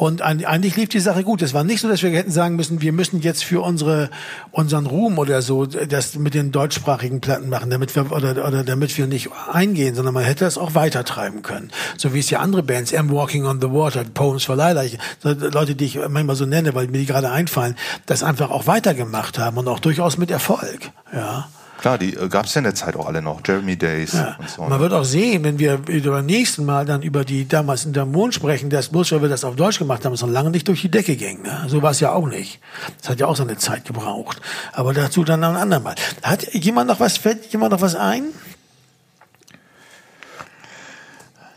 Und 0.00 0.22
eigentlich 0.22 0.76
lief 0.76 0.88
die 0.88 0.98
Sache 0.98 1.24
gut. 1.24 1.42
Es 1.42 1.52
war 1.52 1.62
nicht 1.62 1.82
so, 1.82 1.88
dass 1.88 2.02
wir 2.02 2.08
hätten 2.08 2.30
sagen 2.30 2.56
müssen, 2.56 2.80
wir 2.80 2.90
müssen 2.90 3.20
jetzt 3.20 3.44
für 3.44 3.60
unsere, 3.60 4.08
unseren 4.50 4.86
Ruhm 4.86 5.18
oder 5.18 5.42
so 5.42 5.66
das 5.66 6.14
mit 6.14 6.32
den 6.32 6.52
deutschsprachigen 6.52 7.20
Platten 7.20 7.50
machen, 7.50 7.68
damit 7.68 7.94
wir, 7.94 8.10
oder, 8.10 8.30
oder 8.48 8.64
damit 8.64 8.96
wir 8.96 9.06
nicht 9.06 9.28
eingehen, 9.52 9.94
sondern 9.94 10.14
man 10.14 10.24
hätte 10.24 10.46
es 10.46 10.56
auch 10.56 10.74
weitertreiben 10.74 11.42
können. 11.42 11.70
So 11.98 12.14
wie 12.14 12.20
es 12.20 12.30
ja 12.30 12.38
andere 12.38 12.62
Bands, 12.62 12.94
I'm 12.94 13.10
Walking 13.10 13.44
on 13.44 13.60
the 13.60 13.70
Water, 13.70 14.02
Poems 14.04 14.44
for 14.44 14.56
Lila, 14.56 14.84
Leute, 15.22 15.74
die 15.74 15.84
ich 15.84 15.98
manchmal 16.08 16.34
so 16.34 16.46
nenne, 16.46 16.74
weil 16.74 16.86
mir 16.86 16.96
die 16.96 17.04
gerade 17.04 17.30
einfallen, 17.30 17.76
das 18.06 18.22
einfach 18.22 18.50
auch 18.50 18.66
weitergemacht 18.66 19.38
haben 19.38 19.58
und 19.58 19.68
auch 19.68 19.80
durchaus 19.80 20.16
mit 20.16 20.30
Erfolg, 20.30 20.92
ja. 21.12 21.50
Klar, 21.80 21.96
die 21.96 22.14
äh, 22.14 22.28
gab 22.28 22.44
es 22.44 22.54
ja 22.54 22.58
in 22.58 22.64
der 22.64 22.74
Zeit 22.74 22.94
auch 22.94 23.06
alle 23.06 23.22
noch, 23.22 23.40
Jeremy 23.46 23.76
Days 23.76 24.12
ja. 24.12 24.36
und 24.38 24.50
so. 24.50 24.62
Man 24.64 24.78
wird 24.80 24.92
auch 24.92 25.04
sehen, 25.04 25.44
wenn 25.44 25.58
wir 25.58 25.78
beim 25.78 26.26
nächsten 26.26 26.66
Mal 26.66 26.84
dann 26.84 27.00
über 27.00 27.24
die 27.24 27.48
damals 27.48 27.86
in 27.86 27.94
der 27.94 28.04
Mond 28.04 28.34
sprechen, 28.34 28.68
dass 28.68 28.88
bloß 28.88 29.12
weil 29.12 29.22
wir 29.22 29.28
das 29.30 29.44
auf 29.44 29.56
Deutsch 29.56 29.78
gemacht 29.78 30.04
haben, 30.04 30.12
es 30.12 30.20
noch 30.20 30.28
lange 30.28 30.50
nicht 30.50 30.68
durch 30.68 30.82
die 30.82 30.90
Decke 30.90 31.16
ging. 31.16 31.42
Ne? 31.42 31.64
So 31.68 31.80
war 31.80 31.92
es 31.92 32.00
ja 32.00 32.12
auch 32.12 32.26
nicht. 32.26 32.60
Das 33.00 33.10
hat 33.10 33.20
ja 33.20 33.26
auch 33.26 33.36
seine 33.36 33.56
Zeit 33.56 33.86
gebraucht. 33.86 34.42
Aber 34.72 34.92
dazu 34.92 35.24
dann 35.24 35.42
ein 35.42 35.56
andermal. 35.56 35.94
Hat 36.22 36.52
jemand 36.52 36.88
noch 36.88 37.00
was, 37.00 37.16
fällt 37.16 37.50
jemand 37.50 37.72
noch 37.72 37.80
was 37.80 37.94
ein? 37.94 38.24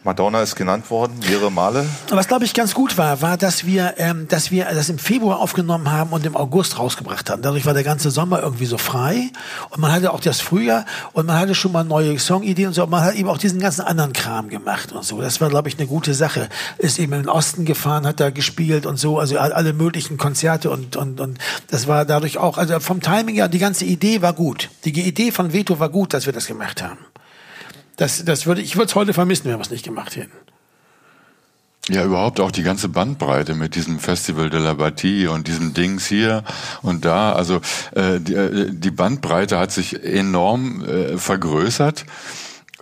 Madonna 0.06 0.42
ist 0.42 0.56
genannt 0.56 0.90
worden, 0.90 1.18
mehrere 1.20 1.50
Male. 1.50 1.86
Was 2.10 2.28
glaube 2.28 2.44
ich 2.44 2.54
ganz 2.54 2.74
gut 2.74 2.98
war, 2.98 3.22
war, 3.22 3.38
dass 3.38 3.66
wir, 3.66 3.94
ähm, 3.98 4.28
dass 4.28 4.52
wir 4.52 4.66
das 4.66 4.90
im 4.90 5.00
Februar 5.00 5.40
aufgenommen 5.40 5.90
haben 5.90 6.12
und 6.12 6.26
im 6.26 6.36
August 6.36 6.78
rausgebracht 6.78 7.30
haben. 7.30 7.42
Dadurch 7.42 7.66
war 7.66 7.74
der 7.74 7.86
ganze 7.86 8.12
Sommer 8.12 8.42
irgendwie 8.42 8.66
so 8.66 8.78
frei 8.78 9.32
und 9.70 9.80
man 9.80 9.94
hatte 9.94 10.12
auch 10.12 10.20
das 10.20 10.42
Frühjahr 10.42 10.86
und 11.14 11.28
man 11.28 11.40
hatte 11.40 11.56
schon 11.56 11.72
mal 11.72 11.86
neue 11.86 12.20
Songideen 12.20 12.68
und 12.68 12.74
so. 12.74 12.84
Und 12.84 12.90
man 12.90 13.02
hat 13.02 13.16
eben 13.16 13.30
auch 13.30 13.38
diesen 13.38 13.60
ganzen 13.62 13.82
anderen 13.82 14.12
Kram 14.12 14.50
gemacht 14.50 14.92
und 14.92 15.06
so. 15.06 15.22
Das 15.22 15.40
war 15.40 15.48
glaube 15.48 15.70
ich 15.70 15.78
eine 15.78 15.88
gute 15.88 16.14
Sache. 16.14 16.50
Ist 16.80 17.00
eben 17.00 17.14
in 17.14 17.22
den 17.22 17.30
Osten 17.30 17.64
gefahren, 17.64 18.06
hat 18.06 18.20
da 18.20 18.30
gespielt 18.30 18.86
und 18.86 18.98
so, 18.98 19.20
also 19.20 19.38
alle 19.38 19.72
möglichen 19.72 20.18
Konzerte 20.18 20.70
und 20.70 20.98
und 20.98 21.22
und 21.22 21.40
das 21.70 21.88
war 21.88 22.04
dadurch 22.04 22.38
auch, 22.38 22.58
also 22.58 22.78
vom 22.82 23.00
Timing 23.00 23.36
her, 23.36 23.48
die 23.48 23.60
ganze 23.60 23.86
Idee 23.86 24.22
war 24.22 24.34
gut. 24.34 24.70
Die 24.84 24.92
Idee 25.08 25.32
von 25.32 25.54
Veto 25.54 25.80
war 25.80 25.88
gut, 25.88 26.14
dass 26.14 26.26
wir 26.26 26.34
das 26.34 26.46
gemacht 26.46 26.84
haben. 26.84 26.98
Das, 28.04 28.26
das 28.26 28.46
würde, 28.46 28.60
ich 28.60 28.76
würde 28.76 28.88
es 28.88 28.96
heute 28.96 29.14
vermissen, 29.14 29.46
wenn 29.46 29.54
wir 29.54 29.62
es 29.62 29.70
nicht 29.70 29.86
gemacht 29.86 30.18
hätten. 30.18 30.34
Ja, 31.88 32.04
überhaupt 32.04 32.42
auch 32.42 32.52
die 32.52 32.64
ganze 32.64 32.90
Bandbreite 32.90 33.56
mit 33.56 33.76
diesem 33.76 33.98
Festival 33.98 34.50
de 34.50 34.60
la 34.60 34.74
Bâtie 34.74 35.28
und 35.28 35.48
diesem 35.48 35.74
Dings 35.74 36.06
hier 36.06 36.44
und 36.82 37.06
da. 37.06 37.32
Also 37.32 37.62
äh, 37.96 38.20
die, 38.20 38.34
äh, 38.34 38.72
die 38.74 38.92
Bandbreite 38.92 39.58
hat 39.58 39.72
sich 39.72 40.04
enorm 40.04 40.84
äh, 40.84 41.18
vergrößert. 41.18 42.04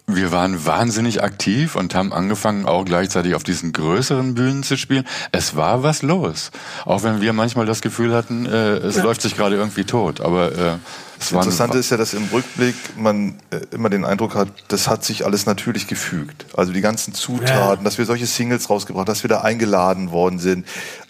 Wir 0.08 0.32
waren 0.32 0.66
wahnsinnig 0.66 1.22
aktiv 1.22 1.76
und 1.76 1.94
haben 1.94 2.14
angefangen, 2.14 2.66
auch 2.66 2.84
gleichzeitig 2.84 3.36
auf 3.36 3.44
diesen 3.44 3.74
größeren 3.74 4.34
Bühnen 4.34 4.64
zu 4.64 4.76
spielen. 4.76 5.06
Es 5.32 5.56
war 5.56 5.84
was 5.84 6.02
los. 6.02 6.50
Auch 6.84 7.04
wenn 7.04 7.22
wir 7.22 7.34
manchmal 7.34 7.68
das 7.68 7.82
Gefühl 7.82 8.16
hatten, 8.16 8.48
äh, 8.48 8.78
es 8.78 8.96
ja. 8.96 9.04
läuft 9.04 9.22
sich 9.22 9.38
gerade 9.38 9.56
irgendwie 9.56 9.84
tot. 9.84 10.20
Aber 10.20 10.52
äh, 10.52 10.78
das 11.22 11.32
Interessante 11.32 11.78
ist 11.78 11.90
ja, 11.92 11.98
dass 11.98 12.14
im 12.14 12.26
Rückblick 12.26 12.76
man 12.98 13.36
äh, 13.52 13.60
immer 13.72 13.90
den 13.90 14.04
Eindruck 14.04 14.36
hat, 14.36 14.50
das 14.68 14.88
hat 14.88 15.06
sich 15.06 15.26
alles 15.26 15.46
natürlich 15.46 15.88
gefügt. 15.88 16.46
Also 16.56 16.74
die 16.74 16.82
ganzen 16.82 17.14
Zutaten, 17.14 17.54
ja. 17.54 17.76
dass 17.84 17.98
wir 17.98 18.06
solche 18.06 18.26
Singles 18.26 18.70
rausgebracht, 18.70 19.08
dass 19.08 19.24
wir 19.24 19.30
da 19.30 19.42
eingeladen 19.42 20.12
worden 20.12 20.40
sind. 20.40 20.66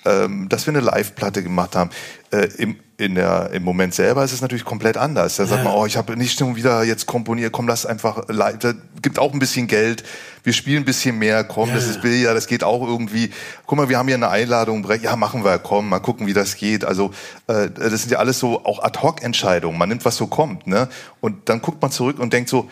ähm, 0.06 0.50
dass 0.50 0.66
wir 0.66 0.74
eine 0.74 0.82
Live-Platte 0.82 1.44
gemacht 1.44 1.76
haben. 1.76 1.92
Äh, 2.32 2.48
im, 2.58 2.78
in 2.98 3.16
der, 3.16 3.50
Im 3.52 3.64
Moment 3.64 3.94
selber 3.94 4.24
ist 4.24 4.32
es 4.32 4.42
natürlich 4.42 4.66
komplett 4.66 4.96
anders. 4.96 5.38
Da 5.38 5.46
sagt 5.46 5.64
man, 5.64 5.74
oh, 5.74 5.86
ich 5.88 5.98
habe 5.98 6.16
nicht 6.16 6.38
schon 6.38 6.56
wieder 6.56 6.84
jetzt 6.84 7.08
komponiert, 7.08 7.52
komm, 7.52 7.68
lass 7.68 7.86
einfach 7.86 8.28
live. 8.28 8.60
Da 8.60 8.74
gibt 9.02 9.18
auch 9.18 9.34
ein 9.34 9.40
bisschen 9.40 9.66
Geld. 9.68 10.04
Wir 10.44 10.54
spielen 10.54 10.84
ein 10.84 10.86
bisschen 10.86 11.18
mehr, 11.20 11.44
komm, 11.44 11.70
ja. 11.70 11.76
das 11.76 11.88
ist 11.88 12.02
Billard, 12.02 12.36
das 12.36 12.48
geht 12.48 12.64
auch 12.64 12.86
irgendwie. 12.86 13.32
Guck 13.66 13.78
mal, 13.78 13.90
wir 13.90 13.98
haben 13.98 14.08
hier 14.08 14.16
eine 14.16 14.30
Einladung, 14.30 14.88
ja, 15.02 15.16
machen 15.16 15.44
wir, 15.44 15.60
komm, 15.60 15.90
mal 15.90 16.00
gucken, 16.00 16.28
wie 16.28 16.34
das 16.34 16.56
geht. 16.56 16.84
Also 16.86 17.12
äh, 17.48 17.70
das 17.70 18.02
sind 18.02 18.12
ja 18.12 18.20
alles 18.20 18.40
so 18.40 18.66
auch 18.66 18.84
Ad-Hoc-Entscheidungen. 18.84 19.78
Man 19.78 19.90
nimmt, 19.90 20.06
was 20.06 20.18
so 20.18 20.28
kommt. 20.28 20.68
Ne? 20.68 20.88
Und 21.20 21.50
dann 21.50 21.62
guckt 21.62 21.82
man 21.82 21.92
zurück 21.92 22.20
und 22.20 22.34
denkt 22.34 22.50
so, 22.50 22.70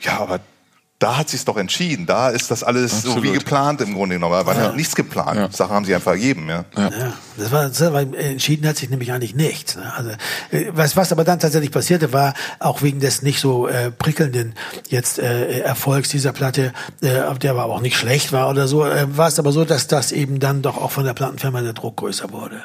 ja, 0.00 0.18
aber 0.18 0.40
da 1.02 1.16
hat 1.16 1.28
sich's 1.28 1.44
doch 1.44 1.56
entschieden. 1.56 2.06
Da 2.06 2.28
ist 2.28 2.50
das 2.50 2.62
alles 2.62 2.94
Absolut. 2.94 3.16
so 3.16 3.22
wie 3.24 3.32
geplant 3.32 3.80
im 3.80 3.94
Grunde 3.94 4.16
genommen. 4.16 4.34
Da 4.34 4.46
war 4.46 4.56
ja. 4.56 4.72
nichts 4.72 4.94
geplant. 4.94 5.36
Ja. 5.36 5.50
Sachen 5.50 5.74
haben 5.74 5.84
sie 5.84 5.94
einfach 5.94 6.12
ergeben. 6.12 6.48
Ja. 6.48 6.64
Ja. 6.76 6.90
ja. 6.90 7.12
das 7.36 7.50
war, 7.50 7.68
das 7.68 7.92
war 7.92 8.00
entschieden 8.00 8.68
hat 8.68 8.76
sich 8.76 8.88
nämlich 8.88 9.12
eigentlich 9.12 9.34
nichts. 9.34 9.76
Ne? 9.76 9.92
Also 9.96 10.10
äh, 10.50 10.70
was 10.72 10.96
was 10.96 11.10
aber 11.10 11.24
dann 11.24 11.40
tatsächlich 11.40 11.72
passierte, 11.72 12.12
war 12.12 12.34
auch 12.60 12.82
wegen 12.82 13.00
des 13.00 13.22
nicht 13.22 13.40
so 13.40 13.66
äh, 13.66 13.90
prickelnden 13.90 14.54
jetzt 14.88 15.18
äh, 15.18 15.60
Erfolgs 15.60 16.10
dieser 16.10 16.32
Platte, 16.32 16.72
äh, 17.00 17.34
der 17.40 17.50
aber 17.50 17.64
auch 17.64 17.80
nicht 17.80 17.96
schlecht 17.96 18.32
war 18.32 18.48
oder 18.48 18.68
so, 18.68 18.84
äh, 18.84 19.16
war 19.16 19.28
es 19.28 19.38
aber 19.38 19.50
so, 19.50 19.64
dass 19.64 19.88
das 19.88 20.12
eben 20.12 20.38
dann 20.38 20.62
doch 20.62 20.76
auch 20.76 20.92
von 20.92 21.04
der 21.04 21.14
Plattenfirma 21.14 21.62
der 21.62 21.72
Druck 21.72 21.96
größer 21.96 22.30
wurde. 22.30 22.62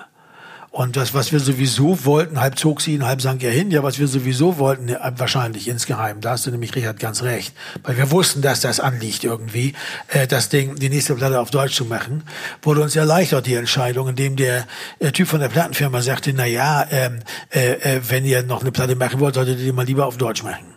Und 0.77 0.95
das, 0.95 1.15
was 1.15 1.31
wir 1.31 1.39
sowieso 1.39 2.05
wollten, 2.05 2.39
halb 2.39 2.59
zog 2.59 2.81
sie 2.81 2.93
ihn, 2.93 3.03
halb 3.03 3.19
sank 3.19 3.41
er 3.41 3.49
hin, 3.49 3.71
ja, 3.71 3.81
was 3.81 3.97
wir 3.97 4.07
sowieso 4.07 4.59
wollten, 4.59 4.95
wahrscheinlich 5.17 5.67
insgeheim, 5.67 6.21
da 6.21 6.29
hast 6.29 6.45
du 6.45 6.51
nämlich, 6.51 6.75
Richard, 6.75 6.99
ganz 6.99 7.23
recht. 7.23 7.51
Weil 7.81 7.97
wir 7.97 8.11
wussten, 8.11 8.43
dass 8.43 8.61
das 8.61 8.79
anliegt 8.79 9.23
irgendwie, 9.23 9.73
äh, 10.09 10.27
das 10.27 10.49
Ding, 10.49 10.75
die 10.75 10.89
nächste 10.89 11.15
Platte 11.15 11.39
auf 11.39 11.49
Deutsch 11.49 11.73
zu 11.73 11.85
machen, 11.85 12.21
wurde 12.61 12.81
uns 12.81 12.95
erleichtert, 12.95 13.47
die 13.47 13.55
Entscheidung, 13.55 14.09
indem 14.09 14.35
der 14.35 14.67
äh, 14.99 15.11
Typ 15.11 15.27
von 15.27 15.39
der 15.39 15.49
Plattenfirma 15.49 16.03
sagte, 16.03 16.31
na 16.31 16.45
ja, 16.45 16.85
ähm, 16.91 17.21
äh, 17.49 17.71
äh, 17.71 18.01
wenn 18.09 18.23
ihr 18.23 18.43
noch 18.43 18.61
eine 18.61 18.71
Platte 18.71 18.95
machen 18.95 19.19
wollt, 19.19 19.33
solltet 19.33 19.57
ihr 19.57 19.65
die 19.65 19.71
mal 19.71 19.83
lieber 19.83 20.05
auf 20.05 20.17
Deutsch 20.17 20.43
machen. 20.43 20.76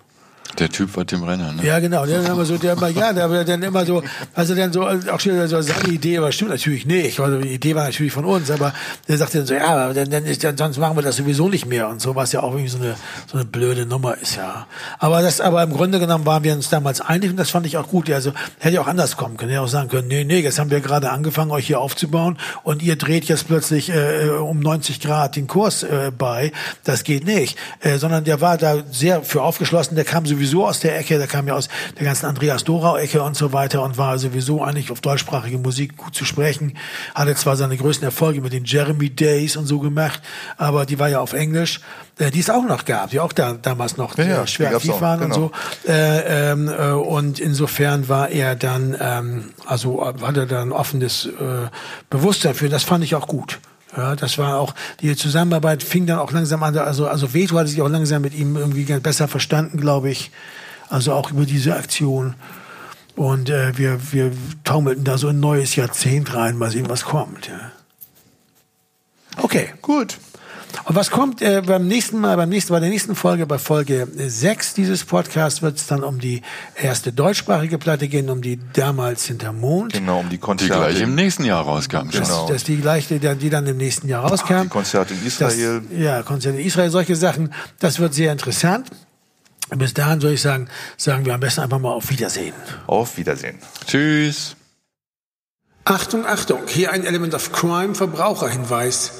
Der 0.58 0.68
Typ 0.68 0.96
war 0.96 1.06
Tim 1.06 1.22
Renner, 1.22 1.52
ne? 1.52 1.64
Ja, 1.64 1.78
genau. 1.78 2.04
Der 2.06 2.24
immer 2.24 2.44
so, 2.44 2.56
der 2.58 2.74
immer, 2.74 2.88
ja, 2.88 3.12
der 3.12 3.44
dann 3.44 3.62
immer 3.62 3.86
so, 3.86 4.02
also 4.34 4.54
dann 4.54 4.72
so, 4.72 4.86
auch 4.86 5.20
schon 5.20 5.48
so 5.48 5.60
seine 5.60 5.88
Idee, 5.88 6.18
aber 6.18 6.32
stimmt 6.32 6.50
natürlich 6.50 6.86
nicht. 6.86 7.18
Also 7.20 7.38
die 7.38 7.54
Idee 7.54 7.74
war 7.74 7.84
natürlich 7.84 8.12
von 8.12 8.24
uns, 8.24 8.50
aber 8.50 8.72
der 9.08 9.16
sagte 9.16 9.38
dann 9.38 9.46
so, 9.46 9.54
ja, 9.54 9.92
dann, 9.92 10.10
dann 10.10 10.24
ist, 10.26 10.44
dann, 10.44 10.56
sonst 10.56 10.78
machen 10.78 10.96
wir 10.96 11.02
das 11.02 11.16
sowieso 11.16 11.48
nicht 11.48 11.66
mehr 11.66 11.88
und 11.88 12.00
so, 12.00 12.14
was 12.14 12.32
ja 12.32 12.42
auch 12.42 12.52
irgendwie 12.52 12.68
so 12.68 12.78
eine, 12.78 12.96
so 13.30 13.38
eine 13.38 13.46
blöde 13.46 13.86
Nummer 13.86 14.16
ist, 14.18 14.36
ja. 14.36 14.66
Aber 14.98 15.22
das, 15.22 15.40
aber 15.40 15.62
im 15.62 15.72
Grunde 15.72 15.98
genommen 15.98 16.26
waren 16.26 16.44
wir 16.44 16.52
uns 16.52 16.68
damals 16.68 17.00
einig 17.00 17.30
und 17.30 17.36
das 17.36 17.50
fand 17.50 17.66
ich 17.66 17.76
auch 17.76 17.88
gut. 17.88 18.10
Also 18.10 18.32
hätte 18.58 18.80
auch 18.80 18.86
anders 18.86 19.16
kommen 19.16 19.36
können. 19.36 19.50
Hätte 19.50 19.62
auch 19.62 19.68
sagen 19.68 19.88
können, 19.88 20.08
nee, 20.08 20.24
nee, 20.24 20.40
jetzt 20.40 20.58
haben 20.58 20.70
wir 20.70 20.80
gerade 20.80 21.10
angefangen, 21.10 21.50
euch 21.52 21.66
hier 21.66 21.80
aufzubauen 21.80 22.38
und 22.64 22.82
ihr 22.82 22.96
dreht 22.96 23.24
jetzt 23.26 23.46
plötzlich 23.46 23.90
äh, 23.90 24.28
um 24.30 24.60
90 24.60 25.00
Grad 25.00 25.36
den 25.36 25.46
Kurs 25.46 25.82
äh, 25.82 26.10
bei. 26.16 26.52
Das 26.84 27.04
geht 27.04 27.24
nicht. 27.24 27.56
Äh, 27.80 27.98
sondern 27.98 28.24
der 28.24 28.40
war 28.40 28.58
da 28.58 28.82
sehr 28.90 29.22
für 29.22 29.42
aufgeschlossen, 29.42 29.94
der 29.94 30.04
kam 30.04 30.26
sowieso 30.26 30.39
sowieso 30.40 30.66
aus 30.66 30.80
der 30.80 30.98
Ecke, 30.98 31.18
der 31.18 31.26
kam 31.26 31.46
ja 31.46 31.54
aus 31.54 31.68
der 31.98 32.06
ganzen 32.06 32.26
Andreas 32.26 32.64
Dorau-Ecke 32.64 33.22
und 33.22 33.36
so 33.36 33.52
weiter 33.52 33.82
und 33.82 33.98
war 33.98 34.18
sowieso 34.18 34.62
eigentlich 34.62 34.90
auf 34.90 35.02
deutschsprachige 35.02 35.58
Musik 35.58 35.98
gut 35.98 36.14
zu 36.14 36.24
sprechen. 36.24 36.78
Hatte 37.14 37.34
zwar 37.34 37.56
seine 37.56 37.76
größten 37.76 38.06
Erfolge 38.06 38.40
mit 38.40 38.54
den 38.54 38.64
Jeremy 38.64 39.10
Days 39.10 39.56
und 39.56 39.66
so 39.66 39.80
gemacht, 39.80 40.22
aber 40.56 40.86
die 40.86 40.98
war 40.98 41.08
ja 41.10 41.20
auf 41.20 41.34
Englisch, 41.34 41.80
äh, 42.18 42.30
die 42.30 42.40
es 42.40 42.48
auch 42.48 42.64
noch 42.64 42.86
gab, 42.86 43.10
die 43.10 43.20
auch 43.20 43.34
da, 43.34 43.52
damals 43.52 43.98
noch 43.98 44.16
ja, 44.16 44.24
ja, 44.24 44.46
schwer 44.46 44.74
aktiv 44.74 44.98
waren 45.00 45.20
genau. 45.20 45.34
und 45.34 45.52
so. 45.84 45.90
Äh, 45.92 46.52
ähm, 46.52 46.68
äh, 46.68 46.92
und 46.92 47.38
insofern 47.38 48.08
war 48.08 48.30
er 48.30 48.56
dann, 48.56 48.96
ähm, 48.98 49.50
also 49.66 50.14
hatte 50.22 50.46
da 50.46 50.62
ein 50.62 50.72
offenes 50.72 51.26
äh, 51.26 51.68
Bewusstsein 52.08 52.54
für, 52.54 52.70
das 52.70 52.84
fand 52.84 53.04
ich 53.04 53.14
auch 53.14 53.26
gut. 53.26 53.60
Ja, 53.96 54.14
das 54.14 54.38
war 54.38 54.58
auch, 54.58 54.74
die 55.00 55.16
Zusammenarbeit 55.16 55.82
fing 55.82 56.06
dann 56.06 56.18
auch 56.18 56.30
langsam 56.32 56.62
an, 56.62 56.76
also, 56.78 57.08
also 57.08 57.34
Veto 57.34 57.56
hatte 57.56 57.68
sich 57.68 57.82
auch 57.82 57.88
langsam 57.88 58.22
mit 58.22 58.34
ihm 58.34 58.56
irgendwie 58.56 58.84
besser 59.00 59.26
verstanden, 59.26 59.80
glaube 59.80 60.10
ich. 60.10 60.30
Also 60.88 61.12
auch 61.12 61.30
über 61.30 61.44
diese 61.44 61.74
Aktion. 61.76 62.34
Und 63.16 63.50
äh, 63.50 63.76
wir, 63.76 64.12
wir 64.12 64.32
taumelten 64.64 65.04
da 65.04 65.18
so 65.18 65.28
ein 65.28 65.40
neues 65.40 65.76
Jahrzehnt 65.76 66.34
rein, 66.34 66.56
mal 66.56 66.70
sehen, 66.70 66.88
was 66.88 67.04
kommt. 67.04 67.48
Ja. 67.48 67.72
Okay. 69.36 69.74
Gut. 69.82 70.18
Und 70.84 70.94
was 70.94 71.10
kommt 71.10 71.42
äh, 71.42 71.62
beim 71.64 71.86
nächsten 71.86 72.20
Mal, 72.20 72.36
beim 72.36 72.48
nächsten, 72.48 72.72
bei 72.72 72.80
der 72.80 72.88
nächsten 72.88 73.14
Folge, 73.14 73.46
bei 73.46 73.58
Folge 73.58 74.06
6 74.14 74.74
dieses 74.74 75.04
Podcasts 75.04 75.62
wird 75.62 75.76
es 75.76 75.86
dann 75.86 76.02
um 76.02 76.18
die 76.18 76.42
erste 76.74 77.12
deutschsprachige 77.12 77.78
Platte 77.78 78.08
gehen, 78.08 78.30
um 78.30 78.42
die 78.42 78.58
damals 78.72 79.24
hinter 79.26 79.52
Mond. 79.52 79.92
Genau, 79.92 80.20
um 80.20 80.28
die 80.28 80.38
Konzerte. 80.38 80.72
Die 80.72 80.94
gleich 80.94 81.00
im 81.02 81.14
nächsten 81.14 81.44
Jahr 81.44 81.64
rauskam. 81.64 82.10
Das, 82.10 82.28
genau. 82.28 82.48
das 82.48 82.64
die 82.64 82.76
gleiche, 82.76 83.18
die 83.18 83.50
dann 83.50 83.66
im 83.66 83.76
nächsten 83.76 84.08
Jahr 84.08 84.24
rauskam. 84.24 84.62
Die 84.62 84.68
Konzerte 84.68 85.14
in 85.14 85.26
Israel. 85.26 85.82
Das, 85.88 85.98
ja, 85.98 86.22
Konzerte 86.22 86.58
in 86.58 86.66
Israel, 86.66 86.90
solche 86.90 87.16
Sachen. 87.16 87.52
Das 87.78 87.98
wird 87.98 88.14
sehr 88.14 88.32
interessant. 88.32 88.90
Bis 89.76 89.94
dahin 89.94 90.20
soll 90.20 90.32
ich 90.32 90.42
sagen, 90.42 90.68
sagen 90.96 91.24
wir 91.24 91.34
am 91.34 91.40
besten 91.40 91.60
einfach 91.60 91.78
mal 91.78 91.92
auf 91.92 92.10
Wiedersehen. 92.10 92.54
Auf 92.86 93.16
Wiedersehen. 93.16 93.58
Tschüss. 93.86 94.56
Achtung, 95.84 96.26
Achtung, 96.26 96.60
hier 96.66 96.92
ein 96.92 97.04
Element 97.04 97.34
of 97.34 97.52
Crime 97.52 97.94
Verbraucherhinweis. 97.94 99.12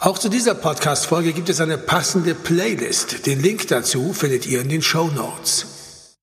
Auch 0.00 0.16
zu 0.16 0.28
dieser 0.28 0.54
Podcast-Folge 0.54 1.32
gibt 1.32 1.48
es 1.48 1.60
eine 1.60 1.76
passende 1.76 2.36
Playlist. 2.36 3.26
Den 3.26 3.42
Link 3.42 3.66
dazu 3.66 4.12
findet 4.12 4.46
ihr 4.46 4.60
in 4.60 4.68
den 4.68 4.80
Show 4.80 5.08
Notes. 5.08 5.77